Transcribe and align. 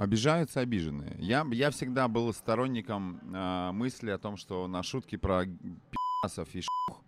Обижаются 0.00 0.60
обиженные. 0.60 1.14
Я, 1.18 1.46
я 1.52 1.70
всегда 1.70 2.08
был 2.08 2.32
сторонником 2.32 3.20
э, 3.34 3.70
мысли 3.72 4.08
о 4.08 4.16
том, 4.16 4.38
что 4.38 4.66
на 4.66 4.82
шутки 4.82 5.16
про 5.16 5.44
пи***сов 5.44 6.48
и 6.54 6.62
ш***х, 6.62 7.02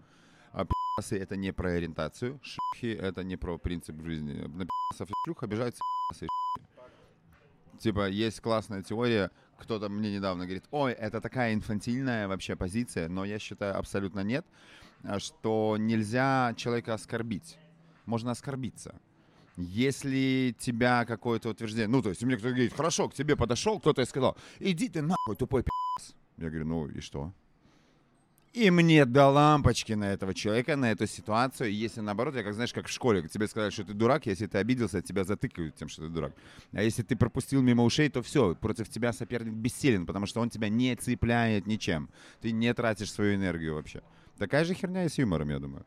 а 0.52 0.66
пи***сы 0.66 1.18
это 1.18 1.36
не 1.36 1.54
про 1.54 1.70
ориентацию, 1.70 2.38
ш***хи 2.42 2.88
это 2.88 3.24
не 3.24 3.38
про 3.38 3.56
принцип 3.56 3.98
жизни. 4.02 4.42
На 4.42 4.66
пи***сов 4.66 5.08
и 5.08 5.12
шлюх 5.24 5.42
обижаются 5.42 5.80
пи***сы 6.10 6.26
и 6.26 6.28
ш***хи. 6.28 7.78
Типа, 7.78 8.10
есть 8.10 8.42
классная 8.42 8.82
теория, 8.82 9.30
кто-то 9.56 9.88
мне 9.88 10.14
недавно 10.14 10.44
говорит, 10.44 10.64
ой, 10.70 10.92
это 10.92 11.22
такая 11.22 11.54
инфантильная 11.54 12.28
вообще 12.28 12.56
позиция, 12.56 13.08
но 13.08 13.24
я 13.24 13.38
считаю 13.38 13.78
абсолютно 13.78 14.20
нет, 14.20 14.44
а 15.02 15.18
что 15.18 15.78
нельзя 15.78 16.52
человека 16.58 16.92
оскорбить. 16.92 17.56
Можно 18.04 18.32
оскорбиться. 18.32 19.00
Если 19.56 20.54
тебя 20.58 21.04
какое-то 21.04 21.50
утверждение, 21.50 21.88
ну, 21.88 22.02
то 22.02 22.08
есть 22.08 22.22
мне 22.22 22.36
кто-то 22.36 22.54
говорит, 22.54 22.72
хорошо, 22.72 23.08
к 23.08 23.14
тебе 23.14 23.36
подошел 23.36 23.78
кто-то 23.78 24.02
и 24.02 24.06
сказал, 24.06 24.36
иди 24.60 24.88
ты 24.88 25.02
нахуй, 25.02 25.36
тупой 25.36 25.62
пи***ц. 25.62 26.14
Я 26.38 26.48
говорю, 26.48 26.66
ну 26.66 26.88
и 26.88 27.00
что? 27.00 27.32
И 28.52 28.70
мне 28.70 29.06
до 29.06 29.28
лампочки 29.28 29.94
на 29.94 30.12
этого 30.12 30.34
человека, 30.34 30.76
на 30.76 30.90
эту 30.90 31.06
ситуацию. 31.06 31.72
Если 31.72 32.02
наоборот, 32.02 32.34
я 32.34 32.42
как 32.42 32.52
знаешь, 32.52 32.72
как 32.72 32.86
в 32.86 32.90
школе, 32.90 33.26
тебе 33.26 33.46
сказали, 33.46 33.70
что 33.70 33.84
ты 33.84 33.94
дурак, 33.94 34.26
если 34.26 34.46
ты 34.46 34.58
обиделся, 34.58 35.00
тебя 35.00 35.24
затыкают 35.24 35.74
тем, 35.74 35.88
что 35.88 36.02
ты 36.02 36.08
дурак. 36.08 36.34
А 36.72 36.82
если 36.82 37.02
ты 37.02 37.16
пропустил 37.16 37.62
мимо 37.62 37.82
ушей, 37.82 38.10
то 38.10 38.20
все, 38.20 38.54
против 38.54 38.90
тебя 38.90 39.14
соперник 39.14 39.54
бессилен, 39.54 40.04
потому 40.04 40.26
что 40.26 40.40
он 40.40 40.50
тебя 40.50 40.68
не 40.68 40.94
цепляет 40.96 41.66
ничем. 41.66 42.10
Ты 42.42 42.52
не 42.52 42.74
тратишь 42.74 43.10
свою 43.10 43.36
энергию 43.36 43.74
вообще. 43.74 44.02
Такая 44.36 44.64
же 44.64 44.74
херня 44.74 45.04
и 45.04 45.08
с 45.08 45.16
юмором, 45.16 45.48
я 45.48 45.58
думаю. 45.58 45.86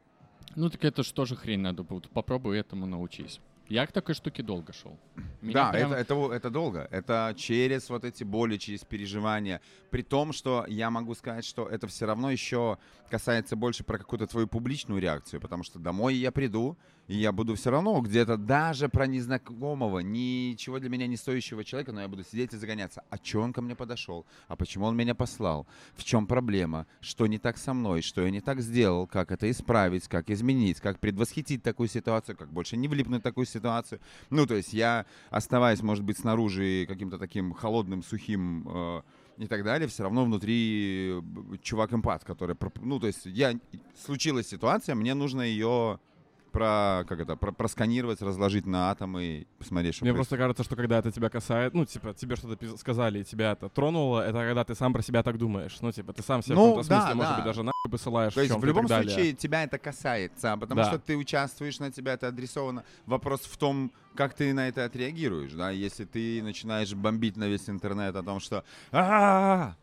Ну 0.56 0.70
так 0.72 0.84
это 0.86 1.04
же 1.04 1.14
тоже 1.14 1.36
хрень 1.36 1.60
надо 1.60 1.84
будет. 1.84 2.10
Попробуй 2.10 2.58
этому 2.58 2.88
научись. 2.88 3.42
Я 3.68 3.88
к 3.88 3.92
такой 3.92 4.14
штуке 4.14 4.44
долго 4.44 4.74
шел. 4.74 5.00
Меня 5.42 5.54
да, 5.54 5.72
прям- 5.72 5.92
это, 5.94 6.14
это, 6.14 6.34
это 6.34 6.50
долго. 6.50 6.88
Это 6.92 7.34
через 7.36 7.90
вот 7.90 8.06
эти 8.06 8.24
боли, 8.24 8.58
через 8.58 8.84
переживания. 8.84 9.60
При 9.90 10.04
том, 10.04 10.34
что 10.34 10.66
я 10.68 10.90
могу 10.92 11.16
сказать, 11.16 11.46
что 11.46 11.68
это 11.68 11.88
все 11.88 12.06
равно 12.06 12.30
еще 12.30 12.78
касается 13.10 13.56
больше 13.56 13.84
про 13.84 13.98
какую-то 13.98 14.28
твою 14.28 14.48
публичную 14.48 15.02
реакцию, 15.02 15.42
потому 15.42 15.64
что 15.64 15.80
домой 15.80 16.16
я 16.16 16.32
приду, 16.32 16.78
и 17.08 17.16
я 17.16 17.32
буду 17.32 17.56
все 17.56 17.70
равно 17.70 18.00
где-то 18.02 18.38
даже 18.38 18.90
про 18.90 19.06
незнакомого, 19.08 20.00
ничего 20.00 20.80
для 20.80 20.90
меня 20.90 21.08
не 21.08 21.18
стоящего 21.18 21.64
человека, 21.64 21.92
но 21.92 22.02
я 22.02 22.08
буду 22.08 22.24
сидеть 22.24 22.54
и 22.54 22.58
загоняться. 22.58 23.04
А 23.10 23.18
че 23.18 23.40
он 23.40 23.54
ко 23.54 23.62
мне 23.62 23.76
подошел? 23.76 24.26
А 24.48 24.56
почему 24.56 24.86
он 24.86 24.96
меня 24.96 25.14
послал? 25.14 25.68
В 25.96 26.04
чем 26.04 26.26
проблема? 26.26 26.88
Что 27.02 27.28
не 27.28 27.38
так 27.38 27.58
со 27.58 27.74
мной? 27.74 28.02
Что 28.02 28.24
я 28.24 28.32
не 28.32 28.42
так 28.42 28.62
сделал? 28.62 29.08
Как 29.08 29.32
это 29.32 29.50
исправить? 29.52 30.08
Как 30.08 30.30
изменить? 30.30 30.80
Как 30.80 31.00
предвосхитить 31.00 31.62
такую 31.62 31.90
ситуацию? 31.90 32.36
Как 32.36 32.52
больше 32.52 32.78
не 32.78 32.88
влипнуть 32.88 33.22
в 33.22 33.24
такую 33.24 33.46
ситуацию? 33.46 34.00
Ну, 34.30 34.48
то 34.48 34.56
есть 34.56 34.74
я, 34.74 35.06
оставаясь, 35.30 35.82
может 35.84 36.04
быть, 36.04 36.18
снаружи 36.18 36.86
каким-то 36.88 37.18
таким 37.20 37.54
холодным, 37.54 38.02
сухим 38.04 38.68
э, 38.68 39.02
и 39.38 39.48
так 39.48 39.64
далее, 39.64 39.88
все 39.88 40.04
равно 40.04 40.26
внутри 40.26 41.12
э, 41.12 41.58
чувак-эмпат, 41.62 42.24
который... 42.24 42.56
Ну, 42.82 43.00
то 43.00 43.08
есть 43.08 43.26
я... 43.26 43.54
Случилась 43.96 44.48
ситуация, 44.48 44.96
мне 44.96 45.14
нужно 45.14 45.42
ее 45.42 46.00
про, 46.56 47.04
как 47.08 47.20
это, 47.20 47.36
про, 47.36 47.52
просканировать, 47.52 48.22
разложить 48.22 48.66
на 48.66 48.90
атомы 48.92 49.24
и 49.26 49.48
посмотреть, 49.60 49.96
что 49.96 50.06
Мне 50.06 50.14
происходит. 50.14 50.30
просто 50.30 50.38
кажется, 50.38 50.64
что 50.64 50.76
когда 50.76 51.00
это 51.00 51.12
тебя 51.12 51.30
касается, 51.30 51.78
ну, 51.78 51.86
типа, 51.86 52.14
тебе 52.14 52.36
что-то 52.38 52.78
сказали, 52.78 53.20
и 53.20 53.24
тебя 53.26 53.52
это 53.52 53.68
тронуло, 53.70 54.22
это 54.22 54.40
когда 54.40 54.64
ты 54.64 54.74
сам 54.74 54.94
про 54.94 55.02
себя 55.02 55.22
так 55.22 55.38
думаешь. 55.38 55.78
Ну, 55.82 55.92
типа, 55.92 56.14
ты 56.14 56.24
сам 56.24 56.42
себе 56.42 56.56
Ну, 56.56 56.62
в 56.62 56.70
каком-то 56.70 56.88
смысле, 56.88 57.10
да, 57.10 57.16
может 57.16 57.30
да. 57.32 57.36
быть, 57.36 57.46
даже 57.46 57.64
нахуй 57.64 57.92
посылаешь 57.92 58.34
То 58.34 58.42
есть 58.42 58.54
в 58.56 58.64
и 58.64 58.68
любом 58.68 58.86
далее. 58.86 59.12
случае 59.12 59.34
тебя 59.34 59.64
это 59.64 59.78
касается, 59.78 60.56
потому 60.58 60.82
Да. 60.82 60.86
что 60.88 61.00
ты 61.00 61.18
участвуешь, 61.18 61.80
на 61.80 61.92
тебя 61.92 62.14
это 62.14 62.30
адресовано. 62.30 62.84
Вопрос 63.06 63.42
в 63.42 63.58
том, 63.58 63.92
как 64.16 64.34
ты 64.34 64.54
на 64.54 64.68
это 64.70 64.86
отреагируешь, 64.86 65.52
да, 65.52 65.72
если 65.72 66.06
ты 66.06 66.42
начинаешь 66.42 66.94
бомбить 66.94 67.36
на 67.36 67.48
весь 67.50 67.70
интернет 67.70 68.16
о 68.16 68.24
том, 68.24 68.40
что 68.40 68.64
«А, 68.94 69.76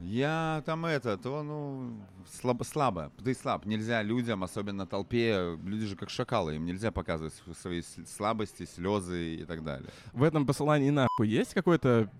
я 0.00 0.62
там 0.66 0.84
это, 0.86 1.16
то, 1.16 1.42
ну, 1.42 1.92
слабо, 2.40 2.64
слабо, 2.64 3.10
ты 3.24 3.34
слаб. 3.34 3.64
Нельзя 3.66 4.02
людям, 4.02 4.44
особенно 4.44 4.86
толпе, 4.86 5.56
люди 5.64 5.86
же 5.86 5.96
как 5.96 6.10
шакалы, 6.10 6.56
им 6.56 6.66
нельзя 6.66 6.90
показывать 6.92 7.34
св- 7.34 7.56
свои 7.58 7.82
слабости, 8.06 8.66
слезы 8.66 9.36
и 9.36 9.44
так 9.44 9.64
далее. 9.64 9.88
В 10.12 10.22
этом 10.22 10.46
посылании 10.46 10.90
нахуй 10.90 11.28
есть 11.28 11.54
какое-то 11.54 12.10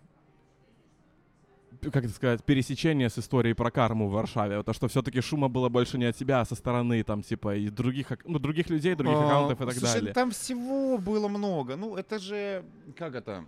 как 1.82 2.04
это 2.04 2.08
сказать, 2.08 2.42
пересечение 2.42 3.10
с 3.10 3.18
историей 3.18 3.54
про 3.54 3.70
карму 3.70 4.08
в 4.08 4.12
Варшаве. 4.12 4.62
То, 4.62 4.72
что 4.72 4.88
все-таки 4.88 5.20
шума 5.20 5.48
было 5.48 5.68
больше 5.68 5.98
не 5.98 6.06
от 6.06 6.16
тебя, 6.16 6.40
а 6.40 6.44
со 6.44 6.54
стороны, 6.54 7.04
там, 7.04 7.22
типа, 7.22 7.54
и 7.56 7.68
других, 7.68 8.06
ну, 8.24 8.38
других 8.38 8.70
людей, 8.70 8.94
других 8.94 9.18
А, 9.18 9.26
аккаунтов 9.26 9.60
и 9.60 9.64
так 9.66 9.74
слушай, 9.74 9.94
далее. 9.94 10.14
там 10.14 10.30
всего 10.30 10.96
было 10.98 11.28
много. 11.28 11.76
Ну, 11.76 11.94
это 11.96 12.18
же, 12.18 12.64
как 12.96 13.14
это? 13.14 13.44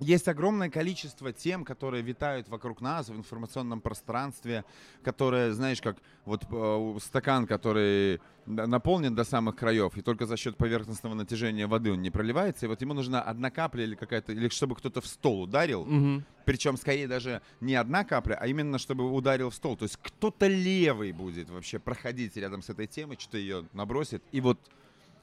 Есть 0.00 0.28
огромное 0.28 0.70
количество 0.70 1.30
тем, 1.32 1.64
которые 1.64 2.02
витают 2.02 2.48
вокруг 2.48 2.80
нас 2.80 3.10
в 3.10 3.14
информационном 3.16 3.82
пространстве, 3.82 4.64
которые, 5.02 5.52
знаешь, 5.52 5.82
как 5.82 5.98
вот 6.24 6.42
э, 6.50 6.98
стакан, 7.02 7.46
который 7.46 8.20
наполнен 8.46 9.14
до 9.14 9.24
самых 9.24 9.56
краев, 9.56 9.96
и 9.98 10.00
только 10.02 10.24
за 10.24 10.36
счет 10.38 10.56
поверхностного 10.56 11.12
натяжения 11.14 11.68
воды 11.68 11.92
он 11.92 12.00
не 12.00 12.10
проливается, 12.10 12.64
и 12.64 12.68
вот 12.68 12.80
ему 12.80 12.94
нужна 12.94 13.20
одна 13.20 13.50
капля 13.50 13.84
или 13.84 13.94
какая-то, 13.94 14.32
или 14.32 14.48
чтобы 14.48 14.74
кто-то 14.74 15.00
в 15.02 15.06
стол 15.06 15.42
ударил, 15.42 15.84
Мгм. 15.84 16.24
причем 16.46 16.76
скорее 16.78 17.06
даже 17.06 17.42
не 17.60 17.74
одна 17.74 18.02
капля, 18.04 18.36
а 18.40 18.46
именно 18.46 18.78
чтобы 18.78 19.12
ударил 19.12 19.50
в 19.50 19.54
стол. 19.54 19.76
То 19.76 19.84
есть 19.84 19.98
кто-то 20.02 20.46
левый 20.46 21.12
будет 21.12 21.50
вообще 21.50 21.78
проходить 21.78 22.36
рядом 22.36 22.62
с 22.62 22.70
этой 22.70 22.86
темой, 22.86 23.16
что-то 23.20 23.36
ее 23.36 23.66
набросит, 23.74 24.22
и 24.32 24.40
вот 24.40 24.58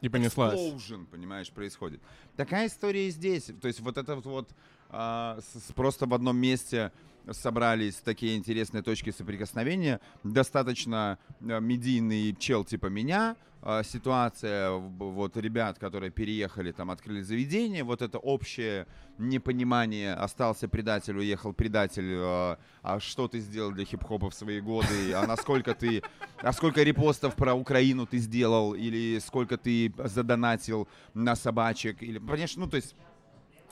И 0.01 0.09
понеслась. 0.09 0.59
explosion, 0.59 1.05
понимаешь, 1.05 1.49
происходит. 1.51 2.01
Такая 2.35 2.67
история 2.67 3.07
и 3.07 3.11
здесь. 3.11 3.51
То 3.61 3.67
есть 3.67 3.79
вот 3.79 3.97
это 3.97 4.15
вот, 4.15 4.25
вот 4.25 4.49
а, 4.89 5.39
с- 5.41 5.71
просто 5.73 6.05
в 6.05 6.13
одном 6.13 6.37
месте 6.37 6.91
собрались 7.31 7.95
такие 7.95 8.37
интересные 8.37 8.83
точки 8.83 9.11
соприкосновения. 9.11 9.99
Достаточно 10.23 11.17
а, 11.41 11.59
медийный 11.59 12.35
чел 12.35 12.63
типа 12.63 12.87
меня. 12.87 13.35
а, 13.61 13.83
ситуация 13.83 14.71
вот 14.71 15.35
ребят, 15.37 15.79
которые 15.79 16.11
переехали, 16.11 16.71
там 16.71 16.91
открыли 16.91 17.21
заведение. 17.21 17.83
Вот 17.83 18.01
это 18.01 18.17
общее 18.17 18.87
непонимание. 19.17 20.13
Остался 20.13 20.67
предатель, 20.67 21.17
уехал 21.17 21.53
предатель. 21.53 22.13
а, 22.17 22.59
а 22.81 22.99
что 22.99 23.27
ты 23.27 23.39
сделал 23.39 23.71
для 23.71 23.85
хип-хопа 23.85 24.29
в 24.29 24.33
свои 24.33 24.61
годы? 24.61 25.13
А 25.13 25.25
насколько 25.27 25.73
ты... 25.73 26.03
А 26.41 26.53
сколько 26.53 26.83
репостов 26.83 27.35
про 27.35 27.55
Украину 27.55 28.05
ты 28.05 28.19
сделал? 28.19 28.73
Или 28.73 29.19
сколько 29.19 29.57
ты 29.57 29.91
задонатил 29.97 30.87
на 31.13 31.35
собачек? 31.35 32.03
Или, 32.03 32.19
понимаешь, 32.19 32.55
ну, 32.55 32.67
то 32.67 32.77
есть 32.77 32.95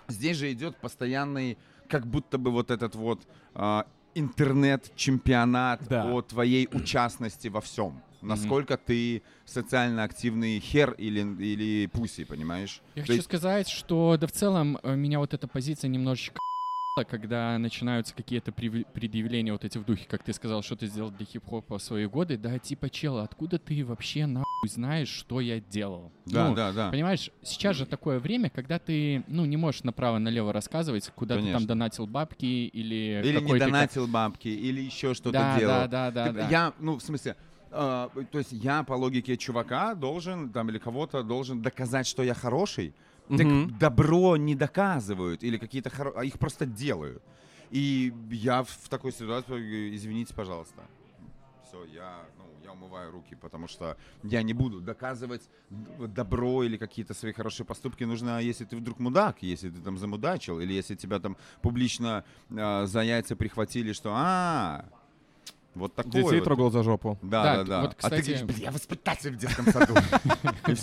здесь 0.07 0.37
же 0.37 0.51
идет 0.51 0.75
постоянный, 0.77 1.57
как 1.89 2.05
будто 2.07 2.37
бы 2.37 2.51
вот 2.51 2.71
этот 2.71 2.95
вот 2.95 3.27
а, 3.53 3.85
интернет-чемпионат 4.13 5.87
Да. 5.89 6.05
о 6.11 6.21
твоей 6.21 6.67
участности 6.71 7.47
во 7.47 7.61
всем. 7.61 8.01
Насколько 8.21 8.75
ты 8.77 9.21
социально 9.45 10.03
активный 10.03 10.59
хер 10.59 10.93
или, 10.97 11.19
или 11.19 11.85
пуси, 11.87 12.23
понимаешь? 12.23 12.81
Я 12.95 13.01
То 13.01 13.07
хочу 13.07 13.13
есть- 13.13 13.25
сказать, 13.25 13.69
что 13.69 14.17
да 14.19 14.25
в 14.25 14.31
целом 14.31 14.79
э, 14.81 14.95
меня 14.95 15.19
вот 15.19 15.33
эта 15.35 15.47
позиция 15.47 15.89
немножечко 15.89 16.39
когда 17.03 17.57
начинаются 17.57 18.15
какие-то 18.15 18.53
предъявления 18.53 19.51
вот 19.51 19.65
эти 19.65 19.77
в 19.77 19.83
духе, 19.83 20.05
как 20.09 20.23
ты 20.23 20.31
сказал, 20.31 20.63
что 20.63 20.77
ты 20.77 20.87
сделал 20.87 21.11
для 21.11 21.25
хип-хопа 21.25 21.77
в 21.77 21.83
свои 21.83 22.05
годы, 22.05 22.37
да, 22.37 22.57
типа, 22.57 22.89
чел, 22.89 23.17
откуда 23.17 23.59
ты 23.59 23.83
вообще 23.83 24.25
нахуй 24.25 24.45
знаешь, 24.69 25.09
что 25.09 25.41
я 25.41 25.59
делал? 25.59 26.09
Да, 26.25 26.47
Ну, 26.49 26.55
да, 26.55 26.71
да. 26.71 26.91
Понимаешь, 26.91 27.31
сейчас 27.43 27.75
же 27.75 27.85
такое 27.85 28.19
время, 28.19 28.49
когда 28.49 28.79
ты, 28.79 29.25
ну, 29.27 29.43
не 29.43 29.57
можешь 29.57 29.83
направо-налево 29.83 30.53
рассказывать, 30.53 31.11
куда 31.15 31.35
ты 31.35 31.41
Конечно. 31.41 31.59
там 31.59 31.67
донатил 31.67 32.07
бабки 32.07 32.45
или... 32.45 33.21
Или 33.25 33.41
не 33.41 33.51
ты 33.51 33.59
донатил 33.59 34.07
бабки, 34.07 34.47
или 34.47 34.79
еще 34.79 35.13
что-то 35.13 35.33
Да, 35.33 35.59
делал. 35.59 35.73
да, 35.73 35.87
да, 35.87 36.11
да, 36.11 36.27
Ты- 36.27 36.33
да. 36.33 36.47
Я, 36.49 36.73
ну, 36.79 36.95
в 36.97 37.01
смысле, 37.03 37.35
э, 37.71 38.07
то 38.31 38.37
есть 38.37 38.53
я 38.53 38.83
по 38.83 38.93
логике 38.93 39.35
чувака 39.35 39.95
должен, 39.95 40.49
там, 40.49 40.69
или 40.69 40.77
кого-то 40.77 41.23
должен 41.23 41.61
доказать, 41.61 42.07
что 42.07 42.23
я 42.23 42.33
хороший. 42.33 42.93
Так 43.27 43.77
добро 43.79 44.37
не 44.37 44.55
доказывают, 44.55 45.43
или 45.43 45.57
какие-то 45.57 45.89
хоро... 45.89 46.13
а 46.15 46.23
их 46.23 46.37
просто 46.37 46.65
делают. 46.65 47.23
И 47.71 48.13
я 48.29 48.63
в, 48.63 48.89
такой 48.89 49.11
ситуации, 49.11 49.47
говорю, 49.47 49.95
извините, 49.95 50.33
пожалуйста. 50.33 50.81
Все, 51.67 51.83
я, 51.85 52.21
ну, 52.37 52.45
я 52.63 52.71
умываю 52.71 53.11
руки, 53.11 53.35
потому 53.35 53.67
что 53.67 53.97
я 54.23 54.43
не 54.43 54.53
буду 54.53 54.79
доказывать 54.79 55.49
добро 55.69 56.63
или 56.63 56.77
какие-то 56.77 57.13
свои 57.13 57.33
хорошие 57.33 57.65
поступки. 57.65 58.03
Нужно, 58.03 58.39
если 58.39 58.65
ты 58.65 58.77
вдруг 58.77 58.99
мудак, 58.99 59.41
если 59.41 59.69
ты 59.69 59.81
там 59.81 59.97
замудачил, 59.97 60.59
или 60.59 60.73
если 60.73 60.95
тебя 60.95 61.19
там 61.19 61.37
публично 61.61 62.23
э, 62.49 62.85
за 62.85 63.01
яйца 63.01 63.35
прихватили, 63.35 63.93
что 63.93 64.11
а, 64.13 64.85
Вот 65.75 65.93
такое 65.93 66.23
Детей 66.23 66.37
вот. 66.39 66.43
трогал 66.45 66.71
за 66.71 66.83
жопу. 66.83 67.17
Да, 67.21 67.43
Да, 67.43 67.55
да, 67.57 67.63
да. 67.63 67.81
вот, 67.81 67.89
А 67.89 67.93
ты 67.93 67.97
кстати- 67.97 68.21
говоришь, 68.29 68.43
блин, 68.43 68.59
я 68.61 68.71
воспитатель 68.71 69.31
в 69.31 69.37
детском 69.37 69.65
саду. 69.71 69.93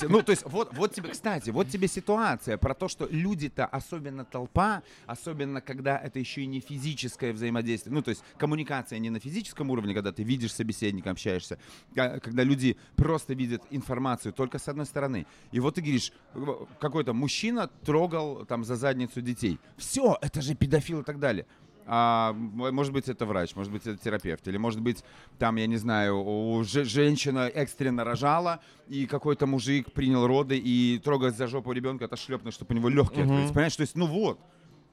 Ну, 0.09 0.23
то 0.23 0.31
есть, 0.31 0.45
вот, 0.45 0.77
вот 0.77 0.95
тебе, 0.95 1.09
кстати, 1.11 1.51
вот 1.51 1.69
тебе 1.69 1.89
ситуация 1.89 2.57
про 2.59 2.75
то, 2.75 2.89
что 2.89 3.07
люди-то, 3.11 3.65
особенно 3.67 4.25
толпа, 4.25 4.83
особенно 5.07 5.61
когда 5.61 5.97
это 5.99 6.19
еще 6.19 6.43
и 6.43 6.47
не 6.47 6.61
физическое 6.61 7.33
взаимодействие, 7.33 7.95
ну, 7.95 8.03
то 8.03 8.11
есть 8.11 8.23
коммуникация 8.37 8.99
не 8.99 9.11
на 9.11 9.19
физическом 9.19 9.71
уровне, 9.71 9.95
когда 9.95 10.13
ты 10.13 10.23
видишь 10.23 10.53
собеседника, 10.55 11.11
общаешься, 11.11 11.59
а 11.97 12.21
когда 12.21 12.43
люди 12.45 12.77
просто 12.97 13.35
видят 13.35 13.63
информацию 13.71 14.33
только 14.33 14.59
с 14.59 14.69
одной 14.69 14.87
стороны. 14.87 15.27
И 15.53 15.61
вот 15.61 15.77
ты 15.77 15.81
говоришь, 15.81 16.13
какой-то 16.81 17.13
мужчина 17.15 17.69
трогал 17.85 18.45
там 18.47 18.65
за 18.65 18.77
задницу 18.77 19.21
детей. 19.23 19.59
Все, 19.77 20.17
это 20.21 20.43
же 20.43 20.55
педофил 20.55 21.01
и 21.01 21.05
так 21.05 21.19
далее. 21.19 21.47
А, 21.87 22.33
может 22.35 22.93
быть, 22.93 23.09
это 23.09 23.27
врач, 23.27 23.57
может 23.57 23.73
быть, 23.73 23.87
это 23.87 23.97
терапевт, 23.97 24.47
или 24.49 24.57
может 24.57 24.81
быть, 24.81 25.03
там, 25.39 25.57
я 25.57 25.67
не 25.67 25.77
знаю, 25.77 26.19
у 26.25 26.63
же- 26.65 26.85
женщина 26.85 27.49
экстренно 27.49 28.05
рожала, 28.05 28.61
и 28.89 29.07
какой-то 29.07 29.47
мужик 29.47 29.93
принял 29.93 30.27
роды 30.27 30.57
и 30.59 30.99
трогает 31.03 31.37
за 31.37 31.47
жопу 31.49 31.73
ребенка, 31.73 32.05
это 32.05 32.17
шлепнуть, 32.17 32.55
чтобы 32.55 32.75
у 32.75 32.79
него 32.79 32.89
легкие 32.89 33.25
Мгм. 33.25 33.33
открылись. 33.33 33.51
Понимаешь, 33.53 33.77
то 33.77 33.81
есть, 33.83 33.97
ну 33.97 34.07
вот, 34.07 34.39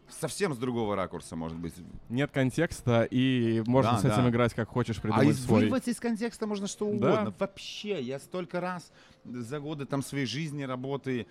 совсем 0.10 0.56
с 0.56 0.58
другого 0.58 0.96
ракурса, 0.96 1.36
может 1.36 1.56
быть. 1.60 1.76
Нет 2.10 2.32
контекста, 2.32 3.04
и 3.04 3.62
можно 3.68 3.92
Да, 3.92 3.98
с 4.00 4.06
этим 4.06 4.24
да. 4.24 4.30
играть 4.30 4.56
как 4.56 4.68
хочешь, 4.68 4.98
А 4.98 5.02
придумать 5.02 5.28
из- 5.28 5.46
свой. 5.46 5.62
вырвать 5.66 5.88
из 5.88 6.00
контекста 6.00 6.48
можно 6.48 6.66
что 6.68 6.86
Да. 6.86 6.92
угодно. 7.12 7.34
Вообще, 7.38 8.02
я 8.02 8.18
столько 8.18 8.60
раз 8.60 8.92
за 9.24 9.60
годы 9.60 9.86
там 9.86 10.02
своей 10.02 10.26
жизни, 10.26 10.64
работы, 10.64 11.28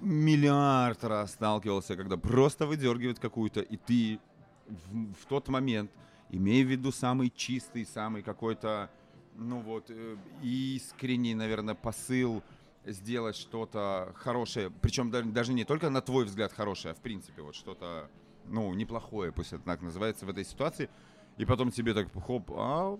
миллиард 0.00 1.04
раз 1.04 1.32
сталкивался, 1.32 1.96
когда 1.96 2.16
просто 2.16 2.66
выдергивают 2.66 3.18
какую-то, 3.18 3.60
и 3.60 3.76
ты 3.76 4.18
в, 4.66 5.12
в 5.14 5.26
тот 5.26 5.48
момент, 5.48 5.90
имея 6.30 6.64
в 6.64 6.68
виду 6.68 6.92
самый 6.92 7.30
чистый, 7.30 7.84
самый 7.84 8.22
какой-то, 8.22 8.90
ну 9.36 9.60
вот, 9.60 9.86
э, 9.88 10.16
искренний, 10.42 11.34
наверное, 11.34 11.74
посыл 11.74 12.42
сделать 12.84 13.36
что-то 13.36 14.12
хорошее, 14.16 14.70
причем 14.70 15.10
да- 15.10 15.22
даже 15.22 15.52
не 15.52 15.64
только 15.64 15.90
на 15.90 16.00
твой 16.00 16.24
взгляд 16.24 16.52
хорошее, 16.52 16.92
а 16.92 16.94
в 16.94 17.00
принципе 17.00 17.42
вот 17.42 17.54
что-то, 17.54 18.10
ну, 18.46 18.72
неплохое, 18.74 19.30
пусть 19.32 19.52
это 19.52 19.62
так 19.62 19.82
называется 19.82 20.26
в 20.26 20.30
этой 20.30 20.44
ситуации, 20.44 20.90
и 21.36 21.44
потом 21.44 21.70
тебе 21.70 21.94
так 21.94 22.08
хоп, 22.12 22.50
а 22.56 22.98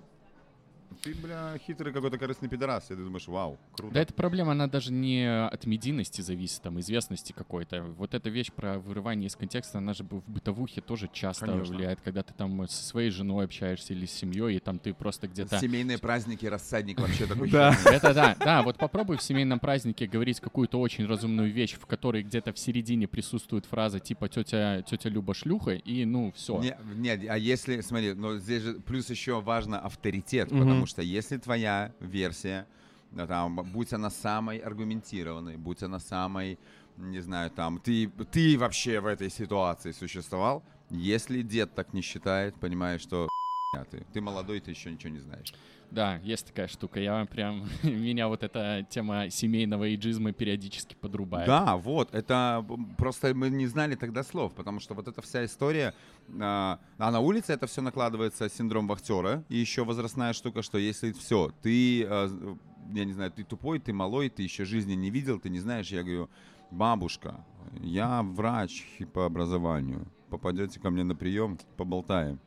ты, 1.02 1.14
бля, 1.14 1.56
хитрый 1.58 1.92
какой-то 1.92 2.18
корыстный 2.18 2.48
пидорас, 2.48 2.86
и 2.90 2.94
ты 2.94 2.96
думаешь, 2.96 3.26
вау, 3.28 3.58
круто. 3.76 3.94
Да, 3.94 4.00
эта 4.00 4.14
проблема, 4.14 4.52
она 4.52 4.66
даже 4.66 4.92
не 4.92 5.26
от 5.46 5.66
медийности 5.66 6.20
зависит, 6.20 6.62
там, 6.62 6.78
известности 6.80 7.32
какой-то. 7.32 7.82
Вот 7.82 8.14
эта 8.14 8.30
вещь 8.30 8.52
про 8.52 8.78
вырывание 8.78 9.28
из 9.28 9.36
контекста, 9.36 9.78
она 9.78 9.94
же 9.94 10.04
в 10.04 10.22
бытовухе 10.30 10.80
тоже 10.80 11.08
часто 11.12 11.46
Конечно. 11.46 11.74
влияет, 11.74 12.00
когда 12.00 12.22
ты 12.22 12.34
там 12.34 12.68
со 12.68 12.82
своей 12.84 13.10
женой 13.10 13.44
общаешься 13.44 13.92
или 13.92 14.06
с 14.06 14.12
семьей, 14.12 14.56
и 14.56 14.60
там 14.60 14.78
ты 14.78 14.94
просто 14.94 15.28
где-то... 15.28 15.58
Семейные 15.58 15.98
праздники, 15.98 16.46
рассадник 16.46 17.00
вообще 17.00 17.26
такой. 17.26 17.50
Да. 17.50 17.76
Это 17.86 18.14
да, 18.14 18.36
да, 18.38 18.62
вот 18.62 18.78
попробуй 18.78 19.16
в 19.16 19.22
семейном 19.22 19.60
празднике 19.60 20.06
говорить 20.06 20.40
какую-то 20.40 20.80
очень 20.80 21.06
разумную 21.06 21.52
вещь, 21.52 21.74
в 21.74 21.86
которой 21.86 22.22
где-то 22.22 22.52
в 22.52 22.58
середине 22.58 23.06
присутствует 23.06 23.66
фраза 23.66 24.00
типа 24.00 24.28
тетя, 24.28 24.82
тетя 24.82 25.08
Люба 25.08 25.34
шлюха, 25.34 25.72
и 25.72 26.04
ну 26.04 26.32
все. 26.34 26.58
Не- 26.60 26.76
нет, 26.96 27.20
а 27.28 27.36
если, 27.38 27.80
смотри, 27.80 28.14
но 28.14 28.38
здесь 28.38 28.62
же 28.62 28.74
плюс 28.74 29.10
еще 29.10 29.40
важно 29.40 29.78
авторитет, 29.78 30.50
Мгм. 30.50 30.60
Потому 30.82 30.86
что 30.86 31.02
если 31.02 31.36
твоя 31.36 31.92
версия, 32.00 32.66
да, 33.12 33.26
там, 33.26 33.54
будь 33.72 33.92
она 33.92 34.10
самой 34.10 34.58
аргументированной, 34.58 35.56
будь 35.56 35.82
она 35.82 36.00
самой, 36.00 36.58
не 36.96 37.20
знаю, 37.20 37.50
там, 37.50 37.78
ты, 37.78 38.08
ты 38.32 38.58
вообще 38.58 38.98
в 39.00 39.06
этой 39.06 39.30
ситуации 39.30 39.92
существовал, 39.92 40.64
если 40.90 41.42
дед 41.42 41.74
так 41.74 41.92
не 41.92 42.02
считает, 42.02 42.54
понимаешь, 42.56 43.00
что 43.00 43.28
ты, 43.90 44.04
ты 44.12 44.20
молодой, 44.20 44.60
ты 44.60 44.72
еще 44.72 44.90
ничего 44.90 45.12
не 45.12 45.20
знаешь. 45.20 45.54
Да, 45.92 46.16
есть 46.24 46.46
такая 46.46 46.68
штука. 46.68 47.00
Я 47.00 47.26
прям 47.26 47.68
меня 47.82 48.28
вот 48.28 48.42
эта 48.42 48.86
тема 48.88 49.28
семейного 49.28 49.84
эйджизма 49.84 50.32
периодически 50.32 50.94
подрубает. 50.94 51.46
Да, 51.46 51.76
вот, 51.76 52.14
это 52.14 52.64
просто 52.96 53.34
мы 53.34 53.50
не 53.50 53.66
знали 53.66 53.94
тогда 53.94 54.22
слов, 54.22 54.54
потому 54.54 54.80
что 54.80 54.94
вот 54.94 55.06
эта 55.06 55.20
вся 55.20 55.44
история, 55.44 55.94
а, 56.40 56.78
а 56.96 57.10
на 57.10 57.20
улице 57.20 57.52
это 57.52 57.66
все 57.66 57.82
накладывается 57.82 58.48
синдром 58.48 58.86
вахтера, 58.86 59.44
и 59.50 59.56
еще 59.58 59.84
возрастная 59.84 60.32
штука, 60.32 60.62
что 60.62 60.78
если 60.78 61.12
все, 61.12 61.52
ты, 61.60 62.06
а, 62.08 62.56
я 62.94 63.04
не 63.04 63.12
знаю, 63.12 63.30
ты 63.30 63.44
тупой, 63.44 63.78
ты 63.78 63.92
малой, 63.92 64.30
ты 64.30 64.42
еще 64.42 64.64
жизни 64.64 64.94
не 64.94 65.10
видел, 65.10 65.38
ты 65.38 65.50
не 65.50 65.60
знаешь, 65.60 65.88
я 65.88 66.02
говорю, 66.02 66.30
бабушка, 66.70 67.44
я 67.80 68.22
врач 68.22 68.86
по 69.12 69.26
образованию, 69.26 70.06
попадете 70.30 70.80
ко 70.80 70.88
мне 70.88 71.04
на 71.04 71.14
прием, 71.14 71.58
поболтаем. 71.76 72.40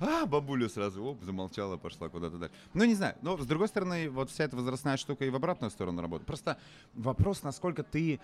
А, 0.00 0.26
бабуля 0.26 0.68
сразу, 0.68 1.04
оп, 1.04 1.22
замолчала, 1.22 1.76
пошла 1.76 2.08
куда-то 2.08 2.38
дальше. 2.38 2.54
Ну, 2.74 2.84
не 2.84 2.94
знаю, 2.94 3.16
но 3.22 3.36
с 3.36 3.46
другой 3.46 3.68
стороны, 3.68 4.08
вот 4.10 4.30
вся 4.30 4.44
эта 4.44 4.56
возрастная 4.56 4.96
штука 4.96 5.24
и 5.24 5.30
в 5.30 5.36
обратную 5.36 5.70
сторону 5.70 6.02
работает. 6.02 6.26
Просто 6.26 6.58
вопрос, 6.94 7.42
насколько 7.42 7.82
ты 7.82 8.20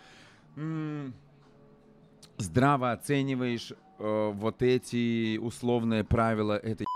здраво 2.38 2.92
оцениваешь 2.92 3.72
э, 3.98 4.30
вот 4.32 4.62
эти 4.62 5.36
условные 5.38 6.04
правила 6.04 6.56
этой 6.56 6.86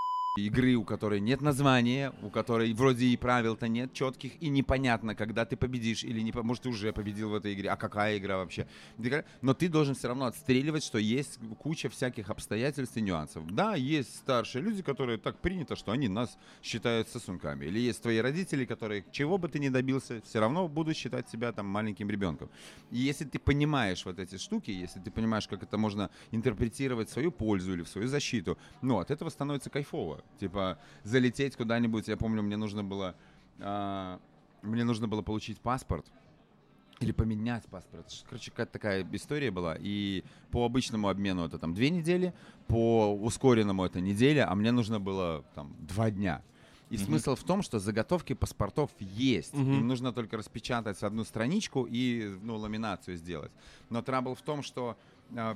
игры, 0.47 0.75
у 0.75 0.85
которой 0.85 1.21
нет 1.21 1.41
названия, 1.41 2.13
у 2.23 2.31
которой 2.31 2.73
вроде 2.73 3.07
и 3.07 3.17
правил-то 3.17 3.69
нет 3.69 3.93
четких, 3.93 4.41
и 4.43 4.49
непонятно, 4.49 5.15
когда 5.15 5.45
ты 5.45 5.57
победишь 5.57 6.05
или 6.05 6.21
не, 6.21 6.33
может, 6.33 6.65
ты 6.65 6.69
уже 6.69 6.93
победил 6.93 7.31
в 7.31 7.35
этой 7.35 7.55
игре, 7.55 7.71
а 7.71 7.77
какая 7.77 8.19
игра 8.19 8.37
вообще. 8.39 8.67
Но 9.43 9.55
ты 9.55 9.69
должен 9.69 9.95
все 9.95 10.09
равно 10.09 10.27
отстреливать, 10.27 10.85
что 10.85 10.99
есть 10.99 11.39
куча 11.59 11.89
всяких 11.89 12.31
обстоятельств 12.31 12.97
и 12.97 13.01
нюансов. 13.01 13.47
Да, 13.55 13.75
есть 13.75 14.17
старшие 14.17 14.63
люди, 14.63 14.83
которые 14.83 15.19
так 15.19 15.41
принято, 15.41 15.77
что 15.77 15.93
они 15.93 16.09
нас 16.09 16.39
считают 16.63 17.09
сосунками. 17.09 17.67
Или 17.67 17.81
есть 17.81 18.03
твои 18.03 18.19
родители, 18.19 18.65
которые, 18.65 19.05
чего 19.11 19.39
бы 19.39 19.49
ты 19.49 19.59
ни 19.59 19.69
добился, 19.69 20.21
все 20.23 20.41
равно 20.41 20.69
будут 20.69 20.97
считать 20.97 21.29
себя 21.29 21.53
там 21.53 21.67
маленьким 21.67 22.11
ребенком. 22.11 22.51
И 22.91 22.99
если 22.99 23.25
ты 23.25 23.39
понимаешь 23.39 24.05
вот 24.05 24.19
эти 24.19 24.37
штуки, 24.37 24.71
если 24.71 25.01
ты 25.01 25.11
понимаешь, 25.11 25.49
как 25.49 25.63
это 25.63 25.79
можно 25.79 26.11
интерпретировать 26.31 27.09
в 27.09 27.13
свою 27.13 27.33
пользу 27.33 27.73
или 27.73 27.83
в 27.83 27.89
свою 27.89 28.09
защиту, 28.09 28.59
ну, 28.83 28.99
от 28.99 29.11
этого 29.11 29.31
становится 29.31 29.71
кайфово. 29.71 30.23
Типа, 30.39 30.79
залететь 31.03 31.57
куда-нибудь, 31.57 32.09
я 32.09 32.17
помню, 32.17 32.43
мне 32.43 32.57
нужно 32.57 32.85
было, 32.85 33.15
а, 33.59 34.21
мне 34.63 34.85
нужно 34.85 35.09
было 35.09 35.23
получить 35.23 35.59
паспорт, 35.61 36.07
или 37.01 37.13
поменять 37.13 37.65
паспорт. 37.67 38.07
Короче, 38.29 38.51
какая-то 38.51 38.73
такая 38.73 39.07
история 39.13 39.51
была. 39.51 39.77
И 39.79 40.25
по 40.51 40.65
обычному 40.65 41.09
обмену 41.09 41.45
это 41.45 41.59
там 41.59 41.73
две 41.73 41.91
недели, 41.91 42.35
по 42.67 43.15
ускоренному 43.15 43.85
это 43.85 44.01
неделя, 44.01 44.51
а 44.51 44.55
мне 44.57 44.73
нужно 44.73 44.99
было 44.99 45.45
там 45.55 45.77
два 45.79 46.11
дня. 46.11 46.43
И 46.91 46.97
Мгм. 46.97 47.05
смысл 47.05 47.35
в 47.35 47.45
том, 47.45 47.63
что 47.63 47.79
заготовки 47.79 48.33
паспортов 48.33 48.91
есть. 48.99 49.55
Мгм. 49.55 49.75
Им 49.75 49.87
нужно 49.87 50.13
только 50.13 50.39
распечатать 50.39 51.03
одну 51.03 51.23
страничку 51.25 51.87
и 51.89 52.37
ну, 52.43 52.57
ламинацию 52.57 53.17
сделать. 53.17 53.53
Но 53.91 54.03
трабл 54.03 54.35
в 54.35 54.43
том, 54.43 54.63
что 54.63 54.97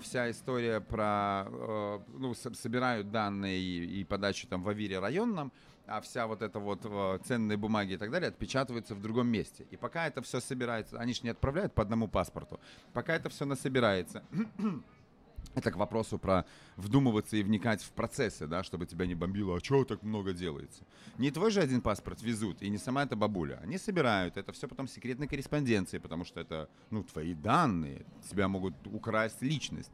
вся 0.01 0.31
история 0.31 0.81
про... 0.81 1.47
э, 1.49 1.99
ну, 2.19 2.35
со- 2.35 2.55
собирают 2.55 3.11
данные 3.11 3.59
и, 3.59 4.01
и 4.01 4.05
подачу 4.05 4.47
там 4.47 4.63
в 4.63 4.69
Авире 4.69 4.99
районном, 4.99 5.53
а 5.87 6.01
вся 6.01 6.27
вот 6.27 6.43
эта 6.43 6.59
вот 6.59 6.81
э, 6.85 7.19
ценные 7.25 7.57
бумаги 7.57 7.95
и 7.95 7.97
так 7.97 8.11
далее 8.11 8.29
отпечатываются 8.29 8.95
в 8.95 9.01
другом 9.01 9.29
месте. 9.29 9.67
И 9.71 9.77
пока 9.77 10.07
это 10.07 10.23
все 10.23 10.41
собирается, 10.41 10.99
они 10.99 11.15
же 11.15 11.21
не 11.23 11.31
отправляют 11.31 11.75
по 11.75 11.83
одному 11.83 12.09
паспорту, 12.09 12.61
пока 12.93 13.15
это 13.15 13.29
все 13.29 13.45
насобирается, 13.45 14.23
это 15.54 15.70
к 15.70 15.76
вопросу 15.76 16.19
про 16.19 16.44
вдумываться 16.76 17.37
и 17.37 17.43
вникать 17.43 17.82
в 17.82 17.90
процессы, 17.90 18.47
да, 18.47 18.62
чтобы 18.62 18.87
тебя 18.87 19.06
не 19.06 19.14
бомбило, 19.14 19.56
а 19.56 19.61
чего 19.61 19.85
так 19.85 20.02
много 20.02 20.32
делается? 20.32 20.85
Не 21.18 21.30
твой 21.30 21.50
же 21.50 21.61
один 21.61 21.80
паспорт 21.80 22.23
везут, 22.23 22.62
и 22.62 22.71
не 22.71 22.78
сама 22.78 23.04
эта 23.04 23.16
бабуля. 23.16 23.61
Они 23.62 23.78
собирают, 23.78 24.37
это 24.37 24.52
все 24.52 24.68
потом 24.68 24.88
секретной 24.88 25.28
корреспонденции, 25.28 25.99
потому 25.99 26.25
что 26.25 26.40
это, 26.40 26.68
ну, 26.90 27.02
твои 27.02 27.35
данные, 27.35 28.06
тебя 28.30 28.49
могут 28.49 28.75
украсть 28.87 29.42
личность. 29.42 29.90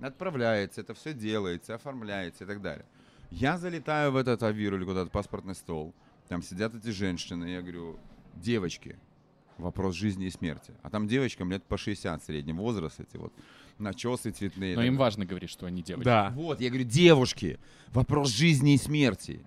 Отправляется, 0.00 0.80
это 0.80 0.94
все 0.94 1.14
делается, 1.14 1.74
оформляется 1.74 2.44
и 2.44 2.46
так 2.46 2.60
далее. 2.60 2.86
Я 3.30 3.58
залетаю 3.58 4.12
в 4.12 4.16
этот 4.16 4.42
авир 4.42 4.74
или 4.74 4.84
куда-то 4.84 5.10
паспортный 5.10 5.54
стол, 5.54 5.94
там 6.28 6.42
сидят 6.42 6.74
эти 6.74 6.90
женщины, 6.90 7.46
и 7.46 7.52
я 7.52 7.62
говорю, 7.62 7.98
девочки, 8.34 8.98
вопрос 9.58 9.94
жизни 9.94 10.26
и 10.26 10.30
смерти. 10.30 10.74
А 10.82 10.90
там 10.90 11.06
девочкам 11.08 11.50
лет 11.50 11.64
по 11.64 11.76
60 11.76 12.22
среднего 12.22 12.56
возраста, 12.58 13.02
эти 13.02 13.16
вот 13.16 13.32
начесы 13.78 14.30
цветные. 14.30 14.76
Но 14.76 14.82
им 14.82 14.96
важно 14.96 15.24
говорить, 15.24 15.50
что 15.50 15.66
они 15.66 15.82
девочки. 15.82 16.04
Да. 16.04 16.32
Вот, 16.34 16.60
я 16.60 16.68
говорю, 16.68 16.84
девушки, 16.84 17.58
вопрос 17.88 18.30
жизни 18.30 18.74
и 18.74 18.78
смерти. 18.78 19.44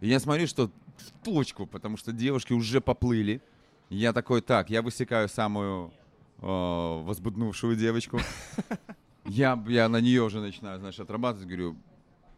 И 0.00 0.08
я 0.08 0.20
смотрю, 0.20 0.46
что 0.46 0.70
в 0.96 1.24
точку, 1.24 1.66
потому 1.66 1.96
что 1.96 2.12
девушки 2.12 2.52
уже 2.52 2.80
поплыли. 2.80 3.40
Я 3.88 4.12
такой, 4.12 4.40
так, 4.40 4.70
я 4.70 4.82
высекаю 4.82 5.28
самую 5.28 5.92
э, 6.38 6.46
возбуднувшую 6.46 7.76
девочку. 7.76 8.20
Я, 9.24 9.62
я 9.68 9.88
на 9.88 10.00
нее 10.00 10.20
уже 10.22 10.40
начинаю, 10.40 10.80
знаешь, 10.80 10.98
отрабатывать, 10.98 11.46
говорю, 11.46 11.76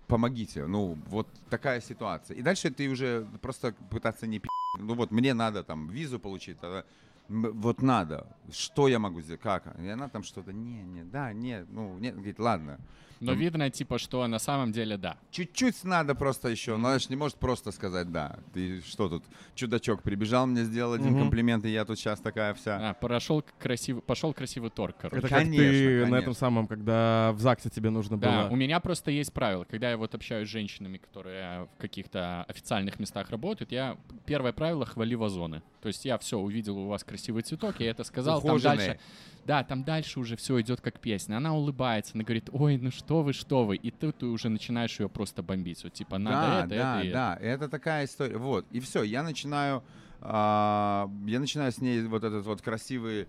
помогите, 0.06 0.66
ну, 0.66 0.98
вот 1.06 1.26
такая 1.48 1.80
ситуация. 1.80 2.36
И 2.36 2.42
дальше 2.42 2.70
ты 2.70 2.90
уже 2.90 3.26
просто 3.40 3.74
пытаться 3.90 4.26
не 4.26 4.38
пи***. 4.38 4.48
Ну 4.78 4.94
вот, 4.94 5.10
мне 5.10 5.32
надо 5.32 5.62
там 5.62 5.88
визу 5.88 6.18
получить, 6.18 6.60
тогда 6.60 6.84
Вот 7.28 7.80
надо. 7.82 8.26
Что 8.52 8.88
я 8.88 8.98
могу 8.98 9.20
сделать? 9.22 9.40
Как? 9.40 9.78
И 9.80 9.88
она 9.88 10.08
там 10.08 10.22
что-то, 10.22 10.52
не, 10.52 10.82
не, 10.82 11.04
да, 11.04 11.32
не, 11.32 11.64
ну, 11.70 11.98
нет, 11.98 12.14
говорит, 12.14 12.38
ладно. 12.38 12.78
Но 13.20 13.30
Там- 13.32 13.40
видно, 13.40 13.70
типа, 13.70 13.96
что 13.98 14.26
на 14.26 14.38
самом 14.38 14.72
деле 14.72 14.98
да. 14.98 15.16
Чуть-чуть 15.30 15.84
надо 15.84 16.14
просто 16.14 16.48
еще, 16.48 16.76
но 16.76 16.88
она 16.88 16.98
же 16.98 17.06
не 17.08 17.16
может 17.16 17.36
просто 17.38 17.70
сказать 17.70 18.10
«да». 18.12 18.38
Ты 18.52 18.82
что 18.82 19.08
тут, 19.08 19.24
чудачок 19.54 20.02
прибежал 20.02 20.46
мне 20.46 20.64
сделал 20.64 20.92
один 20.94 21.12
Мгм. 21.12 21.20
комплимент, 21.22 21.64
и 21.64 21.70
я 21.70 21.84
тут 21.86 21.98
сейчас 21.98 22.20
такая 22.20 22.52
вся. 22.54 22.90
А, 22.90 22.92
прошел 22.92 23.42
красивый, 23.58 24.02
пошел 24.02 24.34
красивый 24.34 24.68
торг, 24.70 24.96
короче. 25.00 25.18
Это 25.18 25.28
как 25.28 25.38
Конечно, 25.38 25.62
ты 25.62 25.94
на 25.94 26.00
конечно. 26.02 26.16
этом 26.16 26.34
самом, 26.34 26.66
когда 26.66 27.32
в 27.32 27.40
ЗАГСе 27.40 27.70
тебе 27.70 27.88
нужно 27.90 28.18
Да, 28.18 28.42
было... 28.42 28.50
у 28.52 28.56
меня 28.56 28.80
просто 28.80 29.10
есть 29.10 29.32
правило. 29.32 29.64
Когда 29.64 29.90
я 29.90 29.96
вот 29.96 30.14
общаюсь 30.14 30.48
с 30.48 30.50
женщинами, 30.50 30.98
которые 30.98 31.68
в 31.78 31.80
каких-то 31.80 32.42
официальных 32.48 32.98
местах 32.98 33.30
работают, 33.30 33.72
я 33.72 33.96
первое 34.26 34.52
правило 34.52 34.84
хвали 34.84 35.14
вазоны. 35.14 35.62
То 35.80 35.88
есть 35.88 36.04
я 36.04 36.18
все 36.18 36.36
увидел 36.38 36.76
у 36.78 36.88
вас 36.88 37.04
красивый 37.14 37.42
цветок, 37.42 37.76
я 37.78 37.90
это 37.90 38.02
сказал, 38.02 38.40
там 38.40 38.50
Ухоженные. 38.50 38.76
дальше. 38.76 39.00
Да, 39.46 39.62
там 39.62 39.84
дальше 39.84 40.18
уже 40.18 40.36
все 40.36 40.60
идет 40.60 40.80
как 40.80 40.98
песня. 40.98 41.36
Она 41.36 41.54
улыбается, 41.54 42.12
она 42.14 42.24
говорит, 42.24 42.48
ой, 42.52 42.76
ну 42.76 42.90
что 42.90 43.22
вы, 43.22 43.32
что 43.32 43.64
вы. 43.64 43.76
И 43.76 43.90
ты, 43.90 44.10
ты 44.10 44.26
уже 44.26 44.48
начинаешь 44.48 44.98
ее 44.98 45.08
просто 45.08 45.42
бомбить. 45.42 45.84
Вот 45.84 45.92
типа 45.92 46.18
надо 46.18 46.36
да, 46.36 46.58
это, 46.58 46.68
да, 46.68 46.74
это 46.74 47.04
и 47.04 47.08
это. 47.08 47.14
да, 47.14 47.38
это 47.40 47.68
такая 47.68 48.04
история. 48.06 48.36
Вот, 48.36 48.66
и 48.72 48.80
все, 48.80 49.04
я 49.04 49.22
начинаю, 49.22 49.84
а, 50.20 51.08
я 51.26 51.38
начинаю 51.38 51.70
с 51.70 51.78
ней 51.78 52.02
вот 52.02 52.24
этот 52.24 52.44
вот 52.46 52.62
красивый 52.62 53.28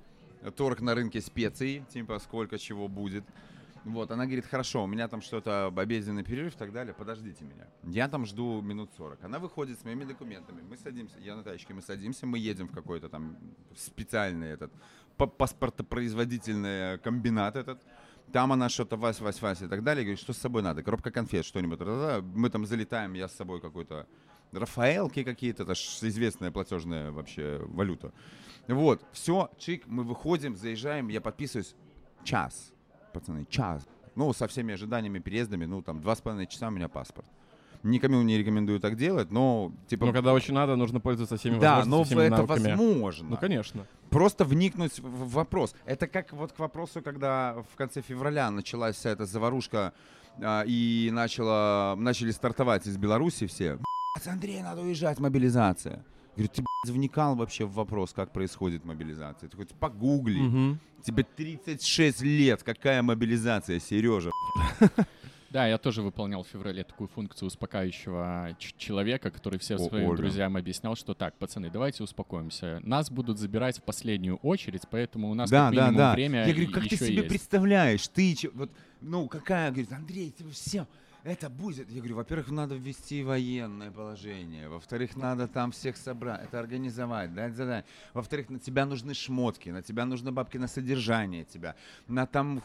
торг 0.56 0.82
на 0.82 0.96
рынке 0.96 1.22
специй, 1.22 1.84
типа 1.90 2.18
сколько 2.20 2.58
чего 2.58 2.88
будет. 2.88 3.24
Вот, 3.86 4.10
она 4.12 4.26
говорит, 4.26 4.46
хорошо, 4.48 4.84
у 4.84 4.88
меня 4.88 5.08
там 5.08 5.22
что-то, 5.22 5.68
обеденный 5.68 6.24
перерыв 6.24 6.56
и 6.56 6.58
так 6.58 6.72
далее, 6.72 6.94
подождите 6.94 7.46
меня. 7.46 7.68
Я 7.84 8.08
там 8.08 8.26
жду 8.26 8.62
минут 8.62 8.90
40. 8.98 9.24
Она 9.24 9.38
выходит 9.38 9.80
с 9.80 9.84
моими 9.86 10.04
документами, 10.06 10.62
мы 10.62 10.76
садимся, 10.76 11.20
я 11.20 11.36
на 11.36 11.44
тачке, 11.44 11.74
мы 11.74 11.82
садимся, 11.84 12.26
мы 12.26 12.40
едем 12.40 12.68
в 12.68 12.72
какой-то 12.72 13.10
там 13.10 13.38
специальный 13.76 14.50
этот 14.50 14.72
па- 15.18 15.28
паспортопроизводительный 15.28 16.98
комбинат 16.98 17.56
этот. 17.56 17.82
Там 18.32 18.52
она 18.52 18.70
что-то 18.70 18.98
Вась, 18.98 19.22
Вась, 19.22 19.40
Вась 19.42 19.62
и 19.62 19.68
так 19.68 19.84
далее. 19.84 20.04
Говорит, 20.04 20.20
что 20.20 20.34
с 20.34 20.38
собой 20.38 20.64
надо? 20.64 20.82
Коробка 20.82 21.12
конфет, 21.12 21.46
что-нибудь. 21.46 21.80
Мы 22.36 22.50
там 22.50 22.66
залетаем, 22.66 23.14
я 23.14 23.28
с 23.28 23.36
собой 23.36 23.62
какой-то 23.62 24.08
Рафаэлки 24.52 25.24
какие-то, 25.24 25.64
это 25.64 25.76
ж 25.76 25.80
известная 26.02 26.50
платежная 26.52 27.12
вообще 27.12 27.62
валюта. 27.68 28.14
Вот, 28.68 29.06
все, 29.12 29.52
чик, 29.58 29.86
мы 29.86 30.04
выходим, 30.04 30.56
заезжаем, 30.56 31.10
я 31.10 31.22
подписываюсь. 31.22 31.76
Час, 32.24 32.74
пацаны, 33.20 33.46
час. 33.50 33.88
Ну, 34.16 34.34
со 34.34 34.48
всеми 34.48 34.74
ожиданиями, 34.74 35.20
переездами, 35.20 35.66
ну, 35.66 35.82
там, 35.82 36.02
два 36.02 36.16
с 36.16 36.22
половиной 36.22 36.48
часа 36.48 36.68
у 36.68 36.72
меня 36.72 36.88
паспорт. 36.88 37.28
Никому 37.84 38.22
не 38.24 38.38
рекомендую 38.38 38.80
так 38.80 38.96
делать, 38.98 39.32
но, 39.32 39.72
типа... 39.88 40.08
Но 40.08 40.14
когда 40.14 40.34
очень 40.34 40.54
надо, 40.54 40.76
нужно 40.76 41.00
пользоваться 41.00 41.38
всеми 41.38 41.60
да, 41.60 41.86
но 41.86 42.04
всеми 42.04 42.24
это 42.24 42.38
навыками. 42.38 42.72
возможно 42.72 43.30
Ну, 43.30 43.38
конечно. 43.38 43.86
просто 44.10 44.44
вникнуть 44.44 45.00
в 45.00 45.34
вопрос. 45.34 45.76
Это 45.86 46.08
как 46.08 46.34
вот 46.34 46.52
к 46.52 46.60
вопросу, 46.60 47.02
когда 47.02 47.56
в 47.74 47.76
конце 47.78 48.02
февраля 48.02 48.50
началась 48.50 48.96
вся 48.96 49.12
эта 49.12 49.26
заварушка 49.26 49.94
а, 50.42 50.64
и 50.66 51.10
начала, 51.14 51.96
начали 51.98 52.32
стартовать 52.32 52.88
из 52.88 52.98
Беларуси 52.98 53.46
все. 53.46 53.78
«Блядь, 54.16 54.28
Андрей, 54.34 54.62
надо 54.64 54.82
уезжать, 54.82 55.20
мобилизация. 55.20 56.04
Говорю, 56.36 56.52
ты 56.54 56.64
вникал 56.90 57.36
вообще 57.36 57.66
в 57.66 57.74
вопрос, 57.74 58.14
как 58.14 58.32
происходит 58.32 58.86
мобилизация? 58.86 59.50
Ты 59.50 59.58
хоть 59.58 59.70
погугли. 59.70 60.40
Мгм. 60.40 60.80
Тебе 61.04 61.24
36 61.24 62.22
лет, 62.22 62.64
какая 62.64 63.02
мобилизация, 63.02 63.80
Сережа? 63.80 64.32
Да, 65.52 65.68
я 65.68 65.78
тоже 65.78 66.02
выполнял 66.02 66.44
в 66.44 66.48
феврале 66.50 66.84
такую 66.84 67.08
функцию 67.08 67.48
успокаивающего 67.48 68.58
ч- 68.60 68.74
человека, 68.78 69.32
который 69.32 69.58
всем 69.58 69.80
О, 69.80 69.88
своим 69.88 70.10
Ольга. 70.10 70.24
друзьям 70.24 70.58
объяснял, 70.58 70.98
что 70.98 71.14
так, 71.14 71.38
пацаны, 71.38 71.70
давайте 71.70 72.04
успокоимся. 72.04 72.82
Нас 72.84 73.10
будут 73.10 73.40
забирать 73.40 73.78
в 73.78 73.84
последнюю 73.84 74.36
очередь, 74.38 74.82
поэтому 74.92 75.30
у 75.30 75.34
нас 75.34 75.50
да, 75.50 75.68
как 75.68 75.76
да, 75.76 75.82
минимум 75.84 75.98
да. 75.98 76.14
время 76.14 76.46
Я 76.46 76.54
говорю, 76.54 76.72
как 76.72 76.90
ты 76.90 76.98
себе 76.98 77.14
есть. 77.16 77.30
представляешь? 77.30 78.06
Ты, 78.10 78.36
вот, 78.54 78.70
ну, 79.00 79.30
какая, 79.30 79.70
говорит, 79.72 79.94
Андрей, 79.94 80.34
ты 80.38 80.44
все, 80.50 80.88
это 81.26 81.50
будет. 81.50 81.90
Я 81.90 81.98
говорю, 81.98 82.16
во-первых, 82.18 82.50
надо 82.52 82.76
ввести 82.76 83.24
военное 83.24 83.92
положение. 83.92 84.70
Во-вторых, 84.70 85.16
надо 85.16 85.48
там 85.48 85.72
всех 85.72 85.98
собрать, 85.98 86.44
это 86.46 86.60
организовать, 86.60 87.34
дать 87.34 87.56
задание. 87.56 87.86
Во-вторых, 88.14 88.50
на 88.50 88.60
тебя 88.60 88.86
нужны 88.86 89.14
шмотки, 89.16 89.70
на 89.70 89.82
тебя 89.82 90.06
нужны 90.06 90.32
бабки 90.32 90.58
на 90.58 90.68
содержание 90.68 91.44
тебя, 91.44 91.76
на 92.08 92.28
там 92.28 92.62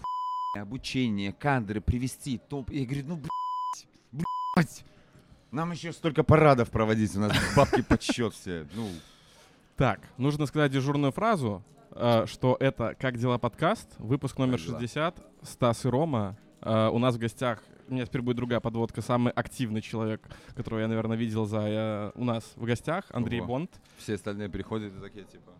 обучение, 0.58 1.32
кадры 1.32 1.80
привести. 1.80 2.38
Топ. 2.38 2.70
Я 2.70 2.84
говорю, 2.84 3.04
ну, 3.06 3.16
блядь, 3.16 3.88
блядь. 4.12 4.84
Нам 5.50 5.72
еще 5.72 5.92
столько 5.92 6.22
парадов 6.22 6.70
проводить, 6.70 7.16
у 7.16 7.20
нас 7.20 7.32
бабки 7.56 7.82
подсчет 7.82 8.34
все. 8.34 8.66
Ну, 8.74 8.88
Так, 9.76 10.00
нужно 10.18 10.44
сказать 10.46 10.70
дежурную 10.70 11.12
фразу, 11.12 11.64
э, 11.92 12.26
что 12.26 12.58
это 12.60 12.94
«Как 13.00 13.16
дела 13.16 13.38
подкаст», 13.38 13.88
выпуск 13.98 14.36
номер 14.38 14.58
Как 14.58 14.66
дела? 14.66 14.78
60, 14.80 15.16
Стас 15.44 15.84
и 15.86 15.88
Рома. 15.88 16.36
Э, 16.60 16.88
У 16.88 16.98
нас 16.98 17.14
в 17.14 17.18
гостях, 17.18 17.62
у 17.90 17.94
меня 17.94 18.06
теперь 18.06 18.22
будет 18.22 18.36
другая 18.36 18.60
подводка, 18.60 19.02
самый 19.02 19.32
активный 19.32 19.80
человек, 19.80 20.28
которого 20.54 20.80
я, 20.80 20.88
наверное, 20.88 21.16
видел 21.16 21.44
за 21.46 21.60
э, 21.60 22.12
у 22.14 22.24
нас 22.24 22.52
в 22.56 22.64
гостях, 22.64 23.04
Андрей 23.10 23.40
Ого. 23.40 23.48
Бонд. 23.48 23.70
все 23.98 24.14
остальные 24.14 24.48
приходят 24.48 24.92
и 24.96 25.00
такие, 25.00 25.24
типа... 25.24 25.52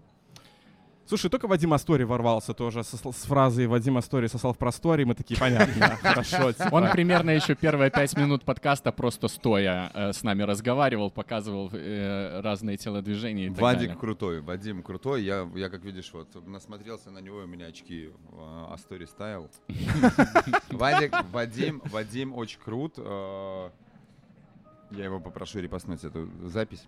Слушай, 1.10 1.28
только 1.28 1.48
Вадим 1.48 1.72
Астори 1.72 2.04
ворвался 2.04 2.54
тоже 2.54 2.84
со- 2.84 3.10
с 3.10 3.24
фразой 3.24 3.66
«Вадим 3.66 3.96
Астори 3.96 4.28
сосал 4.28 4.52
в 4.52 4.58
просторе», 4.58 5.04
мы 5.04 5.16
такие, 5.16 5.36
понятно, 5.40 5.96
хорошо. 6.02 6.52
типа. 6.52 6.68
Он 6.70 6.88
примерно 6.92 7.30
еще 7.30 7.56
первые 7.56 7.90
пять 7.90 8.16
минут 8.16 8.44
подкаста 8.44 8.92
просто 8.92 9.26
стоя 9.26 9.90
э, 9.92 10.12
с 10.12 10.22
нами 10.22 10.44
разговаривал, 10.44 11.10
показывал 11.10 11.68
э, 11.72 12.40
разные 12.44 12.76
телодвижения 12.76 13.46
и 13.46 13.50
так 13.50 13.58
Вадик 13.60 13.98
крутой, 13.98 14.40
Вадим 14.40 14.84
крутой. 14.84 15.24
Я, 15.24 15.50
я, 15.56 15.68
как 15.68 15.82
видишь, 15.84 16.12
вот 16.12 16.28
насмотрелся 16.46 17.10
на 17.10 17.18
него, 17.18 17.40
и 17.40 17.44
у 17.44 17.48
меня 17.48 17.66
очки 17.66 18.10
а, 18.34 18.72
Астори 18.72 19.06
ставил. 19.06 19.50
Вадик, 20.70 21.12
Вадим, 21.32 21.82
Вадим 21.86 22.34
очень 22.34 22.60
крут. 22.60 22.94
э, 22.98 23.70
Я 24.92 25.04
его 25.06 25.18
попрошу 25.18 25.58
репостнуть 25.58 26.04
эту 26.04 26.28
запись. 26.44 26.84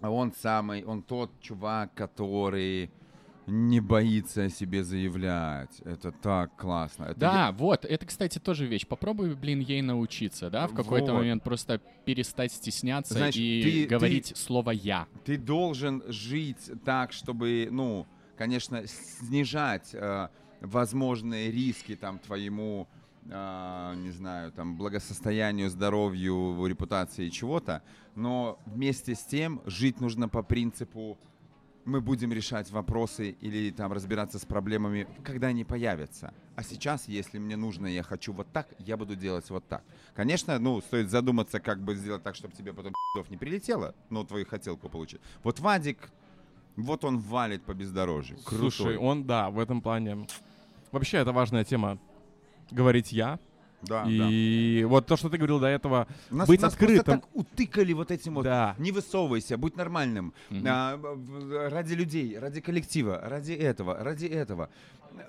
А 0.00 0.10
Он 0.10 0.32
самый, 0.32 0.84
он 0.84 1.02
тот 1.02 1.32
чувак, 1.40 1.92
который 1.94 2.88
не 3.46 3.80
боится 3.80 4.44
о 4.44 4.48
себе 4.50 4.82
заявлять. 4.82 5.80
Это 5.84 6.10
так 6.12 6.56
классно. 6.56 7.04
Это 7.04 7.20
Да, 7.20 7.52
вот, 7.52 7.84
это, 7.84 8.04
кстати, 8.06 8.38
тоже 8.38 8.66
вещь. 8.66 8.86
Попробуй, 8.86 9.34
блин, 9.34 9.60
ей 9.60 9.82
научиться, 9.82 10.50
да, 10.50 10.66
в 10.66 10.74
какой-то 10.74 11.12
Вот. 11.12 11.18
момент 11.20 11.42
просто 11.44 11.80
перестать 12.04 12.52
стесняться 12.52 13.14
Значит, 13.14 13.36
и 13.40 13.86
ты- 13.86 13.94
говорить 13.94 14.36
слово 14.36 14.70
«я». 14.72 15.06
ты 15.24 15.36
должен 15.38 16.02
жить 16.08 16.70
так, 16.84 17.12
чтобы, 17.12 17.68
ну, 17.70 18.06
конечно, 18.36 18.82
снижать 18.86 19.90
э, 19.92 20.28
возможные 20.60 21.50
риски 21.52 21.94
там 21.94 22.18
твоему, 22.18 22.88
э, 23.30 23.94
не 23.98 24.10
знаю, 24.10 24.50
там 24.52 24.76
благосостоянию, 24.76 25.70
здоровью, 25.70 26.66
репутации 26.66 27.28
чего-то, 27.28 27.82
но 28.16 28.58
вместе 28.66 29.14
с 29.14 29.20
тем 29.24 29.60
жить 29.66 30.00
нужно 30.00 30.28
по 30.28 30.42
принципу 30.42 31.16
мы 31.86 32.00
будем 32.00 32.32
решать 32.32 32.70
вопросы 32.70 33.30
или 33.40 33.70
там 33.70 33.92
разбираться 33.92 34.38
с 34.38 34.44
проблемами, 34.44 35.06
когда 35.24 35.48
они 35.48 35.64
появятся. 35.64 36.34
А 36.56 36.62
сейчас, 36.62 37.06
если 37.08 37.38
мне 37.38 37.56
нужно, 37.56 37.86
я 37.86 38.02
хочу 38.02 38.32
вот 38.32 38.48
так, 38.52 38.68
я 38.78 38.96
буду 38.96 39.14
делать 39.14 39.48
вот 39.50 39.66
так. 39.68 39.84
Конечно, 40.14 40.58
ну, 40.58 40.80
стоит 40.80 41.10
задуматься, 41.10 41.60
как 41.60 41.80
бы 41.80 41.94
сделать 41.94 42.22
так, 42.22 42.34
чтобы 42.34 42.54
тебе 42.54 42.72
потом 42.72 42.92
не 43.30 43.36
прилетело, 43.36 43.94
но 44.10 44.24
твою 44.24 44.44
хотелку 44.46 44.88
получить. 44.88 45.20
Вот 45.44 45.60
Вадик, 45.60 46.10
вот 46.76 47.04
он 47.04 47.18
валит 47.18 47.62
по 47.62 47.72
бездорожью. 47.72 48.36
Крутой. 48.38 48.70
Слушай, 48.70 48.96
он, 48.96 49.24
да, 49.24 49.48
в 49.50 49.58
этом 49.58 49.80
плане... 49.80 50.26
Вообще, 50.92 51.18
это 51.18 51.32
важная 51.32 51.64
тема. 51.64 51.98
Говорить 52.70 53.12
«я». 53.12 53.38
Да, 53.86 54.04
да. 54.04 54.28
И 54.30 54.84
вот 54.84 55.06
то, 55.06 55.16
что 55.16 55.28
ты 55.28 55.36
говорил 55.38 55.60
до 55.60 55.66
этого, 55.66 56.06
Нас, 56.30 56.48
быть 56.48 56.60
нас 56.60 56.72
открытым. 56.72 57.20
так 57.20 57.28
утыкали 57.34 57.92
вот 57.92 58.10
этим 58.10 58.34
вот. 58.34 58.44
да. 58.44 58.74
Не 58.78 58.92
высовывайся, 58.92 59.56
будь 59.56 59.76
нормальным. 59.76 60.32
Мгм. 60.50 60.64
А, 60.68 61.68
ради 61.70 61.94
людей, 61.94 62.38
ради 62.38 62.60
коллектива, 62.60 63.20
ради 63.24 63.52
этого, 63.52 64.02
ради 64.02 64.26
этого. 64.26 64.68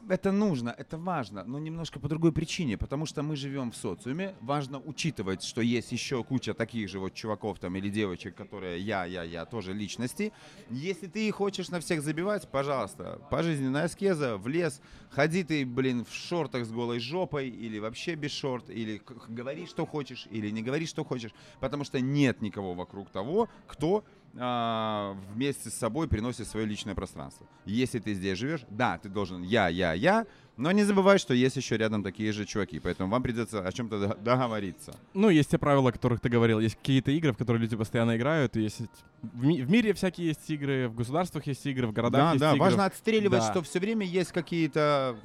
Это 0.09 0.31
нужно, 0.31 0.75
это 0.77 0.97
важно, 0.97 1.43
но 1.45 1.59
немножко 1.59 1.99
по 1.99 2.09
другой 2.09 2.31
причине, 2.33 2.77
потому 2.77 3.05
что 3.05 3.23
мы 3.23 3.35
живем 3.37 3.71
в 3.71 3.75
социуме. 3.75 4.35
Важно 4.41 4.79
учитывать, 4.79 5.43
что 5.43 5.61
есть 5.61 5.91
еще 5.93 6.23
куча 6.23 6.53
таких 6.53 6.89
же 6.89 6.99
вот 6.99 7.13
чуваков 7.13 7.59
там 7.59 7.75
или 7.75 7.89
девочек, 7.89 8.35
которые 8.35 8.79
я, 8.81 9.05
я, 9.05 9.23
я, 9.23 9.45
тоже 9.45 9.73
личности. 9.73 10.33
Если 10.69 11.07
ты 11.07 11.31
хочешь 11.31 11.69
на 11.69 11.79
всех 11.79 12.01
забивать, 12.01 12.49
пожалуйста, 12.49 13.21
пожизненная 13.29 13.85
аскеза, 13.85 14.37
в 14.37 14.47
лес, 14.49 14.81
ходи 15.09 15.43
ты, 15.43 15.65
блин, 15.65 16.03
в 16.03 16.13
шортах 16.13 16.65
с 16.65 16.69
голой 16.71 16.99
жопой 16.99 17.47
или 17.47 17.79
вообще 17.79 18.15
без 18.15 18.31
шортов. 18.31 18.46
Шорт, 18.47 18.69
или 18.69 19.01
говори, 19.29 19.65
что 19.65 19.85
хочешь, 19.85 20.27
или 20.31 20.49
не 20.51 20.61
говори, 20.61 20.85
что 20.85 21.03
хочешь, 21.03 21.31
потому 21.59 21.83
что 21.83 21.99
нет 21.99 22.41
никого 22.41 22.73
вокруг 22.73 23.09
того, 23.09 23.49
кто 23.67 24.03
а, 24.39 25.15
вместе 25.33 25.69
с 25.69 25.73
собой 25.73 26.07
приносит 26.07 26.47
свое 26.47 26.65
личное 26.65 26.95
пространство. 26.95 27.45
Если 27.65 27.99
ты 27.99 28.13
здесь 28.13 28.37
живешь, 28.37 28.61
да, 28.69 28.97
ты 28.97 29.09
должен 29.09 29.41
я, 29.43 29.67
я, 29.69 29.93
я, 29.93 30.25
но 30.57 30.71
не 30.71 30.83
забывай, 30.83 31.17
что 31.19 31.33
есть 31.33 31.55
еще 31.57 31.77
рядом 31.77 32.03
такие 32.03 32.31
же 32.31 32.45
чуваки, 32.45 32.79
поэтому 32.79 33.09
вам 33.11 33.21
придется 33.23 33.67
о 33.67 33.71
чем-то 33.71 33.99
дог- 33.99 34.23
договориться. 34.23 34.93
Ну, 35.13 35.29
есть 35.29 35.49
те 35.51 35.57
правила, 35.57 35.89
о 35.89 35.91
которых 35.91 36.19
ты 36.19 36.29
говорил. 36.29 36.59
Есть 36.59 36.75
какие-то 36.75 37.11
игры, 37.11 37.31
в 37.33 37.37
которые 37.37 37.61
люди 37.61 37.75
постоянно 37.75 38.15
играют. 38.15 38.55
Есть... 38.55 38.81
В, 39.21 39.45
ми- 39.45 39.61
в 39.61 39.69
мире 39.71 39.93
всякие 39.93 40.27
есть 40.27 40.49
игры, 40.49 40.87
в 40.87 40.95
государствах 40.95 41.47
есть 41.47 41.65
игры, 41.65 41.87
в 41.87 41.91
городах 41.93 42.21
Да, 42.21 42.29
есть 42.31 42.39
да, 42.41 42.49
игры. 42.51 42.59
важно 42.61 42.85
отстреливать, 42.85 43.39
Да. 43.41 43.51
что 43.51 43.61
все 43.61 43.79
время 43.79 44.05
есть 44.05 44.31
какие-то 44.31 45.15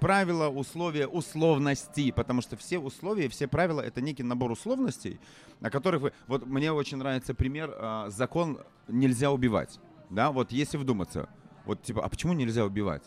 правила, 0.00 0.48
условия, 0.48 1.06
условности, 1.06 2.10
потому 2.10 2.42
что 2.42 2.56
все 2.56 2.78
условия, 2.78 3.28
все 3.28 3.48
правила— 3.48 3.80
это 3.82 4.00
некий 4.00 4.22
набор 4.22 4.50
условностей, 4.50 5.20
о 5.60 5.70
которых 5.70 6.02
вы... 6.02 6.12
Вот 6.26 6.46
мне 6.46 6.72
очень 6.72 6.98
нравится 6.98 7.34
пример, 7.34 7.74
а, 7.76 8.10
закон 8.10 8.60
«нельзя 8.88 9.30
убивать». 9.30 9.80
Да, 10.10 10.30
вот 10.30 10.52
если 10.52 10.76
вдуматься, 10.76 11.28
вот 11.64 11.82
типа, 11.82 12.04
а 12.04 12.08
почему 12.08 12.32
нельзя 12.32 12.64
убивать? 12.64 13.02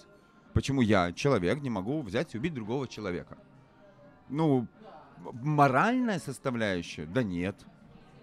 Почему 0.54 0.82
я, 0.82 1.14
человек, 1.14 1.62
не 1.62 1.70
могу 1.70 2.02
взять 2.02 2.36
и 2.36 2.38
убить 2.38 2.54
другого 2.54 2.88
человека? 2.88 3.38
Ну, 4.28 4.68
моральная 5.34 6.20
составляющая? 6.20 7.06
Да 7.06 7.24
нет. 7.24 7.56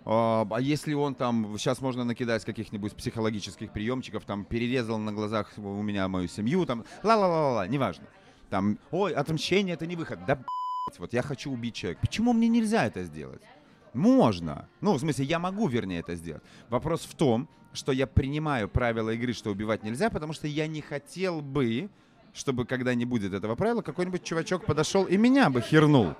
А 0.04 0.46
а 0.50 0.60
если 0.60 0.94
он 0.94 1.14
там, 1.14 1.58
сейчас 1.58 1.80
можно 1.80 2.04
накидать 2.04 2.44
каких-нибудь 2.44 2.94
психологических 2.94 3.72
приемчиков, 3.72 4.24
там 4.24 4.44
перерезал 4.44 4.98
на 4.98 5.12
глазах 5.12 5.52
у 5.56 5.82
меня 5.82 6.06
мою 6.06 6.28
семью, 6.28 6.64
там 6.64 6.84
ла-ла-ла-ла, 7.02 7.66
неважно. 7.66 8.06
Там, 8.50 8.78
ой, 8.90 9.12
отмщение 9.12 9.74
это 9.74 9.86
не 9.86 9.96
выход. 9.96 10.20
Да, 10.26 10.38
вот 10.98 11.12
я 11.12 11.22
хочу 11.22 11.50
убить 11.50 11.74
человека. 11.74 12.00
Почему 12.02 12.32
мне 12.32 12.48
нельзя 12.48 12.86
это 12.86 13.02
сделать? 13.04 13.42
Можно. 13.92 14.68
Ну, 14.80 14.92
в 14.94 15.00
смысле, 15.00 15.24
я 15.24 15.38
могу, 15.38 15.68
вернее, 15.68 16.00
это 16.00 16.14
сделать. 16.14 16.42
Вопрос 16.68 17.02
в 17.02 17.14
том, 17.14 17.48
что 17.72 17.92
я 17.92 18.06
принимаю 18.06 18.68
правила 18.68 19.10
игры, 19.10 19.32
что 19.32 19.50
убивать 19.50 19.82
нельзя, 19.82 20.10
потому 20.10 20.32
что 20.32 20.46
я 20.46 20.66
не 20.66 20.80
хотел 20.80 21.40
бы, 21.40 21.88
чтобы 22.32 22.66
когда 22.66 22.94
не 22.94 23.04
будет 23.04 23.32
этого 23.32 23.54
правила, 23.54 23.82
какой-нибудь 23.82 24.22
чувачок 24.22 24.64
подошел 24.64 25.04
и 25.04 25.16
меня 25.16 25.50
бы 25.50 25.60
хернул. 25.60 26.14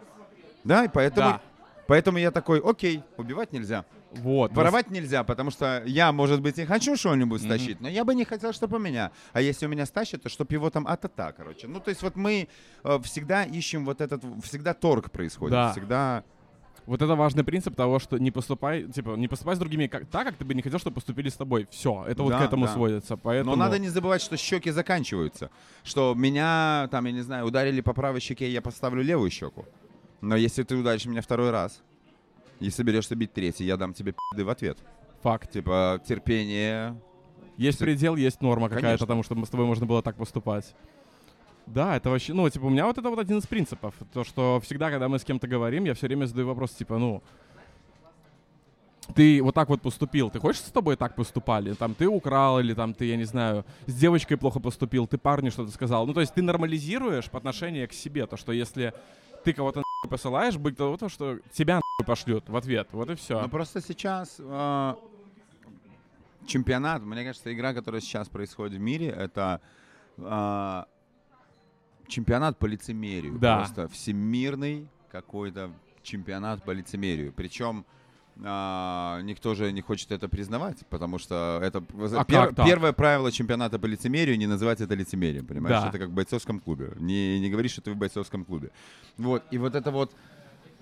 Да, 0.65 0.85
и 0.85 0.89
поэтому, 0.89 1.31
Да. 1.31 1.41
поэтому 1.87 2.19
я 2.19 2.31
такой, 2.31 2.61
окей, 2.61 3.03
убивать 3.17 3.53
нельзя. 3.53 3.85
Вот. 4.23 4.53
Воровать 4.53 4.91
нельзя, 4.91 5.25
потому 5.25 5.51
что 5.51 5.83
я, 5.87 6.13
может 6.13 6.41
быть, 6.41 6.59
и 6.59 6.65
хочу 6.65 6.97
что-нибудь 6.97 7.43
стащить, 7.43 7.81
но 7.81 7.89
я 7.89 8.05
бы 8.05 8.15
не 8.15 8.25
хотел, 8.25 8.53
чтобы 8.53 8.77
у 8.77 8.81
меня. 8.81 9.11
А 9.33 9.41
если 9.41 9.67
у 9.67 9.69
меня 9.69 9.87
стащат, 9.87 10.23
то 10.23 10.29
чтобы 10.29 10.53
его 10.55 10.71
там 10.71 10.87
а-та-та, 10.87 11.33
короче. 11.33 11.67
Ну, 11.67 11.81
то 11.81 11.91
есть 11.91 12.03
вот 12.03 12.17
мы 12.17 12.49
э, 12.85 12.99
всегда 13.03 13.45
ищем 13.45 13.85
вот 13.85 14.01
этот, 14.01 14.23
всегда 14.43 14.75
торг 14.75 15.11
происходит, 15.11 15.53
Да. 15.53 15.73
всегда... 15.73 16.25
Вот 16.87 17.03
это 17.03 17.17
важный 17.17 17.43
принцип 17.43 17.75
того, 17.75 17.99
что 17.99 18.17
не 18.17 18.31
поступай, 18.31 18.85
типа, 18.85 19.17
не 19.17 19.27
поступай 19.27 19.57
с 19.57 19.59
другими 19.59 19.89
как, 19.89 20.07
так, 20.07 20.25
как 20.25 20.37
ты 20.37 20.45
бы 20.45 20.55
не 20.55 20.63
хотел, 20.63 20.79
чтобы 20.79 20.95
поступили 20.95 21.29
с 21.29 21.35
тобой. 21.35 21.67
Все, 21.71 22.05
это 22.07 22.23
вот 22.23 22.31
Да, 22.31 22.39
к 22.39 22.43
этому 22.43 22.67
да. 22.67 22.73
сводится. 22.73 23.17
Поэтому... 23.17 23.57
Но 23.57 23.65
надо 23.65 23.81
не 23.81 23.89
забывать, 23.89 24.23
что 24.23 24.37
щеки 24.37 24.71
заканчиваются. 24.71 25.51
Что 25.83 26.15
меня, 26.15 26.89
там, 26.93 27.07
я 27.07 27.13
не 27.13 27.23
знаю, 27.23 27.45
ударили 27.47 27.81
по 27.81 27.93
правой 27.93 28.21
щеке, 28.21 28.49
я 28.49 28.63
поставлю 28.63 29.03
левую 29.03 29.31
щеку. 29.31 29.65
Но 30.21 30.37
если 30.37 30.63
ты 30.63 30.77
ударишь 30.77 31.07
меня 31.07 31.23
второй 31.23 31.51
раз 31.51 31.83
и 32.61 32.71
соберешься 32.71 33.15
бить 33.15 33.33
третий, 33.33 33.65
я 33.65 33.77
дам 33.77 33.93
тебе 33.95 34.13
пизды 34.13 34.45
в 34.45 34.49
ответ. 34.51 34.79
Факт. 35.23 35.51
Типа, 35.53 36.01
терпение, 36.07 37.01
Есть 37.57 37.79
Ты- 37.79 37.85
предел, 37.87 38.17
есть 38.17 38.43
норма 38.43 38.69
какая-то 38.69 38.87
Конечно. 38.87 39.07
тому, 39.07 39.23
чтобы 39.23 39.47
с 39.47 39.49
тобой 39.49 39.65
можно 39.67 39.87
было 39.87 40.03
так 40.03 40.17
поступать. 40.17 40.75
Да, 41.67 41.97
это 41.97 42.11
вообще, 42.11 42.35
ну, 42.35 42.49
типа, 42.51 42.67
у 42.67 42.69
меня 42.71 42.85
вот 42.87 42.99
это 42.99 43.09
вот 43.09 43.19
один 43.19 43.39
из 43.39 43.47
принципов. 43.47 43.95
То, 44.13 44.25
что 44.25 44.61
всегда, 44.63 44.91
когда 44.91 45.09
мы 45.09 45.19
с 45.19 45.25
кем-то 45.25 45.49
говорим, 45.49 45.85
я 45.85 45.95
все 45.95 46.07
время 46.07 46.27
задаю 46.27 46.47
вопрос, 46.49 46.73
типа, 46.73 46.99
ну, 46.99 47.23
ты 49.15 49.41
вот 49.43 49.55
так 49.55 49.69
вот 49.69 49.81
поступил, 49.81 50.31
ты 50.31 50.39
хочешь, 50.39 50.61
с 50.61 50.71
тобой 50.71 50.97
так 50.97 51.15
поступали? 51.15 51.73
Там, 51.75 51.95
ты 51.95 52.07
украл, 52.09 52.61
или 52.61 52.75
там, 52.75 52.93
ты, 52.93 53.07
я 53.07 53.17
не 53.17 53.25
знаю, 53.25 53.65
с 53.87 53.95
девочкой 53.95 54.37
плохо 54.37 54.61
поступил, 54.61 55.07
ты 55.07 55.17
парню 55.17 55.51
что-то 55.51 55.71
сказал. 55.73 56.07
Ну, 56.07 56.13
то 56.13 56.21
есть 56.21 56.35
ты 56.35 56.43
нормализируешь 56.43 57.31
по 57.31 57.39
отношению 57.39 57.89
к 57.89 57.93
себе, 57.93 58.27
то, 58.27 58.37
что 58.37 58.53
если 58.53 58.93
ты 59.45 59.53
кого-то 59.53 59.83
посылаешь, 60.07 60.57
быть 60.57 60.77
того, 60.77 60.97
то, 60.97 61.09
что 61.09 61.39
тебя 61.53 61.81
пошлют 62.07 62.49
в 62.49 62.57
ответ. 62.57 62.89
Вот 62.93 63.11
и 63.11 63.15
все. 63.15 63.41
Ну 63.41 63.49
просто 63.49 63.81
сейчас 63.81 64.37
э, 64.39 64.95
чемпионат, 66.47 67.03
мне 67.03 67.25
кажется, 67.25 67.53
игра, 67.53 67.75
которая 67.75 68.01
сейчас 68.01 68.29
происходит 68.29 68.79
в 68.79 68.81
мире, 68.81 69.09
это 69.09 69.61
э, 70.19 70.85
чемпионат 72.09 72.59
по 72.59 72.67
лицемерию. 72.67 73.39
Да. 73.39 73.59
Просто 73.59 73.89
всемирный 73.89 74.89
какой-то 75.11 75.73
чемпионат 76.03 76.63
по 76.63 76.71
лицемерию. 76.71 77.33
Причем 77.33 77.85
а, 78.45 79.21
никто 79.23 79.55
же 79.55 79.73
не 79.73 79.81
хочет 79.81 80.13
это 80.13 80.29
признавать, 80.29 80.87
потому 80.91 81.19
что 81.19 81.61
это 81.63 81.79
А 81.79 82.25
пер- 82.25 82.55
первое 82.65 82.93
правило 82.93 83.33
чемпионата 83.33 83.79
по 83.79 83.87
лицемерию 83.87 84.37
не 84.39 84.47
называть 84.47 84.81
это 84.81 84.95
лицемерием, 84.95 85.47
понимаешь? 85.47 85.83
Да. 85.83 85.89
Это 85.89 85.99
как 85.99 86.09
в 86.09 86.13
бойцовском 86.13 86.61
клубе. 86.61 86.93
Не, 86.97 87.41
не 87.41 87.51
говоришь, 87.51 87.73
что 87.73 87.81
ты 87.81 87.93
в 87.93 87.97
бойцовском 87.97 88.45
клубе. 88.45 88.71
Вот, 89.17 89.43
и 89.51 89.59
вот 89.59 89.75
это 89.75 89.91
вот 89.91 90.15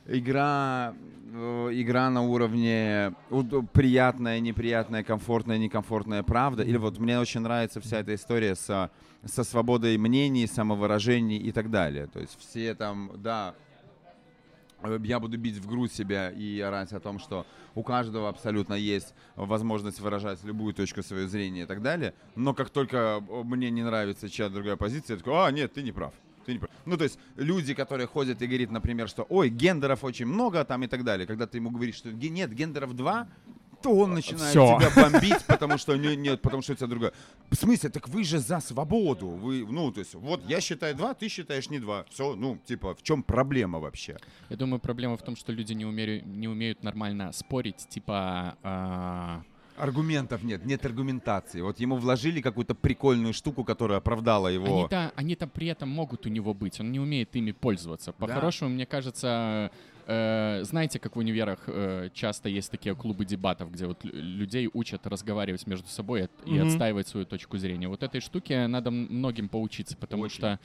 игра, 0.06 0.94
э, 1.32 1.70
игра 1.72 2.10
на 2.10 2.22
уровне 2.22 3.14
приятная, 3.72 4.40
неприятная, 4.40 5.02
комфортная, 5.02 5.58
некомфортная 5.58 6.22
правда. 6.22 6.62
Или 6.62 6.76
вот 6.76 6.98
мне 6.98 7.18
очень 7.18 7.40
нравится 7.40 7.80
вся 7.80 7.98
эта 7.98 8.14
история 8.14 8.54
со, 8.54 8.90
со 9.24 9.44
свободой 9.44 9.96
мнений, 9.96 10.46
самовыражений 10.46 11.38
и 11.38 11.52
так 11.52 11.70
далее. 11.70 12.06
То 12.06 12.20
есть 12.20 12.36
все 12.38 12.74
там, 12.74 13.12
да, 13.16 13.54
я 15.02 15.20
буду 15.20 15.38
бить 15.38 15.56
в 15.56 15.66
грудь 15.66 15.92
себя 15.92 16.30
и 16.30 16.60
орать 16.60 16.92
о 16.92 17.00
том, 17.00 17.18
что 17.18 17.46
у 17.74 17.82
каждого 17.82 18.28
абсолютно 18.28 18.74
есть 18.74 19.14
возможность 19.36 20.00
выражать 20.00 20.42
любую 20.44 20.74
точку 20.74 21.02
своего 21.02 21.28
зрения 21.28 21.62
и 21.62 21.66
так 21.66 21.82
далее. 21.82 22.14
Но 22.36 22.54
как 22.54 22.70
только 22.70 23.22
э, 23.28 23.42
мне 23.44 23.70
не 23.70 23.82
нравится 23.82 24.28
чья 24.28 24.48
другая 24.48 24.76
позиция, 24.76 25.14
я 25.14 25.18
такой, 25.18 25.34
а, 25.34 25.50
нет, 25.50 25.72
ты 25.72 25.82
не 25.82 25.92
прав. 25.92 26.14
Ты 26.44 26.52
не 26.52 26.58
прав. 26.58 26.70
Ну, 26.84 26.96
то 26.96 27.04
есть 27.04 27.18
люди, 27.36 27.74
которые 27.74 28.06
ходят 28.06 28.42
и 28.42 28.46
говорят, 28.46 28.70
например, 28.70 29.08
что, 29.08 29.24
ой, 29.28 29.48
гендеров 29.48 30.04
очень 30.04 30.26
много 30.26 30.64
там 30.64 30.82
и 30.82 30.86
так 30.86 31.04
далее. 31.04 31.26
Когда 31.26 31.46
ты 31.46 31.58
ему 31.58 31.70
говоришь, 31.70 31.96
что 31.96 32.12
нет, 32.12 32.52
гендеров 32.52 32.94
два, 32.94 33.28
то 33.84 33.90
он 33.90 34.14
начинает 34.14 34.50
Всё. 34.50 34.78
тебя 34.78 34.90
бомбить, 35.02 35.44
потому 35.46 35.78
что 35.78 35.94
нет, 35.96 36.16
нет, 36.18 36.40
потому 36.40 36.62
что 36.62 36.72
у 36.72 36.76
тебя 36.76 36.86
другая. 36.86 37.12
В 37.50 37.54
смысле, 37.54 37.90
так 37.90 38.08
вы 38.08 38.24
же 38.24 38.38
за 38.38 38.60
свободу. 38.60 39.28
Вы, 39.28 39.66
ну, 39.70 39.92
то 39.92 40.00
есть, 40.00 40.14
вот 40.14 40.40
я 40.48 40.60
считаю 40.60 40.94
два, 40.94 41.12
ты 41.12 41.28
считаешь 41.28 41.68
не 41.70 41.78
два. 41.78 42.04
Все, 42.10 42.34
ну, 42.34 42.58
типа, 42.64 42.94
в 42.94 43.02
чем 43.02 43.22
проблема 43.22 43.78
вообще? 43.78 44.16
Я 44.48 44.56
думаю, 44.56 44.80
проблема 44.80 45.16
в 45.16 45.22
том, 45.22 45.36
что 45.36 45.52
люди 45.52 45.74
не, 45.74 45.84
умею- 45.84 46.24
не 46.24 46.48
умеют 46.48 46.82
нормально 46.82 47.32
спорить, 47.32 47.86
типа... 47.88 48.56
а, 48.62 49.42
Аргументов 49.76 50.44
нет, 50.44 50.64
нет 50.64 50.86
аргументации. 50.86 51.60
Вот 51.60 51.80
ему 51.80 51.96
вложили 51.96 52.40
какую-то 52.40 52.74
прикольную 52.74 53.34
штуку, 53.34 53.64
которая 53.64 53.98
оправдала 53.98 54.48
его. 54.48 54.78
Они-то, 54.78 55.12
они-то 55.16 55.46
при 55.46 55.66
этом 55.66 55.88
могут 55.90 56.26
у 56.26 56.28
него 56.30 56.54
быть, 56.54 56.80
он 56.80 56.92
не 56.92 57.00
умеет 57.00 57.36
ими 57.36 57.52
пользоваться. 57.52 58.12
По-хорошему, 58.12 58.70
мне 58.70 58.86
кажется, 58.86 59.70
знаете, 60.06 60.98
как 60.98 61.16
в 61.16 61.18
универах 61.18 61.60
э, 61.66 62.10
часто 62.12 62.48
есть 62.48 62.70
такие 62.70 62.94
клубы 62.94 63.24
дебатов, 63.24 63.72
где 63.72 63.86
вот 63.86 64.04
лю- 64.04 64.12
людей 64.14 64.68
учат 64.72 65.06
разговаривать 65.06 65.66
между 65.66 65.88
собой 65.88 66.28
и 66.44 66.50
Мгм. 66.58 66.66
отстаивать 66.68 67.08
свою 67.08 67.24
точку 67.26 67.56
зрения. 67.58 67.88
Вот 67.88 68.02
этой 68.02 68.20
штуке 68.20 68.66
надо 68.66 68.90
многим 68.90 69.48
поучиться, 69.48 69.96
потому 69.96 70.24
Очень. 70.24 70.36
что... 70.36 70.60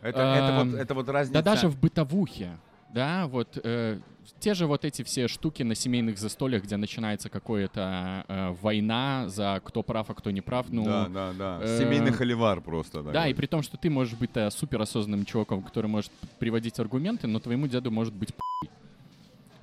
Это, 0.00 0.20
это, 0.20 0.52
вот, 0.52 0.66
Эм, 0.66 0.74
это 0.74 0.94
вот 0.94 1.08
разница. 1.08 1.42
Да 1.42 1.42
даже 1.42 1.68
в 1.68 1.78
бытовухе, 1.78 2.58
да, 2.92 3.26
вот 3.26 3.58
э, 3.62 3.98
те 4.38 4.54
же 4.54 4.66
вот 4.66 4.84
эти 4.84 5.02
все 5.02 5.28
штуки 5.28 5.62
на 5.62 5.74
семейных 5.74 6.18
застольях, 6.18 6.64
где 6.64 6.76
начинается 6.76 7.28
какая-то 7.28 8.24
э, 8.28 8.54
война 8.60 9.28
за 9.28 9.60
кто 9.64 9.82
прав, 9.82 10.10
а 10.10 10.14
кто 10.14 10.30
не 10.30 10.40
прав, 10.40 10.66
ну... 10.70 10.84
да, 10.84 11.08
да, 11.08 11.32
да. 11.32 11.58
э, 11.62 11.78
Семейный 11.78 12.12
холивар 12.12 12.60
просто. 12.60 13.02
Да, 13.02 13.12
такой. 13.12 13.30
и 13.30 13.34
при 13.34 13.46
том, 13.46 13.62
что 13.62 13.76
ты 13.76 13.90
можешь 13.90 14.14
быть 14.14 14.30
э, 14.34 14.50
суперосознанным 14.50 15.24
чуваком, 15.24 15.62
который 15.62 15.86
может 15.86 16.10
приводить 16.38 16.78
аргументы, 16.78 17.26
но 17.26 17.40
твоему 17.40 17.66
деду 17.66 17.90
может 17.90 18.14
быть. 18.14 18.30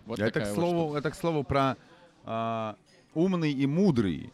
Вот 0.05 0.19
это, 0.19 0.31
к 0.31 0.33
такая 0.33 0.53
вот 0.53 0.55
слову, 0.55 0.95
это, 0.95 1.11
к 1.11 1.15
слову, 1.15 1.43
про 1.43 1.77
а, 2.25 2.75
умный 3.13 3.51
и 3.51 3.67
мудрый. 3.67 4.31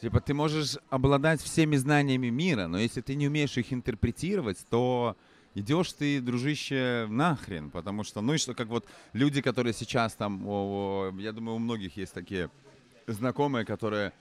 Типа, 0.00 0.20
ты 0.20 0.32
можешь 0.32 0.76
обладать 0.90 1.42
всеми 1.42 1.76
знаниями 1.76 2.28
мира, 2.28 2.66
но 2.66 2.78
если 2.78 3.00
ты 3.00 3.14
не 3.14 3.26
умеешь 3.26 3.58
их 3.58 3.72
интерпретировать, 3.72 4.58
то 4.70 5.16
идешь 5.58 5.92
ты, 5.92 6.20
дружище, 6.20 7.06
нахрен. 7.08 7.70
Потому 7.70 8.04
что, 8.04 8.20
ну 8.20 8.34
и 8.34 8.38
что, 8.38 8.54
как 8.54 8.68
вот 8.68 8.86
люди, 9.12 9.40
которые 9.40 9.72
сейчас 9.72 10.14
там, 10.14 10.46
о, 10.46 11.10
о, 11.12 11.20
я 11.20 11.32
думаю, 11.32 11.56
у 11.56 11.58
многих 11.58 11.96
есть 11.96 12.14
такие 12.14 12.50
знакомые, 13.06 13.64
которые 13.64 14.12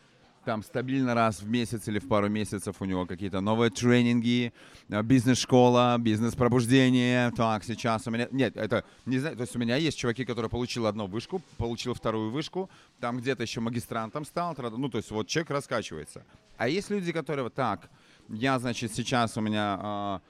там 0.47 0.63
стабильно 0.63 1.13
раз 1.13 1.41
в 1.41 1.50
месяц 1.50 1.89
или 1.89 2.00
в 2.00 2.08
пару 2.08 2.30
месяцев 2.30 2.78
у 2.80 2.86
него 2.86 3.06
какие-то 3.06 3.41
новые 3.41 3.69
тренинги, 3.69 4.54
э, 4.88 5.02
бизнес-школа, 5.04 5.97
бизнес-пробуждение. 6.00 7.32
Так, 7.32 7.65
сейчас 7.65 8.08
у 8.08 8.12
меня... 8.12 8.30
Нет, 8.32 8.56
это 8.56 8.86
не 9.06 9.19
знаю, 9.19 9.36
то 9.36 9.41
есть 9.41 9.56
у 9.58 9.60
меня 9.60 9.76
есть 9.76 9.97
чуваки, 9.97 10.23
которые 10.23 10.50
получил 10.50 10.88
одну 10.88 11.06
вышку, 11.08 11.41
получил 11.58 11.93
вторую 11.93 12.32
вышку, 12.32 12.69
там 13.02 13.17
где-то 13.17 13.43
еще 13.43 13.60
магистрантом 13.60 14.23
стал, 14.23 14.56
ну, 14.58 14.88
то 14.88 15.00
есть 15.00 15.12
вот 15.12 15.28
человек 15.28 15.52
раскачивается. 15.52 16.23
А 16.58 16.69
есть 16.69 16.89
люди, 16.89 17.12
которые 17.12 17.43
вот 17.43 17.54
так, 17.54 17.89
я, 18.30 18.58
значит, 18.58 18.93
сейчас 18.93 19.38
у 19.38 19.41
меня 19.41 19.78
а, 19.82 20.21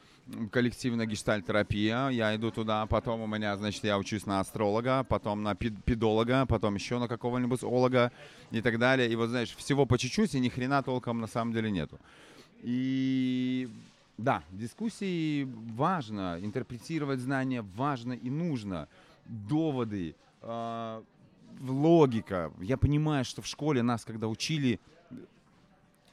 коллективная 0.51 1.05
гештальтерапия, 1.05 2.09
я 2.09 2.35
иду 2.35 2.51
туда, 2.51 2.85
потом 2.85 3.21
у 3.21 3.27
меня, 3.27 3.55
значит, 3.57 3.83
я 3.83 3.97
учусь 3.97 4.25
на 4.25 4.39
астролога, 4.39 5.03
потом 5.03 5.43
на 5.43 5.55
пед- 5.55 5.83
педолога, 5.83 6.45
потом 6.45 6.75
еще 6.75 6.99
на 6.99 7.07
какого-нибудь 7.07 7.63
олога 7.63 8.11
и 8.51 8.61
так 8.61 8.79
далее. 8.79 9.09
И 9.09 9.15
вот, 9.15 9.29
знаешь, 9.29 9.55
всего 9.55 9.85
по 9.85 9.97
чуть-чуть, 9.97 10.35
и 10.35 10.39
ни 10.39 10.49
хрена 10.49 10.83
толком 10.83 11.21
на 11.21 11.27
самом 11.27 11.53
деле 11.53 11.71
нету. 11.71 11.99
И 12.63 13.69
да, 14.17 14.43
дискуссии 14.51 15.47
важно, 15.75 16.39
интерпретировать 16.41 17.19
знания 17.19 17.61
важно 17.75 18.13
и 18.13 18.29
нужно. 18.29 18.87
Доводы, 19.25 20.15
э, 20.41 21.01
логика. 21.61 22.51
Я 22.59 22.77
понимаю, 22.77 23.25
что 23.25 23.41
в 23.41 23.47
школе 23.47 23.83
нас, 23.83 24.05
когда 24.05 24.27
учили, 24.27 24.79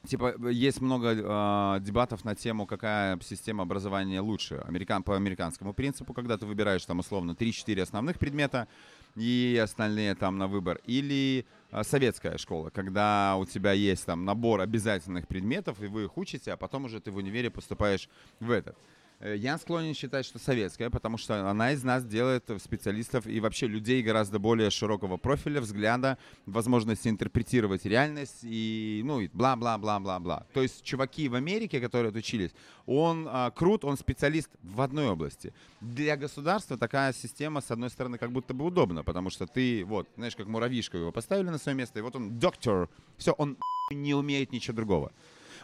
Типа, 0.06 0.34
есть 0.50 0.82
много 0.82 1.14
э, 1.14 1.80
дебатов 1.80 2.24
на 2.24 2.34
тему, 2.34 2.66
какая 2.66 3.18
система 3.20 3.62
образования 3.62 4.20
лучше. 4.20 4.62
Американ, 4.66 5.02
по 5.02 5.16
американскому 5.16 5.72
принципу, 5.72 6.12
когда 6.12 6.36
ты 6.36 6.44
выбираешь 6.44 6.84
там 6.84 6.98
условно 6.98 7.32
3-4 7.32 7.80
основных 7.80 8.18
предмета 8.18 8.68
и 9.16 9.58
остальные 9.62 10.14
там 10.14 10.36
на 10.36 10.46
выбор. 10.46 10.80
Или 10.84 11.46
э, 11.70 11.82
советская 11.84 12.36
школа, 12.36 12.68
когда 12.68 13.36
у 13.38 13.46
тебя 13.46 13.72
есть 13.72 14.04
там 14.04 14.26
набор 14.26 14.60
обязательных 14.60 15.26
предметов, 15.26 15.80
и 15.80 15.86
вы 15.86 16.04
их 16.04 16.18
учите, 16.18 16.52
а 16.52 16.58
потом 16.58 16.84
уже 16.84 17.00
ты 17.00 17.10
в 17.10 17.16
универе 17.16 17.50
поступаешь 17.50 18.10
в 18.40 18.50
этот. 18.50 18.76
Э, 19.24 19.36
Я 19.36 19.56
склонен 19.56 19.94
считать, 19.94 20.26
что 20.26 20.38
советская, 20.38 20.90
потому 20.90 21.16
что 21.16 21.48
она 21.50 21.72
из 21.72 21.82
нас 21.82 22.04
делает 22.04 22.44
специалистов 22.62 23.26
и 23.26 23.40
вообще 23.40 23.66
людей 23.66 24.02
гораздо 24.02 24.38
более 24.38 24.68
широкого 24.70 25.16
профиля, 25.16 25.62
взгляда, 25.62 26.18
возможности 26.44 27.08
интерпретировать 27.08 27.86
реальность 27.86 28.40
и, 28.42 29.00
ну, 29.04 29.20
и 29.20 29.28
бла-бла-бла-бла-бла. 29.28 30.46
То 30.52 30.62
есть 30.62 30.84
чуваки 30.84 31.28
в 31.28 31.34
Америке, 31.34 31.80
которые 31.80 32.10
отучились, 32.10 32.50
он 32.84 33.26
а, 33.30 33.50
крут, 33.50 33.84
он 33.84 33.96
специалист 33.96 34.50
в 34.62 34.82
одной 34.82 35.08
области. 35.08 35.54
Для 35.80 36.18
государства 36.18 36.76
такая 36.76 37.14
система, 37.14 37.62
с 37.62 37.70
одной 37.70 37.88
стороны, 37.88 38.18
как 38.18 38.30
будто 38.30 38.52
бы 38.52 38.66
удобна, 38.66 39.04
потому 39.04 39.30
что 39.30 39.46
ты, 39.46 39.84
вот, 39.86 40.06
знаешь, 40.16 40.36
как 40.36 40.48
муравьишку 40.48 40.98
его 40.98 41.12
поставили 41.12 41.48
на 41.48 41.58
свое 41.58 41.76
место, 41.76 41.98
и 41.98 42.02
вот 42.02 42.14
он 42.14 42.38
доктор, 42.38 42.90
все, 43.16 43.32
он 43.32 43.56
не 43.90 44.12
умеет 44.14 44.52
ничего 44.52 44.76
другого. 44.76 45.12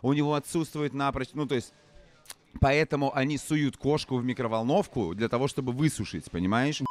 У 0.02 0.14
него 0.14 0.34
отсутствует 0.34 0.94
напрочь, 0.94 1.30
ну, 1.34 1.46
то 1.46 1.54
есть 1.54 1.74
Поэтому 2.58 3.14
они 3.14 3.38
суют 3.38 3.76
кошку 3.76 4.16
в 4.16 4.24
микроволновку 4.24 5.14
для 5.14 5.28
того, 5.28 5.46
чтобы 5.46 5.72
высушить, 5.72 6.30
понимаешь? 6.30 6.82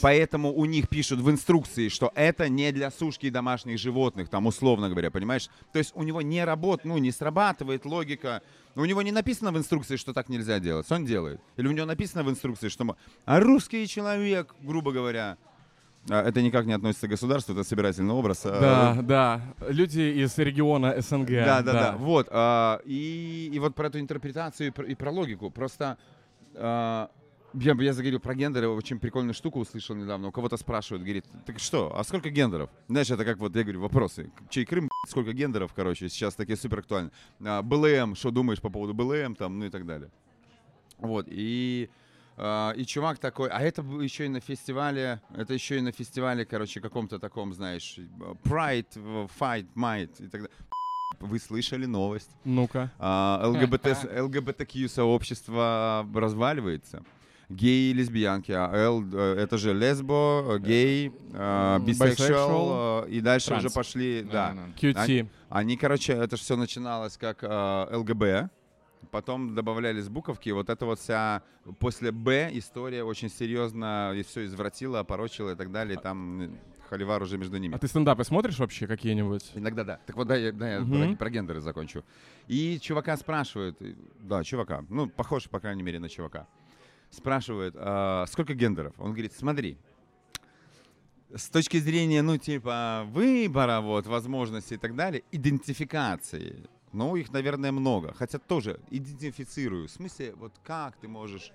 Поэтому 0.00 0.52
у 0.52 0.64
них 0.64 0.88
пишут 0.88 1.20
в 1.20 1.30
инструкции, 1.30 1.88
что 1.88 2.10
это 2.14 2.48
не 2.48 2.72
для 2.72 2.90
сушки 2.90 3.28
домашних 3.28 3.78
животных, 3.78 4.28
там 4.30 4.46
условно 4.46 4.88
говоря, 4.88 5.10
понимаешь? 5.10 5.50
То 5.72 5.78
есть 5.78 5.92
у 5.94 6.02
него 6.02 6.22
не 6.22 6.44
работает, 6.44 6.86
ну, 6.86 6.98
не 6.98 7.12
срабатывает 7.12 7.84
логика. 7.84 8.42
У 8.74 8.86
него 8.86 9.02
не 9.02 9.12
написано 9.12 9.52
в 9.52 9.58
инструкции, 9.58 9.96
что 9.96 10.14
так 10.14 10.30
нельзя 10.30 10.58
делать. 10.60 10.90
Он 10.90 11.04
делает. 11.04 11.40
Или 11.58 11.68
у 11.68 11.72
него 11.72 11.84
написано 11.84 12.22
в 12.22 12.30
инструкции, 12.30 12.68
что... 12.68 12.96
А 13.26 13.40
русский 13.40 13.86
человек, 13.86 14.54
грубо 14.62 14.92
говоря... 14.92 15.36
а, 16.08 16.22
Это 16.22 16.42
никак 16.42 16.66
не 16.66 16.72
относится 16.72 17.06
к 17.06 17.10
государству, 17.10 17.52
это 17.54 17.64
собирательный 17.64 18.14
образ. 18.14 18.42
а, 18.44 18.60
Да, 18.60 19.02
да. 19.02 19.40
Люди 19.68 20.00
из 20.00 20.36
региона 20.38 21.00
СНГ. 21.00 21.28
да, 21.30 21.62
да, 21.62 21.72
да. 21.72 21.96
Вот. 21.96 22.28
а, 22.30 22.80
и, 22.84 23.50
и 23.52 23.58
вот 23.58 23.74
про 23.74 23.86
эту 23.88 24.00
интерпретацию 24.00 24.68
и 24.68 24.70
про, 24.70 24.84
и 24.86 24.94
про 24.94 25.10
логику. 25.10 25.50
Просто 25.50 25.98
я, 27.54 27.74
я 27.78 27.92
заговорил 27.92 28.20
про 28.20 28.34
гендеры, 28.34 28.68
очень 28.68 28.98
прикольную 28.98 29.34
штуку 29.34 29.60
услышал 29.60 29.94
недавно. 29.94 30.28
У 30.28 30.32
кого-то 30.32 30.56
спрашивают, 30.56 31.02
говорит, 31.04 31.26
так 31.44 31.58
что, 31.58 31.92
а 31.96 32.02
сколько 32.04 32.30
гендеров? 32.30 32.70
Знаешь, 32.88 33.10
это 33.10 33.24
как 33.24 33.38
вот, 33.38 33.54
я 33.54 33.62
говорю, 33.62 33.80
вопросы. 33.80 34.30
Чей 34.48 34.64
Крым, 34.64 34.90
сколько 35.06 35.32
гендеров, 35.32 35.72
короче, 35.74 36.08
сейчас 36.08 36.34
такие 36.34 36.56
супер 36.56 36.78
актуальны. 36.78 37.10
А, 37.44 37.62
БЛМ, 37.62 38.14
что 38.14 38.30
думаешь 38.30 38.60
по 38.60 38.70
поводу 38.70 38.94
БЛМ, 38.94 39.34
там, 39.36 39.58
ну 39.58 39.66
и 39.66 39.70
так 39.70 39.84
далее. 39.86 40.10
Вот, 40.98 41.26
и, 41.28 41.90
и 42.38 42.84
чувак 42.86 43.18
такой, 43.18 43.48
а 43.50 43.60
это 43.60 43.82
был 43.82 44.00
еще 44.00 44.24
и 44.26 44.28
на 44.28 44.40
фестивале, 44.40 45.20
это 45.36 45.54
еще 45.54 45.78
и 45.78 45.80
на 45.80 45.92
фестивале, 45.92 46.44
короче, 46.44 46.80
каком-то 46.80 47.18
таком, 47.18 47.52
знаешь, 47.52 47.98
Pride, 48.44 49.28
Fight, 49.38 49.66
Might 49.74 50.10
и 50.18 50.28
так 50.28 50.42
далее. 50.42 50.50
Вы 51.20 51.38
слышали 51.38 51.86
новость? 51.86 52.30
Ну-ка. 52.44 52.90
А, 52.98 53.40
ЛГБТ, 53.44 54.20
ЛГБТК 54.20 54.88
сообщество 54.88 56.06
разваливается. 56.14 57.04
Геи 57.48 57.90
и 57.90 57.92
лесбиянки, 57.92 58.50
а 58.50 58.72
Л 58.74 59.04
э, 59.12 59.34
это 59.38 59.58
же 59.58 59.74
лесбо, 59.74 60.58
гей, 60.58 61.12
э, 61.34 61.78
бисексуал, 61.84 63.04
э, 63.04 63.10
и 63.10 63.20
дальше 63.20 63.52
уже 63.52 63.60
Транс. 63.68 63.74
пошли, 63.74 64.22
да. 64.22 64.56
QT. 64.80 65.28
Они, 65.50 65.76
короче, 65.76 66.14
это 66.14 66.36
все 66.36 66.56
начиналось 66.56 67.18
как 67.18 67.42
э, 67.42 67.96
ЛГБ, 67.96 68.48
потом 69.10 69.54
добавлялись 69.54 70.08
буковки, 70.08 70.48
и 70.48 70.52
вот 70.52 70.70
это 70.70 70.86
вот 70.86 70.98
вся 70.98 71.42
после 71.78 72.12
Б 72.12 72.50
история 72.52 73.04
очень 73.04 73.28
серьезно 73.28 74.12
и 74.14 74.22
все 74.22 74.44
извратила, 74.44 75.00
опорочила 75.00 75.50
и 75.52 75.54
так 75.56 75.70
далее, 75.72 75.98
там 75.98 76.40
э, 76.42 76.50
холивар 76.88 77.22
уже 77.22 77.38
между 77.38 77.56
ними. 77.58 77.74
А 77.74 77.78
ты 77.78 77.88
стендапы 77.88 78.24
смотришь 78.24 78.58
вообще 78.58 78.86
какие-нибудь? 78.86 79.50
Иногда 79.54 79.84
да. 79.84 80.00
Так 80.06 80.16
вот, 80.16 80.28
да, 80.28 80.36
я, 80.36 80.52
да, 80.52 80.74
я 80.74 80.80
Мгм. 80.80 81.10
про, 81.10 81.16
про 81.16 81.30
гендеры 81.30 81.60
закончу. 81.60 82.04
И 82.48 82.78
чувака 82.80 83.16
спрашивают, 83.16 83.80
и- 83.82 83.96
да, 84.20 84.42
чувака, 84.44 84.84
ну, 84.88 85.08
похож, 85.08 85.48
по 85.48 85.60
крайней 85.60 85.82
мере, 85.82 85.98
на 85.98 86.08
чувака. 86.08 86.46
Спрашивают, 87.10 87.74
«А, 87.78 88.24
сколько 88.26 88.54
гендеров? 88.54 88.94
Он 88.98 89.12
говорит, 89.12 89.32
смотри, 89.34 89.76
с 91.34 91.48
точки 91.48 91.78
зрения, 91.78 92.22
ну, 92.22 92.36
типа, 92.38 93.04
выбора, 93.06 93.80
вот, 93.80 94.06
возможностей 94.06 94.74
и 94.74 94.78
так 94.78 94.94
далее, 94.94 95.22
идентификации, 95.32 96.64
ну, 96.92 97.16
их, 97.16 97.32
наверное, 97.32 97.72
много. 97.72 98.12
Хотя 98.14 98.38
тоже 98.38 98.80
идентифицирую. 98.90 99.88
В 99.88 99.90
смысле, 99.90 100.34
вот 100.34 100.52
как 100.64 100.96
ты 100.96 101.08
можешь 101.08 101.52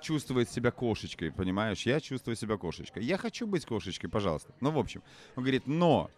чувствовать 0.00 0.48
себя 0.50 0.70
кошечкой, 0.70 1.32
понимаешь? 1.32 1.82
Я 1.86 2.00
чувствую 2.00 2.36
себя 2.36 2.56
кошечкой. 2.56 3.04
Я 3.04 3.18
хочу 3.18 3.46
быть 3.46 3.64
кошечкой, 3.66 4.08
пожалуйста. 4.10 4.54
Ну, 4.60 4.70
в 4.70 4.78
общем, 4.78 5.02
он 5.36 5.42
говорит, 5.42 5.66
но 5.66 6.10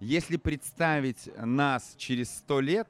если 0.00 0.36
представить 0.36 1.28
нас 1.38 1.94
через 1.96 2.30
сто 2.30 2.60
лет, 2.60 2.88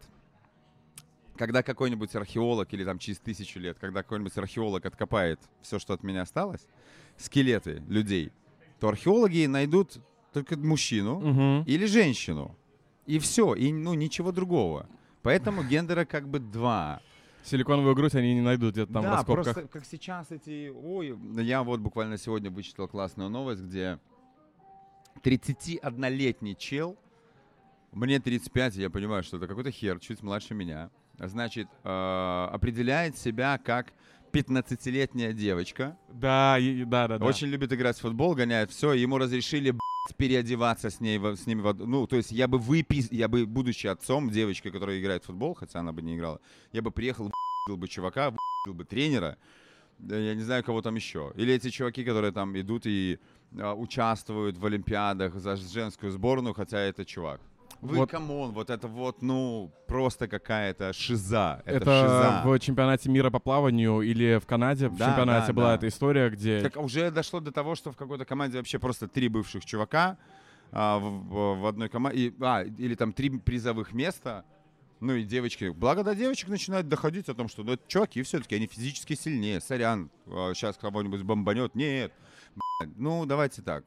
когда 1.37 1.62
какой-нибудь 1.62 2.14
археолог, 2.16 2.72
или 2.72 2.85
там 2.85 2.98
через 2.98 3.18
тысячу 3.18 3.61
лет, 3.61 3.78
когда 3.78 4.02
какой-нибудь 4.02 4.37
археолог 4.38 4.85
откопает 4.87 5.38
все, 5.62 5.78
что 5.78 5.92
от 5.92 6.02
меня 6.02 6.22
осталось, 6.22 6.66
скелеты 7.18 7.82
людей, 7.88 8.32
то 8.80 8.88
археологи 8.88 9.46
найдут 9.46 9.98
только 10.32 10.56
мужчину 10.56 11.20
Мгм. 11.20 11.62
или 11.64 11.87
женщину. 11.87 12.56
И 13.07 13.19
все, 13.19 13.55
и 13.55 13.73
ну 13.73 13.95
ничего 13.95 14.33
другого. 14.33 14.88
Поэтому 15.23 15.62
гендера 15.62 16.05
как 16.05 16.29
бы 16.29 16.38
два. 16.38 17.01
Силиконовую 17.45 17.95
грудь 17.95 18.14
они 18.16 18.35
не 18.35 18.40
найдут 18.40 18.73
где-то 18.75 18.92
там 18.92 19.03
в 19.03 19.05
да, 19.07 19.12
раскопках. 19.12 19.45
просто 19.55 19.69
как 19.69 19.85
сейчас 19.85 20.33
эти... 20.33 20.69
Ой, 20.69 21.16
я 21.42 21.62
вот 21.62 21.79
буквально 21.81 22.19
сегодня 22.19 22.51
вычитал 22.51 22.88
классную 22.88 23.31
новость, 23.31 23.62
где 23.62 24.01
31-летний 25.23 26.57
чел, 26.57 26.97
мне 27.92 28.19
35, 28.21 28.77
я 28.77 28.90
понимаю, 28.90 29.23
что 29.23 29.37
это 29.37 29.47
какой-то 29.47 29.71
хер, 29.71 29.99
чуть 30.01 30.23
младше 30.23 30.55
меня, 30.55 30.90
значит, 31.19 31.69
э, 31.85 32.49
определяет 32.53 33.16
себя 33.16 33.59
как 33.64 33.92
15-летняя 34.33 35.33
девочка, 35.33 35.97
Да, 36.12 36.59
и- 36.59 36.85
да, 36.85 37.09
да, 37.09 37.19
да. 37.19 37.25
очень 37.25 37.47
любит 37.47 37.73
играть 37.73 37.97
в 37.97 38.01
футбол, 38.01 38.35
гоняет 38.35 38.71
все, 38.71 38.92
ему 38.92 39.19
разрешили 39.19 39.73
переодеваться 40.12 40.90
с 40.90 41.01
ней, 41.01 41.19
с 41.19 41.47
ними, 41.47 41.62
ну, 41.85 42.07
то 42.07 42.16
есть 42.16 42.33
я 42.33 42.49
бы 42.49 42.59
выпис, 42.59 43.11
я 43.11 43.29
бы, 43.29 43.47
будучи 43.47 43.87
отцом 43.87 44.31
девочки, 44.31 44.71
которая 44.71 45.01
играет 45.01 45.23
в 45.23 45.27
футбол, 45.27 45.55
хотя 45.55 45.81
она 45.81 45.92
бы 45.92 46.03
не 46.03 46.16
играла, 46.16 46.40
я 46.73 46.83
бы 46.83 46.90
приехал, 46.90 47.31
был 47.69 47.77
бы 47.77 47.88
чувака, 47.88 48.33
был 48.66 48.75
бы 48.75 48.85
тренера, 48.85 49.38
я 49.99 50.35
не 50.35 50.42
знаю, 50.42 50.62
кого 50.62 50.83
там 50.83 50.95
еще. 50.95 51.33
Или 51.37 51.55
эти 51.55 51.71
чуваки, 51.71 52.05
которые 52.05 52.33
там 52.33 52.59
идут 52.59 52.87
и 52.87 53.19
а, 53.59 53.75
участвуют 53.75 54.59
в 54.59 54.66
Олимпиадах 54.66 55.35
за 55.35 55.57
женскую 55.57 56.12
сборную, 56.12 56.55
хотя 56.55 56.79
это 56.81 57.05
чувак. 57.05 57.40
Вы, 57.80 57.96
Вот. 57.98 58.10
come 58.11 58.35
on, 58.35 58.52
вот 58.52 58.70
это 58.70 58.88
вот, 58.88 59.22
ну, 59.22 59.70
просто 59.86 60.28
какая-то 60.28 60.92
шиза. 60.92 61.62
Это, 61.64 61.76
Это 61.76 61.84
шиза. 62.02 62.42
в 62.44 62.58
чемпионате 62.58 63.08
мира 63.10 63.30
по 63.30 63.38
плаванию 63.38 64.00
или 64.00 64.38
в 64.38 64.46
Канаде 64.46 64.88
в 64.88 64.96
Да, 64.96 65.06
чемпионате 65.08 65.48
да, 65.48 65.52
была 65.52 65.68
да. 65.68 65.74
эта 65.76 65.88
история, 65.88 66.30
где... 66.30 66.60
Так 66.62 66.76
уже 66.76 67.10
дошло 67.10 67.40
до 67.40 67.52
того, 67.52 67.74
что 67.74 67.92
в 67.92 67.96
какой-то 67.96 68.24
команде 68.24 68.58
вообще 68.58 68.78
просто 68.78 69.08
три 69.08 69.28
бывших 69.28 69.64
чувака 69.64 70.16
а, 70.72 70.98
в, 70.98 71.02
в- 71.28 71.60
в 71.60 71.66
одной 71.66 71.88
команде, 71.88 72.32
а, 72.40 72.62
или 72.64 72.94
там 72.94 73.12
три 73.12 73.30
призовых 73.30 73.92
места, 73.92 74.44
ну 74.98 75.12
и 75.14 75.22
девочки. 75.24 75.68
Благо 75.68 76.02
до 76.02 76.14
девочек 76.14 76.48
начинают 76.48 76.88
доходить 76.88 77.28
о 77.28 77.34
том, 77.34 77.48
что 77.48 77.62
ну, 77.62 77.72
это 77.74 77.82
чуваки 77.86 78.22
все-таки, 78.22 78.56
они 78.56 78.66
физически 78.66 79.14
сильнее. 79.14 79.60
Сорян, 79.60 80.10
сейчас 80.54 80.76
кого-нибудь 80.78 81.22
бомбанет. 81.22 81.74
Нет. 81.74 82.12
Ну, 82.96 83.26
давайте 83.26 83.60
так. 83.62 83.84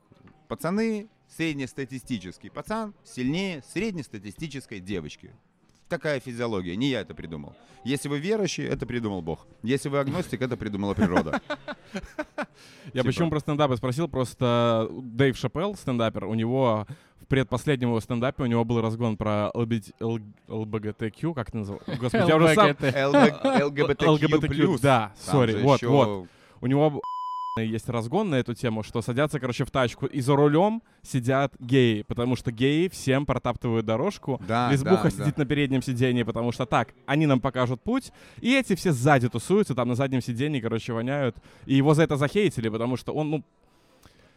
Пацаны 0.47 1.09
среднестатистический 1.37 2.49
пацан 2.49 2.93
сильнее 3.03 3.63
среднестатистической 3.73 4.79
девочки. 4.79 5.31
Такая 5.87 6.19
физиология, 6.19 6.75
не 6.75 6.89
я 6.89 7.01
это 7.01 7.15
придумал. 7.15 7.55
Если 7.83 8.09
вы 8.09 8.19
верующий, 8.19 8.65
это 8.65 8.85
придумал 8.85 9.21
Бог. 9.23 9.47
Если 9.63 9.89
вы 9.89 9.99
агностик, 9.99 10.41
это 10.41 10.55
придумала 10.57 10.93
природа. 10.93 11.41
Я 12.93 13.01
Типа- 13.01 13.05
почему 13.05 13.29
про 13.29 13.39
стендапы 13.39 13.75
спросил, 13.77 14.07
просто 14.07 14.87
Дэйв 14.91 15.35
Шапелл, 15.37 15.75
стендапер, 15.75 16.25
у 16.25 16.33
него 16.35 16.85
в 17.21 17.25
предпоследнем 17.25 17.89
его 17.89 17.99
стендапе 18.01 18.43
у 18.43 18.45
него 18.45 18.65
был 18.65 18.81
разгон 18.81 19.17
про 19.17 19.49
ЛБ- 19.53 19.93
Л- 19.99 20.19
ЛБГТQ, 20.47 21.33
как 21.33 21.49
это 21.49 21.57
называется? 21.57 21.95
Господи, 21.95 22.27
я 22.27 22.35
уже 22.35 22.53
сам... 22.53 22.67
ЛГБТ. 22.69 24.01
ЛГБТQ+. 24.03 24.79
да, 24.81 25.13
сори, 25.17 25.61
вот, 25.61 25.81
вот. 25.83 26.27
У 26.61 26.67
него 26.67 27.01
есть 27.57 27.89
разгон 27.89 28.29
на 28.29 28.35
эту 28.35 28.53
тему, 28.53 28.83
что 28.83 29.01
садятся, 29.01 29.39
короче, 29.39 29.65
в 29.65 29.71
тачку, 29.71 30.05
и 30.05 30.21
за 30.21 30.35
рулем 30.35 30.81
сидят 31.01 31.53
геи, 31.59 32.03
потому 32.03 32.35
что 32.35 32.51
геи 32.51 32.87
всем 32.87 33.25
протаптывают 33.25 33.85
дорожку. 33.85 34.41
Да, 34.47 34.71
Лесбуха 34.71 35.03
да, 35.03 35.09
сидит 35.09 35.35
да. 35.35 35.43
на 35.43 35.45
переднем 35.45 35.81
сидении, 35.81 36.23
потому 36.23 36.51
что 36.51 36.65
так, 36.65 36.93
они 37.05 37.25
нам 37.25 37.39
покажут 37.39 37.81
путь, 37.81 38.11
и 38.41 38.55
эти 38.55 38.75
все 38.75 38.91
сзади 38.91 39.29
тусуются, 39.29 39.75
там 39.75 39.87
на 39.87 39.95
заднем 39.95 40.21
сидении, 40.21 40.59
короче, 40.59 40.93
воняют. 40.93 41.35
И 41.65 41.75
его 41.75 41.93
за 41.93 42.03
это 42.03 42.17
захейтили, 42.17 42.69
потому 42.69 42.97
что 42.97 43.13
он, 43.13 43.29
ну, 43.29 43.43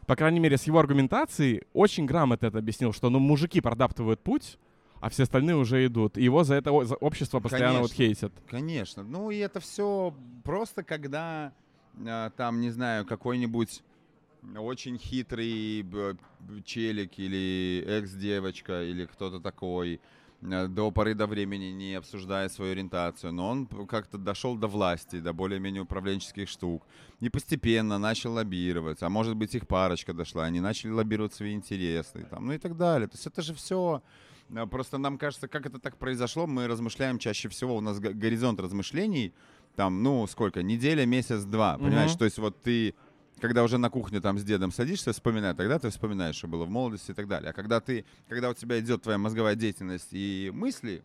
по 0.07 0.17
крайней 0.17 0.41
мере, 0.41 0.57
с 0.57 0.65
его 0.65 0.79
аргументацией 0.79 1.63
очень 1.73 2.07
грамотно 2.07 2.47
это 2.47 2.59
объяснил, 2.59 2.93
что, 2.93 3.11
ну, 3.11 3.19
мужики 3.19 3.61
протаптывают 3.61 4.21
путь, 4.21 4.59
а 5.01 5.11
все 5.11 5.25
остальные 5.25 5.57
уже 5.57 5.85
идут. 5.87 6.17
И 6.17 6.25
его 6.25 6.45
за 6.45 6.55
это 6.55 6.73
общество 6.73 7.41
постоянно 7.41 7.81
вот 7.81 7.93
Конечно. 7.93 8.29
хейтит. 8.29 8.33
Конечно. 8.49 9.03
Ну 9.03 9.33
и 9.33 9.39
это 9.39 9.59
все 9.59 10.15
просто 10.45 10.85
когда 10.85 11.53
там, 12.37 12.61
не 12.61 12.71
знаю, 12.71 13.07
какой-нибудь 13.07 13.83
очень 14.57 14.99
хитрый 14.99 15.87
челик 16.65 17.19
или 17.19 17.85
экс-девочка 17.87 18.83
или 18.83 19.07
кто-то 19.07 19.41
такой 19.41 20.01
а, 20.43 20.67
до 20.67 20.91
поры 20.91 21.15
до 21.15 21.27
времени 21.27 21.67
не 21.67 21.95
обсуждая 21.95 22.49
свою 22.49 22.73
ориентацию, 22.73 23.33
но 23.33 23.49
он 23.49 23.67
как-то 23.67 24.19
дошел 24.19 24.57
до 24.57 24.67
власти, 24.67 25.21
до 25.21 25.33
более-менее 25.33 25.83
управленческих 25.83 26.49
штук. 26.49 26.85
И 27.21 27.29
постепенно 27.29 27.99
начал 27.99 28.33
лоббировать, 28.33 29.03
а 29.03 29.09
может 29.09 29.37
быть 29.37 29.55
их 29.55 29.69
парочка 29.69 30.13
дошла, 30.13 30.45
они 30.45 30.61
начали 30.61 30.91
лоббировать 30.91 31.35
свои 31.35 31.53
интересы, 31.53 32.27
там, 32.29 32.47
ну 32.47 32.53
и 32.53 32.59
так 32.59 32.77
далее. 32.77 33.07
То 33.07 33.15
есть 33.15 33.27
это 33.27 33.43
же 33.43 33.55
все 33.55 34.03
Просто 34.71 34.99
нам 34.99 35.17
кажется, 35.17 35.49
как 35.49 35.65
это 35.65 35.79
так 35.79 35.97
произошло, 35.97 36.47
мы 36.47 36.67
размышляем 36.67 37.19
чаще 37.19 37.49
всего, 37.49 37.77
у 37.77 37.81
нас 37.81 37.99
го- 38.01 38.13
горизонт 38.13 38.61
размышлений, 38.61 39.33
там, 39.77 40.03
ну, 40.03 40.27
сколько, 40.27 40.63
неделя, 40.63 41.07
месяц, 41.07 41.43
два, 41.45 41.79
понимаешь? 41.79 42.15
То 42.19 42.25
есть 42.25 42.39
вот 42.39 42.61
ты, 42.63 42.95
когда 43.41 43.63
уже 43.63 43.79
на 43.79 43.91
кухне 43.91 44.21
там 44.21 44.39
с 44.39 44.45
дедом 44.45 44.73
садишься, 44.73 45.13
вспоминай, 45.13 45.55
тогда 45.55 45.79
ты 45.79 45.91
вспоминаешь, 45.91 46.37
что 46.37 46.49
было 46.49 46.65
в 46.65 46.71
молодости 46.71 47.11
и 47.11 47.15
так 47.15 47.29
далее. 47.29 47.51
А 47.51 47.53
когда 47.53 47.81
ты, 47.81 48.05
когда 48.29 48.51
у 48.51 48.55
тебя 48.55 48.79
идет 48.81 49.03
твоя 49.03 49.19
мозговая 49.19 49.55
деятельность 49.55 50.09
и 50.13 50.51
мысли, 50.55 51.03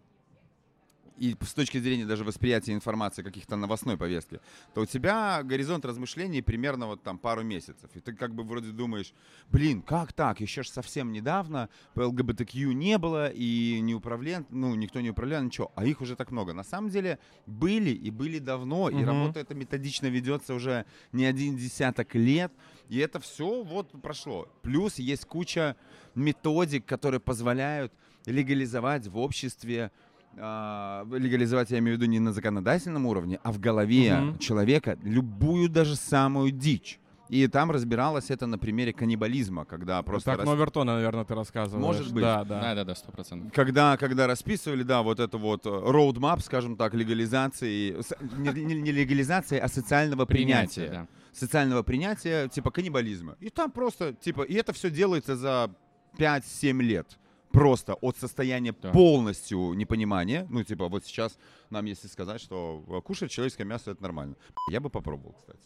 и 1.17 1.36
с 1.41 1.53
точки 1.53 1.77
зрения 1.80 2.06
даже 2.06 2.23
восприятия 2.23 2.73
информации 2.73 3.23
каких-то 3.23 3.56
новостной 3.56 3.97
повестки, 3.97 4.39
то 4.73 4.82
у 4.82 4.86
тебя 4.86 5.41
горизонт 5.43 5.86
размышлений 5.86 6.41
примерно 6.41 6.88
вот 6.88 7.03
там 7.03 7.17
пару 7.17 7.43
месяцев. 7.43 7.89
И 7.95 7.99
ты 7.99 8.13
как 8.13 8.34
бы 8.34 8.43
вроде 8.43 8.71
думаешь, 8.71 9.13
блин, 9.51 9.82
как 9.82 10.13
так? 10.13 10.39
Еще 10.41 10.63
ж 10.63 10.69
совсем 10.69 11.12
недавно 11.12 11.69
по 11.93 12.01
ЛГБТК 12.08 12.58
не 12.58 12.97
было, 12.97 13.30
и 13.30 13.80
не 13.82 13.95
управлян, 13.95 14.45
ну, 14.49 14.75
никто 14.75 15.01
не 15.01 15.10
управлял, 15.10 15.43
ничего. 15.43 15.71
А 15.75 15.86
их 15.86 16.01
уже 16.01 16.15
так 16.15 16.32
много. 16.32 16.53
На 16.53 16.63
самом 16.63 16.89
деле 16.89 17.19
были 17.45 17.89
и 17.91 18.10
были 18.12 18.39
давно, 18.39 18.89
и 18.89 18.95
Мгм. 18.95 19.06
работа 19.06 19.39
эта 19.39 19.53
методично 19.56 20.08
ведется 20.08 20.53
уже 20.53 20.86
не 21.12 21.25
один 21.25 21.58
десяток 21.58 22.15
лет. 22.15 22.51
И 22.89 22.97
это 22.99 23.19
все 23.19 23.63
вот 23.63 23.91
прошло. 24.01 24.47
Плюс 24.62 24.99
есть 24.99 25.25
куча 25.25 25.75
методик, 26.15 26.86
которые 26.86 27.19
позволяют 27.19 27.91
легализовать 28.25 29.08
в 29.08 29.17
обществе 29.17 29.91
легализовать, 30.38 31.71
я 31.71 31.80
имею 31.80 31.97
в 31.97 32.02
виду, 32.02 32.10
не 32.12 32.19
на 32.19 32.32
законодательном 32.32 33.06
уровне, 33.06 33.39
а 33.43 33.52
в 33.52 33.60
голове 33.60 34.15
Мгм. 34.15 34.38
человека 34.39 34.97
любую 35.04 35.69
даже 35.69 35.95
самую 35.95 36.52
дичь. 36.52 37.00
И 37.30 37.45
там 37.47 37.71
разбиралось 37.71 38.32
это 38.32 38.45
на 38.47 38.58
примере 38.58 38.93
каннибализма, 38.93 39.65
когда 39.65 40.02
просто... 40.02 40.32
так 40.32 40.39
рас- 40.39 40.47
Новертона, 40.47 40.93
наверное, 40.95 41.26
ты 41.26 41.36
рассказываешь. 41.36 41.86
Может 41.86 42.13
быть. 42.13 42.23
Да, 42.23 42.45
да. 42.45 42.62
Да-да-да, 42.62 42.95
сто 42.95 43.12
процентов. 43.12 43.52
Когда, 43.54 43.97
когда 43.97 44.28
расписывали, 44.28 44.84
да, 44.84 45.02
вот 45.02 45.19
это 45.19 45.38
вот 45.38 45.65
э, 45.65 45.69
roadmap, 45.69 46.39
скажем 46.41 46.78
так, 46.78 46.93
легализации, 46.93 47.97
не, 48.38 48.63
не- 48.63 48.80
не 48.82 48.91
легализации, 48.93 49.58
а 49.60 49.67
социального 49.67 50.26
принятия. 50.26 50.89
Да. 50.89 51.08
Социального 51.34 51.84
принятия, 51.84 52.47
типа 52.47 52.71
каннибализма. 52.71 53.36
И 53.41 53.50
там 53.50 53.71
просто, 53.71 54.13
типа, 54.13 54.43
и 54.43 54.54
это 54.54 54.71
все 54.71 54.89
делается 54.89 55.36
за 55.36 55.69
5-7 56.17 56.82
лет. 56.82 57.17
Просто 57.58 57.93
от 57.96 58.17
состояния 58.17 58.74
Да. 58.82 58.91
полностью 58.91 59.74
непонимания. 59.74 60.46
Ну, 60.50 60.63
типа, 60.63 60.88
вот 60.88 61.06
сейчас 61.06 61.38
нам 61.70 61.86
если 61.86 62.08
сказать, 62.08 62.39
что 62.41 62.84
э, 62.88 63.02
кушать 63.02 63.32
человеческое 63.32 63.65
мясо 63.65 63.91
это 63.91 64.04
нормально. 64.04 64.36
Я 64.72 64.80
бы 64.80 64.89
попробовал, 64.89 65.34
кстати. 65.34 65.60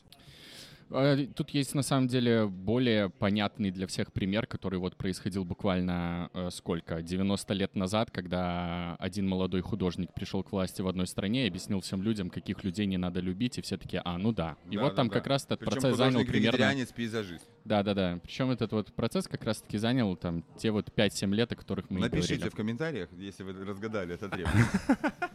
А, 0.93 1.17
Тут 1.35 1.51
есть 1.51 1.75
на 1.75 1.81
самом 1.81 2.07
деле 2.07 2.47
более 2.47 3.09
понятный 3.09 3.71
для 3.71 3.87
всех 3.87 4.11
пример, 4.11 4.47
который 4.47 4.79
вот 4.79 4.95
происходил 4.95 5.45
буквально 5.45 6.29
э, 6.33 6.49
сколько? 6.51 7.01
90 7.01 7.53
лет 7.53 7.75
назад, 7.75 8.11
когда 8.11 8.95
один 8.99 9.27
молодой 9.27 9.61
художник 9.61 10.13
пришел 10.13 10.43
к 10.43 10.51
власти 10.51 10.81
в 10.81 10.87
одной 10.87 11.07
стране 11.07 11.45
и 11.45 11.47
объяснил 11.47 11.81
всем 11.81 12.01
людям, 12.01 12.29
каких 12.29 12.63
людей 12.63 12.85
не 12.85 12.97
надо 12.97 13.19
любить, 13.19 13.57
и 13.57 13.61
все 13.61 13.77
таки 13.77 13.99
а, 14.03 14.17
ну 14.17 14.31
да. 14.31 14.57
И 14.69 14.75
Да, 14.75 14.83
вот 14.83 14.89
да, 14.89 14.95
там 14.95 15.07
да. 15.07 15.13
как 15.15 15.27
раз 15.27 15.45
этот 15.45 15.59
Причем 15.59 15.73
процесс 15.73 15.97
занял 15.97 16.25
примерно... 16.25 16.85
пейзажист. 16.95 17.47
Да-да-да. 17.65 18.19
Причем 18.23 18.51
этот 18.51 18.71
вот 18.71 18.93
процесс 18.93 19.27
как 19.27 19.43
раз-таки 19.43 19.77
занял 19.77 20.15
там 20.15 20.43
те 20.57 20.71
вот 20.71 20.89
5-7 20.89 21.33
лет, 21.33 21.51
о 21.51 21.55
которых 21.55 21.89
мы 21.89 21.99
Напишите 21.99 22.35
говорили. 22.35 22.49
в 22.49 22.55
комментариях, 22.55 23.09
если 23.17 23.43
вы 23.43 23.53
разгадали 23.65 24.15
это 24.15 24.29
требование. 24.29 24.65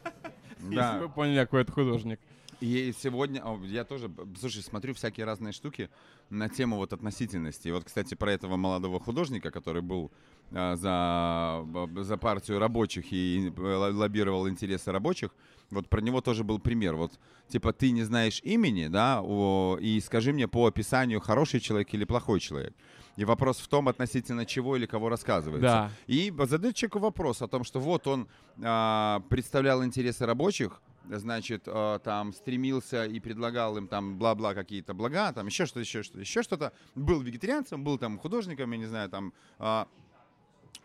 Если 0.71 0.99
вы 0.99 1.09
поняли, 1.09 1.38
какой 1.38 1.62
это 1.62 1.73
художник. 1.73 2.19
И 2.61 2.95
сегодня 2.99 3.42
о, 3.45 3.61
я 3.64 3.85
тоже, 3.85 4.11
слушай, 4.38 4.62
смотрю 4.62 4.95
всякие 4.95 5.27
разные 5.27 5.53
штуки 5.53 5.90
на 6.31 6.49
тему 6.49 6.77
вот 6.77 6.92
относительности. 6.92 7.69
И 7.69 7.73
вот, 7.73 7.85
кстати, 7.85 8.14
про 8.14 8.33
этого 8.33 8.57
молодого 8.57 8.99
художника, 8.99 9.51
который 9.51 9.83
был 9.83 10.11
а, 10.53 10.77
за, 10.77 12.03
за 12.03 12.16
партию 12.16 12.59
рабочих 12.59 13.12
и 13.12 13.53
э, 13.55 13.61
лоббировал 13.92 14.49
интересы 14.49 14.90
рабочих, 14.90 15.35
вот 15.71 15.88
про 15.88 16.01
него 16.01 16.21
тоже 16.21 16.45
был 16.45 16.59
пример. 16.59 16.95
Вот, 16.95 17.12
типа, 17.49 17.73
ты 17.73 17.90
не 17.90 18.05
знаешь 18.05 18.40
имени, 18.42 18.87
да, 18.87 19.21
о, 19.23 19.77
и 19.81 20.01
скажи 20.01 20.33
мне 20.33 20.49
по 20.49 20.66
описанию, 20.66 21.21
хороший 21.21 21.61
человек 21.61 21.92
или 21.92 22.05
плохой 22.05 22.40
человек. 22.40 22.75
И 23.16 23.25
вопрос 23.25 23.59
в 23.59 23.69
том, 23.69 23.88
относительно 23.88 24.45
чего 24.47 24.77
или 24.77 24.87
кого 24.87 25.09
рассказывается. 25.09 25.62
Да. 25.62 25.90
И 26.07 26.33
задает 26.45 26.75
человеку 26.75 27.01
вопрос 27.01 27.42
о 27.42 27.49
том, 27.49 27.64
что 27.64 27.81
вот 27.81 28.07
он 28.07 28.29
а, 28.62 29.21
представлял 29.29 29.85
интересы 29.85 30.27
рабочих, 30.27 30.81
значит, 31.11 31.64
а, 31.66 31.99
там 31.99 32.33
стремился 32.33 33.05
и 33.05 33.21
предлагал 33.21 33.77
им 33.77 33.88
там 33.88 34.19
бла-бла 34.19 34.55
какие-то 34.55 34.95
блага, 34.95 35.33
там 35.33 35.47
еще 35.47 35.66
что-то, 35.66 35.81
еще 35.81 36.03
что-то, 36.03 36.21
еще 36.21 36.42
что-то. 36.42 36.73
Был 36.95 37.21
вегетарианцем, 37.21 37.85
был 37.85 37.99
там 37.99 38.19
художником, 38.19 38.73
я 38.73 38.79
не 38.79 38.87
знаю, 38.87 39.09
там... 39.09 39.33
а, 39.59 39.88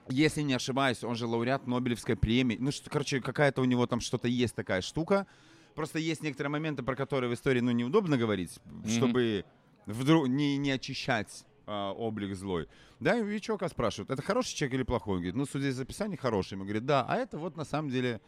если 0.10 0.42
не 0.42 0.54
ошибаюсь, 0.54 1.04
он 1.04 1.16
же 1.16 1.26
лауреат 1.28 1.68
Нобелевской 1.68 2.16
премии. 2.16 2.58
Ну, 2.60 2.72
что, 2.72 2.90
короче, 2.90 3.22
какая-то 3.22 3.62
у 3.62 3.66
него 3.66 3.86
там 3.88 4.00
что-то 4.00 4.28
есть 4.28 4.56
такая 4.56 4.82
штука. 4.82 5.28
Просто 5.76 6.00
есть 6.00 6.22
некоторые 6.22 6.52
моменты, 6.52 6.84
про 6.84 6.96
которые 6.96 7.30
в 7.30 7.34
истории, 7.34 7.62
ну, 7.62 7.72
неудобно 7.72 8.18
говорить, 8.18 8.60
чтобы 8.86 9.46
вдруг 9.86 10.28
не, 10.28 10.58
не 10.58 10.72
очищать 10.72 11.46
а, 11.66 11.94
облик 11.94 12.36
злой. 12.36 12.68
Да, 13.00 13.18
и 13.18 13.40
чувака 13.40 13.70
спрашивают, 13.70 14.12
это 14.12 14.22
хороший 14.22 14.56
человек 14.56 14.76
или 14.76 14.84
плохой? 14.84 15.16
Он 15.16 15.20
говорит, 15.20 15.36
ну, 15.36 15.46
судя 15.46 15.70
из 15.70 15.80
описания, 15.80 16.18
хороший. 16.18 16.54
Ему 16.54 16.64
говорит, 16.64 16.86
да, 16.86 17.06
а 17.08 17.16
это 17.16 17.38
вот 17.38 17.56
на 17.56 17.66
самом 17.66 17.90
деле 17.90 18.20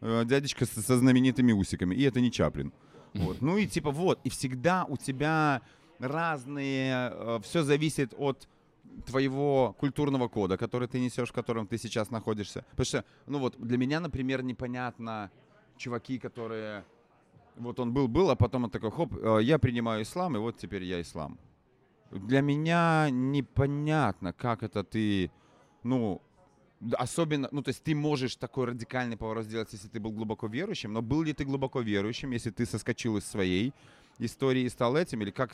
э, 0.00 0.24
дядечка 0.24 0.66
со, 0.66 0.82
со 0.82 0.98
знаменитыми 0.98 1.52
усиками, 1.52 1.94
и 1.94 2.02
это 2.02 2.20
не 2.20 2.30
Чаплин. 2.30 2.72
Вот. 3.14 3.40
Ну 3.40 3.58
и 3.58 3.66
типа 3.66 3.90
вот, 3.90 4.20
и 4.24 4.30
всегда 4.30 4.84
у 4.84 4.96
тебя 4.96 5.62
разные, 5.98 7.40
все 7.42 7.62
зависит 7.62 8.14
от 8.16 8.48
твоего 9.06 9.74
культурного 9.78 10.28
кода, 10.28 10.56
который 10.56 10.88
ты 10.88 11.00
несешь, 11.00 11.30
в 11.30 11.32
котором 11.32 11.66
ты 11.66 11.78
сейчас 11.78 12.10
находишься. 12.10 12.64
Потому 12.70 12.84
что, 12.84 13.04
ну 13.26 13.38
вот, 13.38 13.56
для 13.58 13.78
меня, 13.78 14.00
например, 14.00 14.42
непонятно 14.42 15.30
чуваки, 15.76 16.18
которые... 16.18 16.84
Вот 17.56 17.80
он 17.80 17.92
был-был, 17.92 18.30
а 18.30 18.36
потом 18.36 18.64
он 18.64 18.70
такой, 18.70 18.90
хоп, 18.90 19.12
э, 19.12 19.40
я 19.42 19.58
принимаю 19.58 20.02
ислам, 20.02 20.36
и 20.36 20.38
вот 20.38 20.56
теперь 20.56 20.84
я 20.84 21.00
ислам. 21.00 21.38
Для 22.10 22.40
меня 22.40 23.08
непонятно, 23.10 24.32
как 24.32 24.62
это 24.62 24.82
ты, 24.82 25.30
ну, 25.82 26.22
особенно, 26.92 27.48
ну, 27.52 27.62
то 27.62 27.68
есть 27.68 27.82
ты 27.82 27.94
можешь 27.94 28.36
такой 28.36 28.66
радикальный 28.66 29.16
поворот 29.16 29.44
сделать, 29.44 29.68
если 29.72 29.88
ты 29.88 30.00
был 30.00 30.12
глубоко 30.12 30.46
верующим, 30.46 30.92
но 30.92 31.02
был 31.02 31.22
ли 31.22 31.32
ты 31.32 31.44
глубоко 31.44 31.80
верующим, 31.80 32.30
если 32.30 32.50
ты 32.50 32.66
соскочил 32.66 33.16
из 33.16 33.24
своей 33.24 33.72
истории 34.20 34.62
и 34.62 34.68
стал 34.68 34.96
этим, 34.96 35.22
или 35.22 35.30
как 35.30 35.52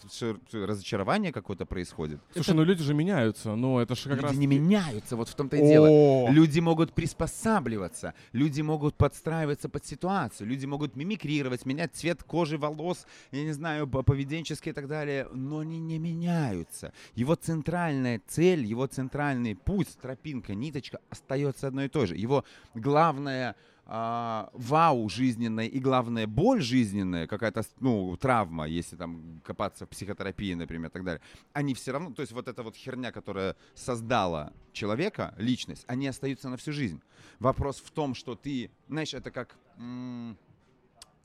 разочарование 0.52 1.32
какое-то 1.32 1.66
происходит? 1.66 2.20
Слушай, 2.32 2.54
ну 2.54 2.64
люди 2.64 2.82
же 2.82 2.94
меняются. 2.94 3.54
Ну, 3.54 3.78
это 3.78 3.94
же 3.94 4.08
как 4.08 4.18
Люди 4.18 4.26
раз... 4.26 4.36
не 4.36 4.46
меняются, 4.46 5.16
вот 5.16 5.28
в 5.28 5.34
том-то 5.34 5.56
и 5.56 5.60
дело. 5.60 6.30
Люди 6.30 6.60
могут 6.60 6.92
приспосабливаться, 6.92 8.14
люди 8.32 8.60
могут 8.62 8.94
подстраиваться 8.96 9.68
под 9.68 9.86
ситуацию, 9.86 10.46
люди 10.48 10.66
могут 10.66 10.96
мимикрировать, 10.96 11.66
менять 11.66 11.94
цвет 11.94 12.22
кожи, 12.22 12.58
волос, 12.58 13.06
я 13.32 13.42
не 13.42 13.52
знаю, 13.52 13.86
по- 13.86 14.02
поведенческие 14.02 14.72
и 14.72 14.74
так 14.74 14.88
далее, 14.88 15.28
но 15.32 15.60
они 15.60 15.78
не 15.78 15.98
меняются. 15.98 16.92
Его 17.14 17.34
центральная 17.34 18.20
цель, 18.26 18.64
его 18.64 18.86
центральный 18.86 19.54
путь, 19.54 19.88
тропинка, 20.00 20.54
ниточка 20.54 21.00
остается 21.10 21.68
одной 21.68 21.86
и 21.86 21.88
той 21.88 22.06
же. 22.06 22.16
Его 22.16 22.44
главная 22.74 23.54
а, 23.88 24.50
вау 24.52 25.08
жизненное 25.08 25.66
и, 25.66 25.78
главное, 25.78 26.26
боль 26.26 26.60
жизненная, 26.60 27.26
какая-то, 27.26 27.62
ну, 27.80 28.16
травма, 28.16 28.66
если 28.66 28.96
там 28.96 29.40
копаться 29.44 29.86
в 29.86 29.88
психотерапии, 29.88 30.54
например, 30.54 30.90
и 30.90 30.92
так 30.92 31.04
далее, 31.04 31.20
они 31.52 31.74
все 31.74 31.92
равно, 31.92 32.10
то 32.10 32.22
есть 32.22 32.32
вот 32.32 32.48
эта 32.48 32.62
вот 32.64 32.74
херня, 32.74 33.12
которая 33.12 33.54
создала 33.74 34.52
человека, 34.72 35.34
личность, 35.38 35.84
они 35.86 36.08
остаются 36.08 36.48
на 36.48 36.56
всю 36.56 36.72
жизнь. 36.72 37.00
Вопрос 37.38 37.80
в 37.80 37.90
том, 37.92 38.14
что 38.14 38.34
ты, 38.34 38.70
знаешь, 38.88 39.14
это 39.14 39.30
как... 39.30 39.56
м- 39.78 40.36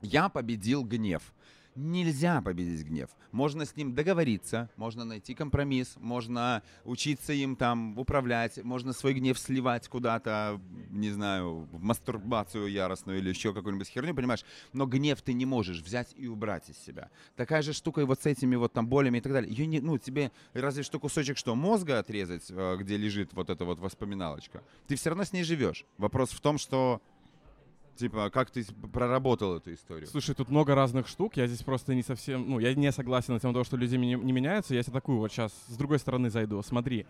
я 0.00 0.28
победил 0.28 0.84
гнев. 0.84 1.32
Нельзя 1.74 2.42
победить 2.42 2.86
гнев. 2.86 3.08
Можно 3.30 3.64
с 3.64 3.74
ним 3.76 3.94
договориться, 3.94 4.68
можно 4.76 5.04
найти 5.04 5.34
компромисс, 5.34 5.96
можно 5.98 6.62
учиться 6.84 7.32
им 7.32 7.56
там 7.56 7.98
управлять, 7.98 8.62
можно 8.62 8.92
свой 8.92 9.14
гнев 9.14 9.38
сливать 9.38 9.88
куда-то, 9.88 10.60
не 10.90 11.08
знаю, 11.10 11.66
в 11.72 11.82
мастурбацию 11.82 12.66
яростную 12.66 13.18
или 13.18 13.30
еще 13.30 13.54
какую-нибудь 13.54 13.88
херню, 13.88 14.14
понимаешь? 14.14 14.44
Но 14.74 14.84
гнев 14.84 15.22
ты 15.22 15.32
не 15.32 15.46
можешь 15.46 15.80
взять 15.80 16.12
и 16.14 16.26
убрать 16.26 16.68
из 16.68 16.76
себя. 16.76 17.10
Такая 17.36 17.62
же 17.62 17.72
штука 17.72 18.02
и 18.02 18.04
вот 18.04 18.20
с 18.20 18.26
этими 18.26 18.54
вот 18.56 18.74
там 18.74 18.86
болями 18.86 19.18
и 19.18 19.20
так 19.22 19.32
далее. 19.32 19.50
Ее 19.50 19.66
не, 19.66 19.80
ну, 19.80 19.96
тебе 19.96 20.30
разве 20.52 20.82
что 20.82 21.00
кусочек 21.00 21.38
что, 21.38 21.54
мозга 21.54 21.98
отрезать, 21.98 22.44
э, 22.50 22.76
где 22.80 22.98
лежит 22.98 23.32
вот 23.32 23.48
эта 23.48 23.64
вот 23.64 23.78
воспоминалочка. 23.78 24.62
Ты 24.88 24.96
все 24.96 25.08
равно 25.08 25.24
с 25.24 25.32
ней 25.32 25.42
живешь. 25.42 25.86
Вопрос 25.96 26.32
в 26.32 26.40
том, 26.40 26.58
что 26.58 27.00
Типа, 27.96 28.30
как 28.30 28.50
ты 28.50 28.64
проработал 28.92 29.56
эту 29.56 29.74
историю? 29.74 30.08
Слушай, 30.08 30.34
тут 30.34 30.48
много 30.48 30.74
разных 30.74 31.06
штук. 31.06 31.36
Я 31.36 31.46
здесь 31.46 31.62
просто 31.62 31.94
не 31.94 32.02
совсем... 32.02 32.48
Ну, 32.48 32.58
я 32.58 32.74
не 32.74 32.90
согласен 32.90 33.38
тему 33.38 33.52
того, 33.52 33.64
что 33.64 33.76
люди 33.76 33.96
не, 33.96 34.14
не 34.14 34.32
меняются. 34.32 34.74
Я 34.74 34.82
тебе 34.82 34.94
такую 34.94 35.18
вот 35.18 35.30
сейчас 35.30 35.52
с 35.68 35.76
другой 35.76 35.98
стороны 35.98 36.30
зайду. 36.30 36.62
Смотри, 36.62 37.06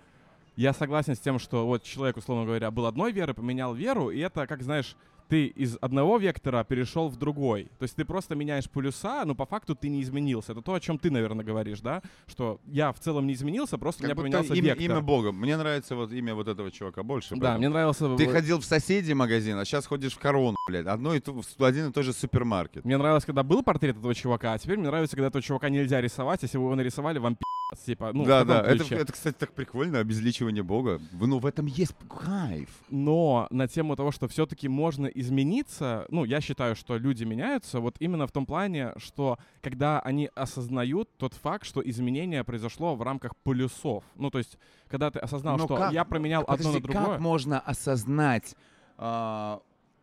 я 0.56 0.72
согласен 0.72 1.14
с 1.14 1.20
тем, 1.20 1.38
что 1.38 1.66
вот 1.66 1.82
человек, 1.82 2.16
условно 2.16 2.44
говоря, 2.44 2.70
был 2.70 2.86
одной 2.86 3.12
веры, 3.12 3.32
поменял 3.32 3.74
веру, 3.74 4.10
и 4.10 4.18
это, 4.18 4.46
как 4.46 4.62
знаешь, 4.62 4.96
ты 5.32 5.46
из 5.46 5.78
одного 5.80 6.18
вектора 6.18 6.62
перешел 6.62 7.08
в 7.08 7.16
другой. 7.16 7.70
То 7.78 7.84
есть 7.84 7.96
ты 7.96 8.04
просто 8.04 8.34
меняешь 8.34 8.68
полюса, 8.68 9.24
но 9.24 9.34
по 9.34 9.46
факту 9.46 9.74
ты 9.74 9.88
не 9.88 10.02
изменился. 10.02 10.52
Это 10.52 10.60
то, 10.60 10.74
о 10.74 10.80
чем 10.80 10.98
ты, 10.98 11.10
наверное, 11.10 11.42
говоришь, 11.42 11.80
да? 11.80 12.02
Что 12.26 12.60
я 12.66 12.92
в 12.92 12.98
целом 12.98 13.26
не 13.26 13.32
изменился, 13.32 13.78
просто 13.78 14.02
у 14.02 14.04
меня 14.04 14.14
Как 14.14 14.22
поменялся 14.22 14.52
имя, 14.52 14.74
вектор. 14.74 14.84
имя 14.84 15.00
Бога. 15.00 15.32
Мне 15.32 15.56
нравится 15.56 15.96
вот 15.96 16.12
имя 16.12 16.34
вот 16.34 16.48
этого 16.48 16.70
чувака 16.70 17.02
больше. 17.02 17.30
Да, 17.30 17.40
поэтому. 17.40 17.58
мне 17.60 17.68
нравился... 17.70 18.14
Ты 18.14 18.26
ходил 18.26 18.60
в 18.60 18.64
соседи 18.66 19.14
магазин, 19.14 19.56
а 19.56 19.64
сейчас 19.64 19.86
ходишь 19.86 20.12
в 20.12 20.18
корону, 20.18 20.54
блядь. 20.68 20.86
Одно 20.86 21.14
и 21.14 21.20
то, 21.20 21.40
один 21.60 21.88
и 21.88 21.92
тот 21.92 22.04
же 22.04 22.12
супермаркет. 22.12 22.84
Мне 22.84 22.98
нравилось, 22.98 23.24
когда 23.24 23.42
был 23.42 23.62
портрет 23.62 23.96
этого 23.96 24.14
чувака, 24.14 24.52
а 24.52 24.58
теперь 24.58 24.76
мне 24.76 24.88
нравится, 24.88 25.16
когда 25.16 25.28
этого 25.28 25.40
чувака 25.40 25.70
нельзя 25.70 26.02
рисовать, 26.02 26.42
если 26.42 26.58
бы 26.58 26.64
его 26.64 26.74
нарисовали, 26.74 27.18
вам 27.18 27.36
пи***ц, 27.36 27.51
типа, 27.80 28.12
ну, 28.12 28.24
да, 28.24 28.44
да. 28.44 28.60
Это, 28.60 28.78
ключе. 28.84 28.96
это, 28.96 29.12
кстати, 29.12 29.36
так 29.38 29.52
прикольно, 29.52 29.98
обезличивание 29.98 30.62
Бога. 30.62 31.00
Ну, 31.12 31.38
в 31.38 31.46
этом 31.46 31.66
есть 31.66 31.94
кайф. 32.08 32.68
Но 32.90 33.46
на 33.50 33.68
тему 33.68 33.96
того, 33.96 34.10
что 34.12 34.28
все-таки 34.28 34.68
можно 34.68 35.06
измениться, 35.06 36.06
ну, 36.08 36.24
я 36.24 36.40
считаю, 36.40 36.76
что 36.76 36.96
люди 36.96 37.24
меняются 37.24 37.80
вот 37.80 37.96
именно 38.00 38.26
в 38.26 38.32
том 38.32 38.46
плане, 38.46 38.92
что 38.96 39.38
когда 39.60 40.00
они 40.00 40.30
осознают 40.34 41.08
тот 41.16 41.34
факт, 41.34 41.64
что 41.64 41.80
изменение 41.88 42.44
произошло 42.44 42.94
в 42.96 43.02
рамках 43.02 43.36
полюсов. 43.36 44.04
Ну, 44.16 44.30
то 44.30 44.38
есть, 44.38 44.58
когда 44.88 45.10
ты 45.10 45.18
осознал, 45.18 45.56
Но 45.58 45.64
что 45.64 45.76
как- 45.76 45.92
я 45.92 46.04
променял 46.04 46.42
одно 46.42 46.56
Подожди, 46.56 46.78
на 46.78 46.82
другое. 46.82 47.06
как 47.12 47.20
можно 47.20 47.60
осознать, 47.60 48.56
а, 48.98 49.60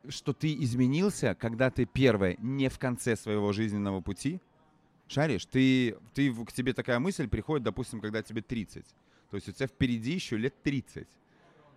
что 0.08 0.34
ты 0.34 0.54
изменился, 0.64 1.36
когда 1.36 1.70
ты, 1.70 1.86
первое, 1.86 2.36
не 2.40 2.70
в 2.70 2.80
конце 2.80 3.16
своего 3.16 3.52
жизненного 3.54 4.02
пути? 4.02 4.40
Шаришь? 5.10 5.46
Ты, 5.46 5.98
ты, 6.14 6.32
к 6.32 6.52
тебе 6.54 6.74
такая 6.74 7.00
мысль 7.00 7.28
приходит, 7.28 7.64
допустим, 7.64 8.00
когда 8.00 8.22
тебе 8.22 8.42
30. 8.42 8.86
То 9.32 9.36
есть 9.36 9.50
у 9.50 9.52
тебя 9.52 9.68
впереди 9.68 10.14
еще 10.14 10.38
лет 10.38 10.54
30. 10.62 11.08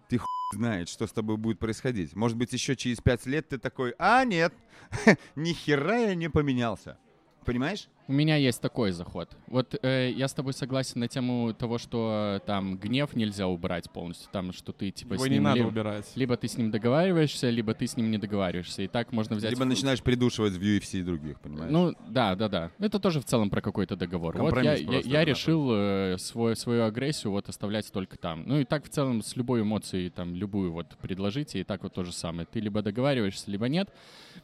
Ты 0.09 0.19
хуй 0.19 0.29
знает, 0.55 0.91
что 0.91 1.07
с 1.07 1.13
тобой 1.13 1.39
будет 1.39 1.59
происходить. 1.59 2.15
Может 2.15 2.37
быть, 2.37 2.53
еще 2.53 2.77
через 2.77 3.01
5 3.01 3.27
лет 3.27 3.49
ты 3.49 3.59
такой, 3.59 3.95
а 3.99 4.25
нет, 4.25 4.53
ни 5.35 5.55
хера 5.55 5.97
я 5.97 6.15
не 6.15 6.29
поменялся. 6.29 6.99
Понимаешь? 7.47 7.89
У 8.13 8.15
меня 8.15 8.37
есть 8.37 8.61
такой 8.61 8.93
заход. 8.93 9.31
Вот 9.47 9.75
э, 9.83 10.11
я 10.15 10.29
с 10.29 10.35
тобой 10.35 10.53
согласен 10.53 11.01
на 11.01 11.09
тему 11.09 11.55
того, 11.55 11.79
что 11.79 12.37
э, 12.43 12.47
там 12.47 12.77
гнев 12.77 13.17
нельзя 13.17 13.47
убрать 13.47 13.91
полностью, 13.91 14.29
там 14.31 14.53
что 14.53 14.73
ты 14.73 14.91
типа 14.91 15.15
Его 15.15 15.25
с 15.25 15.29
не 15.29 15.37
ним 15.37 15.45
надо 15.45 15.57
либо, 15.57 15.69
убирать. 15.69 16.13
либо 16.15 16.37
ты 16.37 16.47
с 16.47 16.59
ним 16.59 16.71
договариваешься, 16.71 17.49
либо 17.49 17.73
ты 17.73 17.87
с 17.87 17.97
ним 17.97 18.11
не 18.11 18.19
договариваешься. 18.19 18.83
И 18.83 18.87
так 18.87 19.13
можно 19.13 19.35
взять. 19.37 19.53
Либо 19.53 19.63
в- 19.63 19.67
начинаешь 19.67 20.03
придушивать 20.03 20.53
в 20.53 20.61
UFC 20.61 20.99
и 21.01 21.03
других, 21.03 21.41
понимаешь? 21.41 21.73
Ну, 21.73 21.95
да, 22.07 22.35
да, 22.35 22.51
да. 22.51 22.71
Это 22.79 23.01
тоже 23.01 23.19
в 23.21 23.25
целом 23.25 23.49
про 23.49 23.63
какой-то 23.63 23.97
договор. 23.97 24.37
Вот 24.37 24.49
я, 24.63 24.75
Компромисс 24.77 24.81
я, 24.81 24.87
просто, 24.89 25.09
я 25.09 25.25
решил 25.25 25.69
э, 25.73 26.17
свой, 26.19 26.55
свою 26.55 26.85
агрессию 26.85 27.31
вот 27.33 27.49
оставлять 27.49 27.91
только 27.91 28.19
там. 28.19 28.43
Ну 28.47 28.61
и 28.61 28.65
так 28.67 28.85
в 28.85 28.91
целом 28.91 29.23
с 29.23 29.37
любой 29.37 29.63
эмоцией, 29.63 30.11
там, 30.11 30.35
любую 30.35 30.71
вот 30.73 30.99
предложите, 31.01 31.61
и 31.61 31.65
так 31.65 31.83
вот 31.83 31.95
то 31.95 32.05
же 32.05 32.13
самое. 32.13 32.47
Ты 32.51 32.61
либо 32.61 32.83
договариваешься, 32.83 33.51
либо 33.51 33.69
нет. 33.69 33.89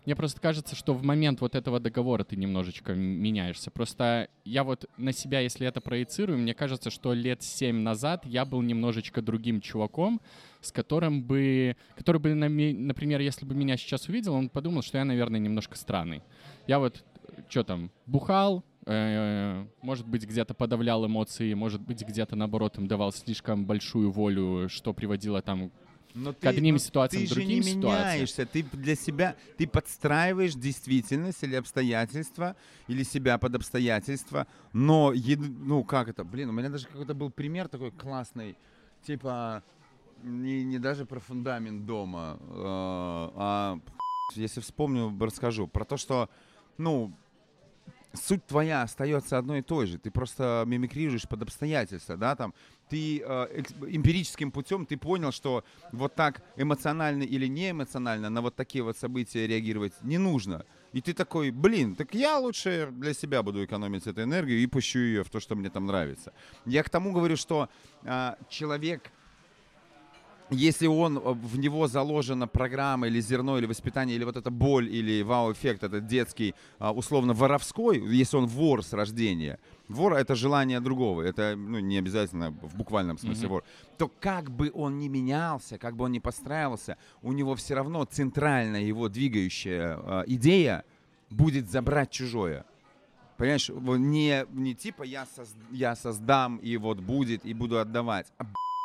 Мне 0.07 0.16
просто 0.16 0.40
кажется, 0.40 0.74
что 0.74 0.94
в 0.94 1.02
момент 1.02 1.42
вот 1.42 1.54
этого 1.54 1.81
договора 1.81 2.24
ты 2.24 2.35
немножечко 2.37 2.92
м- 2.92 3.22
меняешься. 3.59 3.71
Просто 3.71 4.29
я 4.44 4.64
вот 4.64 4.87
на 4.99 5.12
себя, 5.12 5.40
если 5.40 5.66
это 5.66 5.81
проецирую, 5.81 6.38
мне 6.38 6.55
кажется, 6.55 6.90
что 6.90 7.14
лет 7.14 7.42
семь 7.42 7.83
назад 7.83 8.25
я 8.27 8.44
был 8.44 8.62
немножечко 8.62 9.23
другим 9.23 9.61
чуваком, 9.61 10.21
с 10.61 10.73
которым 10.73 11.23
бы, 11.23 11.77
который 11.97 12.21
бы, 12.21 12.35
например, 12.35 13.21
если 13.21 13.47
бы 13.47 13.55
меня 13.55 13.77
сейчас 13.77 14.09
увидел, 14.09 14.35
он 14.35 14.49
подумал, 14.49 14.83
что 14.83 14.99
я, 14.99 15.05
наверное, 15.05 15.40
немножко 15.40 15.77
странный. 15.77 16.23
Я 16.66 16.79
вот, 16.79 17.05
что 17.49 17.64
там, 17.64 17.90
бухал, 18.07 18.64
э, 18.87 19.66
может 19.83 20.07
быть, 20.07 20.25
где-то 20.25 20.55
подавлял 20.55 21.05
эмоции, 21.05 21.55
может 21.55 21.81
быть, 21.81 22.03
где-то, 22.03 22.37
наоборот, 22.37 22.79
им 22.79 22.87
давал 22.87 23.12
слишком 23.12 23.66
большую 23.66 24.11
волю, 24.11 24.68
что 24.68 24.92
приводило 24.92 25.40
там 25.42 25.71
Но 26.18 26.35
к 26.35 26.44
одним 26.44 26.74
но 26.74 26.78
ситуациям, 26.78 27.22
ты 27.22 27.28
же 27.28 27.35
другим 27.35 27.61
не 27.61 27.62
ситуациям. 27.62 27.83
меняешься, 27.83 28.46
ты 28.46 28.62
для 28.62 28.96
себя, 28.96 29.37
ты 29.57 29.66
подстраиваешь 29.66 30.54
действительность 30.54 31.42
или 31.42 31.54
обстоятельства, 31.54 32.57
или 32.88 33.04
себя 33.04 33.38
под 33.38 33.54
обстоятельства, 33.54 34.46
но, 34.72 35.14
ну, 35.14 35.85
как 35.85 36.09
это, 36.09 36.24
блин, 36.24 36.48
у 36.48 36.52
меня 36.52 36.68
даже 36.68 36.87
какой-то 36.87 37.14
был 37.14 37.31
пример 37.31 37.68
такой 37.68 37.92
классный, 37.92 38.57
типа, 39.02 39.62
не, 40.22 40.64
не 40.64 40.78
даже 40.78 41.07
про 41.07 41.20
фундамент 41.20 41.87
дома, 41.87 42.38
э, 42.40 42.52
а, 42.57 43.78
если 44.35 44.61
вспомню, 44.61 45.16
расскажу, 45.20 45.68
про 45.68 45.85
то, 45.85 45.96
что, 45.96 46.28
ну, 46.78 47.12
суть 48.12 48.44
твоя 48.47 48.83
остается 48.83 49.38
одной 49.38 49.61
и 49.61 49.62
той 49.62 49.87
же. 49.87 49.99
Ты 49.99 50.11
просто 50.11 50.64
мимикрируешь 50.66 51.29
под 51.29 51.42
обстоятельства, 51.42 52.16
да, 52.16 52.37
там. 52.37 52.55
Ты 52.88 53.21
э, 53.21 53.62
эмпирическим 53.87 54.51
путем 54.51 54.87
ты 54.87 54.97
понял, 54.97 55.31
что 55.31 55.62
вот 55.92 56.14
так 56.14 56.42
эмоционально 56.57 57.23
или 57.23 57.47
не 57.47 57.71
эмоционально 57.71 58.31
на 58.31 58.40
вот 58.40 58.57
такие 58.57 58.83
вот 58.83 58.97
события 58.97 59.47
реагировать 59.47 59.92
не 60.03 60.16
нужно. 60.16 60.64
И 60.94 61.03
ты 61.03 61.12
такой, 61.12 61.51
блин, 61.51 61.97
так 61.97 62.14
я 62.14 62.38
лучше 62.38 62.88
для 62.92 63.12
себя 63.12 63.42
буду 63.42 63.62
экономить 63.62 64.07
эту 64.07 64.23
энергию 64.23 64.59
и 64.59 64.66
пущу 64.66 65.01
ее 65.01 65.23
в 65.23 65.29
то, 65.29 65.38
что 65.38 65.55
мне 65.55 65.68
там 65.68 65.85
нравится. 65.85 66.33
Я 66.64 66.83
к 66.83 66.88
тому 66.88 67.12
говорю, 67.12 67.37
что 67.37 67.68
э, 68.05 68.35
человек 68.49 69.12
если 70.50 70.87
он, 70.87 71.18
э, 71.18 71.20
в 71.20 71.58
него 71.58 71.87
заложена 71.88 72.46
программа 72.48 73.06
или 73.08 73.20
зерно, 73.20 73.58
или 73.58 73.66
воспитание, 73.66 74.16
или 74.16 74.24
вот 74.24 74.37
эта 74.37 74.50
боль, 74.50 74.88
или 74.88 75.22
вау-эффект, 75.22 75.82
этот 75.84 76.06
детский, 76.06 76.54
а, 76.78 76.92
условно, 76.92 77.34
воровской, 77.34 77.98
если 77.98 78.37
он 78.37 78.46
вор 78.46 78.82
с 78.82 78.92
рождения, 78.92 79.58
вор— 79.88 80.12
это 80.14 80.34
желание 80.34 80.80
другого, 80.80 81.22
это 81.22 81.54
ну, 81.56 81.78
не 81.78 81.98
обязательно 81.98 82.50
в 82.50 82.76
буквальном 82.76 83.18
смысле 83.18 83.46
Мгм. 83.46 83.48
вор, 83.48 83.64
то 83.98 84.11
как 84.20 84.50
бы 84.50 84.70
он 84.74 84.98
ни 84.98 85.08
менялся, 85.08 85.78
как 85.78 85.96
бы 85.96 86.04
он 86.04 86.12
ни 86.12 86.18
подстраивался, 86.18 86.96
у 87.22 87.32
него 87.32 87.54
все 87.54 87.74
равно 87.74 88.04
центральная 88.04 88.82
его 88.82 89.08
двигающая 89.08 89.96
а, 89.98 90.24
идея 90.26 90.84
будет 91.30 91.70
забрать 91.70 92.11
чужое. 92.11 92.64
Понимаешь, 93.37 93.68
не, 93.68 94.46
не 94.52 94.74
типа 94.74 95.04
я, 95.04 95.24
соз- 95.24 95.54
я 95.70 95.94
создам 95.94 96.56
и 96.56 96.76
вот 96.76 96.98
будет, 97.00 97.44
и 97.44 97.54
буду 97.54 97.78
отдавать, 97.78 98.26
а 98.38 98.44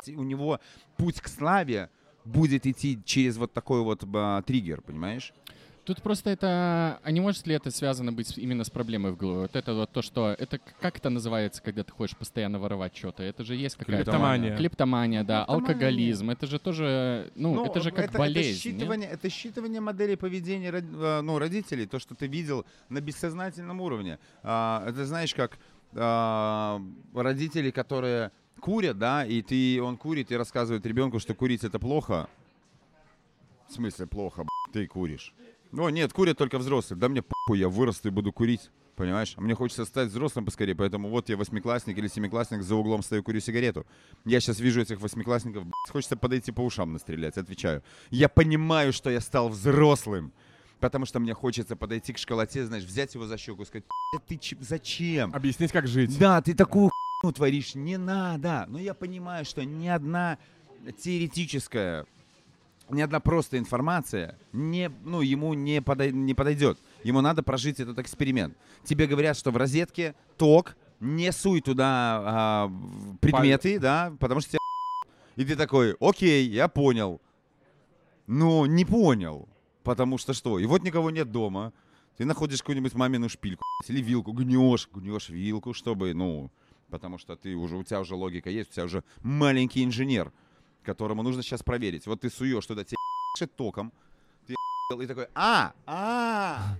у 0.09 0.23
него 0.23 0.59
путь 0.97 1.21
к 1.21 1.27
славе 1.27 1.89
будет 2.25 2.65
идти 2.65 2.99
через 3.05 3.37
вот 3.37 3.53
такой 3.53 3.81
вот 3.81 4.03
а, 4.13 4.41
триггер, 4.41 4.81
понимаешь? 4.81 5.33
Тут 5.85 6.01
просто 6.01 6.29
это... 6.29 6.99
А 7.03 7.11
не 7.11 7.19
может 7.19 7.45
ли 7.45 7.55
это 7.55 7.69
связано 7.69 8.13
быть 8.13 8.37
именно 8.37 8.63
с 8.63 8.69
проблемой 8.69 9.11
в 9.11 9.17
голове? 9.17 9.41
Вот 9.41 9.55
это 9.55 9.73
вот 9.73 9.91
то, 9.91 10.01
что... 10.01 10.33
Это 10.39 10.57
как 10.79 10.97
это 10.97 11.09
называется, 11.09 11.61
когда 11.61 11.83
ты 11.83 11.91
хочешь 11.91 12.15
постоянно 12.15 12.57
воровать 12.57 12.95
что-то? 12.95 13.21
Это 13.21 13.43
же 13.43 13.55
есть 13.55 13.75
какая-то... 13.75 14.03
Клептомания. 14.03 14.55
Клептомания, 14.55 15.23
да. 15.23 15.43
Клептомания 15.43 15.73
алкоголизм. 15.73 16.29
Это 16.29 16.47
же 16.47 16.59
тоже... 16.59 17.31
Ну, 17.35 17.65
это 17.65 17.81
же 17.81 17.91
как 17.91 18.13
болезнь. 18.13 18.69
Это 18.69 18.69
нет? 18.69 18.87
считывание, 18.87 19.09
это 19.09 19.27
считывание 19.27 19.81
моделей 19.81 20.15
поведения 20.15 20.71
э, 20.71 21.21
ну, 21.21 21.37
родителей, 21.37 21.85
то, 21.85 21.99
что 21.99 22.15
ты 22.15 22.27
видел 22.27 22.65
на 22.87 23.01
бессознательном 23.01 23.81
уровне. 23.81 24.19
А, 24.41 24.85
это 24.87 25.05
знаешь, 25.05 25.35
как 25.35 25.59
а, 25.95 26.81
родители, 27.13 27.71
которые 27.71 28.31
курят, 28.63 28.97
да, 28.97 29.25
и 29.25 29.41
ты, 29.41 29.81
он 29.81 29.97
курит 29.97 30.31
и 30.31 30.37
рассказывает 30.37 30.85
ребенку, 30.85 31.19
что 31.19 31.35
курить 31.35 31.65
это 31.65 31.79
плохо. 31.79 32.29
В 33.67 33.73
смысле 33.73 34.07
плохо, 34.07 34.45
ты 34.71 34.87
куришь. 34.87 35.33
О, 35.77 35.89
нет, 35.89 36.13
курят 36.13 36.37
только 36.37 36.57
взрослые. 36.59 36.97
Да 36.99 37.09
мне 37.09 37.21
похуй, 37.21 37.59
я 37.59 37.67
вырасту 37.67 38.07
и 38.07 38.11
буду 38.11 38.31
курить. 38.31 38.71
Понимаешь? 38.95 39.33
А 39.37 39.41
мне 39.41 39.55
хочется 39.55 39.85
стать 39.85 40.09
взрослым 40.09 40.45
поскорее, 40.45 40.75
поэтому 40.75 41.09
вот 41.09 41.27
я 41.27 41.35
восьмиклассник 41.35 41.97
или 41.97 42.07
семиклассник, 42.07 42.61
за 42.61 42.75
углом 42.75 43.01
стою, 43.01 43.23
курю 43.23 43.39
сигарету. 43.39 43.87
Я 44.23 44.39
сейчас 44.39 44.59
вижу 44.59 44.81
этих 44.81 45.01
восьмиклассников, 45.01 45.63
блядь, 45.63 45.91
хочется 45.91 46.15
подойти 46.15 46.51
по 46.51 46.61
ушам 46.61 46.93
настрелять, 46.93 47.37
отвечаю. 47.37 47.81
Я 48.11 48.29
понимаю, 48.29 48.93
что 48.93 49.09
я 49.09 49.19
стал 49.19 49.49
взрослым, 49.49 50.31
потому 50.79 51.07
что 51.07 51.19
мне 51.19 51.33
хочется 51.33 51.75
подойти 51.75 52.13
к 52.13 52.19
школоте, 52.19 52.65
знаешь, 52.65 52.83
взять 52.83 53.15
его 53.15 53.25
за 53.25 53.37
щеку 53.39 53.63
и 53.63 53.65
сказать, 53.65 53.85
«Блядь, 54.13 54.25
ты 54.27 54.37
че- 54.37 54.57
зачем? 54.61 55.33
Объяснить, 55.33 55.71
как 55.71 55.87
жить. 55.87 56.17
Да, 56.19 56.39
ты 56.43 56.53
такую 56.53 56.91
хуйню 57.23 57.33
творишь, 57.33 57.75
не 57.75 57.97
надо. 57.97 58.65
Но 58.67 58.79
я 58.79 58.93
понимаю, 58.93 59.45
что 59.45 59.63
ни 59.63 59.87
одна 59.87 60.37
теоретическая, 61.01 62.05
ни 62.89 63.01
одна 63.01 63.19
просто 63.19 63.57
информация 63.57 64.37
не, 64.51 64.91
ну, 65.03 65.21
ему 65.21 65.53
не, 65.53 65.81
подой- 65.81 66.11
не 66.11 66.33
подойдет. 66.33 66.77
Ему 67.03 67.21
надо 67.21 67.43
прожить 67.43 67.79
этот 67.79 67.99
эксперимент. 67.99 68.55
Тебе 68.83 69.07
говорят, 69.07 69.37
что 69.37 69.51
в 69.51 69.57
розетке 69.57 70.15
ток, 70.37 70.75
не 70.99 71.31
суй 71.31 71.61
туда 71.61 71.85
а, 72.23 72.71
предметы, 73.19 73.79
да, 73.79 74.13
потому 74.19 74.41
что 74.41 74.51
тебя 74.51 74.59
И 75.35 75.45
ты 75.45 75.55
такой, 75.55 75.95
окей, 75.99 76.47
я 76.47 76.67
понял. 76.67 77.19
Но 78.27 78.65
не 78.67 78.85
понял. 78.85 79.47
Потому 79.83 80.17
что 80.17 80.33
что? 80.33 80.59
И 80.59 80.65
вот 80.65 80.83
никого 80.83 81.09
нет 81.09 81.31
дома. 81.31 81.73
Ты 82.17 82.25
находишь 82.25 82.59
какую-нибудь 82.59 82.93
мамину 82.93 83.27
шпильку 83.27 83.63
или 83.87 84.01
вилку, 84.01 84.31
гнешь, 84.31 84.87
гнешь 84.93 85.29
вилку, 85.29 85.73
чтобы, 85.73 86.13
ну, 86.13 86.51
потому 86.89 87.17
что 87.17 87.35
ты 87.35 87.55
уже, 87.55 87.77
у 87.77 87.83
тебя 87.83 87.99
уже 87.99 88.15
логика 88.15 88.49
есть, 88.49 88.71
у 88.71 88.73
тебя 88.73 88.85
уже 88.85 89.03
маленький 89.21 89.83
инженер, 89.83 90.31
которому 90.83 91.23
нужно 91.23 91.43
сейчас 91.43 91.63
проверить. 91.63 92.07
Вот 92.07 92.21
ты 92.21 92.29
суешь 92.29 92.65
туда, 92.65 92.83
тебе 92.83 92.97
током, 93.55 93.91
ты 94.47 94.55
и 95.01 95.07
такой, 95.07 95.27
а, 95.33 95.73
а, 95.85 96.77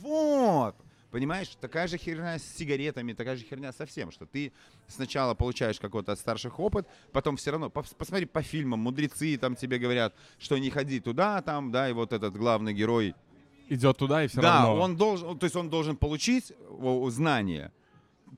вот. 0.00 0.74
Понимаешь, 1.10 1.48
такая 1.60 1.88
же 1.88 1.98
херня 1.98 2.38
с 2.38 2.44
сигаретами, 2.44 3.12
такая 3.14 3.36
же 3.36 3.44
херня 3.44 3.72
со 3.72 3.84
всем, 3.84 4.12
что 4.12 4.26
ты 4.26 4.52
сначала 4.86 5.34
получаешь 5.34 5.80
какой-то 5.80 6.12
от 6.12 6.20
старших 6.20 6.60
опыт, 6.60 6.86
потом 7.12 7.36
все 7.36 7.50
равно, 7.50 7.66
пос- 7.66 7.94
посмотри 7.98 8.26
по 8.26 8.42
фильмам, 8.42 8.78
мудрецы 8.78 9.36
там 9.36 9.56
тебе 9.56 9.78
говорят, 9.78 10.14
что 10.38 10.56
не 10.56 10.70
ходи 10.70 11.00
туда, 11.00 11.42
там, 11.42 11.72
да, 11.72 11.90
и 11.90 11.92
вот 11.92 12.12
этот 12.12 12.36
главный 12.36 12.72
герой, 12.72 13.14
Идет 13.68 13.98
туда 13.98 14.24
и 14.24 14.28
все 14.28 14.40
да, 14.40 14.64
равно. 14.64 14.82
он 14.82 14.96
должен, 14.96 15.38
то 15.38 15.46
есть 15.46 15.54
он 15.56 15.68
должен 15.70 15.96
получить 15.96 16.52
знания, 17.08 17.72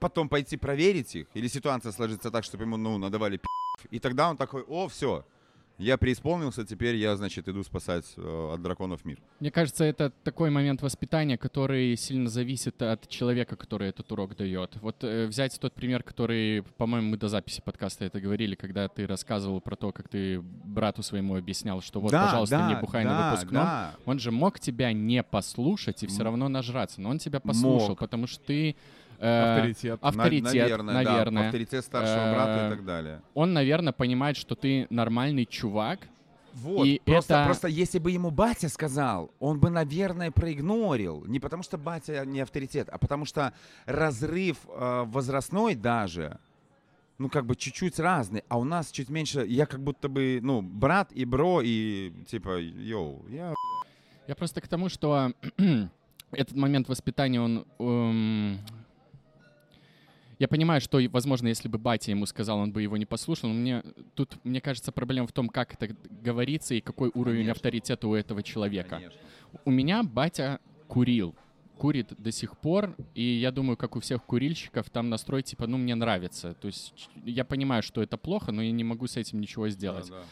потом 0.00 0.28
пойти 0.28 0.56
проверить 0.56 1.14
их, 1.14 1.26
или 1.34 1.48
ситуация 1.48 1.92
сложится 1.92 2.30
так, 2.30 2.44
чтобы 2.44 2.64
ему, 2.64 2.76
ну, 2.76 2.98
надавали 2.98 3.36
пи***, 3.36 3.46
и 3.90 3.98
тогда 3.98 4.30
он 4.30 4.36
такой, 4.36 4.62
о, 4.62 4.88
все, 4.88 5.24
я 5.78 5.96
преисполнился, 5.96 6.64
теперь 6.64 6.96
я, 6.96 7.16
значит, 7.16 7.48
иду 7.48 7.64
спасать 7.64 8.04
э, 8.16 8.50
от 8.54 8.62
драконов 8.62 9.04
мир. 9.04 9.18
Мне 9.40 9.50
кажется, 9.50 9.84
это 9.84 10.10
такой 10.22 10.50
момент 10.50 10.82
воспитания, 10.82 11.36
который 11.36 11.96
сильно 11.96 12.28
зависит 12.28 12.80
от 12.82 13.08
человека, 13.08 13.56
который 13.56 13.88
этот 13.88 14.12
урок 14.12 14.36
дает. 14.36 14.76
Вот 14.80 15.02
э, 15.02 15.26
взять 15.26 15.58
тот 15.58 15.72
пример, 15.72 16.02
который, 16.02 16.62
по-моему, 16.76 17.10
мы 17.10 17.16
до 17.16 17.28
записи 17.28 17.62
подкаста 17.64 18.04
это 18.04 18.20
говорили, 18.20 18.54
когда 18.54 18.86
ты 18.88 19.06
рассказывал 19.06 19.60
про 19.60 19.74
то, 19.74 19.92
как 19.92 20.08
ты 20.08 20.40
брату 20.40 21.02
своему 21.02 21.36
объяснял, 21.36 21.80
что 21.80 22.00
вот, 22.00 22.12
Да, 22.12 22.26
пожалуйста, 22.26 22.58
да, 22.58 22.68
не 22.68 22.80
бухай 22.80 23.04
на 23.04 23.10
да, 23.18 23.30
выпускном. 23.30 23.64
да. 23.64 23.94
Он 24.04 24.18
же 24.18 24.30
мог 24.30 24.60
тебя 24.60 24.92
не 24.92 25.22
послушать 25.22 26.02
и 26.02 26.06
все 26.06 26.22
равно 26.22 26.48
нажраться, 26.48 27.00
но 27.00 27.10
он 27.10 27.18
тебя 27.18 27.40
послушал, 27.40 27.90
Мог. 27.90 27.98
потому 27.98 28.26
что 28.26 28.44
ты... 28.44 28.76
э, 29.22 29.54
Авторитет. 29.56 29.98
Авторитет, 30.02 30.54
наверное, 30.54 31.04
да, 31.04 31.10
наверное. 31.12 31.46
авторитет 31.46 31.84
старшего 31.84 32.32
брата 32.34 32.64
и 32.64 32.66
Э, 32.66 32.70
так 32.70 32.84
далее. 32.84 33.22
Он, 33.34 33.52
наверное, 33.52 33.92
понимает, 33.92 34.36
что 34.36 34.54
ты 34.54 34.86
нормальный 34.90 35.44
чувак, 35.46 36.08
Вот, 36.54 36.84
и 36.86 37.00
просто, 37.04 37.34
это- 37.34 37.44
просто 37.46 37.68
если 37.68 37.98
бы 37.98 38.10
ему 38.10 38.30
батя 38.30 38.68
сказал, 38.68 39.30
он 39.40 39.58
бы, 39.60 39.70
наверное, 39.70 40.30
проигнорил. 40.30 41.24
Не 41.26 41.40
потому 41.40 41.62
что 41.62 41.78
батя 41.78 42.24
не 42.26 42.40
авторитет, 42.40 42.88
а 42.90 42.98
потому 42.98 43.24
что 43.24 43.52
разрыв 43.86 44.58
э, 44.68 45.04
возрастной 45.06 45.74
даже, 45.76 46.38
ну, 47.18 47.28
как 47.30 47.46
бы 47.46 47.54
чуть-чуть 47.56 47.98
разный, 48.00 48.42
а 48.48 48.58
у 48.58 48.64
нас 48.64 48.90
чуть 48.90 49.08
меньше, 49.08 49.46
я 49.46 49.64
как 49.66 49.80
будто 49.80 50.08
бы, 50.08 50.40
ну, 50.42 50.60
брат 50.60 51.12
и 51.12 51.24
бро, 51.24 51.62
и 51.62 52.12
типа, 52.28 52.58
йоу, 52.60 53.24
я... 53.30 53.54
Я 54.26 54.34
просто 54.34 54.60
к 54.60 54.68
тому, 54.68 54.88
что 54.88 55.32
этот 56.32 56.56
момент 56.56 56.88
воспитания, 56.88 57.40
он... 57.40 57.64
эм, 57.78 58.58
Я 60.42 60.48
понимаю, 60.48 60.80
что, 60.80 60.98
возможно, 61.12 61.46
если 61.46 61.68
бы 61.68 61.78
батя 61.78 62.10
ему 62.10 62.26
сказал, 62.26 62.58
он 62.58 62.72
бы 62.72 62.82
его 62.82 62.96
не 62.96 63.06
послушал. 63.06 63.50
Но 63.50 63.54
мне 63.54 63.84
тут, 64.16 64.44
мне 64.44 64.60
кажется, 64.60 64.90
проблема 64.90 65.28
в 65.28 65.32
том, 65.32 65.48
как 65.48 65.74
это 65.74 65.94
говорится 66.10 66.74
и 66.74 66.80
какой 66.80 67.12
уровень 67.14 67.42
Конечно. 67.42 67.52
авторитета 67.52 68.08
у 68.08 68.14
этого 68.16 68.42
человека. 68.42 68.96
Конечно. 68.96 69.20
У 69.64 69.70
меня 69.70 70.02
батя 70.02 70.58
курил. 70.88 71.36
Курит 71.78 72.08
до 72.18 72.32
сих 72.32 72.58
пор, 72.58 72.96
и 73.14 73.22
я 73.22 73.52
думаю, 73.52 73.76
как 73.76 73.94
у 73.94 74.00
всех 74.00 74.24
курильщиков, 74.24 74.90
там 74.90 75.10
настрой 75.10 75.44
типа, 75.44 75.68
ну, 75.68 75.78
мне 75.78 75.94
нравится. 75.94 76.54
То 76.54 76.66
есть 76.66 77.08
я 77.24 77.44
понимаю, 77.44 77.84
что 77.84 78.02
это 78.02 78.16
плохо, 78.16 78.50
но 78.50 78.62
я 78.62 78.72
не 78.72 78.82
могу 78.82 79.06
с 79.06 79.16
этим 79.16 79.40
ничего 79.40 79.68
сделать. 79.68 80.08
Да, 80.08 80.16
да. 80.16 80.24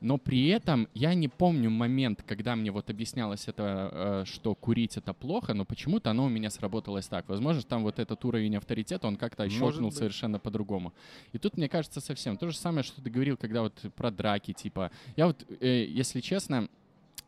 Но 0.00 0.16
при 0.18 0.48
этом 0.48 0.88
я 0.94 1.14
не 1.14 1.28
помню 1.28 1.70
момент, 1.70 2.22
когда 2.26 2.56
мне 2.56 2.70
вот 2.70 2.88
объяснялось 2.88 3.48
это, 3.48 3.90
э, 3.92 4.24
что 4.26 4.54
курить 4.54 4.96
это 4.96 5.12
плохо, 5.12 5.52
но 5.52 5.64
почему-то 5.64 6.10
оно 6.10 6.24
у 6.24 6.28
меня 6.28 6.50
сработалось 6.50 7.06
так. 7.06 7.28
Возможно, 7.28 7.62
там 7.62 7.82
вот 7.82 7.98
этот 7.98 8.24
уровень 8.24 8.56
авторитета, 8.56 9.06
он 9.06 9.16
как-то 9.16 9.48
щелкнул 9.48 9.92
совершенно 9.92 10.38
по-другому. 10.38 10.92
И 11.32 11.38
тут, 11.38 11.56
мне 11.56 11.68
кажется, 11.68 12.00
совсем 12.00 12.36
то 12.36 12.48
же 12.48 12.56
самое, 12.56 12.82
что 12.82 13.02
ты 13.02 13.10
говорил, 13.10 13.36
когда 13.36 13.62
вот 13.62 13.74
про 13.94 14.10
драки, 14.10 14.52
типа. 14.52 14.90
Я 15.16 15.26
вот, 15.26 15.44
э, 15.60 15.84
если 15.84 16.20
честно, 16.20 16.68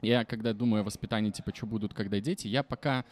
я 0.02 0.24
когда 0.24 0.52
думаю 0.52 0.82
о 0.82 0.84
воспитании, 0.84 1.30
типа, 1.30 1.54
что 1.54 1.66
будут, 1.66 1.94
когда 1.94 2.20
дети, 2.20 2.48
я 2.48 2.62
пока... 2.62 3.04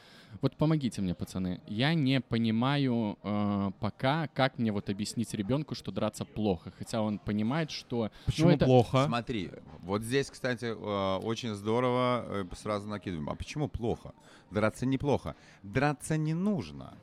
Вот 0.42 0.56
помогите 0.56 1.00
мне, 1.00 1.14
пацаны. 1.14 1.60
Я 1.66 1.94
не 1.94 2.20
понимаю 2.20 3.18
э, 3.22 3.70
пока, 3.80 4.28
как 4.28 4.58
мне 4.58 4.72
вот 4.72 4.90
объяснить 4.90 5.32
ребенку, 5.34 5.74
что 5.74 5.92
драться 5.92 6.24
плохо. 6.24 6.72
Хотя 6.78 7.00
он 7.00 7.18
понимает, 7.18 7.70
что... 7.70 8.10
Почему 8.26 8.48
ну, 8.48 8.54
это- 8.54 8.64
плохо? 8.66 9.04
Смотри, 9.06 9.50
вот 9.82 10.02
здесь, 10.02 10.30
кстати, 10.30 10.66
э, 10.66 11.16
очень 11.22 11.54
здорово 11.54 12.24
э, 12.26 12.44
сразу 12.56 12.88
накидываем. 12.88 13.30
А 13.30 13.34
почему 13.34 13.68
плохо? 13.68 14.12
Драться 14.50 14.84
неплохо. 14.84 15.36
Драться 15.62 16.16
не 16.16 16.34
нужно. 16.34 16.94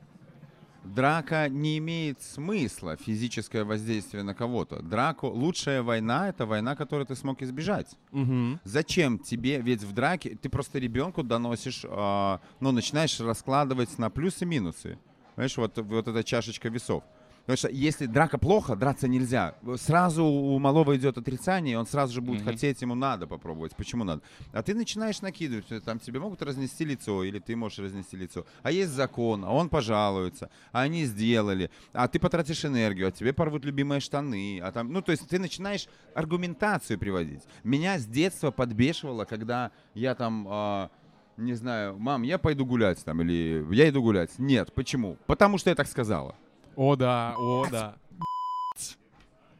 Драка 0.84 1.48
не 1.48 1.78
имеет 1.78 2.22
смысла, 2.22 2.96
физическое 2.96 3.64
воздействие 3.64 4.22
на 4.22 4.34
кого-то. 4.34 4.82
Драку, 4.82 5.28
лучшая 5.28 5.82
война— 5.82 6.28
это 6.30 6.46
война, 6.46 6.76
которую 6.76 7.06
ты 7.06 7.14
смог 7.14 7.42
избежать. 7.42 7.96
Мгм. 8.12 8.60
Зачем 8.64 9.18
тебе, 9.18 9.60
ведь 9.60 9.82
в 9.82 9.92
драке 9.92 10.36
ты 10.40 10.48
просто 10.48 10.78
ребенку 10.78 11.22
доносишь, 11.22 11.84
а, 11.88 12.40
ну, 12.60 12.72
начинаешь 12.72 13.18
раскладывать 13.20 13.98
на 13.98 14.10
плюсы 14.10 14.44
и 14.44 14.46
минусы. 14.46 14.98
Понимаешь, 15.34 15.56
вот, 15.56 15.78
вот 15.78 16.08
эта 16.08 16.24
чашечка 16.24 16.68
весов. 16.68 17.04
Потому 17.48 17.56
что 17.56 17.68
если 17.70 18.04
драка 18.04 18.36
плохо, 18.36 18.76
драться 18.76 19.08
нельзя. 19.08 19.54
Сразу 19.76 20.22
у 20.22 20.58
малого 20.58 20.94
идет 20.98 21.16
отрицание, 21.16 21.78
он 21.78 21.86
сразу 21.86 22.12
же 22.12 22.20
будет 22.20 22.42
Мгм. 22.42 22.50
хотеть, 22.50 22.82
ему 22.82 22.94
надо 22.94 23.26
попробовать. 23.26 23.74
Почему 23.74 24.04
надо? 24.04 24.20
А 24.52 24.62
ты 24.62 24.74
начинаешь 24.74 25.22
накидывать, 25.22 25.64
э, 25.72 25.80
там 25.80 25.98
тебе 25.98 26.20
могут 26.20 26.42
разнести 26.42 26.84
лицо, 26.84 27.24
или 27.24 27.38
ты 27.38 27.56
можешь 27.56 27.78
разнести 27.78 28.18
лицо. 28.18 28.44
А 28.62 28.70
есть 28.70 28.90
закон, 28.90 29.46
а 29.46 29.52
он 29.54 29.70
пожалуется, 29.70 30.50
а 30.72 30.82
они 30.82 31.06
сделали, 31.06 31.70
а 31.94 32.06
ты 32.06 32.18
потратишь 32.18 32.66
энергию, 32.66 33.08
а 33.08 33.12
тебе 33.12 33.32
порвут 33.32 33.64
любимые 33.64 34.00
штаны, 34.00 34.60
а 34.62 34.70
там, 34.70 34.92
ну, 34.92 35.00
то 35.00 35.12
есть 35.12 35.26
ты 35.26 35.38
начинаешь 35.38 35.88
аргументацию 36.14 36.98
приводить. 36.98 37.44
Меня 37.64 37.98
с 37.98 38.04
детства 38.04 38.50
подбешивало, 38.50 39.24
когда 39.24 39.70
я 39.94 40.14
там, 40.14 40.46
а, 40.50 40.90
не 41.38 41.54
знаю, 41.54 41.98
мам, 41.98 42.24
я 42.24 42.36
пойду 42.36 42.66
гулять 42.66 43.02
там, 43.06 43.22
или 43.22 43.64
я 43.74 43.88
иду 43.88 44.02
гулять. 44.02 44.38
Нет, 44.38 44.74
почему? 44.74 45.16
Потому 45.26 45.56
что 45.56 45.70
я 45.70 45.74
так 45.74 45.86
сказала. 45.86 46.34
О, 46.78 46.94
да, 46.94 47.34
о, 47.36 47.66
да. 47.68 47.96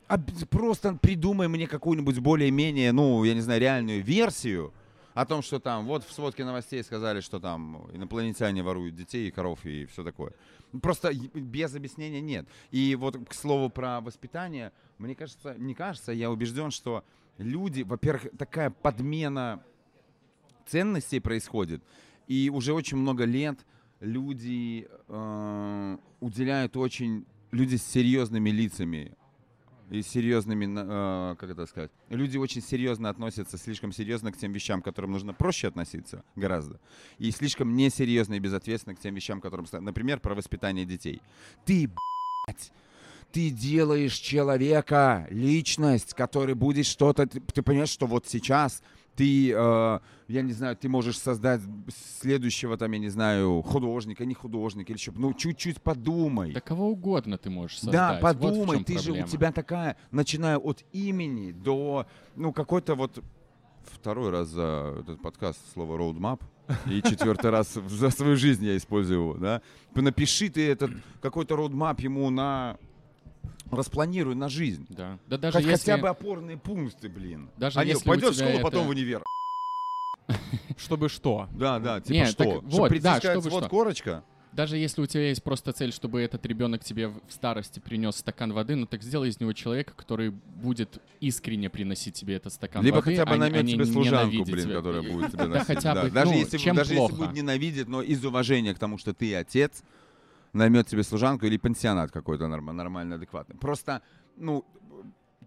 А 0.06 0.18
просто 0.48 0.94
придумай 0.94 1.48
мне 1.48 1.66
какую-нибудь 1.66 2.20
более-менее, 2.20 2.92
ну, 2.92 3.24
я 3.24 3.34
не 3.34 3.40
знаю, 3.40 3.60
реальную 3.60 4.04
версию 4.04 4.72
о 5.14 5.26
том, 5.26 5.42
что 5.42 5.58
там, 5.58 5.84
вот 5.84 6.04
в 6.04 6.12
сводке 6.12 6.44
новостей 6.44 6.80
сказали, 6.84 7.20
что 7.20 7.40
там 7.40 7.90
инопланетяне 7.92 8.62
воруют 8.62 8.94
детей 8.94 9.26
и 9.26 9.30
коров 9.32 9.66
и 9.66 9.86
все 9.86 10.04
такое. 10.04 10.32
Просто 10.80 11.12
без 11.12 11.74
объяснения 11.74 12.20
нет. 12.20 12.46
И 12.70 12.94
вот 12.94 13.16
к 13.28 13.34
слову 13.34 13.68
про 13.68 14.00
воспитание, 14.00 14.70
мне 14.98 15.16
кажется, 15.16 15.56
не 15.58 15.74
кажется, 15.74 16.12
я 16.12 16.30
убежден, 16.30 16.70
что 16.70 17.02
люди, 17.36 17.82
во-первых, 17.82 18.28
такая 18.38 18.70
подмена 18.70 19.60
ценностей 20.68 21.18
происходит, 21.18 21.82
и 22.28 22.48
уже 22.48 22.72
очень 22.72 22.96
много 22.96 23.24
лет 23.24 23.58
люди 24.00 24.88
э, 25.08 25.98
уделяют 26.20 26.76
очень, 26.76 27.26
люди 27.50 27.76
с 27.76 27.82
серьезными 27.82 28.50
лицами 28.50 29.16
и 29.90 30.02
серьезными, 30.02 30.66
э, 30.66 31.36
как 31.36 31.50
это 31.50 31.66
сказать, 31.66 31.90
люди 32.08 32.36
очень 32.36 32.62
серьезно 32.62 33.08
относятся, 33.08 33.58
слишком 33.58 33.92
серьезно 33.92 34.32
к 34.32 34.36
тем 34.36 34.52
вещам, 34.52 34.82
к 34.82 34.84
которым 34.84 35.12
нужно 35.12 35.32
проще 35.32 35.68
относиться 35.68 36.24
гораздо, 36.36 36.78
и 37.18 37.30
слишком 37.30 37.74
несерьезно 37.74 38.34
и 38.34 38.38
безответственно 38.38 38.94
к 38.94 39.00
тем 39.00 39.14
вещам, 39.14 39.40
которым, 39.40 39.66
например, 39.72 40.20
про 40.20 40.34
воспитание 40.34 40.84
детей. 40.84 41.22
Ты, 41.64 41.88
блядь, 42.46 42.72
ты 43.32 43.50
делаешь 43.50 44.14
человека, 44.14 45.26
личность, 45.30 46.14
который 46.14 46.54
будет 46.54 46.86
что-то, 46.86 47.26
ты, 47.26 47.40
ты 47.40 47.62
понимаешь, 47.62 47.90
что 47.90 48.06
вот 48.06 48.26
сейчас 48.26 48.82
ты, 49.18 49.52
э, 49.52 49.98
я 50.28 50.42
не 50.42 50.52
знаю, 50.52 50.76
ты 50.76 50.88
можешь 50.88 51.18
создать 51.18 51.60
следующего, 52.20 52.76
там, 52.76 52.92
я 52.92 52.98
не 53.00 53.08
знаю, 53.08 53.62
художника, 53.62 54.24
не 54.24 54.34
художника, 54.34 54.92
или 54.92 54.98
еще, 54.98 55.10
ну, 55.10 55.34
чуть-чуть 55.34 55.82
подумай. 55.82 56.52
Да 56.52 56.60
кого 56.60 56.88
угодно 56.90 57.36
ты 57.36 57.50
можешь 57.50 57.80
создать. 57.80 57.92
Да, 57.92 58.12
Вот 58.22 58.38
подумай, 58.40 58.76
чем 58.76 58.84
ты 58.84 58.98
же, 58.98 59.04
проблема. 59.06 59.26
у 59.26 59.30
тебя 59.30 59.50
такая, 59.52 59.96
начиная 60.12 60.56
от 60.56 60.84
имени 60.92 61.50
до, 61.50 62.06
ну, 62.36 62.52
какой-то 62.52 62.94
вот, 62.94 63.20
второй 63.92 64.30
раз 64.30 64.48
за 64.48 64.94
этот 65.00 65.20
подкаст 65.20 65.58
слово 65.72 65.98
roadmap, 65.98 66.40
и 66.86 67.02
четвертый 67.02 67.50
раз 67.50 67.72
за 67.72 68.10
свою 68.10 68.36
жизнь 68.36 68.64
я 68.64 68.76
использую 68.76 69.20
его, 69.20 69.34
да. 69.34 69.62
Напиши 69.96 70.48
ты 70.48 70.68
этот 70.68 70.92
какой-то 71.20 71.56
roadmap 71.56 72.00
ему 72.00 72.30
на, 72.30 72.78
распланируй 73.70 74.34
на 74.34 74.48
жизнь. 74.48 74.86
Да. 74.88 75.18
Да 75.26 75.38
даже 75.38 75.58
Хоть- 75.58 75.66
если... 75.66 75.90
Хотя 75.92 76.02
бы 76.02 76.08
опорные 76.08 76.56
пункты, 76.56 77.08
блин. 77.08 77.50
Даже 77.56 77.78
а 77.80 77.84
если 77.84 78.02
у 78.02 78.06
пойдет 78.06 78.34
в 78.34 78.38
школу, 78.38 78.60
потом 78.60 78.80
это- 78.80 78.88
в 78.88 78.90
универ. 78.90 79.22
Чтобы 80.76 81.08
что? 81.08 81.48
Да, 81.52 81.78
да, 81.78 82.00
типа 82.00 82.12
Не, 82.12 82.26
что? 82.26 82.36
так 82.44 82.46
Чтоб 82.46 82.64
вот, 82.90 83.00
да, 83.00 83.18
чтобы 83.20 83.50
вот 83.50 83.62
что. 83.64 83.68
корочка. 83.70 84.24
Даже 84.52 84.76
если 84.76 85.02
у 85.02 85.06
тебя 85.06 85.28
есть 85.28 85.42
просто 85.42 85.72
цель, 85.72 85.92
чтобы 85.92 86.20
этот 86.20 86.44
ребенок 86.46 86.82
тебе 86.82 87.08
в 87.08 87.20
старости 87.28 87.80
принес 87.80 88.16
стакан 88.16 88.52
воды, 88.52 88.74
ну 88.76 88.86
так 88.86 89.02
сделай 89.02 89.28
из 89.28 89.38
него 89.40 89.52
человека, 89.52 89.92
который 89.94 90.30
будет 90.30 91.00
искренне 91.20 91.68
приносить 91.70 92.14
тебе 92.14 92.36
этот 92.36 92.52
стакан 92.54 92.82
Либо 92.82 92.96
воды, 92.96 93.10
хотя 93.10 93.24
бы 93.26 93.32
а 93.32 93.34
а 93.34 93.38
наймет 93.38 93.66
тебе 93.68 93.84
служанку, 93.84 94.32
ненавидеть 94.32 94.52
блин, 94.52 94.64
тебя. 94.64 94.76
которая 94.76 95.02
будет 95.02 95.26
тебе 95.32 95.38
Да 95.38 95.46
носить. 95.48 95.66
хотя 95.66 95.94
бы, 96.02 96.10
Даже, 96.10 96.32
ну, 96.32 96.38
если, 96.38 96.70
даже 96.72 96.94
если 96.94 97.14
будет 97.14 97.32
ненавидеть, 97.34 97.88
но 97.88 98.02
из 98.02 98.24
уважения 98.24 98.74
к 98.74 98.78
тому, 98.78 98.96
что 98.98 99.12
ты 99.14 99.34
отец, 99.36 99.82
наймет 100.52 100.86
тебе 100.86 101.02
служанку 101.02 101.46
или 101.46 101.56
пансионат 101.56 102.10
какой-то 102.10 102.48
норм- 102.48 102.76
нормально, 102.76 103.16
адекватный. 103.16 103.56
Просто, 103.56 104.02
ну, 104.36 104.64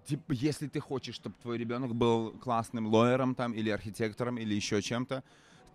типа, 0.06 0.32
если 0.32 0.68
ты 0.68 0.80
хочешь, 0.80 1.16
чтобы 1.16 1.36
твой 1.42 1.58
ребенок 1.58 1.94
был 1.96 2.32
классным 2.32 2.88
лоером 2.88 3.36
там, 3.36 3.54
или 3.54 3.70
архитектором, 3.70 4.38
или 4.38 4.54
еще 4.54 4.82
чем-то, 4.82 5.24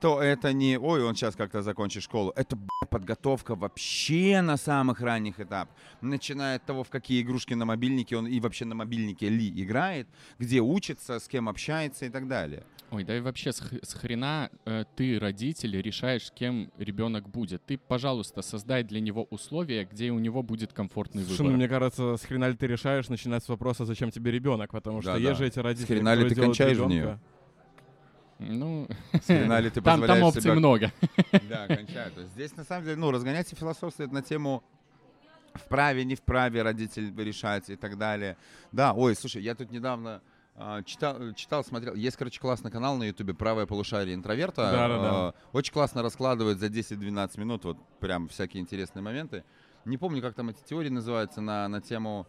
то 0.00 0.20
это 0.20 0.52
не, 0.52 0.78
ой, 0.78 1.02
он 1.04 1.14
сейчас 1.14 1.34
как-то 1.36 1.62
закончит 1.62 2.02
школу. 2.02 2.32
Это 2.36 2.58
подготовка 2.90 3.54
вообще 3.54 4.40
на 4.42 4.56
самых 4.56 5.00
ранних 5.00 5.40
этапах. 5.40 5.74
Начиная 6.00 6.56
от 6.56 6.64
того, 6.64 6.84
в 6.84 6.90
какие 6.90 7.22
игрушки 7.22 7.54
на 7.54 7.64
мобильнике 7.64 8.16
он 8.16 8.26
и 8.26 8.38
вообще 8.40 8.64
на 8.64 8.74
мобильнике 8.74 9.28
ли 9.28 9.48
играет, 9.62 10.06
где 10.38 10.60
учится, 10.60 11.18
с 11.18 11.28
кем 11.28 11.48
общается 11.48 12.04
и 12.06 12.10
так 12.10 12.28
далее. 12.28 12.62
Ой, 12.90 13.02
да 13.02 13.16
и 13.16 13.20
вообще 13.20 13.52
с, 13.52 13.58
х- 13.60 13.78
с 13.82 13.94
хрена 13.94 14.48
э, 14.64 14.84
ты, 14.94 15.18
родитель, 15.18 15.80
решаешь, 15.80 16.26
с 16.26 16.30
кем 16.30 16.70
ребенок 16.78 17.28
будет. 17.28 17.64
Ты, 17.66 17.78
пожалуйста, 17.78 18.42
создай 18.42 18.84
для 18.84 19.00
него 19.00 19.24
условия, 19.30 19.84
где 19.90 20.10
у 20.12 20.20
него 20.20 20.44
будет 20.44 20.72
комфортный 20.72 21.24
Слушай, 21.24 21.38
выбор. 21.38 21.52
ну, 21.52 21.56
мне 21.58 21.68
кажется, 21.68 22.16
с 22.16 22.22
хрена 22.22 22.48
ли 22.48 22.54
ты 22.56 22.68
решаешь 22.68 23.08
начинать 23.08 23.42
с 23.42 23.48
вопроса, 23.48 23.84
зачем 23.86 24.12
тебе 24.12 24.30
ребенок, 24.30 24.70
потому 24.70 25.02
что 25.02 25.14
Да-да. 25.14 25.28
есть 25.28 25.38
же 25.38 25.46
эти 25.48 25.58
родители, 25.58 25.96
хрена 25.96 26.14
ли 26.14 26.28
ты 26.28 26.36
кончаешь 26.36 26.76
в 26.78 26.88
ребенка. 26.88 27.20
Ну, 28.38 28.86
С 29.12 29.26
хрена 29.26 29.60
ли 29.60 29.70
ты 29.70 29.80
там, 29.82 30.02
там 30.06 30.22
опций 30.22 30.42
себя- 30.42 30.54
много. 30.54 30.92
Да, 31.48 31.66
кончаю. 31.68 32.12
То 32.12 32.20
есть 32.20 32.32
здесь, 32.32 32.56
на 32.56 32.64
самом 32.64 32.84
деле, 32.84 32.96
ну, 32.96 33.10
разгоняться 33.10 33.56
философствует 33.56 34.12
на 34.12 34.22
тему 34.22 34.62
вправе, 35.54 36.04
не 36.04 36.14
вправе 36.16 36.62
родитель 36.62 37.14
решать 37.16 37.70
и 37.70 37.76
так 37.76 37.96
далее. 37.96 38.36
Да, 38.72 38.92
ой, 38.92 39.14
слушай, 39.16 39.42
я 39.42 39.54
тут 39.54 39.70
недавно 39.70 40.20
а, 40.54 40.82
читал, 40.82 41.32
читал, 41.34 41.64
смотрел. 41.64 41.94
Есть, 41.94 42.16
короче, 42.16 42.40
классный 42.40 42.70
канал 42.70 42.96
на 42.96 43.04
ютубе 43.04 43.32
«Правое 43.34 43.66
полушарие 43.66 44.14
интроверта». 44.14 44.70
Да-да-да. 44.70 45.10
А, 45.12 45.34
Очень 45.52 45.72
классно 45.72 46.02
раскладывает 46.02 46.58
за 46.58 46.66
10-12 46.66 47.40
минут 47.40 47.64
вот 47.64 47.78
прям 48.00 48.28
всякие 48.28 48.62
интересные 48.62 49.02
моменты. 49.02 49.44
Не 49.86 49.96
помню, 49.98 50.20
как 50.20 50.34
там 50.34 50.48
эти 50.50 50.62
теории 50.62 50.88
называются 50.88 51.40
на, 51.40 51.68
на 51.68 51.80
тему 51.80 52.26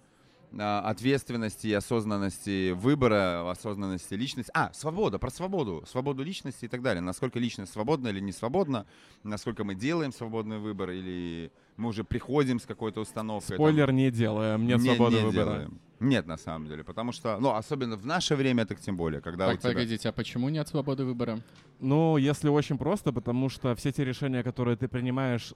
ответственности 0.58 1.68
и 1.68 1.74
осознанности 1.74 2.72
выбора, 2.72 3.50
осознанности 3.52 4.14
личности. 4.14 4.52
А, 4.54 4.72
свобода, 4.74 5.20
про 5.20 5.30
свободу, 5.30 5.84
свободу 5.88 6.24
личности 6.24 6.66
и 6.66 6.68
так 6.68 6.82
далее. 6.82 7.02
Насколько 7.02 7.40
личность 7.40 7.74
свободна 7.74 8.08
или 8.10 8.20
не 8.20 8.32
свободна, 8.32 8.86
насколько 9.24 9.64
мы 9.64 9.76
делаем 9.76 10.12
свободный 10.12 10.58
выбор 10.60 10.92
или 10.92 11.52
мы 11.76 11.90
уже 11.90 12.04
приходим 12.04 12.60
с 12.60 12.66
какой-то 12.66 13.02
установкой. 13.02 13.58
там. 13.58 13.58
Спойлер, 13.58 13.92
не 13.92 14.10
делаем, 14.10 14.66
нет 14.66 14.80
Не- 14.80 14.96
свободы 14.96 15.18
не 15.18 15.24
выбора. 15.26 15.44
делаем. 15.46 15.80
Нет, 16.00 16.28
на 16.28 16.38
самом 16.38 16.68
деле, 16.68 16.84
потому 16.84 17.12
что, 17.12 17.38
ну, 17.40 17.54
особенно 17.56 17.96
в 17.98 18.06
наше 18.06 18.36
время, 18.36 18.66
так 18.66 18.80
тем 18.80 18.98
более, 18.98 19.20
когда 19.20 19.48
у 19.48 19.52
Так, 19.52 19.60
тебя... 19.62 19.70
погодите, 19.72 20.10
а 20.10 20.12
почему 20.12 20.50
нет 20.50 20.68
свободы 20.68 21.04
выбора? 21.06 21.40
Ну, 21.80 22.18
если 22.18 22.50
очень 22.50 22.78
просто, 22.78 23.12
потому 23.12 23.50
что 23.50 23.74
все 23.76 23.92
те 23.92 24.06
решения, 24.06 24.44
которые 24.44 24.78
ты 24.78 24.88
принимаешь, 24.88 25.54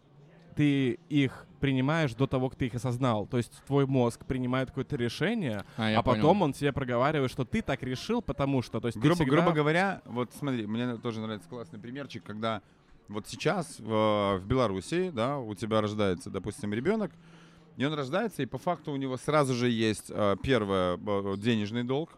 ты 0.56 1.00
их 1.10 1.46
принимаешь 1.60 2.14
до 2.16 2.28
того, 2.28 2.50
как 2.50 2.58
ты 2.58 2.66
их 2.68 2.76
осознал. 2.76 3.28
То 3.28 3.38
есть 3.38 3.52
твой 3.68 3.86
мозг 3.86 4.26
принимает 4.26 4.70
какое-то 4.70 4.96
решение, 4.96 5.64
А, 5.78 5.96
а 5.98 6.02
потом 6.04 6.22
понял. 6.22 6.44
он 6.44 6.54
тебе 6.54 6.72
проговаривает, 6.74 7.32
что 7.32 7.46
ты 7.46 7.62
так 7.62 7.84
решил, 7.84 8.22
потому 8.22 8.62
что... 8.62 8.80
То 8.80 8.88
есть 8.88 8.98
грубо, 8.98 9.16
всегда- 9.16 9.32
грубо 9.32 9.52
говоря, 9.52 10.02
вот 10.06 10.32
смотри, 10.34 10.66
мне 10.66 10.98
тоже 10.98 11.22
нравится 11.22 11.48
классный 11.48 11.80
примерчик, 11.80 12.24
когда 12.24 12.62
вот 13.08 13.28
сейчас 13.28 13.80
в, 13.80 14.38
в 14.40 14.46
Беларуси, 14.46 15.12
да, 15.14 15.38
у 15.38 15.54
тебя 15.54 15.82
рождается, 15.82 16.30
допустим, 16.30 16.74
ребенок, 16.74 17.12
и 17.78 17.86
он 17.86 17.94
рождается, 17.94 18.42
и 18.42 18.46
по 18.46 18.58
факту 18.58 18.92
у 18.92 18.96
него 18.96 19.18
сразу 19.18 19.54
же 19.54 19.70
есть 19.70 20.10
э, 20.10 20.36
первое 20.42 20.98
э, 20.98 21.36
денежный 21.38 21.84
долг, 21.84 22.10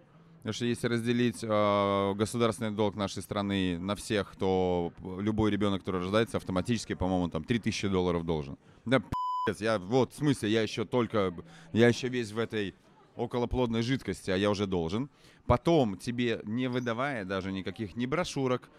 потому 0.43 0.55
что 0.55 0.65
если 0.65 0.87
разделить 0.87 1.41
э, 1.41 2.13
государственный 2.15 2.71
долг 2.71 2.95
нашей 2.95 3.23
страны 3.23 3.79
на 3.79 3.95
всех, 3.95 4.35
то 4.35 4.91
любой 5.19 5.51
ребенок, 5.51 5.79
который 5.79 6.01
рождается, 6.01 6.35
автоматически, 6.35 6.95
по-моему, 6.95 7.29
там 7.29 7.45
3000 7.45 7.87
долларов 7.87 8.25
должен. 8.25 8.57
Да, 8.83 8.99
пи***ц, 8.99 9.63
я 9.63 9.79
вот 9.79 10.11
в 10.11 10.17
смысле, 10.17 10.49
я 10.49 10.61
еще 10.61 10.83
только, 10.83 11.33
я 11.71 11.87
еще 11.87 12.09
весь 12.09 12.33
в 12.33 12.39
этой 12.39 12.75
околоплодной 13.15 13.83
жидкости, 13.83 14.31
а 14.31 14.35
я 14.35 14.49
уже 14.49 14.67
должен. 14.67 15.09
Потом 15.45 15.97
тебе, 15.97 16.41
не 16.43 16.67
выдавая 16.67 17.23
даже 17.23 17.53
никаких 17.53 17.95
ни 17.95 18.05
брошюрок, 18.05 18.69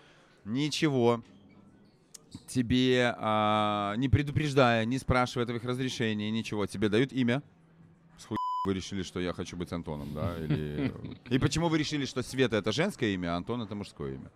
ничего, 0.45 1.23
тебе, 2.47 3.15
а, 3.17 3.95
не 3.97 4.11
предупреждая, 4.11 4.85
не 4.85 4.99
спрашивая 4.99 5.47
твоих 5.47 5.65
разрешений, 5.65 6.31
ничего, 6.31 6.67
тебе 6.67 6.91
дают 6.91 7.15
имя. 7.15 7.43
Вы 8.65 8.73
решили, 8.73 9.03
что 9.03 9.21
я 9.21 9.35
хочу 9.35 9.59
быть 9.59 9.71
Антоном, 9.73 10.15
да? 10.15 10.39
Или... 10.39 10.93
И 11.29 11.39
почему 11.39 11.69
вы 11.69 11.77
решили, 11.77 12.07
что 12.07 12.23
Света 12.23 12.57
это 12.57 12.73
женское 12.73 13.11
имя, 13.15 13.35
а 13.35 13.37
Антон 13.37 13.61
это 13.61 13.75
мужское 13.75 14.15
имя? 14.15 14.31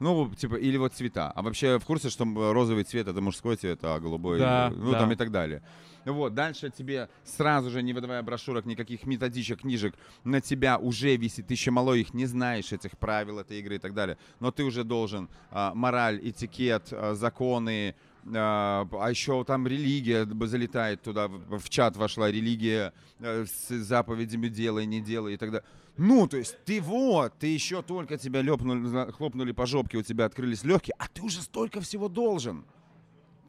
Ну, 0.00 0.30
типа, 0.34 0.56
или 0.56 0.78
вот 0.78 0.94
цвета. 0.94 1.30
А 1.30 1.42
вообще 1.42 1.78
в 1.78 1.84
курсе, 1.84 2.08
что 2.08 2.24
розовый 2.52 2.84
цвет 2.84 3.08
это 3.08 3.20
мужской 3.20 3.56
цвет, 3.56 3.80
а 3.82 4.00
голубой, 4.00 4.38
Да, 4.38 4.72
ну, 4.74 4.92
да. 4.92 5.00
там 5.00 5.12
и 5.12 5.16
так 5.16 5.30
далее. 5.30 5.62
Вот, 6.06 6.34
дальше 6.34 6.70
тебе 6.70 7.08
сразу 7.24 7.70
же, 7.70 7.82
не 7.82 7.92
выдавая 7.92 8.22
брошюрок, 8.22 8.64
никаких 8.66 9.06
методичек, 9.06 9.60
книжек, 9.60 9.94
на 10.24 10.40
тебя 10.40 10.78
уже 10.78 11.16
висит, 11.16 11.46
ты 11.46 11.54
еще 11.54 11.70
малой 11.70 12.00
их 12.00 12.12
не 12.14 12.26
знаешь, 12.26 12.72
этих 12.72 12.98
правил 12.98 13.38
этой 13.38 13.60
игры 13.60 13.76
и 13.76 13.78
так 13.78 13.94
далее, 13.94 14.18
но 14.40 14.50
ты 14.50 14.64
уже 14.64 14.84
должен 14.84 15.28
а, 15.50 15.72
мораль, 15.74 16.20
этикет, 16.22 16.88
а, 16.90 17.14
законы, 17.14 17.94
а 18.34 18.86
а 18.92 19.10
еще 19.10 19.44
там 19.44 19.66
религия 19.66 20.26
залетает 20.46 21.02
туда, 21.02 21.28
в, 21.28 21.68
чат 21.68 21.96
вошла 21.96 22.30
религия 22.30 22.92
э, 23.20 23.44
с 23.46 23.68
заповедями 23.68 24.48
делай, 24.48 24.86
не 24.86 25.00
делай 25.00 25.34
и 25.34 25.36
так 25.36 25.50
далее. 25.50 25.66
Ну, 25.96 26.26
то 26.26 26.36
есть 26.36 26.56
ты 26.64 26.80
вот, 26.80 27.34
ты 27.38 27.46
еще 27.48 27.82
только 27.82 28.18
тебя 28.18 28.42
лепнули, 28.42 29.10
хлопнули 29.12 29.52
по 29.52 29.66
жопке, 29.66 29.98
у 29.98 30.02
тебя 30.02 30.24
открылись 30.24 30.64
легкие, 30.64 30.94
а 30.98 31.06
ты 31.08 31.22
уже 31.22 31.40
столько 31.42 31.80
всего 31.80 32.08
должен. 32.08 32.64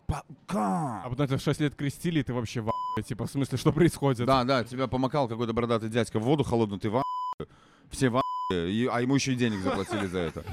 По- 0.08 0.24
А 0.48 1.10
потом 1.10 1.28
тебя 1.28 1.38
в 1.38 1.42
6 1.42 1.60
лет 1.62 1.76
крестили, 1.76 2.20
и 2.20 2.24
ты 2.24 2.34
вообще 2.34 2.62
в 2.62 2.70
ахуе. 2.70 3.04
Типа, 3.04 3.26
в 3.26 3.32
смысле, 3.32 3.58
что 3.58 3.72
происходит? 3.72 4.28
Да, 4.28 4.44
да, 4.44 4.64
тебя 4.64 4.88
помакал 4.88 5.28
какой-то 5.28 5.54
бородатый 5.54 5.90
дядька 5.90 6.20
в 6.20 6.24
воду 6.24 6.44
холодную, 6.44 6.80
ты 6.80 6.90
в 6.90 6.98
ахуе. 6.98 7.50
Все 7.90 8.10
в 8.10 8.22
а 8.52 9.02
ему 9.02 9.16
еще 9.16 9.34
и 9.34 9.36
денег 9.36 9.62
заплатили 9.62 10.06
за 10.06 10.20
это. 10.20 10.44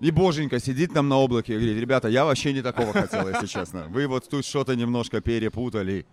И 0.00 0.10
боженька 0.10 0.58
сидит 0.58 0.92
там 0.92 1.08
на 1.08 1.16
облаке 1.16 1.54
и 1.54 1.56
говорит, 1.56 1.78
ребята, 1.78 2.08
я 2.08 2.24
вообще 2.24 2.52
не 2.52 2.62
такого 2.62 2.92
хотел, 2.92 3.28
если 3.28 3.46
честно. 3.46 3.86
Вы 3.88 4.06
вот 4.06 4.28
тут 4.28 4.44
что-то 4.44 4.74
немножко 4.74 5.20
перепутали. 5.20 6.04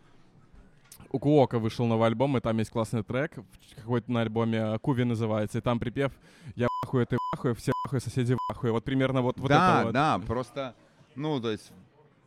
У 1.12 1.20
Куока 1.20 1.60
вышел 1.60 1.86
новый 1.86 2.08
альбом, 2.08 2.38
и 2.38 2.42
там 2.42 2.58
есть 2.60 2.70
классный 2.70 3.04
трек, 3.04 3.34
какой-то 3.76 4.10
на 4.12 4.22
альбоме 4.22 4.80
Куви 4.80 5.04
называется, 5.04 5.58
и 5.58 5.62
там 5.62 5.78
припев 5.78 6.14
«Я 6.56 6.68
в 6.68 6.88
ахуе, 6.88 7.06
ты 7.06 7.18
в 7.18 7.38
ахуе, 7.38 7.54
все 7.54 7.74
в 7.74 7.88
ахуе, 7.88 8.00
соседи 8.00 8.34
в 8.34 8.40
ахуе». 8.50 8.72
Вот 8.72 8.86
примерно 8.86 9.22
вот, 9.22 9.38
вот 9.38 9.50
да, 9.50 9.80
это 9.80 9.86
вот. 9.86 9.94
да, 9.94 10.20
просто, 10.20 10.74
ну, 11.16 11.42
то 11.42 11.52
есть 11.52 11.70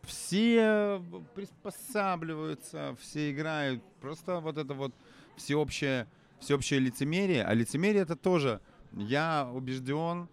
все 0.03 1.01
приспосабливаются, 1.35 2.95
все 3.01 3.31
играют. 3.31 3.83
Просто 4.03 4.41
вот 4.41 4.59
это 4.59 4.75
вот 4.75 4.93
всеобщее, 5.37 6.07
всеобщее 6.41 6.81
лицемерие. 6.81 7.45
А 7.45 7.55
лицемерие 7.55 8.03
это 8.03 8.17
тоже, 8.17 8.61
я 8.93 9.49
убежден, 9.53 10.29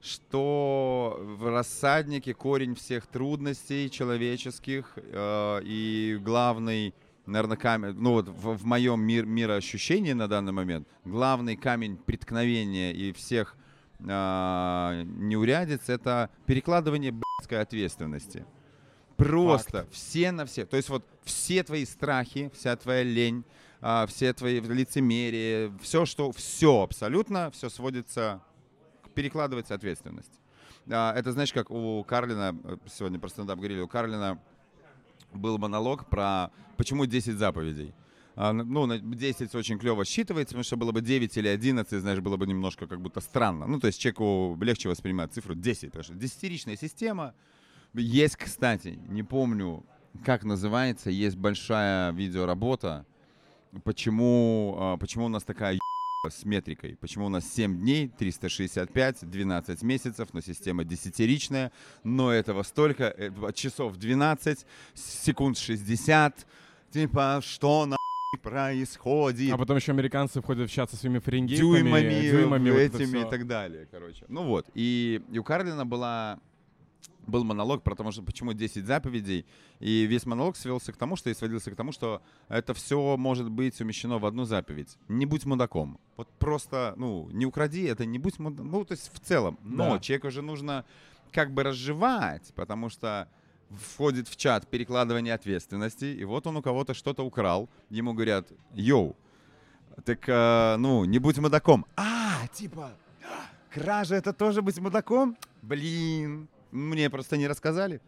что 0.00 1.18
в 1.20 1.48
рассаднике 1.50 2.34
корень 2.34 2.74
всех 2.74 3.06
трудностей 3.06 3.90
человеческих 3.90 4.92
э, 4.96 5.60
и 5.64 6.18
главный, 6.22 6.94
наверное, 7.26 7.56
камень, 7.56 7.94
ну 7.94 8.12
вот 8.12 8.28
в, 8.28 8.56
в 8.56 8.64
моем 8.64 9.00
мир, 9.00 9.26
мироощущении 9.26 10.12
на 10.12 10.28
данный 10.28 10.52
момент, 10.52 10.86
главный 11.04 11.56
камень 11.56 11.96
преткновения 11.96 12.92
и 12.92 13.12
всех 13.12 13.56
э, 14.00 15.02
неурядиц 15.06 15.88
это 15.88 16.30
перекладывание 16.46 17.12
блядской 17.12 17.60
ответственности. 17.60 18.46
Просто 19.16 19.88
все 19.90 20.30
на 20.30 20.46
все. 20.46 20.64
То 20.64 20.76
есть 20.76 20.88
вот 20.88 21.04
все 21.24 21.64
твои 21.64 21.84
страхи, 21.84 22.52
вся 22.54 22.76
твоя 22.76 23.02
лень, 23.02 23.44
а, 23.80 24.06
все 24.06 24.32
твои 24.32 24.60
лицемерие, 24.60 25.72
все, 25.82 26.06
что, 26.06 26.30
все 26.30 26.82
абсолютно, 26.82 27.50
все 27.50 27.68
сводится 27.68 28.40
перекладывается 29.18 29.74
ответственность. 29.74 30.40
А, 30.88 31.12
это, 31.12 31.32
знаешь, 31.32 31.52
как 31.52 31.72
у 31.72 32.04
Карлина, 32.04 32.56
э, 32.62 32.76
сегодня 32.86 33.18
про 33.18 33.28
стендап 33.28 33.58
говорили, 33.58 33.80
у 33.80 33.88
Карлина 33.88 34.38
был 35.32 35.58
монолог 35.58 36.06
про 36.08 36.52
почему 36.76 37.04
10 37.04 37.36
заповедей. 37.36 37.94
А, 38.36 38.52
Ну, 38.52 38.86
на 38.86 39.00
10 39.00 39.56
очень 39.56 39.76
клево 39.76 40.04
считывается, 40.04 40.50
потому 40.50 40.62
что 40.62 40.76
было 40.76 40.92
бы 40.92 41.00
9 41.00 41.36
или 41.36 41.48
11, 41.48 42.00
знаешь, 42.00 42.20
было 42.20 42.36
бы 42.36 42.46
немножко 42.46 42.86
как 42.86 43.00
будто 43.00 43.20
странно. 43.20 43.66
Ну, 43.66 43.80
то 43.80 43.88
есть 43.88 44.00
человеку 44.00 44.56
легче 44.60 44.88
воспринимать 44.88 45.32
цифру 45.32 45.56
10, 45.56 45.90
потому 45.90 46.04
что 46.04 46.14
десятиричная 46.14 46.76
система. 46.76 47.34
Есть, 47.94 48.36
кстати, 48.36 49.00
не 49.08 49.24
помню, 49.24 49.84
как 50.24 50.44
называется, 50.44 51.10
есть 51.10 51.36
большая 51.36 52.12
видеоработа, 52.12 53.04
почему, 53.82 54.76
а, 54.78 54.96
почему 54.96 55.24
у 55.24 55.28
нас 55.28 55.42
такая 55.42 55.76
с 56.26 56.44
метрикой, 56.44 56.96
почему 56.96 57.26
у 57.26 57.28
нас 57.28 57.46
7 57.46 57.78
дней, 57.78 58.08
365, 58.08 59.30
12 59.30 59.82
месяцев, 59.82 60.28
но 60.32 60.40
система 60.40 60.82
десятиричная, 60.82 61.70
но 62.02 62.32
этого 62.32 62.64
столько, 62.64 63.14
э, 63.16 63.30
часов 63.54 63.96
12, 63.96 64.66
секунд 64.94 65.56
60, 65.56 66.44
типа, 66.90 67.40
что 67.44 67.86
на 67.86 67.96
происходит? 68.42 69.52
А 69.52 69.56
потом 69.56 69.76
еще 69.76 69.92
американцы 69.92 70.40
входят 70.40 70.68
в 70.68 70.72
чат 70.72 70.90
со 70.90 70.96
своими 70.96 71.20
фаренгейтами, 71.20 71.68
дюймами, 71.68 72.20
дюймами, 72.28 72.70
вот 72.70 72.78
этими 72.78 73.18
всё. 73.18 73.26
и 73.26 73.30
так 73.30 73.46
далее, 73.46 73.86
короче. 73.88 74.24
Ну 74.26 74.42
вот, 74.42 74.66
и, 74.74 75.22
и 75.30 75.38
у 75.38 75.44
Карлина 75.44 75.86
была 75.86 76.40
был 77.28 77.44
монолог 77.44 77.82
про 77.82 77.94
то, 77.94 78.10
что 78.10 78.22
почему 78.22 78.52
10 78.52 78.84
заповедей, 78.86 79.44
и 79.78 80.06
весь 80.06 80.26
монолог 80.26 80.56
свелся 80.56 80.92
к 80.92 80.96
тому, 80.96 81.14
что 81.16 81.30
и 81.30 81.34
сводился 81.34 81.70
к 81.70 81.76
тому, 81.76 81.92
что 81.92 82.20
это 82.48 82.74
все 82.74 83.16
может 83.16 83.50
быть 83.50 83.80
умещено 83.80 84.18
в 84.18 84.26
одну 84.26 84.44
заповедь. 84.44 84.98
Не 85.08 85.26
будь 85.26 85.44
мудаком. 85.46 85.98
Вот 86.16 86.28
просто, 86.38 86.94
ну, 86.96 87.28
не 87.32 87.46
укради, 87.46 87.84
это 87.84 88.06
не 88.06 88.18
будь 88.18 88.38
мудаком. 88.38 88.70
Ну, 88.70 88.84
то 88.84 88.92
есть 88.92 89.10
в 89.14 89.20
целом. 89.20 89.58
Но 89.62 89.92
Да. 89.94 89.98
человеку 90.00 90.30
же 90.30 90.42
нужно 90.42 90.84
как 91.32 91.52
бы 91.52 91.62
разжевать, 91.62 92.52
потому 92.54 92.88
что 92.90 93.28
входит 93.70 94.28
в 94.28 94.36
чат 94.36 94.66
перекладывание 94.66 95.34
ответственности, 95.34 96.06
и 96.06 96.24
вот 96.24 96.46
он 96.46 96.56
у 96.56 96.62
кого-то 96.62 96.94
что-то 96.94 97.22
украл, 97.24 97.68
ему 97.90 98.14
говорят, 98.14 98.50
йоу, 98.74 99.14
так, 100.04 100.26
э, 100.26 100.76
ну, 100.78 101.04
не 101.04 101.18
будь 101.18 101.38
мудаком. 101.38 101.84
А, 101.96 102.46
типа, 102.54 102.92
кража 103.70 104.14
это 104.14 104.32
тоже 104.32 104.62
быть 104.62 104.78
мудаком? 104.78 105.36
Блин, 105.60 106.48
мне 106.70 107.10
просто 107.10 107.36
не 107.36 107.46
рассказали. 107.46 108.00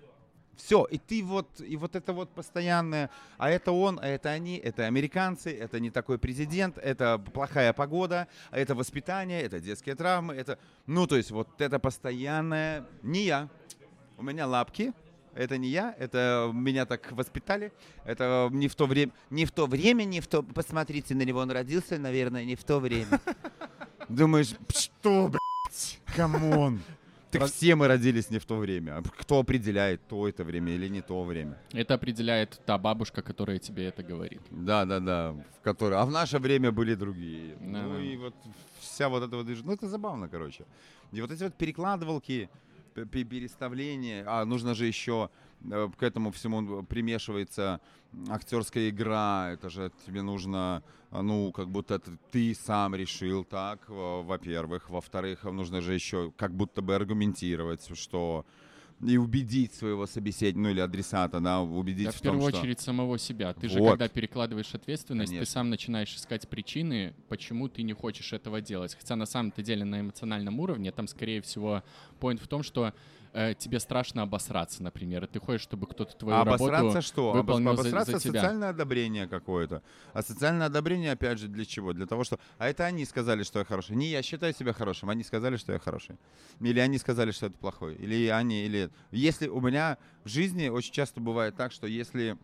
Все, 0.56 0.84
и 0.84 0.98
ты 0.98 1.24
вот, 1.24 1.60
и 1.60 1.76
вот 1.76 1.96
это 1.96 2.12
вот 2.12 2.30
постоянное, 2.30 3.10
а 3.38 3.48
это 3.48 3.72
он, 3.72 3.98
а 4.00 4.06
это 4.06 4.28
они, 4.28 4.56
это 4.58 4.86
американцы, 4.86 5.50
это 5.50 5.80
не 5.80 5.90
такой 5.90 6.18
президент, 6.18 6.76
это 6.76 7.18
плохая 7.18 7.72
погода, 7.72 8.28
а 8.50 8.58
это 8.58 8.74
воспитание, 8.74 9.40
это 9.40 9.58
детские 9.58 9.94
травмы, 9.94 10.34
это, 10.34 10.58
ну, 10.86 11.06
то 11.06 11.16
есть 11.16 11.30
вот 11.30 11.48
это 11.60 11.78
постоянное, 11.78 12.86
не 13.02 13.24
я, 13.24 13.48
у 14.18 14.22
меня 14.22 14.46
лапки, 14.46 14.92
это 15.34 15.56
не 15.56 15.68
я, 15.68 15.94
это 15.98 16.50
меня 16.52 16.84
так 16.84 17.10
воспитали, 17.12 17.72
это 18.04 18.48
не 18.52 18.68
в 18.68 18.74
то 18.74 18.86
время, 18.86 19.12
не 19.30 19.46
в 19.46 19.52
то 19.52 19.66
время, 19.66 20.04
не 20.04 20.20
в 20.20 20.26
то, 20.26 20.42
посмотрите 20.42 21.14
на 21.14 21.22
него, 21.22 21.40
он 21.40 21.50
родился, 21.50 21.98
наверное, 21.98 22.44
не 22.44 22.56
в 22.56 22.64
то 22.64 22.80
время. 22.80 23.18
Думаешь, 24.08 24.54
что, 24.68 25.28
блядь, 25.28 26.00
come 26.14 26.52
on. 26.52 26.80
Так 27.30 27.48
все 27.48 27.74
мы 27.74 27.88
родились 27.88 28.30
не 28.30 28.38
в 28.38 28.44
то 28.44 28.56
время. 28.56 28.98
А 28.98 29.02
Кто 29.02 29.40
определяет, 29.40 30.06
то 30.08 30.26
это 30.28 30.44
время 30.44 30.72
или 30.74 30.88
не 30.88 31.02
то 31.02 31.22
время? 31.22 31.58
Это 31.72 31.94
определяет 31.94 32.60
та 32.66 32.78
бабушка, 32.78 33.22
которая 33.22 33.58
тебе 33.58 33.86
это 33.86 34.02
говорит. 34.02 34.40
Да, 34.50 34.84
да, 34.84 35.00
да. 35.00 35.34
В 35.58 35.62
которой... 35.62 35.98
А 35.98 36.04
в 36.04 36.10
наше 36.10 36.38
время 36.38 36.72
были 36.72 36.94
другие. 36.94 37.56
Да, 37.60 37.82
ну 37.82 37.94
да. 37.94 38.02
и 38.02 38.16
вот 38.16 38.34
вся 38.80 39.08
вот 39.08 39.22
эта 39.22 39.36
вот... 39.36 39.46
Ну 39.64 39.72
это 39.72 39.88
забавно, 39.88 40.28
короче. 40.28 40.64
И 41.12 41.20
вот 41.20 41.30
эти 41.30 41.44
вот 41.44 41.54
перекладывалки, 41.54 42.48
переставления. 42.94 44.24
А 44.26 44.44
нужно 44.44 44.74
же 44.74 44.86
еще 44.86 45.30
э, 45.70 45.88
к 45.98 46.02
этому 46.02 46.30
всему 46.32 46.82
примешивается 46.82 47.80
актерская 48.28 48.88
игра. 48.90 49.50
Это 49.52 49.70
же 49.70 49.90
тебе 50.06 50.22
нужно, 50.22 50.82
ну, 51.10 51.52
как 51.52 51.68
будто 51.68 51.94
это 51.94 52.16
ты 52.30 52.54
сам 52.54 52.94
решил 52.94 53.44
так, 53.44 53.88
во- 53.88 54.22
во-первых. 54.22 54.90
Во-вторых, 54.90 55.44
нужно 55.44 55.80
же 55.80 55.94
еще 55.94 56.32
как 56.36 56.54
будто 56.54 56.82
бы 56.82 56.94
аргументировать, 56.94 57.88
что 57.96 58.44
и 59.06 59.16
убедить 59.16 59.72
своего 59.72 60.06
собеседника, 60.06 60.58
ну 60.60 60.68
или 60.68 60.80
адресата, 60.80 61.40
да, 61.40 61.62
убедить 61.62 62.04
Да, 62.06 62.10
в, 62.12 62.16
в 62.16 62.20
том, 62.20 62.32
первую 62.34 62.50
что... 62.50 62.60
очередь 62.60 62.80
самого 62.80 63.18
себя. 63.18 63.54
Ты 63.54 63.68
же, 63.70 63.78
Вот. 63.78 63.92
когда 63.92 64.08
перекладываешь 64.08 64.74
ответственность, 64.74 65.30
Конечно. 65.30 65.46
ты 65.46 65.50
сам 65.50 65.70
начинаешь 65.70 66.14
искать 66.14 66.46
причины, 66.48 67.14
почему 67.28 67.68
ты 67.70 67.82
не 67.82 67.94
хочешь 67.94 68.34
этого 68.34 68.60
делать. 68.60 68.94
Хотя 68.94 69.16
на 69.16 69.24
самом-то 69.24 69.62
деле 69.62 69.86
на 69.86 70.00
эмоциональном 70.00 70.60
уровне 70.60 70.92
там, 70.92 71.06
скорее 71.08 71.40
всего, 71.40 71.82
поинт 72.18 72.42
в 72.42 72.48
том, 72.48 72.62
что 72.62 72.92
э, 73.32 73.54
тебе 73.54 73.80
страшно 73.80 74.22
обосраться, 74.22 74.82
например, 74.82 75.24
и 75.24 75.26
ты 75.26 75.40
хочешь, 75.40 75.62
чтобы 75.62 75.86
кто-то 75.86 76.16
твою 76.16 76.36
А 76.36 76.44
работу... 76.44 76.64
обосраться 76.64 77.02
что? 77.02 77.32
Выполнил 77.32 77.74
за- 77.76 77.80
обосраться 77.82 78.12
за 78.12 78.20
тебя. 78.20 78.40
социальное 78.40 78.70
одобрение 78.70 79.26
какое-то. 79.28 79.82
А 80.12 80.22
социальное 80.22 80.66
одобрение, 80.66 81.12
опять 81.12 81.38
же, 81.38 81.48
для 81.48 81.64
чего? 81.64 81.92
Для 81.92 82.06
того, 82.06 82.24
что... 82.24 82.38
А 82.58 82.68
это 82.68 82.84
они 82.84 83.04
сказали, 83.04 83.42
что 83.42 83.58
я 83.60 83.64
хороший. 83.64 83.96
Не 83.96 84.06
я 84.08 84.22
считаю 84.22 84.54
себя 84.54 84.72
хорошим, 84.72 85.10
они 85.10 85.22
сказали, 85.24 85.56
что 85.56 85.72
я 85.72 85.78
хороший. 85.78 86.16
Или 86.60 86.80
они 86.80 86.98
сказали, 86.98 87.30
что 87.30 87.46
это 87.46 87.56
плохой. 87.56 87.94
Или 87.96 88.28
они, 88.28 88.64
или... 88.64 88.90
Если 89.10 89.48
у 89.48 89.60
меня 89.60 89.98
в 90.24 90.28
жизни 90.28 90.68
очень 90.68 90.92
часто 90.92 91.20
бывает 91.20 91.56
так, 91.56 91.72
что 91.72 91.86
если... 91.86 92.36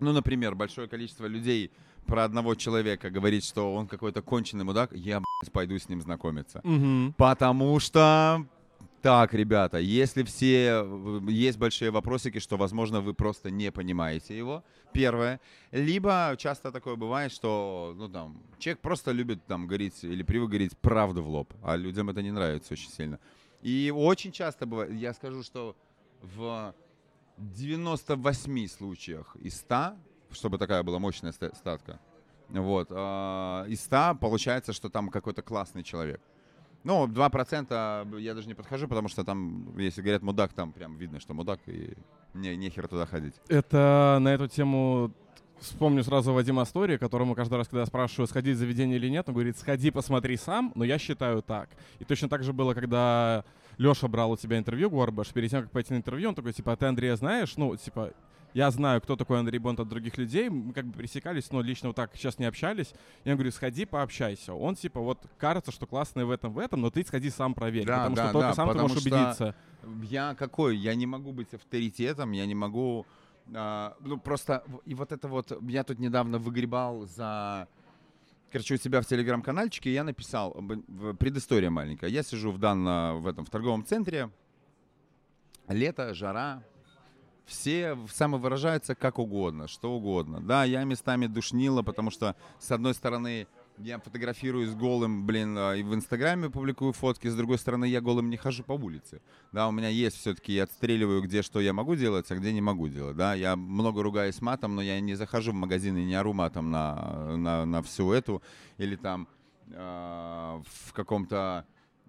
Ну, 0.00 0.12
например, 0.12 0.54
большое 0.54 0.88
количество 0.88 1.26
людей 1.26 1.70
про 2.06 2.24
одного 2.24 2.56
человека 2.56 3.10
говорит, 3.10 3.44
что 3.44 3.72
он 3.74 3.86
какой-то 3.86 4.22
конченый 4.22 4.64
мудак, 4.64 4.90
я, 4.92 5.20
блядь, 5.20 5.52
пойду 5.52 5.78
с 5.78 5.88
ним 5.88 6.00
знакомиться. 6.02 6.60
Мгм. 6.64 7.14
Потому 7.16 7.78
что 7.78 8.44
так, 9.02 9.34
ребята, 9.34 9.78
если 9.78 10.22
все 10.22 10.86
есть 11.28 11.58
большие 11.58 11.90
вопросики, 11.90 12.38
что, 12.38 12.56
возможно, 12.56 13.00
вы 13.00 13.14
просто 13.14 13.50
не 13.50 13.72
понимаете 13.72 14.38
его, 14.38 14.62
первое. 14.92 15.40
Либо 15.72 16.34
часто 16.38 16.70
такое 16.70 16.94
бывает, 16.94 17.32
что, 17.32 17.94
ну, 17.96 18.08
там, 18.08 18.40
человек 18.58 18.80
просто 18.80 19.10
любит, 19.10 19.44
там, 19.46 19.66
говорить 19.66 20.04
или 20.04 20.22
привык 20.22 20.50
говорить 20.50 20.78
правду 20.78 21.22
в 21.22 21.28
лоб, 21.28 21.52
а 21.62 21.76
людям 21.76 22.10
это 22.10 22.22
не 22.22 22.30
нравится 22.30 22.74
очень 22.74 22.90
сильно. 22.90 23.18
И 23.60 23.92
очень 23.94 24.30
часто 24.32 24.66
бывает, 24.66 24.92
я 24.92 25.12
скажу, 25.12 25.42
что 25.42 25.76
в 26.20 26.72
98 27.38 28.68
случаях 28.68 29.36
из 29.36 29.56
100, 29.56 29.94
чтобы 30.30 30.58
такая 30.58 30.82
была 30.82 30.98
мощная 30.98 31.32
ста- 31.32 31.54
статка, 31.54 31.98
вот, 32.48 32.88
а, 32.90 33.64
из 33.66 33.80
100 33.80 34.14
получается, 34.20 34.72
что 34.72 34.88
там 34.88 35.08
какой-то 35.08 35.42
классный 35.42 35.82
человек. 35.82 36.20
Ну, 36.84 37.06
2% 37.06 38.18
я 38.18 38.34
даже 38.34 38.48
не 38.48 38.54
подхожу, 38.54 38.88
потому 38.88 39.08
что 39.08 39.24
там, 39.24 39.76
если 39.78 40.02
говорят 40.02 40.22
мудак, 40.22 40.52
там 40.52 40.72
прям 40.72 40.96
видно, 40.96 41.20
что 41.20 41.34
мудак, 41.34 41.60
и 41.66 41.94
не, 42.34 42.56
нехер 42.56 42.88
туда 42.88 43.06
ходить. 43.06 43.34
Это 43.48 44.18
на 44.20 44.28
эту 44.34 44.48
тему 44.48 45.12
вспомню 45.60 46.02
сразу 46.02 46.32
Вадима 46.32 46.62
Астория, 46.62 46.98
которому 46.98 47.34
каждый 47.34 47.54
раз, 47.54 47.68
когда 47.68 47.80
я 47.80 47.86
спрашиваю, 47.86 48.26
сходить 48.26 48.56
в 48.56 48.58
заведение 48.58 48.96
или 48.96 49.08
нет, 49.08 49.28
он 49.28 49.34
говорит, 49.34 49.56
сходи, 49.58 49.90
посмотри 49.90 50.36
сам, 50.36 50.72
но 50.74 50.84
я 50.84 50.98
считаю 50.98 51.42
так. 51.42 51.70
И 52.00 52.04
точно 52.04 52.28
так 52.28 52.42
же 52.42 52.52
было, 52.52 52.74
когда 52.74 53.44
Леша 53.78 54.08
брал 54.08 54.32
у 54.32 54.36
тебя 54.36 54.58
интервью, 54.58 54.90
Горбаш, 54.90 55.28
перед 55.28 55.50
тем, 55.50 55.62
как 55.62 55.70
пойти 55.70 55.94
на 55.94 55.98
интервью, 55.98 56.30
он 56.30 56.34
такой, 56.34 56.52
типа, 56.52 56.72
а 56.72 56.76
ты 56.76 56.86
Андрея 56.86 57.16
знаешь? 57.16 57.56
Ну, 57.56 57.76
типа, 57.76 58.12
я 58.54 58.70
знаю, 58.70 59.00
кто 59.00 59.16
такой 59.16 59.38
Андрей 59.38 59.58
Бонд 59.58 59.80
от 59.80 59.88
других 59.88 60.18
людей, 60.18 60.48
мы 60.48 60.72
как 60.72 60.86
бы 60.86 60.98
пересекались, 60.98 61.50
но 61.50 61.62
лично 61.62 61.88
вот 61.88 61.96
так 61.96 62.10
сейчас 62.14 62.38
не 62.38 62.44
общались. 62.44 62.92
Я 63.24 63.34
говорю, 63.34 63.50
сходи, 63.50 63.84
пообщайся. 63.84 64.54
Он, 64.54 64.74
типа, 64.74 65.00
вот 65.00 65.18
кажется, 65.38 65.72
что 65.72 65.86
классный 65.86 66.24
в 66.24 66.30
этом, 66.30 66.52
в 66.52 66.58
этом, 66.58 66.80
но 66.80 66.90
ты 66.90 67.04
сходи 67.04 67.30
сам 67.30 67.54
проверь, 67.54 67.86
Да, 67.86 67.98
потому 67.98 68.16
да, 68.16 68.24
что 68.24 68.32
только 68.32 68.48
да, 68.48 68.54
сам 68.54 68.72
ты 68.72 68.78
можешь 68.78 69.00
что- 69.00 69.08
убедиться. 69.08 69.54
Я 70.02 70.34
какой? 70.34 70.76
Я 70.76 70.94
не 70.94 71.06
могу 71.06 71.32
быть 71.32 71.52
авторитетом, 71.54 72.32
я 72.32 72.46
не 72.46 72.54
могу... 72.54 73.06
а, 73.54 73.96
ну, 74.00 74.18
просто... 74.18 74.64
И 74.84 74.94
вот 74.94 75.12
это 75.12 75.28
вот... 75.28 75.52
Я 75.62 75.82
тут 75.84 75.98
недавно 75.98 76.38
выгребал 76.38 77.06
за... 77.06 77.68
Короче, 78.52 78.74
у 78.74 78.76
себя 78.76 79.00
в 79.00 79.06
телеграм-канальчике 79.06 79.90
я 79.92 80.04
написал, 80.04 80.52
предыстория 81.18 81.70
маленькая. 81.70 82.10
Я 82.10 82.22
сижу 82.22 82.52
в 82.52 82.58
данном, 82.58 83.22
в 83.22 83.26
этом, 83.26 83.46
в 83.46 83.50
торговом 83.50 83.82
центре, 83.86 84.28
лето, 85.68 86.12
жара, 86.12 86.62
все 87.44 87.98
самовыражаются 88.12 88.94
как 88.94 89.18
угодно, 89.18 89.68
что 89.68 89.92
угодно. 89.92 90.40
Да, 90.40 90.64
я 90.64 90.84
местами 90.84 91.26
душнила, 91.26 91.82
потому 91.82 92.10
что, 92.10 92.36
с 92.58 92.70
одной 92.70 92.94
стороны, 92.94 93.46
я 93.78 93.98
фотографируюсь 93.98 94.70
голым, 94.74 95.26
блин, 95.26 95.56
а, 95.58 95.74
и 95.74 95.82
в 95.82 95.94
Инстаграме 95.94 96.50
публикую 96.50 96.92
фотки, 96.92 97.28
с 97.28 97.34
другой 97.34 97.58
стороны, 97.58 97.86
я 97.86 98.00
голым 98.00 98.30
не 98.30 98.36
хожу 98.36 98.62
по 98.62 98.72
улице. 98.72 99.20
Да, 99.50 99.68
у 99.68 99.72
меня 99.72 99.88
есть 99.88 100.16
все-таки, 100.18 100.52
я 100.52 100.64
отстреливаю, 100.64 101.22
где 101.22 101.42
что 101.42 101.60
я 101.60 101.72
могу 101.72 101.94
делать, 101.96 102.30
а 102.30 102.36
где 102.36 102.52
не 102.52 102.60
могу 102.60 102.88
делать. 102.88 103.16
Да, 103.16 103.34
я 103.34 103.56
много 103.56 104.02
ругаюсь 104.02 104.40
матом, 104.40 104.76
но 104.76 104.82
я 104.82 105.00
не 105.00 105.14
захожу 105.14 105.52
в 105.52 105.56
магазин 105.56 105.96
и 105.96 106.04
не 106.04 106.14
ору 106.14 106.32
матом 106.32 106.70
на, 106.70 107.36
на, 107.36 107.64
на 107.64 107.82
всю 107.82 108.12
эту, 108.12 108.42
или 108.78 108.96
там 108.96 109.26
а, 109.74 110.62
в 110.66 110.92
каком-то 110.92 111.66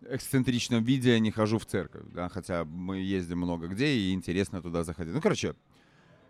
эксцентричном 0.09 0.83
виде 0.83 1.19
не 1.19 1.31
хожу 1.31 1.57
в 1.57 1.65
церковь, 1.65 2.03
да, 2.13 2.29
хотя 2.29 2.65
мы 2.65 2.97
ездим 2.97 3.39
много 3.39 3.67
где 3.67 3.87
и 3.87 4.13
интересно 4.13 4.61
туда 4.61 4.83
заходить. 4.83 5.13
Ну, 5.13 5.21
короче, 5.21 5.55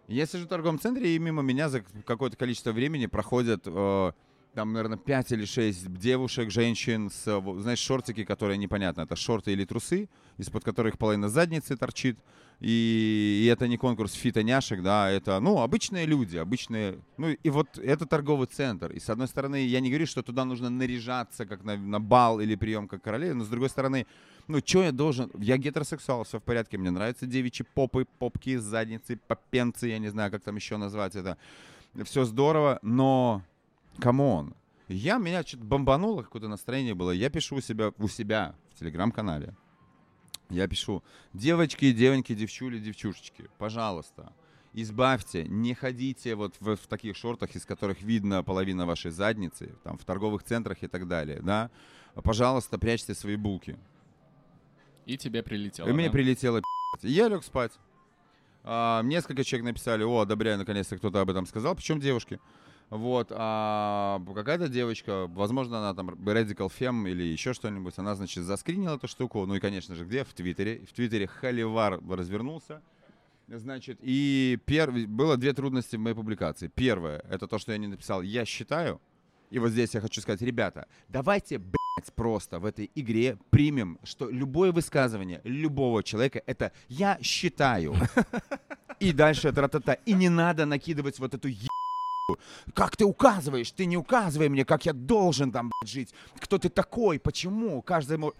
я 0.07 0.25
сижу 0.25 0.45
в 0.45 0.49
торговом 0.49 0.79
центре, 0.79 1.15
и 1.15 1.19
мимо 1.19 1.41
меня 1.41 1.69
за 1.69 1.81
какое-то 2.05 2.37
количество 2.37 2.71
времени 2.71 3.05
проходят 3.05 3.63
э, 3.65 4.11
там, 4.53 4.73
наверное, 4.73 4.97
5 4.97 5.31
или 5.31 5.45
6 5.45 5.93
девушек, 5.97 6.51
женщин 6.51 7.09
с, 7.09 7.41
знаешь, 7.59 7.79
шортики, 7.79 8.23
которые 8.23 8.57
непонятно, 8.57 9.01
это 9.01 9.15
шорты 9.15 9.51
или 9.51 9.65
трусы, 9.65 10.09
из-под 10.37 10.63
которых 10.63 10.97
половина 10.97 11.29
задницы 11.29 11.75
торчит. 11.75 12.17
И, 12.59 13.41
и 13.43 13.47
это 13.47 13.67
не 13.67 13.77
конкурс 13.77 14.13
фитоняшек, 14.13 14.81
да, 14.81 15.09
это, 15.09 15.39
ну, 15.39 15.59
обычные 15.61 16.05
люди, 16.05 16.37
обычные, 16.37 16.99
ну, 17.17 17.29
и 17.29 17.49
вот 17.49 17.77
это 17.77 18.05
торговый 18.05 18.47
центр. 18.47 18.91
И 18.91 18.99
с 18.99 19.09
одной 19.09 19.27
стороны, 19.27 19.65
я 19.65 19.81
не 19.81 19.89
говорю, 19.89 20.05
что 20.05 20.21
туда 20.21 20.45
нужно 20.45 20.69
наряжаться, 20.69 21.45
как 21.45 21.63
на, 21.63 21.75
на 21.75 21.99
бал 21.99 22.39
или 22.39 22.55
прием 22.55 22.87
как 22.87 23.01
королеве, 23.01 23.33
но 23.33 23.43
с 23.43 23.49
другой 23.49 23.69
стороны, 23.69 24.05
ну, 24.47 24.59
что 24.63 24.83
я 24.83 24.91
должен, 24.91 25.29
я 25.39 25.57
гетеросексуал, 25.57 26.23
все 26.23 26.39
в 26.39 26.43
порядке, 26.43 26.77
мне 26.77 26.91
нравятся 26.91 27.25
девичьи 27.25 27.65
попы, 27.73 28.05
попки, 28.19 28.55
задницы, 28.55 29.19
попенцы, 29.27 29.87
я 29.87 29.99
не 29.99 30.09
знаю, 30.09 30.31
как 30.31 30.43
там 30.43 30.55
еще 30.55 30.77
назвать 30.77 31.15
это. 31.15 31.37
Все 32.05 32.23
здорово, 32.23 32.79
но, 32.81 33.43
come 33.99 34.31
on, 34.31 34.55
я, 34.87 35.17
меня 35.17 35.43
что-то 35.43 35.63
бомбануло, 35.63 36.23
какое-то 36.23 36.47
настроение 36.47 36.93
было. 36.93 37.11
Я 37.11 37.29
пишу 37.29 37.57
у 37.57 37.61
себя, 37.61 37.93
у 37.97 38.07
себя 38.07 38.55
в 38.71 38.79
телеграм-канале. 38.79 39.55
Я 40.49 40.67
пишу, 40.67 41.03
девочки, 41.33 41.91
девоньки, 41.91 42.35
девчули, 42.35 42.77
девчушечки, 42.77 43.49
пожалуйста, 43.57 44.33
избавьте, 44.73 45.47
не 45.47 45.73
ходите 45.73 46.35
вот 46.35 46.55
в, 46.59 46.75
в 46.75 46.87
таких 46.87 47.15
шортах, 47.15 47.55
из 47.55 47.65
которых 47.65 48.01
видно 48.01 48.43
половина 48.43 48.85
вашей 48.85 49.11
задницы, 49.11 49.75
там, 49.83 49.97
в 49.97 50.05
торговых 50.05 50.43
центрах 50.43 50.83
и 50.83 50.87
так 50.87 51.07
далее, 51.07 51.39
да. 51.41 51.71
Пожалуйста, 52.15 52.77
прячьте 52.77 53.15
свои 53.15 53.35
булки. 53.35 53.79
И 55.05 55.17
тебе 55.17 55.41
прилетело, 55.43 55.87
И 55.87 55.91
мне 55.91 56.05
да? 56.07 56.11
прилетело 56.11 56.59
пи***ц. 56.59 57.07
Я 57.07 57.27
лег 57.29 57.43
спать. 57.43 57.71
А, 58.63 59.01
несколько 59.03 59.43
человек 59.43 59.65
написали, 59.65 60.03
о, 60.03 60.19
одобряю, 60.19 60.57
наконец-то 60.57 60.97
кто-то 60.97 61.19
об 61.21 61.29
этом 61.29 61.45
сказал. 61.45 61.75
Причем 61.75 61.99
девушки. 61.99 62.39
Вот, 62.93 63.29
а 63.31 64.21
какая-то 64.35 64.69
девочка, 64.69 65.25
возможно, 65.25 65.79
она 65.79 65.95
там 65.95 66.11
Radical 66.11 66.71
Fem 66.71 67.09
или 67.09 67.23
еще 67.23 67.53
что-нибудь, 67.53 67.95
она, 67.97 68.13
значит, 68.13 68.43
заскринила 68.43 68.97
эту 68.97 69.07
штуку. 69.07 69.47
Ну 69.47 69.55
и, 69.55 69.59
конечно 69.59 69.95
же, 69.95 70.05
где? 70.05 70.23
В 70.23 70.31
Твиттере. 70.35 70.85
В 70.87 70.93
Твиттере 70.93 71.25
Холивар 71.25 71.99
развернулся. 72.07 72.83
Значит, 73.47 73.97
и 74.01 74.59
перв... 74.65 75.07
было 75.07 75.37
две 75.37 75.53
трудности 75.53 75.95
в 75.95 76.01
моей 76.01 76.15
публикации. 76.15 76.67
Первое, 76.67 77.23
это 77.27 77.47
то, 77.47 77.57
что 77.57 77.71
я 77.71 77.79
не 77.79 77.87
написал 77.87 78.21
«я 78.21 78.45
считаю». 78.45 79.01
И 79.49 79.57
вот 79.57 79.71
здесь 79.71 79.95
я 79.95 80.01
хочу 80.01 80.21
сказать, 80.21 80.43
ребята, 80.43 80.85
давайте, 81.09 81.57
блядь, 81.57 82.13
просто 82.15 82.59
в 82.59 82.65
этой 82.65 82.91
игре 82.93 83.39
примем, 83.49 83.97
что 84.03 84.29
любое 84.29 84.71
высказывание 84.71 85.41
любого 85.43 86.03
человека— 86.03 86.43
это 86.45 86.71
«я 86.89 87.17
считаю». 87.23 87.95
И 88.99 89.11
дальше 89.11 89.51
тра-та-та. 89.51 89.93
И 90.05 90.13
не 90.13 90.29
надо 90.29 90.67
накидывать 90.67 91.17
вот 91.17 91.33
эту 91.33 91.47
е... 91.47 91.67
Как 92.73 92.95
ты 92.95 93.05
указываешь? 93.05 93.71
Ты 93.71 93.85
не 93.85 93.97
указывай 93.97 94.49
мне, 94.49 94.65
как 94.65 94.85
я 94.85 94.93
должен 94.93 95.51
там 95.51 95.71
жить. 95.85 96.13
Кто 96.39 96.57
ты 96.57 96.69
такой? 96.69 97.19
Почему? 97.19 97.81
Каждый 97.81 98.17
мо- 98.17 98.33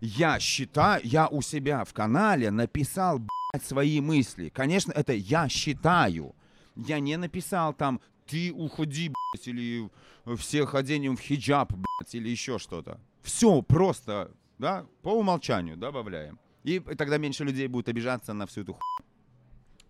Я 0.00 0.38
считаю, 0.40 1.00
я 1.04 1.28
у 1.28 1.42
себя 1.42 1.84
в 1.84 1.92
канале 1.92 2.50
написал, 2.50 3.20
свои 3.62 4.00
мысли. 4.00 4.48
Конечно, 4.48 4.92
это 4.92 5.12
я 5.12 5.48
считаю. 5.48 6.34
Я 6.76 6.98
не 7.00 7.16
написал 7.16 7.72
там, 7.74 8.00
ты 8.26 8.52
уходи, 8.52 9.08
блядь, 9.08 9.48
или 9.48 9.88
всех 10.36 10.74
оденем 10.74 11.16
в 11.16 11.20
хиджаб, 11.20 11.72
блядь, 11.72 12.14
или 12.14 12.28
еще 12.28 12.58
что-то. 12.58 13.00
Все 13.22 13.62
просто, 13.62 14.30
да, 14.58 14.84
по 15.02 15.10
умолчанию 15.10 15.76
добавляем. 15.76 16.38
И 16.64 16.80
тогда 16.80 17.18
меньше 17.18 17.44
людей 17.44 17.68
будет 17.68 17.88
обижаться 17.88 18.32
на 18.34 18.46
всю 18.46 18.62
эту 18.62 18.72
хуйню. 18.74 19.10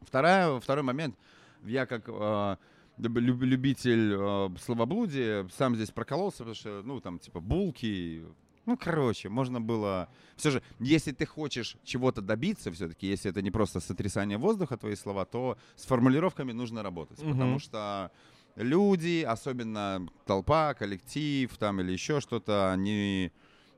Вторая, 0.03 0.61
второй 0.61 0.85
момент. 0.85 1.17
Я 1.65 1.87
как 1.87 2.05
э, 2.07 2.57
любитель 2.99 4.15
э, 4.15 4.49
словоблудия 4.61 5.49
сам 5.57 5.75
здесь 5.75 5.91
прокололся, 5.91 6.39
потому 6.39 6.55
что, 6.55 6.83
ну, 6.85 7.01
там, 7.01 7.19
типа, 7.19 7.41
булки. 7.41 8.25
Ну, 8.65 8.77
короче, 8.77 9.29
можно 9.29 9.61
было... 9.61 10.09
Все 10.37 10.51
же, 10.51 10.63
если 10.81 11.13
ты 11.13 11.25
хочешь 11.25 11.77
чего-то 11.85 12.21
добиться 12.21 12.73
все-таки, 12.73 13.07
если 13.07 13.31
это 13.31 13.41
не 13.43 13.51
просто 13.51 13.81
сотрясание 13.81 14.39
воздуха, 14.39 14.77
твои 14.77 14.97
слова, 14.97 15.25
то 15.25 15.57
с 15.77 15.85
формулировками 15.85 16.53
нужно 16.53 16.83
работать. 16.83 17.23
Мгм. 17.23 17.33
Потому 17.33 17.59
что 17.61 18.11
люди, 18.57 19.23
особенно 19.23 20.09
толпа, 20.25 20.75
коллектив 20.75 21.57
там 21.59 21.81
или 21.81 21.93
еще 21.93 22.21
что-то, 22.21 22.73
они 22.73 23.31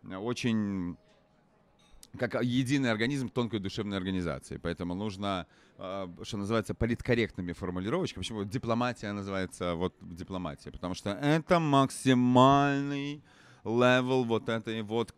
очень 0.04 0.96
как 2.16 2.42
единый 2.42 2.90
организм 2.90 3.28
тонкой 3.28 3.60
душевной 3.60 3.96
организации. 3.96 4.56
Поэтому 4.56 4.94
нужно, 4.94 5.46
э, 5.78 6.08
что 6.22 6.36
называется, 6.36 6.74
политкорректными 6.74 7.52
формулировочками. 7.52 8.22
Почему 8.22 8.44
дипломатия 8.44 9.12
называется 9.12 9.74
вот 9.74 9.94
дипломатия? 10.00 10.70
Потому 10.70 10.94
что 10.94 11.10
это 11.10 11.58
максимальный 11.58 13.22
level 13.64 14.24
вот 14.24 14.48
этой 14.48 14.82
вот, 14.82 15.14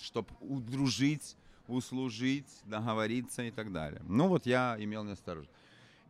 чтобы 0.00 0.28
удружить, 0.40 1.36
услужить, 1.66 2.46
договориться 2.64 3.42
и 3.42 3.50
так 3.50 3.72
далее. 3.72 4.00
Ну 4.06 4.28
вот 4.28 4.46
я 4.46 4.76
имел 4.78 5.04
неосторожность. 5.04 5.52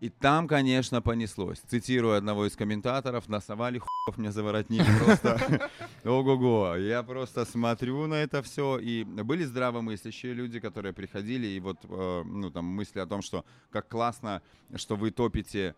И 0.01 0.11
там, 0.11 0.49
конечно, 0.49 1.01
понеслось. 1.01 1.61
Цитирую 1.68 2.16
одного 2.16 2.47
из 2.47 2.57
комментаторов, 2.57 3.28
насовали 3.28 3.78
хуев 3.78 4.18
мне 4.18 4.32
за 4.32 4.42
воротник 4.42 4.84
просто. 5.05 5.70
Ого-го. 6.05 6.76
Я 6.76 7.03
просто 7.03 7.45
смотрю 7.45 8.07
на 8.07 8.14
это 8.14 8.42
все. 8.42 8.78
И 8.78 9.05
были 9.05 9.45
здравомыслящие 9.45 10.34
люди, 10.34 10.61
которые 10.61 10.92
приходили, 10.92 11.47
и 11.47 11.61
вот, 11.61 11.78
э, 11.84 12.22
ну, 12.24 12.51
там, 12.51 12.64
мысли 12.64 12.99
о 13.01 13.07
том, 13.07 13.22
что 13.22 13.45
как 13.70 13.88
классно, 13.88 14.42
что 14.74 14.97
вы 14.97 15.11
топите 15.11 15.74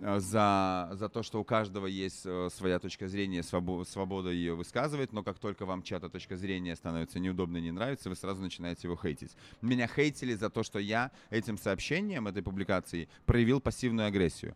за, 0.00 0.90
за 0.92 1.08
то, 1.08 1.22
что 1.22 1.40
у 1.40 1.44
каждого 1.44 1.86
есть 1.86 2.22
э, 2.24 2.48
своя 2.52 2.78
точка 2.78 3.08
зрения, 3.08 3.40
свобо- 3.40 3.84
свобода 3.84 4.30
ее 4.30 4.54
высказывать, 4.54 5.12
но 5.12 5.22
как 5.22 5.38
только 5.38 5.66
вам 5.66 5.82
чья-то 5.82 6.08
точка 6.08 6.36
зрения 6.36 6.74
становится 6.76 7.18
неудобной, 7.18 7.60
не 7.60 7.70
нравится, 7.70 8.08
вы 8.08 8.16
сразу 8.16 8.42
начинаете 8.42 8.88
его 8.88 8.96
хейтить. 8.96 9.36
Меня 9.62 9.86
хейтили 9.86 10.34
за 10.34 10.50
то, 10.50 10.62
что 10.62 10.78
я 10.78 11.10
этим 11.30 11.58
сообщением, 11.58 12.26
этой 12.26 12.42
публикацией 12.42 13.08
проявил 13.24 13.60
пассивную 13.60 14.08
агрессию. 14.08 14.54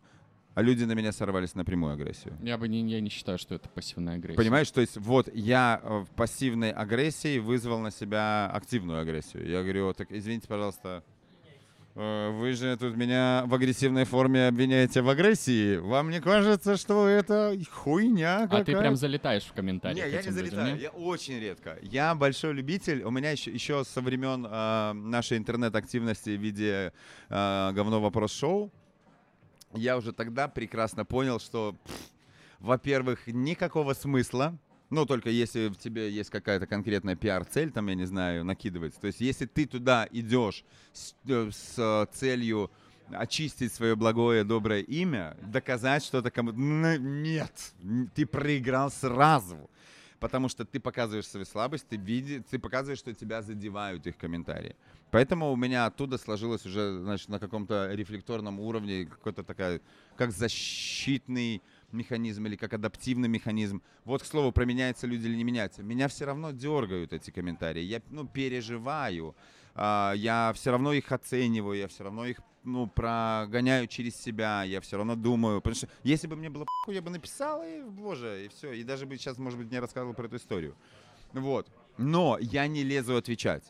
А 0.55 0.61
люди 0.61 0.83
на 0.83 0.93
меня 0.93 1.11
сорвались 1.11 1.55
на 1.55 1.63
прямую 1.63 1.93
агрессию. 1.93 2.35
Я 2.41 2.57
бы 2.57 2.67
не, 2.67 2.81
я 2.89 2.99
не 2.99 3.09
считаю, 3.09 3.37
что 3.37 3.55
это 3.55 3.69
пассивная 3.69 4.15
агрессия. 4.15 4.35
Понимаешь, 4.35 4.69
то 4.71 4.81
есть 4.81 4.97
вот 4.97 5.33
я 5.33 5.79
э, 5.81 5.99
в 5.99 6.09
пассивной 6.15 6.71
агрессией 6.71 7.39
вызвал 7.39 7.79
на 7.79 7.91
себя 7.91 8.49
активную 8.51 8.99
агрессию. 8.99 9.47
Я 9.47 9.61
говорю, 9.61 9.93
так 9.93 10.11
извините, 10.11 10.47
пожалуйста, 10.47 11.03
э, 11.07 11.18
вы 11.99 12.53
же 12.53 12.77
тут 12.77 12.95
меня 12.95 13.43
в 13.45 13.53
агрессивной 13.53 14.05
форме 14.05 14.47
обвиняете 14.47 15.01
в 15.01 15.09
агрессии. 15.09 15.75
Вам 15.77 16.11
не 16.11 16.21
кажется, 16.21 16.77
что 16.77 17.07
это 17.07 17.53
хуйня 17.69 18.43
А 18.43 18.47
какая 18.47 18.63
ты 18.63 18.77
прям 18.77 18.95
залетаешь 18.95 19.43
в 19.43 19.51
комментарии. 19.51 19.95
не, 19.95 20.09
я 20.09 20.21
не 20.21 20.29
залетаю, 20.29 20.79
я 20.79 20.89
очень 20.91 21.39
редко. 21.39 21.77
Я 21.81 22.15
большой 22.15 22.53
любитель. 22.53 23.03
У 23.03 23.11
меня 23.11 23.31
еще, 23.31 23.51
еще 23.51 23.83
со 23.83 23.99
времен 23.99 24.47
э, 24.49 24.93
нашей 24.93 25.37
интернет-активности 25.37 26.37
в 26.37 26.41
виде 26.41 26.93
э, 27.27 27.71
говно 27.73 27.99
вопрос 27.99 28.31
шоу, 28.33 28.71
я 29.73 29.97
уже 29.97 30.13
тогда 30.13 30.47
прекрасно 30.47 31.03
понял, 31.03 31.39
что, 31.39 31.75
во-первых, 32.59 33.27
никакого 33.27 33.93
смысла. 33.93 34.57
Ну, 34.89 35.05
только 35.05 35.29
если 35.29 35.67
в 35.67 35.75
тебе 35.75 36.09
есть 36.09 36.29
какая-то 36.31 36.65
конкретная 36.65 37.15
пиар-цель, 37.15 37.71
там, 37.71 37.87
я 37.87 37.95
не 37.95 38.05
знаю, 38.05 38.43
накидывать. 38.43 38.95
То 38.95 39.07
есть, 39.07 39.21
если 39.21 39.45
ты 39.45 39.65
туда 39.67 40.07
идешь 40.11 40.63
с, 40.93 41.13
э, 41.27 41.49
с, 41.51 41.75
э, 41.77 42.05
целью 42.11 42.71
очистить 43.11 43.71
свое 43.73 43.95
благое, 43.95 44.43
доброе 44.43 44.81
имя, 44.81 45.37
доказать 45.41 46.03
что-то 46.03 46.31
кому-то... 46.31 46.57
Н- 46.57 47.21
Нет, 47.23 47.73
ты 48.15 48.25
проиграл 48.25 48.89
сразу. 48.91 49.69
Потому 50.19 50.49
что 50.49 50.65
ты 50.65 50.81
показываешь 50.81 51.27
свою 51.27 51.45
слабость, 51.45 51.87
ты, 51.87 51.95
види, 51.95 52.43
ты 52.49 52.59
показываешь, 52.59 52.99
что 52.99 53.13
тебя 53.13 53.41
задевают 53.41 54.05
их 54.05 54.17
комментарии. 54.17 54.75
Поэтому 55.11 55.49
у 55.51 55.55
меня 55.55 55.85
оттуда 55.85 56.17
сложилось 56.17 56.65
уже, 56.65 56.99
значит, 56.99 57.29
на 57.29 57.39
каком-то 57.39 57.93
рефлекторном 57.93 58.59
уровне 58.59 59.05
какой-то 59.05 59.43
такая, 59.43 59.79
как 60.17 60.31
защитный 60.31 61.61
механизм 61.93 62.45
или 62.45 62.55
как 62.55 62.73
адаптивный 62.73 63.27
механизм. 63.27 63.81
Вот, 64.05 64.23
к 64.23 64.25
слову, 64.25 64.51
про 64.51 64.65
меняются 64.65 65.07
люди 65.07 65.27
или 65.27 65.35
не 65.35 65.43
меняются. 65.43 65.83
Меня 65.83 66.07
все 66.07 66.25
равно 66.25 66.51
дергают 66.51 67.13
эти 67.13 67.31
комментарии. 67.31 67.81
Я, 67.81 68.01
ну, 68.09 68.27
переживаю. 68.27 69.35
А, 69.75 70.13
я 70.15 70.51
все 70.53 70.71
равно 70.71 70.93
их 70.93 71.11
оцениваю, 71.11 71.77
я 71.77 71.87
все 71.87 72.03
равно 72.03 72.25
их, 72.25 72.41
ну, 72.63 72.87
прогоняю 72.87 73.87
через 73.87 74.15
себя. 74.15 74.63
Я 74.63 74.81
все 74.81 74.97
равно 74.97 75.15
думаю. 75.15 75.61
Потому 75.61 75.75
что 75.75 75.87
если 76.03 76.27
бы 76.27 76.35
мне 76.35 76.49
было 76.49 76.65
похуй, 76.65 76.95
я 76.95 77.01
бы 77.01 77.09
написал, 77.09 77.63
и, 77.63 77.81
боже, 77.81 78.45
и 78.45 78.47
все. 78.49 78.73
И 78.73 78.83
даже 78.83 79.05
бы 79.05 79.17
сейчас, 79.17 79.37
может 79.37 79.57
быть, 79.59 79.71
не 79.71 79.79
рассказывал 79.79 80.13
про 80.13 80.25
эту 80.25 80.37
историю. 80.37 80.75
Вот. 81.33 81.67
Но 81.97 82.37
я 82.39 82.67
не 82.67 82.83
лезу 82.83 83.15
отвечать. 83.15 83.63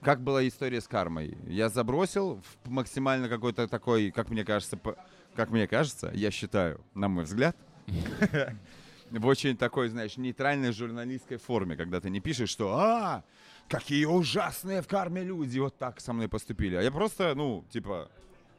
Как 0.00 0.22
была 0.22 0.46
история 0.46 0.80
с 0.80 0.86
кармой? 0.86 1.36
Я 1.48 1.68
забросил 1.68 2.40
в 2.64 2.70
максимально 2.70 3.28
какой-то 3.28 3.66
такой, 3.66 4.12
как 4.12 4.30
мне 4.30 4.44
кажется, 4.44 4.76
по- 4.76 4.96
как 5.38 5.50
мне 5.50 5.68
кажется, 5.68 6.10
я 6.14 6.32
считаю, 6.32 6.80
на 6.94 7.08
мой 7.08 7.22
взгляд, 7.22 7.56
в 9.12 9.24
очень 9.24 9.56
такой, 9.56 9.88
знаешь, 9.88 10.16
нейтральной 10.16 10.72
журналистской 10.72 11.36
форме, 11.36 11.76
когда 11.76 12.00
ты 12.00 12.10
не 12.10 12.18
пишешь, 12.18 12.50
что 12.50 12.76
«А, 12.76 13.22
какие 13.68 14.04
ужасные 14.04 14.82
в 14.82 14.88
карме 14.88 15.22
люди 15.22 15.60
вот 15.60 15.78
так 15.78 16.00
со 16.00 16.12
мной 16.12 16.26
поступили». 16.26 16.74
А 16.74 16.82
я 16.82 16.90
просто, 16.90 17.36
ну, 17.36 17.64
типа, 17.70 18.10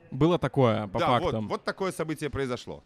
Было 0.09 0.39
такое, 0.39 0.87
по 0.87 0.99
да, 0.99 1.07
фактам. 1.07 1.41
Вот, 1.41 1.57
вот 1.57 1.63
такое 1.65 1.91
событие 1.91 2.29
произошло. 2.29 2.81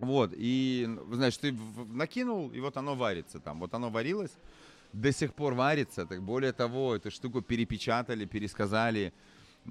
Вот, 0.00 0.32
и, 0.34 0.88
значит, 1.12 1.42
ты 1.42 1.56
накинул, 1.92 2.50
и 2.50 2.58
вот 2.58 2.76
оно 2.76 2.96
варится 2.96 3.38
там. 3.38 3.60
Вот 3.60 3.72
оно 3.72 3.90
варилось, 3.90 4.32
до 4.92 5.12
сих 5.12 5.32
пор 5.34 5.54
варится. 5.54 6.06
Так 6.06 6.24
более 6.24 6.52
того, 6.52 6.96
эту 6.96 7.12
штуку 7.12 7.40
перепечатали, 7.40 8.24
пересказали. 8.24 9.12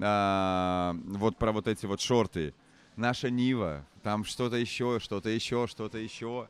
а, 0.02 0.96
вот 1.04 1.36
про 1.36 1.52
вот 1.52 1.68
эти 1.68 1.86
вот 1.86 2.00
шорты. 2.00 2.54
Наша 3.00 3.30
Нива, 3.30 3.86
там 4.04 4.26
что-то 4.26 4.58
еще, 4.58 5.00
что-то 5.00 5.30
еще, 5.30 5.68
что-то 5.68 5.98
еще. 5.98 6.50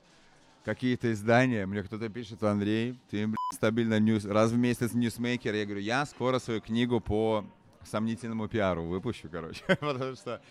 Какие-то 0.66 1.12
издания. 1.12 1.68
Мне 1.68 1.84
кто-то 1.84 2.10
пишет, 2.10 2.42
Андрей, 2.42 3.00
ты, 3.12 3.28
блин, 3.28 3.36
стабильно 3.54 4.00
news, 4.00 4.26
раз 4.26 4.50
в 4.50 4.58
месяц 4.58 4.94
ньюсмейкер. 4.94 5.54
Я 5.54 5.66
говорю, 5.66 5.82
я 5.82 6.08
скоро 6.08 6.40
свою 6.40 6.60
книгу 6.60 7.02
по 7.02 7.46
сомнительному 7.84 8.48
пиару 8.48 8.84
выпущу, 8.86 9.30
короче. 9.32 9.64
Потому 9.80 10.16
что, 10.16 10.42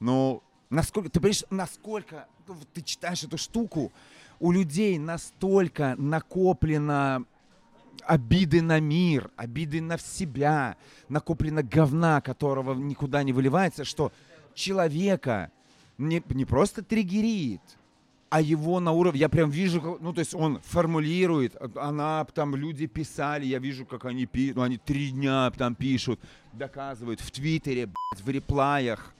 ну, 0.00 0.42
насколько, 0.70 1.08
ты 1.08 1.20
понимаешь, 1.20 1.44
насколько 1.50 2.26
ну, 2.48 2.56
ты 2.72 2.82
читаешь 2.82 3.22
эту 3.22 3.38
штуку, 3.38 3.92
у 4.40 4.50
людей 4.50 4.98
настолько 4.98 5.94
накоплено 5.96 7.26
обиды 8.04 8.60
на 8.60 8.80
мир, 8.80 9.30
обиды 9.36 9.80
на 9.80 9.98
себя, 9.98 10.76
накоплено 11.08 11.62
говна, 11.62 12.20
которого 12.20 12.74
никуда 12.74 13.22
не 13.22 13.32
выливается, 13.32 13.84
что 13.84 14.10
человека 14.54 15.50
не, 15.98 16.22
не 16.30 16.44
просто 16.44 16.82
триггерит, 16.82 17.60
а 18.30 18.40
его 18.40 18.80
на 18.80 18.90
уровне, 18.92 19.20
я 19.20 19.28
прям 19.28 19.50
вижу, 19.50 19.98
ну, 20.00 20.12
то 20.12 20.18
есть 20.18 20.34
он 20.34 20.60
формулирует, 20.60 21.56
она, 21.76 22.24
там 22.34 22.56
люди 22.56 22.86
писали, 22.86 23.46
я 23.46 23.58
вижу, 23.58 23.86
как 23.86 24.04
они 24.06 24.26
пишут, 24.26 24.56
ну, 24.56 24.62
они 24.62 24.76
три 24.76 25.10
дня 25.10 25.50
там 25.52 25.74
пишут, 25.74 26.18
доказывают 26.52 27.20
в 27.20 27.30
Твиттере, 27.30 27.86
блядь, 27.86 28.24
в 28.24 28.28
реплаях. 28.28 29.14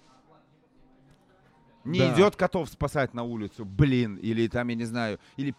Не 1.85 1.99
Да. 2.01 2.15
идет 2.15 2.35
котов 2.35 2.71
спасать 2.71 3.15
на 3.15 3.23
улицу, 3.23 3.65
блин, 3.65 4.17
или 4.17 4.49
там, 4.49 4.69
я 4.69 4.75
не 4.75 4.85
знаю, 4.85 5.21
или 5.37 5.55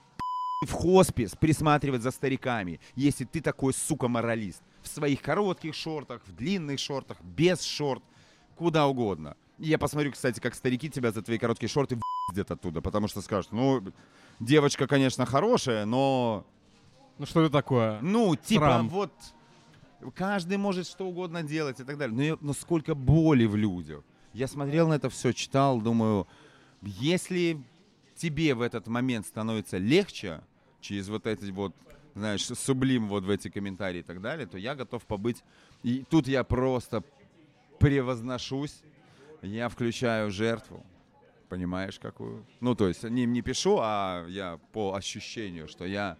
в 0.65 0.71
хоспис 0.71 1.36
присматривать 1.36 2.01
за 2.01 2.11
стариками, 2.11 2.80
если 2.95 3.26
ты 3.26 3.41
такой, 3.41 3.73
сука, 3.73 4.07
моралист. 4.07 4.61
В 4.82 4.88
своих 4.88 5.21
коротких 5.21 5.76
шортах, 5.76 6.21
в 6.26 6.36
длинных 6.36 6.80
шортах, 6.80 7.21
без 7.21 7.61
шорт, 7.61 8.03
куда 8.55 8.88
угодно. 8.88 9.38
Я 9.58 9.78
посмотрю, 9.78 10.12
кстати, 10.12 10.39
как 10.39 10.53
старики 10.56 10.89
тебя 10.89 11.12
за 11.12 11.22
твои 11.22 11.38
короткие 11.38 11.70
шорты 11.70 11.97
где-то 12.32 12.56
оттуда, 12.56 12.82
потому 12.82 13.08
что 13.08 13.22
скажут, 13.22 13.51
ну, 13.53 13.82
девочка, 14.39 14.86
конечно, 14.88 15.26
хорошая, 15.26 15.86
но, 15.86 16.45
Ну 17.18 17.26
что 17.26 17.41
это 17.41 17.51
такое? 17.51 17.99
ну, 18.01 18.36
типа, 18.36 18.66
Срам. 18.66 18.89
вот, 18.89 19.12
каждый 20.14 20.58
может 20.58 20.88
что 20.88 21.06
угодно 21.08 21.41
делать 21.43 21.80
и 21.80 21.84
так 21.86 21.97
далее. 21.97 22.16
Но, 22.16 22.22
я- 22.24 22.38
но 22.41 22.51
сколько 22.53 22.95
боли 22.95 23.45
в 23.45 23.56
людях. 23.56 24.03
Я 24.34 24.47
смотрел 24.47 24.89
на 24.89 24.95
это 24.95 25.10
все, 25.10 25.32
читал, 25.32 25.80
думаю, 25.80 26.28
если 26.82 27.62
тебе 28.18 28.53
в 28.56 28.62
этот 28.62 28.88
момент 28.88 29.26
становится 29.26 29.78
легче 29.78 30.41
через 30.82 31.08
вот 31.08 31.26
эти 31.28 31.49
вот, 31.51 31.74
знаешь, 32.16 32.45
сублим 32.45 33.08
вот 33.08 33.24
в 33.24 33.30
эти 33.30 33.47
комментарии 33.49 33.99
и 33.99 34.03
так 34.03 34.20
далее, 34.22 34.45
то 34.47 34.58
я 34.58 34.76
готов 34.76 35.06
побыть. 35.06 35.41
И 35.84 36.03
тут 36.10 36.28
я 36.28 36.43
просто 36.43 37.03
превозношусь, 37.80 38.82
я 39.45 39.69
включаю 39.69 40.31
жертву. 40.31 40.85
Понимаешь, 41.49 41.99
какую? 41.99 42.45
Ну, 42.59 42.75
то 42.75 42.87
есть 42.87 43.03
не, 43.03 43.25
не 43.25 43.41
пишу, 43.41 43.77
а 43.81 44.25
я 44.27 44.59
по 44.73 44.95
ощущению, 44.95 45.67
что 45.67 45.85
я 45.85 46.17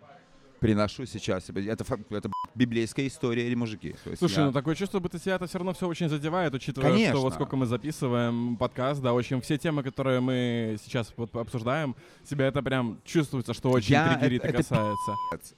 приношу 0.59 1.05
сейчас 1.05 1.45
себе. 1.45 1.65
Это, 1.67 1.84
это 2.11 2.32
библейская 2.53 3.05
история 3.07 3.45
или 3.47 3.55
мужики. 3.55 3.95
То 4.03 4.09
есть 4.11 4.19
Слушай, 4.19 4.39
я- 4.39 4.45
ну 4.45 4.51
такое 4.53 4.76
чувство, 4.76 4.99
будто 4.99 5.19
тебя 5.19 5.36
это 5.36 5.47
все 5.47 5.57
равно 5.57 5.73
все 5.73 5.88
очень 5.88 6.09
задевает, 6.09 6.53
учитывая, 6.53 6.91
Конечно. 6.91 7.13
что 7.15 7.21
вот 7.21 7.34
сколько 7.34 7.55
мы 7.55 7.65
записываем 7.65 8.55
подкаст, 8.55 9.01
да, 9.01 9.13
очень 9.13 9.41
все 9.41 9.57
темы, 9.57 9.84
которые 9.84 10.21
мы 10.21 10.78
сейчас 10.84 11.11
вот 11.17 11.36
обсуждаем, 11.36 11.95
тебя 12.23 12.47
это 12.47 12.61
прям 12.63 12.99
чувствуется, 13.03 13.53
что 13.53 13.71
очень 13.71 13.93
Я- 13.93 14.13
триггерит 14.15 14.43
это- 14.43 14.47
и 14.47 14.49
это 14.51 14.57
касается. 14.57 15.11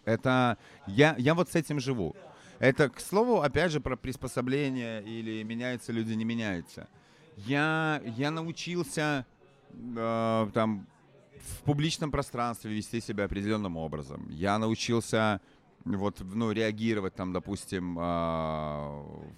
Это 0.05 0.57
я, 0.88 1.15
я 1.20 1.36
вот 1.36 1.49
с 1.51 1.55
этим 1.55 1.80
живу. 1.80 2.15
Это, 2.59 2.89
к 2.89 2.99
слову, 2.99 3.41
опять 3.41 3.72
же, 3.72 3.80
про 3.80 3.95
приспособление 3.95 5.03
или 5.03 5.43
меняются 5.43 5.91
люди, 5.91 6.13
не 6.13 6.26
меняются. 6.26 6.88
Я, 7.38 8.02
я 8.18 8.32
научился 8.32 9.26
э, 9.74 10.50
там 10.54 10.88
в 11.40 11.64
публичном 11.64 12.12
пространстве 12.12 12.74
вести 12.74 13.00
себя 13.00 13.26
определенным 13.26 13.78
образом. 13.78 14.28
Я 14.30 14.58
научился 14.58 15.40
вот, 15.86 16.22
ну, 16.22 16.52
реагировать 16.52 17.16
там, 17.16 17.32
допустим, 17.32 17.96
в 17.96 19.30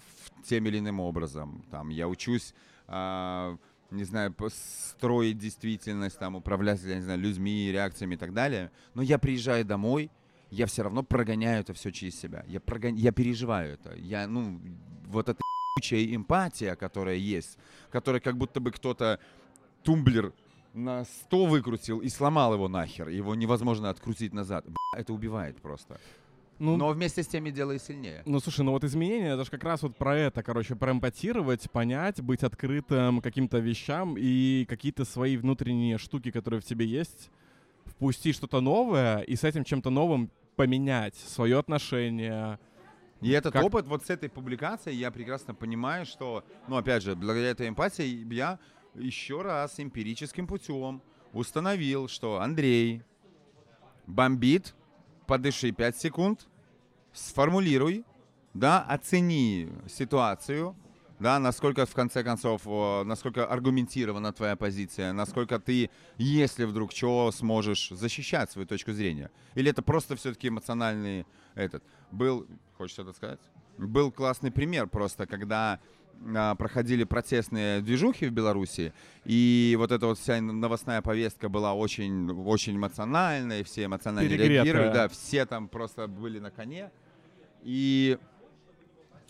тем 0.44 0.66
или 0.66 0.78
иным 0.78 1.00
образом. 1.00 1.64
Там, 1.70 1.90
я 1.90 2.08
учусь, 2.08 2.54
а, 2.88 3.56
не 3.90 4.04
знаю, 4.04 4.34
строить 4.48 5.38
действительность, 5.38 6.18
там, 6.18 6.36
управлять, 6.36 6.82
я 6.82 6.96
не 6.96 7.02
знаю, 7.02 7.20
людьми, 7.20 7.70
реакциями 7.70 8.14
и 8.14 8.18
так 8.18 8.32
далее. 8.32 8.70
Но 8.94 9.02
я 9.02 9.18
приезжаю 9.18 9.64
домой, 9.64 10.10
я 10.50 10.66
все 10.66 10.82
равно 10.82 11.02
прогоняю 11.02 11.60
это 11.60 11.72
все 11.74 11.92
через 11.92 12.18
себя. 12.18 12.44
Я, 12.48 12.60
прогон... 12.60 12.94
я 12.94 13.12
переживаю 13.12 13.74
это. 13.74 13.94
Я, 13.94 14.26
ну, 14.26 14.60
вот 15.06 15.28
эта 15.28 15.40
ебучая 15.76 16.14
эмпатия, 16.14 16.74
которая 16.76 17.16
есть, 17.16 17.58
которая 17.90 18.20
как 18.20 18.36
будто 18.36 18.60
бы 18.60 18.70
кто-то 18.70 19.18
тумблер 19.82 20.32
на 20.74 21.04
100 21.04 21.46
выкрутил 21.46 21.98
и 22.00 22.08
сломал 22.08 22.54
его 22.54 22.68
нахер. 22.68 23.08
Его 23.08 23.34
невозможно 23.34 23.90
открутить 23.90 24.32
назад. 24.32 24.64
Это 24.96 25.12
убивает 25.12 25.60
просто. 25.60 26.00
Ну, 26.58 26.76
Но 26.76 26.90
вместе 26.90 27.22
с 27.22 27.26
тем 27.26 27.46
и 27.46 27.50
делает 27.50 27.82
сильнее. 27.82 28.22
Ну, 28.26 28.38
слушай, 28.38 28.62
ну 28.62 28.72
вот 28.72 28.84
изменения, 28.84 29.32
это 29.32 29.44
же 29.44 29.50
как 29.50 29.64
раз 29.64 29.82
вот 29.82 29.96
про 29.96 30.14
это, 30.14 30.42
короче, 30.42 30.76
про 30.76 30.92
эмпатировать, 30.92 31.70
понять, 31.70 32.20
быть 32.20 32.42
открытым 32.42 33.22
каким-то 33.22 33.58
вещам 33.58 34.14
и 34.18 34.66
какие-то 34.68 35.06
свои 35.06 35.38
внутренние 35.38 35.96
штуки, 35.96 36.30
которые 36.30 36.60
в 36.60 36.64
тебе 36.64 36.84
есть, 36.84 37.30
впустить 37.86 38.36
что-то 38.36 38.60
новое 38.60 39.20
и 39.20 39.36
с 39.36 39.44
этим 39.44 39.64
чем-то 39.64 39.88
новым 39.88 40.30
поменять 40.54 41.14
свое 41.14 41.58
отношение. 41.58 42.58
И 43.20 43.30
этот 43.30 43.52
Как- 43.52 43.64
опыт 43.64 43.86
вот 43.86 44.04
с 44.04 44.10
этой 44.10 44.28
публикацией 44.28 44.96
я 44.96 45.10
прекрасно 45.10 45.54
понимаю, 45.54 46.06
что, 46.06 46.44
ну, 46.68 46.76
опять 46.76 47.02
же, 47.02 47.14
благодаря 47.14 47.50
этой 47.50 47.68
эмпатии 47.68 48.26
я 48.34 48.58
еще 48.94 49.42
раз 49.42 49.78
эмпирическим 49.78 50.46
путем 50.46 51.02
установил, 51.32 52.08
что 52.08 52.40
Андрей 52.40 53.02
бомбит, 54.06 54.74
подыши 55.26 55.70
5 55.70 55.96
секунд, 55.96 56.48
сформулируй, 57.12 58.04
да, 58.54 58.80
оцени 58.82 59.68
ситуацию, 59.88 60.74
да, 61.20 61.38
насколько 61.38 61.86
в 61.86 61.94
конце 61.94 62.24
концов, 62.24 62.62
насколько 63.06 63.46
аргументирована 63.46 64.32
твоя 64.32 64.56
позиция, 64.56 65.12
насколько 65.12 65.60
ты, 65.60 65.90
если 66.16 66.64
вдруг 66.64 66.92
чего, 66.92 67.30
сможешь 67.30 67.90
защищать 67.90 68.50
свою 68.50 68.66
точку 68.66 68.92
зрения. 68.92 69.30
Или 69.54 69.70
это 69.70 69.82
просто 69.82 70.16
все-таки 70.16 70.48
эмоциональный 70.48 71.26
этот. 71.54 71.84
Был, 72.10 72.46
хочешь 72.76 72.94
что-то 72.94 73.12
сказать? 73.12 73.40
Был 73.76 74.10
классный 74.10 74.50
пример 74.50 74.86
просто, 74.86 75.26
когда 75.26 75.78
а, 76.34 76.54
проходили 76.54 77.04
протестные 77.04 77.80
движухи 77.80 78.26
в 78.26 78.32
Беларуси, 78.32 78.92
и 79.24 79.74
вот 79.78 79.92
эта 79.92 80.06
вот 80.06 80.18
вся 80.18 80.40
новостная 80.40 81.02
повестка 81.02 81.48
была 81.48 81.74
очень, 81.74 82.30
очень 82.30 82.76
эмоциональной, 82.76 83.62
все 83.62 83.84
эмоционально 83.84 84.28
Перегретая. 84.28 84.64
реагировали, 84.64 84.92
да, 84.92 85.08
все 85.08 85.46
там 85.46 85.68
просто 85.68 86.08
были 86.08 86.38
на 86.38 86.50
коне. 86.50 86.90
И 87.62 88.18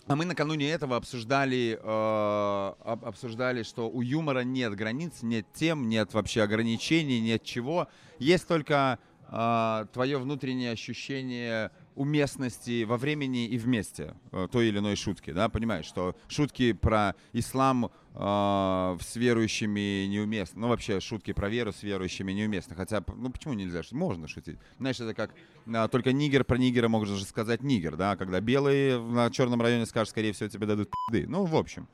а 0.07 0.15
мы 0.15 0.25
накануне 0.25 0.69
этого 0.69 0.95
обсуждали, 0.97 1.79
э, 1.81 2.73
об- 2.83 3.05
обсуждали, 3.05 3.63
что 3.63 3.89
у 3.89 4.01
юмора 4.01 4.41
нет 4.41 4.75
границ, 4.75 5.21
нет 5.21 5.45
тем, 5.53 5.87
нет 5.89 6.13
вообще 6.13 6.41
ограничений, 6.41 7.19
нет 7.21 7.43
чего. 7.43 7.87
Есть 8.19 8.47
только 8.47 8.99
э, 9.33 9.85
твое 9.93 10.17
внутреннее 10.17 10.71
ощущение 10.71 11.71
уместности 11.95 12.83
во 12.83 12.97
времени 12.97 13.47
и 13.47 13.57
вместе 13.57 14.15
э, 14.31 14.47
той 14.51 14.67
или 14.67 14.79
иной 14.79 14.95
шутки, 14.95 15.31
да, 15.31 15.49
понимаешь, 15.49 15.85
что 15.85 16.15
шутки 16.27 16.73
про 16.73 17.15
ислам 17.33 17.91
э, 18.13 18.97
с 19.01 19.15
верующими 19.15 20.05
неуместны, 20.07 20.61
ну 20.61 20.67
вообще 20.69 20.99
шутки 20.99 21.33
про 21.33 21.49
веру 21.49 21.71
с 21.71 21.83
верующими 21.83 22.31
неуместны, 22.31 22.75
хотя, 22.75 23.03
ну 23.15 23.29
почему 23.29 23.53
нельзя, 23.53 23.81
можно 23.91 24.27
шутить, 24.27 24.57
знаешь, 24.77 24.99
это 24.99 25.13
как 25.13 25.31
а, 25.73 25.87
только 25.87 26.11
нигер 26.11 26.43
про 26.43 26.57
нигера 26.57 26.87
может 26.87 27.17
же 27.17 27.25
сказать 27.25 27.61
нигер, 27.61 27.95
да, 27.95 28.15
когда 28.15 28.39
белые 28.39 28.99
на 28.99 29.29
черном 29.29 29.61
районе 29.61 29.85
скажут, 29.85 30.09
скорее 30.09 30.33
всего, 30.33 30.49
тебе 30.49 30.65
дадут 30.65 30.89
пизды. 31.07 31.27
Ну, 31.27 31.45
в 31.45 31.55
общем. 31.55 31.87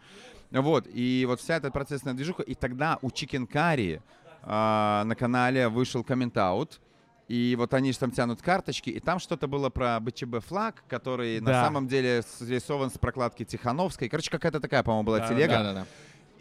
Вот, 0.52 0.88
и 0.94 1.26
вот 1.28 1.42
вся 1.42 1.58
эта 1.58 1.72
процессная 1.72 2.14
движуха, 2.14 2.44
и 2.44 2.56
тогда 2.56 3.00
у 3.02 3.10
Chicken 3.10 3.48
Curry 3.48 4.02
а, 4.44 5.04
на 5.06 5.16
канале 5.16 5.68
вышел 5.68 6.04
коммент-аут, 6.04 6.80
и 7.28 7.56
вот 7.58 7.74
они 7.74 7.92
же 7.92 8.00
там 8.00 8.12
тянут 8.12 8.42
карточки, 8.42 8.90
и 8.90 9.00
там 9.00 9.20
что-то 9.20 9.48
было 9.48 9.70
про 9.70 10.00
БЧБ 10.00 10.40
флаг, 10.46 10.84
который 10.88 11.40
на 11.42 11.48
Да. 11.52 11.64
самом 11.66 11.88
деле 11.88 12.22
срисован 12.22 12.90
с 12.90 12.98
прокладки 12.98 13.44
Тихановской. 13.44 14.08
Короче, 14.08 14.32
какая-то 14.32 14.60
такая, 14.60 14.82
по-моему, 14.84 15.06
была 15.06 15.20
Да, 15.20 15.28
телега. 15.28 15.54
Да-да-да. 15.54 15.88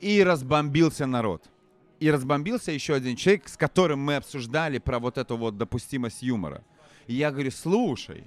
И 0.01 0.23
разбомбился 0.23 1.07
народ. 1.07 1.43
И 1.99 2.11
разбомбился 2.11 2.71
еще 2.73 2.95
один 2.95 3.17
человек, 3.17 3.49
с 3.49 3.57
которым 3.57 4.01
мы 4.01 4.17
обсуждали 4.17 4.79
про 4.79 4.99
вот 4.99 5.19
эту 5.19 5.37
вот 5.37 5.57
допустимость 5.57 6.23
юмора. 6.23 6.63
И 7.07 7.15
я 7.15 7.31
говорю, 7.31 7.51
слушай, 7.51 8.25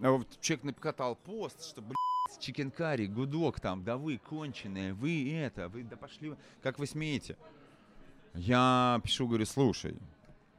а 0.00 0.10
вот 0.12 0.40
человек 0.40 0.64
накатал 0.64 1.14
пост, 1.14 1.62
что, 1.64 1.82
блядь, 1.82 2.40
чикен 2.40 2.70
карри, 2.70 3.06
гудок 3.06 3.60
там, 3.60 3.84
да 3.84 3.96
вы 3.96 4.18
конченые, 4.18 4.92
вы 4.94 5.30
это, 5.32 5.68
вы, 5.68 5.84
да 5.84 5.96
пошли, 5.96 6.30
вы». 6.30 6.36
как 6.62 6.78
вы 6.78 6.86
смеете? 6.86 7.36
Я 8.34 9.00
пишу, 9.04 9.28
говорю, 9.28 9.46
слушай, 9.46 9.94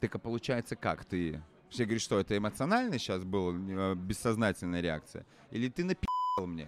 так 0.08 0.16
а 0.16 0.20
получается 0.20 0.76
как 0.76 1.04
ты? 1.06 1.42
Я 1.72 1.86
говорю, 1.86 2.00
что 2.00 2.20
это 2.20 2.38
эмоционально 2.38 3.00
сейчас 3.00 3.24
была 3.24 3.54
э, 3.54 3.96
бессознательная 3.96 4.82
реакция? 4.82 5.26
Или 5.52 5.68
ты 5.68 5.84
напи***л 5.84 6.46
мне? 6.46 6.68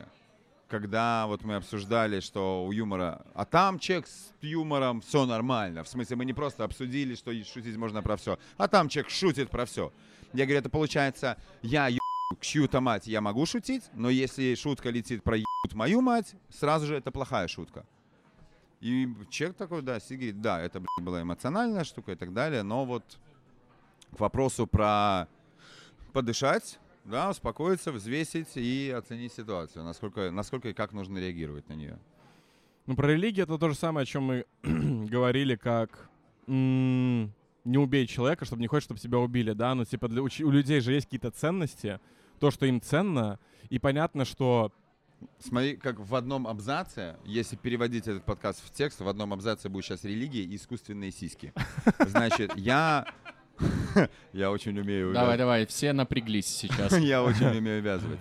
Когда 0.68 1.28
вот 1.28 1.44
мы 1.44 1.56
обсуждали, 1.56 2.20
что 2.20 2.66
у 2.66 2.72
юмора... 2.72 3.26
А 3.36 3.46
там 3.46 3.80
человек 3.80 4.08
с 4.08 4.34
юмором 4.42 5.02
все 5.02 5.26
нормально. 5.26 5.84
В 5.84 5.88
смысле, 5.88 6.16
мы 6.16 6.26
не 6.26 6.34
просто 6.34 6.64
обсудили, 6.64 7.16
что 7.16 7.32
шутить 7.44 7.78
можно 7.78 8.02
про 8.02 8.18
все. 8.18 8.38
А 8.58 8.68
там 8.68 8.90
человек 8.90 9.12
шутит 9.12 9.50
про 9.50 9.66
все. 9.66 9.94
Я 10.34 10.46
говорю, 10.46 10.60
это 10.60 10.70
получается, 10.70 11.38
я 11.62 11.88
еб 11.88 12.00
к 12.40 12.42
чью-то 12.42 12.82
мать 12.82 13.08
я 13.08 13.22
могу 13.22 13.46
шутить, 13.46 13.84
но 13.94 14.10
если 14.10 14.56
шутка 14.56 14.90
летит 14.90 15.24
про 15.24 15.38
мою 15.74 16.02
мать, 16.02 16.36
сразу 16.50 16.86
же 16.86 16.96
это 16.96 17.12
плохая 17.12 17.48
шутка. 17.48 17.86
И 18.82 19.08
человек 19.30 19.58
такой, 19.58 19.82
да, 19.82 20.00
говорит, 20.10 20.42
да, 20.42 20.62
это 20.62 20.80
блядь, 20.80 21.06
была 21.06 21.22
эмоциональная 21.22 21.84
штука 21.84 22.12
и 22.12 22.16
так 22.16 22.34
далее, 22.34 22.64
но 22.64 22.86
вот 22.86 23.18
к 24.16 24.20
вопросу 24.20 24.68
про 24.68 25.28
подышать, 26.14 26.80
да, 27.06 27.30
успокоиться, 27.30 27.92
взвесить 27.92 28.56
и 28.56 28.94
оценить 28.96 29.34
ситуацию, 29.34 29.84
насколько, 29.84 30.32
насколько 30.32 30.70
и 30.70 30.74
как 30.74 30.94
нужно 30.94 31.18
реагировать 31.20 31.68
на 31.70 31.74
нее. 31.74 32.00
Ну, 32.86 32.96
про 32.96 33.08
религию 33.08 33.44
это 33.44 33.58
то 33.58 33.70
же 33.70 33.76
самое, 33.76 34.04
о 34.04 34.06
чем 34.06 34.24
мы 34.24 34.46
говорили, 34.64 35.56
как 35.56 36.10
м, 36.48 37.34
не 37.66 37.78
убей 37.78 38.08
человека, 38.08 38.46
чтобы 38.46 38.62
не 38.62 38.68
хочешь, 38.68 38.86
чтобы 38.86 39.00
тебя 39.00 39.20
убили, 39.20 39.52
да, 39.52 39.76
ну, 39.76 39.86
типа, 39.86 40.08
для, 40.08 40.22
у, 40.22 40.26
у 40.26 40.50
людей 40.50 40.80
же 40.80 40.94
есть 40.94 41.08
какие-то 41.08 41.32
ценности, 41.32 42.00
то, 42.40 42.50
что 42.50 42.66
им 42.66 42.82
ценно, 42.82 43.40
и 43.70 43.80
понятно, 43.80 44.26
что 44.26 44.72
Смотри, 45.40 45.78
как 45.78 46.00
в 46.00 46.16
одном 46.16 46.48
абзаце, 46.48 47.18
если 47.26 47.56
переводить 47.56 48.08
этот 48.08 48.24
подкаст 48.24 48.64
в 48.64 48.72
текст, 48.72 49.02
в 49.02 49.08
одном 49.08 49.34
абзаце 49.34 49.68
будет 49.68 49.86
сейчас 49.86 50.04
религия 50.04 50.44
и 50.44 50.56
искусственные 50.56 51.12
сиськи. 51.12 51.54
Значит, 52.00 52.56
я... 52.56 53.08
Я 54.34 54.52
очень 54.52 54.78
умею... 54.80 55.14
Давай, 55.14 55.38
давай, 55.38 55.66
все 55.66 55.94
напряглись 55.94 56.48
сейчас. 56.48 56.98
Я 56.98 57.24
очень 57.24 57.48
умею 57.58 57.82
вязывать. 57.82 58.20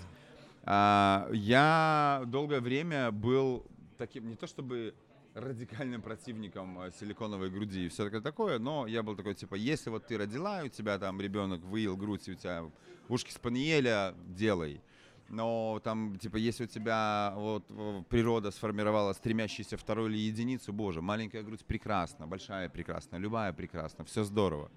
А, 0.65 1.29
Я 1.33 2.23
долгое 2.27 2.61
время 2.61 3.11
был 3.11 3.67
таким, 3.99 4.29
не 4.29 4.37
то 4.37 4.47
чтобы 4.47 4.95
радикальным 5.35 6.01
противником 6.01 6.79
а, 6.79 6.91
силиконовой 6.91 7.51
груди 7.51 7.87
и 7.87 7.89
все 7.89 8.09
такое, 8.21 8.59
но 8.59 8.87
я 8.87 9.03
был 9.03 9.17
такой, 9.17 9.35
типа, 9.35 9.55
если 9.55 9.91
вот 9.91 10.07
ты 10.07 10.17
родила, 10.17 10.63
у 10.65 10.69
тебя 10.69 10.99
там 10.99 11.21
ребенок 11.21 11.61
выел 11.61 11.97
грудь, 11.97 12.27
и 12.29 12.33
у 12.33 12.35
тебя 12.35 12.65
ушки 13.09 13.31
спаниеля, 13.33 14.15
делай. 14.27 14.81
Но 15.29 15.81
там, 15.83 16.19
типа, 16.19 16.37
если 16.37 16.65
у 16.65 16.67
тебя 16.69 17.35
вот 17.37 17.65
э, 17.69 18.03
природа 18.09 18.51
сформировала 18.51 19.13
стремящуюся 19.13 19.77
вторую 19.77 20.09
или 20.09 20.19
единицу, 20.19 20.73
боже, 20.73 21.03
маленькая 21.03 21.43
грудь 21.43 21.65
прекрасна, 21.65 22.27
большая 22.27 22.69
прекрасна, 22.69 23.17
любая 23.17 23.53
прекрасна, 23.53 24.05
все 24.05 24.23
здорово. 24.23 24.71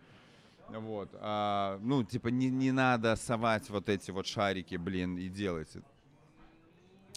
Вот, 0.78 1.10
а, 1.14 1.80
ну, 1.82 2.04
типа, 2.04 2.28
не, 2.28 2.50
не 2.50 2.72
надо 2.72 3.16
совать 3.16 3.70
вот 3.70 3.90
эти 3.90 4.12
вот 4.12 4.28
шарики, 4.28 4.76
блин, 4.76 5.18
и 5.18 5.28
делать. 5.28 5.70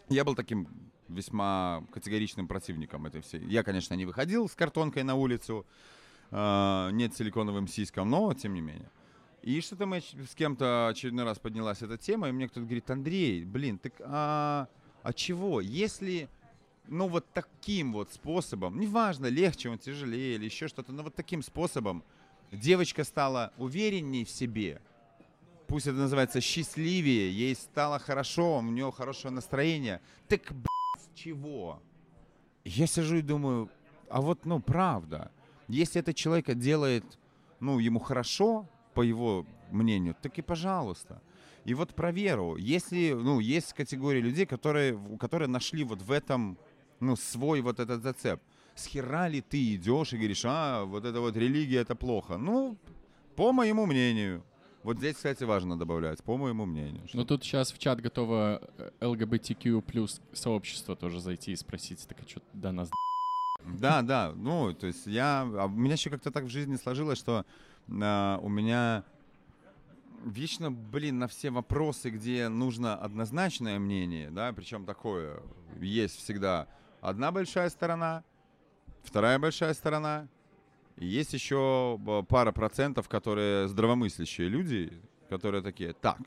Я 0.08 0.24
был 0.24 0.34
таким 0.34 0.68
весьма 1.08 1.84
категоричным 1.92 2.48
противником 2.48 3.06
этой 3.06 3.20
всей. 3.20 3.44
Я, 3.46 3.62
конечно, 3.62 3.94
не 3.94 4.06
выходил 4.06 4.48
с 4.48 4.54
картонкой 4.54 5.02
на 5.02 5.14
улицу, 5.14 5.66
э, 6.30 6.90
нет 6.92 7.14
силиконовым 7.14 7.68
сиськам, 7.68 8.08
но 8.10 8.32
тем 8.34 8.54
не 8.54 8.60
менее. 8.60 8.90
И 9.42 9.60
что-то 9.60 9.86
мы 9.86 10.00
с 10.00 10.34
кем-то 10.34 10.88
очередной 10.88 11.24
раз 11.24 11.38
поднялась 11.38 11.82
эта 11.82 11.98
тема, 11.98 12.28
и 12.28 12.32
мне 12.32 12.46
кто-то 12.48 12.64
говорит, 12.64 12.88
Андрей, 12.90 13.44
блин, 13.44 13.78
так 13.78 13.92
а, 14.00 14.68
а 15.02 15.12
чего? 15.12 15.60
Если, 15.60 16.28
ну 16.86 17.08
вот 17.08 17.26
таким 17.34 17.92
вот 17.92 18.12
способом, 18.12 18.78
неважно, 18.78 19.26
легче 19.26 19.68
он, 19.68 19.78
тяжелее 19.78 20.36
или 20.36 20.44
еще 20.44 20.68
что-то, 20.68 20.92
но 20.92 21.02
вот 21.02 21.16
таким 21.16 21.42
способом 21.42 22.04
девочка 22.52 23.04
стала 23.04 23.52
увереннее 23.56 24.24
в 24.24 24.30
себе, 24.30 24.80
пусть 25.66 25.86
это 25.86 25.96
называется 25.96 26.40
счастливее, 26.40 27.32
ей 27.32 27.54
стало 27.54 27.98
хорошо, 27.98 28.58
у 28.58 28.62
нее 28.62 28.92
хорошее 28.92 29.32
настроение, 29.32 30.00
так, 30.28 30.42
блядь, 30.50 31.14
чего? 31.14 31.82
Я 32.64 32.86
сижу 32.86 33.16
и 33.16 33.22
думаю, 33.22 33.70
а 34.08 34.20
вот, 34.20 34.44
ну, 34.44 34.60
правда, 34.60 35.32
если 35.68 36.00
это 36.00 36.12
человека 36.12 36.54
делает, 36.54 37.04
ну, 37.60 37.78
ему 37.78 37.98
хорошо, 37.98 38.68
по 38.94 39.00
его 39.00 39.46
мнению, 39.70 40.14
так 40.20 40.38
и 40.38 40.42
пожалуйста. 40.42 41.22
И 41.64 41.74
вот 41.74 41.94
про 41.94 42.12
веру. 42.12 42.56
Если, 42.56 43.12
ну, 43.12 43.40
есть 43.40 43.72
категория 43.72 44.20
людей, 44.20 44.46
которые, 44.46 44.98
которые 45.18 45.48
нашли 45.48 45.84
вот 45.84 46.02
в 46.02 46.10
этом, 46.10 46.58
ну, 47.00 47.16
свой 47.16 47.60
вот 47.60 47.80
этот 47.80 48.02
зацеп. 48.02 48.40
С 48.74 48.86
хера 48.86 49.28
ли 49.28 49.40
ты 49.40 49.74
идешь 49.74 50.12
и 50.12 50.16
говоришь, 50.16 50.44
а, 50.44 50.84
вот 50.84 51.04
это 51.04 51.20
вот 51.20 51.36
религия, 51.36 51.78
это 51.78 51.94
плохо? 51.94 52.38
Ну, 52.38 52.76
по 53.36 53.52
моему 53.52 53.86
мнению. 53.86 54.42
Вот 54.82 54.98
здесь, 54.98 55.16
кстати, 55.16 55.44
важно 55.44 55.78
добавлять, 55.78 56.22
по 56.24 56.36
моему 56.36 56.66
мнению. 56.66 57.06
Ну 57.12 57.24
тут 57.24 57.44
сейчас 57.44 57.72
в 57.72 57.78
чат 57.78 58.00
готово 58.00 58.60
э, 58.78 58.90
ЛГБТQ 59.00 59.80
плюс 59.82 60.20
сообщество 60.32 60.96
тоже 60.96 61.20
зайти 61.20 61.52
и 61.52 61.56
спросить, 61.56 62.04
так 62.08 62.18
а 62.20 62.28
что 62.28 62.42
до 62.52 62.72
нас 62.72 62.90
Да, 63.78 64.02
да, 64.02 64.32
ну, 64.34 64.72
то 64.74 64.88
есть 64.88 65.06
я... 65.06 65.42
А 65.42 65.66
у 65.66 65.68
меня 65.68 65.94
еще 65.94 66.10
как-то 66.10 66.32
так 66.32 66.44
в 66.44 66.48
жизни 66.48 66.76
сложилось, 66.76 67.18
что 67.18 67.46
а, 67.88 68.38
у 68.42 68.48
меня 68.48 69.04
вечно, 70.24 70.72
блин, 70.72 71.18
на 71.18 71.28
все 71.28 71.50
вопросы, 71.50 72.10
где 72.10 72.48
нужно 72.48 72.96
однозначное 72.96 73.78
мнение, 73.78 74.30
да, 74.30 74.52
причем 74.52 74.84
такое, 74.84 75.40
есть 75.80 76.16
всегда 76.16 76.66
одна 77.00 77.32
большая 77.32 77.70
сторона, 77.70 78.24
вторая 79.02 79.38
большая 79.38 79.74
сторона, 79.74 80.28
и 80.96 81.06
есть 81.06 81.32
еще 81.32 81.98
пара 82.28 82.52
процентов, 82.52 83.08
которые 83.08 83.68
здравомыслящие 83.68 84.48
люди, 84.48 84.92
которые 85.28 85.62
такие, 85.62 85.92
так, 85.92 86.20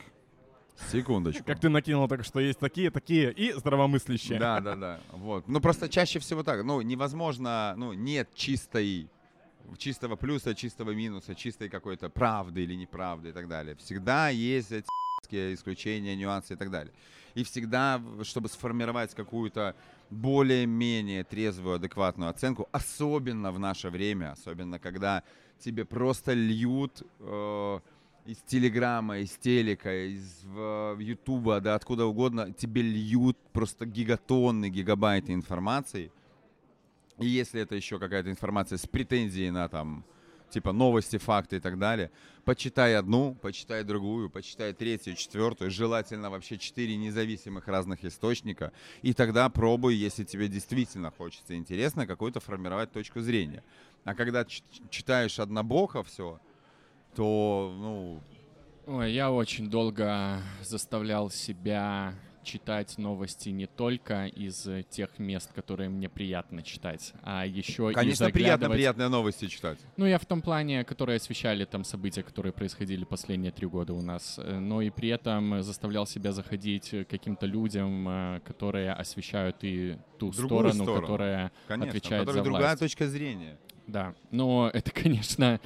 секундочку. 0.91 1.43
Как 1.45 1.59
ты 1.59 1.69
накинул 1.69 2.07
так, 2.07 2.25
что 2.25 2.39
есть 2.39 2.59
такие, 2.59 2.91
такие 2.91 3.31
и 3.31 3.53
здравомыслящие. 3.53 4.39
Да, 4.39 4.59
да, 4.59 4.75
да. 4.75 4.99
Вот. 5.11 5.47
Ну, 5.47 5.61
просто 5.61 5.87
чаще 5.89 6.19
всего 6.19 6.43
так. 6.43 6.63
Ну, 6.63 6.81
невозможно, 6.81 7.73
ну, 7.77 7.93
нет 7.93 8.29
чистой 8.33 9.09
чистого 9.77 10.15
плюса, 10.15 10.53
чистого 10.53 10.91
минуса, 10.91 11.33
чистой 11.33 11.69
какой-то 11.69 12.09
правды 12.09 12.63
или 12.63 12.75
неправды 12.75 13.29
и 13.29 13.31
так 13.31 13.47
далее. 13.47 13.75
Всегда 13.77 14.29
есть 14.29 14.71
эти 14.71 15.53
исключения, 15.53 16.15
нюансы 16.15 16.53
и 16.53 16.55
так 16.55 16.69
далее. 16.69 16.93
И 17.33 17.43
всегда, 17.43 18.01
чтобы 18.23 18.47
сформировать 18.47 19.15
какую-то 19.15 19.75
более-менее 20.09 21.23
трезвую, 21.23 21.75
адекватную 21.75 22.29
оценку, 22.29 22.67
особенно 22.71 23.51
в 23.51 23.59
наше 23.59 23.89
время, 23.89 24.31
особенно 24.31 24.79
когда 24.79 25.23
тебе 25.59 25.85
просто 25.85 26.33
льют 26.33 27.01
э, 27.19 27.79
из 28.25 28.37
Телеграма, 28.47 29.19
из 29.19 29.31
Телека, 29.31 30.07
из 30.07 30.43
э, 30.45 30.97
Ютуба, 30.99 31.61
да 31.61 31.75
откуда 31.75 32.05
угодно, 32.05 32.53
тебе 32.53 32.81
льют 32.81 33.37
просто 33.51 33.85
гигатонны, 33.85 34.69
гигабайты 34.69 35.33
информации– 35.33 36.11
и 37.19 37.27
если 37.27 37.61
это 37.61 37.75
еще 37.75 37.97
какая-то 37.97 38.29
информация 38.29 38.77
с 38.77 38.85
претензией 38.85 39.49
на 39.49 39.69
там, 39.69 40.03
типа 40.49 40.71
новости, 40.71 41.17
факты 41.17 41.57
и 41.57 41.59
так 41.59 41.77
далее, 41.77 42.11
почитай 42.43 42.95
одну, 42.95 43.35
почитай 43.35 43.83
другую, 43.83 44.29
почитай 44.29 44.73
третью, 44.73 45.15
четвертую, 45.15 45.71
желательно 45.71 46.29
вообще 46.29 46.57
четыре 46.57 46.95
независимых 46.95 47.67
разных 47.67 48.05
источника, 48.05 48.71
и 49.01 49.13
тогда 49.13 49.49
пробуй, 49.49 49.95
если 49.95 50.23
тебе 50.23 50.47
действительно 50.47 51.11
хочется 51.11 51.55
интересно, 51.55 52.07
какую-то 52.07 52.39
формировать 52.39 52.91
точку 52.91 53.21
зрения. 53.21 53.63
А 54.03 54.13
когда 54.13 54.45
читаешь 54.89 55.39
однобоко 55.39 56.03
все, 56.03 56.39
то, 57.15 57.73
ну... 57.77 58.21
Ой, 58.87 59.11
я 59.13 59.31
очень 59.31 59.69
долго 59.69 60.41
заставлял 60.61 61.31
себя 61.31 62.13
читать 62.45 62.97
новости 62.97 63.49
не 63.49 63.65
только 63.65 64.27
из 64.27 64.67
тех 64.89 65.19
мест, 65.19 65.51
которые 65.53 65.89
мне 65.89 66.07
приятно 66.07 66.61
читать, 66.61 67.11
а 67.23 67.45
еще 67.45 67.91
Конечно, 67.91 68.25
и 68.25 68.31
приятно 68.31 68.69
приятные 68.69 69.09
новости 69.09 69.47
читать. 69.47 69.79
Ну, 69.97 70.05
я 70.05 70.17
в 70.19 70.25
том 70.25 70.41
плане, 70.41 70.83
которые 70.85 71.17
освещали 71.17 71.65
там 71.65 71.83
события, 71.83 72.23
которые 72.23 72.53
происходили 72.53 73.03
последние 73.03 73.51
три 73.51 73.67
года 73.67 73.93
у 73.93 74.01
нас, 74.01 74.39
э, 74.41 74.59
но 74.59 74.81
и 74.81 74.89
при 74.89 75.09
этом 75.09 75.61
заставлял 75.63 76.05
себя 76.07 76.31
заходить 76.31 76.89
к 76.91 77.05
каким-то 77.05 77.45
людям, 77.45 78.07
э, 78.07 78.39
которые 78.45 78.93
освещают 78.93 79.57
и 79.63 79.97
ту 80.19 80.31
Другую 80.31 80.47
сторону, 80.71 80.83
сторону. 80.83 81.01
которая 81.01 81.51
Конечно, 81.67 81.89
отвечает 81.89 82.27
за 82.29 82.41
другая 82.43 82.61
власть. 82.61 82.79
точка 82.79 83.07
зрения. 83.07 83.57
Да, 83.87 84.13
но 84.31 84.69
это, 84.73 84.91
конечно, 85.03 85.59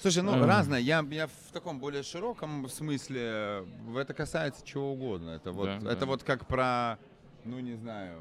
Слушай, 0.00 0.22
ну 0.22 0.34
Эм. 0.34 0.44
разное. 0.44 0.78
Я, 0.78 1.04
я 1.10 1.26
в 1.26 1.52
таком 1.52 1.80
более 1.80 2.02
широком 2.02 2.68
смысле. 2.68 3.66
Это 3.96 4.14
касается 4.14 4.64
чего 4.64 4.92
угодно. 4.92 5.30
Это 5.30 5.50
вот, 5.52 5.66
Да, 5.66 5.90
это 5.90 6.00
да. 6.00 6.06
вот 6.06 6.22
как 6.22 6.46
про, 6.46 6.98
ну 7.44 7.58
не 7.60 7.74
знаю. 7.74 8.20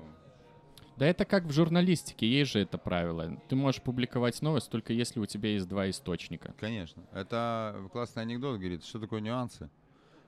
Да 0.95 1.05
это 1.05 1.25
как 1.25 1.43
в 1.43 1.51
журналистике, 1.51 2.27
есть 2.27 2.51
же 2.53 2.59
это 2.59 2.79
правило. 2.79 3.39
Ты 3.49 3.55
можешь 3.55 3.83
публиковать 3.83 4.41
новость 4.41 4.71
только 4.71 4.93
если 4.93 5.19
у 5.19 5.27
тебя 5.27 5.49
есть 5.49 5.67
два 5.67 5.87
источника. 5.91 6.55
Конечно. 6.59 7.03
Это 7.13 7.75
классный 7.91 8.23
анекдот, 8.23 8.57
говорит, 8.57 8.83
что 8.83 8.99
такое 8.99 9.21
нюансы. 9.21 9.69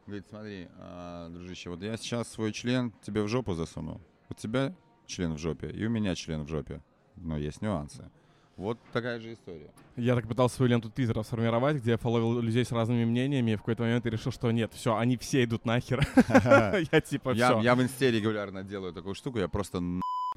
Говорит, 0.05 0.27
смотри, 0.29 0.67
а, 0.77 1.29
дружище, 1.29 1.71
вот 1.71 1.81
я 1.81 1.97
сейчас 1.97 2.27
свой 2.27 2.51
член 2.51 2.93
тебе 3.01 3.23
в 3.23 3.27
жопу 3.27 3.55
засунул. 3.55 3.99
У 4.29 4.35
тебя 4.35 4.75
член 5.07 5.33
в 5.33 5.39
жопе, 5.39 5.71
и 5.71 5.83
у 5.85 5.89
меня 5.89 6.13
член 6.13 6.43
в 6.43 6.47
жопе. 6.47 6.83
Но 7.15 7.35
есть 7.37 7.63
нюансы. 7.63 8.11
Вот 8.59 8.77
такая 8.91 9.21
же 9.21 9.31
история. 9.31 9.71
Я 9.95 10.15
так 10.15 10.27
пытался 10.27 10.57
свою 10.57 10.71
ленту 10.71 10.89
твиттера 10.89 11.23
сформировать, 11.23 11.77
где 11.77 11.91
я 11.91 11.97
фоловил 11.97 12.41
людей 12.41 12.65
с 12.65 12.73
разными 12.73 13.05
мнениями, 13.05 13.51
и 13.51 13.55
в 13.55 13.59
какой-то 13.59 13.83
момент 13.83 14.03
я 14.03 14.11
решил, 14.11 14.33
что 14.33 14.51
нет, 14.51 14.73
все, 14.73 14.97
они 14.97 15.15
все 15.15 15.45
идут 15.45 15.63
нахер. 15.63 16.05
Я 16.91 16.99
типа, 16.99 17.33
все. 17.33 17.61
я 17.61 17.73
в 17.73 17.81
инсте 17.81 18.11
регулярно 18.11 18.63
делаю 18.63 18.91
такую 18.91 19.15
штуку, 19.15 19.39
я 19.39 19.47
просто 19.47 19.81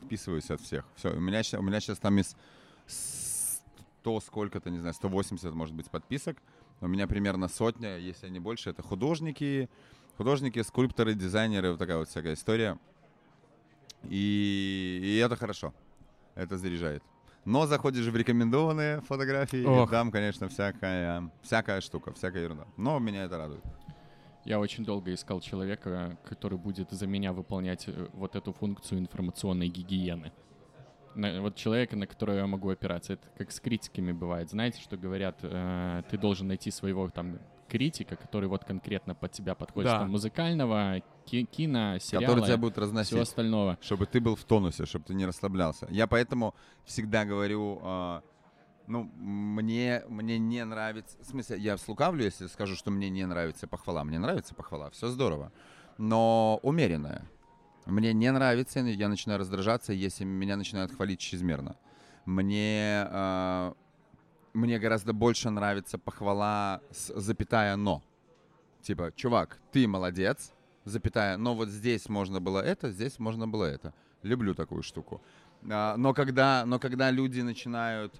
отписываюсь 0.00 0.48
от 0.52 0.60
всех. 0.60 0.84
Все, 0.94 1.12
у 1.12 1.18
меня, 1.18 1.42
ща- 1.42 1.58
у 1.58 1.62
меня 1.62 1.80
сейчас 1.80 1.98
там 1.98 2.16
из 2.20 2.36
100 2.86 4.20
сколько-то, 4.20 4.70
не 4.70 4.78
знаю, 4.78 4.94
180, 4.94 5.52
может 5.52 5.74
быть, 5.74 5.90
подписок. 5.90 6.36
У 6.80 6.86
меня 6.86 7.08
примерно 7.08 7.48
сотня, 7.48 7.98
если 7.98 8.28
не 8.28 8.38
больше. 8.38 8.70
Это 8.70 8.82
художники, 8.82 9.68
художники, 10.16 10.62
скульпторы, 10.62 11.14
дизайнеры, 11.14 11.70
вот 11.70 11.80
такая 11.80 11.96
вот 11.96 12.08
всякая 12.08 12.34
история. 12.34 12.78
И, 14.04 15.00
и 15.02 15.16
это 15.16 15.34
хорошо. 15.34 15.74
Это 16.36 16.56
заряжает. 16.56 17.02
Но 17.44 17.66
заходишь 17.66 18.06
в 18.06 18.16
рекомендованные 18.16 19.00
фотографии, 19.00 19.64
Ох. 19.64 19.88
и 19.88 19.90
там, 19.90 20.10
конечно, 20.12 20.48
всякая, 20.48 21.30
всякая 21.42 21.80
штука, 21.80 22.12
всякая 22.12 22.44
ерунда. 22.44 22.66
Но 22.76 22.98
меня 23.00 23.24
это 23.24 23.36
радует. 23.38 23.64
Я 24.44 24.58
очень 24.60 24.84
долго 24.84 25.12
искал 25.12 25.40
человека, 25.40 26.18
который 26.24 26.58
будет 26.58 26.90
за 26.90 27.06
меня 27.06 27.32
выполнять 27.32 27.84
э, 27.88 28.08
вот 28.12 28.34
эту 28.36 28.52
функцию 28.52 28.98
информационной 29.00 29.68
гигиены. 29.68 30.32
На- 31.14 31.40
вот 31.40 31.56
человека, 31.56 31.96
на 31.96 32.06
которого 32.06 32.36
я 32.36 32.46
могу 32.46 32.70
опираться. 32.70 33.12
Это 33.14 33.28
как 33.36 33.52
с 33.52 33.60
критиками 33.60 34.12
бывает. 34.12 34.50
Знаете, 34.50 34.80
что 34.80 34.96
говорят, 34.96 35.38
э, 35.42 36.02
ты 36.10 36.18
должен 36.18 36.48
найти 36.48 36.70
своего 36.70 37.08
там 37.10 37.38
критика, 37.72 38.16
который 38.16 38.50
вот 38.50 38.64
конкретно 38.64 39.14
под 39.14 39.32
тебя 39.32 39.54
подходит. 39.54 39.90
Да. 39.90 40.00
Там, 40.00 40.10
музыкального, 40.10 41.00
ки- 41.24 41.44
кино, 41.44 41.98
сериала, 41.98 42.26
который 42.26 42.44
тебя 42.44 42.58
будет 42.58 42.74
всего 42.74 42.84
разносить. 42.84 43.18
остального. 43.18 43.78
чтобы 43.80 44.04
ты 44.04 44.20
был 44.20 44.36
в 44.36 44.44
тонусе, 44.44 44.84
чтобы 44.84 45.06
ты 45.06 45.14
не 45.14 45.24
расслаблялся. 45.24 45.86
Я 45.90 46.06
поэтому 46.06 46.54
всегда 46.84 47.24
говорю, 47.24 47.80
а, 47.82 48.22
ну, 48.86 49.10
мне, 49.16 50.02
мне 50.06 50.38
не 50.38 50.62
нравится, 50.66 51.16
в 51.22 51.24
смысле, 51.24 51.56
я 51.60 51.78
слукавлю, 51.78 52.22
если 52.22 52.46
скажу, 52.48 52.76
что 52.76 52.90
мне 52.90 53.08
не 53.08 53.26
нравится 53.26 53.66
похвала. 53.66 54.04
Мне 54.04 54.18
нравится 54.18 54.54
похвала, 54.54 54.90
все 54.90 55.08
здорово, 55.08 55.50
но 55.96 56.60
умеренная. 56.62 57.26
Мне 57.86 58.12
не 58.12 58.30
нравится, 58.30 58.80
я 58.80 59.08
начинаю 59.08 59.40
раздражаться, 59.40 59.94
если 59.94 60.24
меня 60.24 60.56
начинают 60.56 60.92
хвалить 60.92 61.20
чрезмерно. 61.20 61.76
Мне, 62.26 63.06
а, 63.08 63.72
мне 64.52 64.78
гораздо 64.78 65.12
больше 65.12 65.50
нравится 65.50 65.98
похвала 65.98 66.80
с 66.90 67.12
запятая 67.18 67.76
«но». 67.76 68.02
Типа, 68.82 69.12
чувак, 69.14 69.58
ты 69.70 69.86
молодец, 69.86 70.52
запятая, 70.84 71.36
но 71.36 71.54
вот 71.54 71.68
здесь 71.68 72.08
можно 72.08 72.40
было 72.40 72.58
это, 72.58 72.90
здесь 72.90 73.18
можно 73.18 73.46
было 73.46 73.64
это. 73.64 73.94
Люблю 74.22 74.54
такую 74.54 74.82
штуку. 74.82 75.20
А, 75.70 75.96
но 75.96 76.12
когда, 76.14 76.64
но 76.66 76.78
когда 76.78 77.10
люди 77.10 77.40
начинают, 77.40 78.12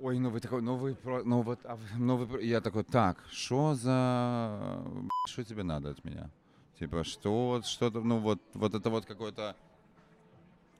ой, 0.00 0.18
ну 0.18 0.30
вы 0.30 0.40
такой, 0.40 0.62
ну 0.62 0.76
вы, 0.76 0.96
ну 1.24 1.42
вот, 1.42 1.60
а 1.64 1.78
ну 1.96 2.16
вы, 2.16 2.26
про-» 2.26 2.40
я 2.40 2.60
такой, 2.60 2.84
так, 2.84 3.18
что 3.30 3.74
за, 3.74 4.82
что 5.28 5.44
тебе 5.44 5.62
надо 5.62 5.90
от 5.90 6.04
меня? 6.04 6.30
Типа, 6.78 7.04
что, 7.04 7.60
что-то, 7.64 8.00
ну 8.00 8.18
вот, 8.18 8.40
вот 8.54 8.74
это 8.74 8.90
вот 8.90 9.04
какое-то 9.04 9.54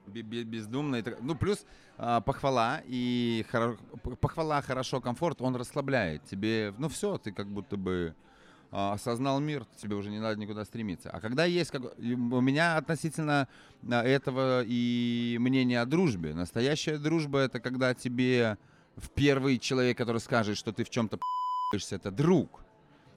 бездумно. 0.07 1.02
Ну, 1.20 1.34
плюс 1.34 1.64
а, 1.98 2.20
похвала 2.20 2.82
и 2.86 3.44
похвала, 4.20 4.62
хорошо, 4.62 5.00
комфорт, 5.00 5.40
он 5.40 5.57
расслабляет. 5.57 6.24
Тебе, 6.24 6.74
ну 6.78 6.88
все, 6.88 7.18
ты 7.18 7.32
как 7.32 7.46
будто 7.48 7.76
бы 7.76 8.14
а, 8.70 8.94
осознал 8.94 9.38
мир, 9.38 9.66
тебе 9.76 9.94
уже 9.94 10.11
не 10.11 10.18
надо 10.18 10.40
никуда 10.40 10.64
стремиться. 10.64 11.11
А 11.11 11.20
когда 11.20 11.44
есть, 11.44 11.70
как, 11.70 11.82
у 11.96 12.40
меня 12.40 12.76
относительно 12.76 13.46
а, 13.88 14.02
этого 14.02 14.64
и 14.66 15.36
мнение 15.38 15.80
о 15.80 15.86
дружбе. 15.86 16.34
Настоящая 16.34 16.98
дружба 16.98 17.38
это 17.38 17.61
когда 17.61 17.94
тебе 17.94 18.59
в 18.96 19.11
первый 19.11 19.59
человек, 19.59 19.96
который 19.96 20.20
скажет, 20.20 20.57
что 20.57 20.72
ты 20.72 20.82
в 20.82 20.90
чем-то 20.90 21.18
это 21.90 22.11
друг. 22.11 22.64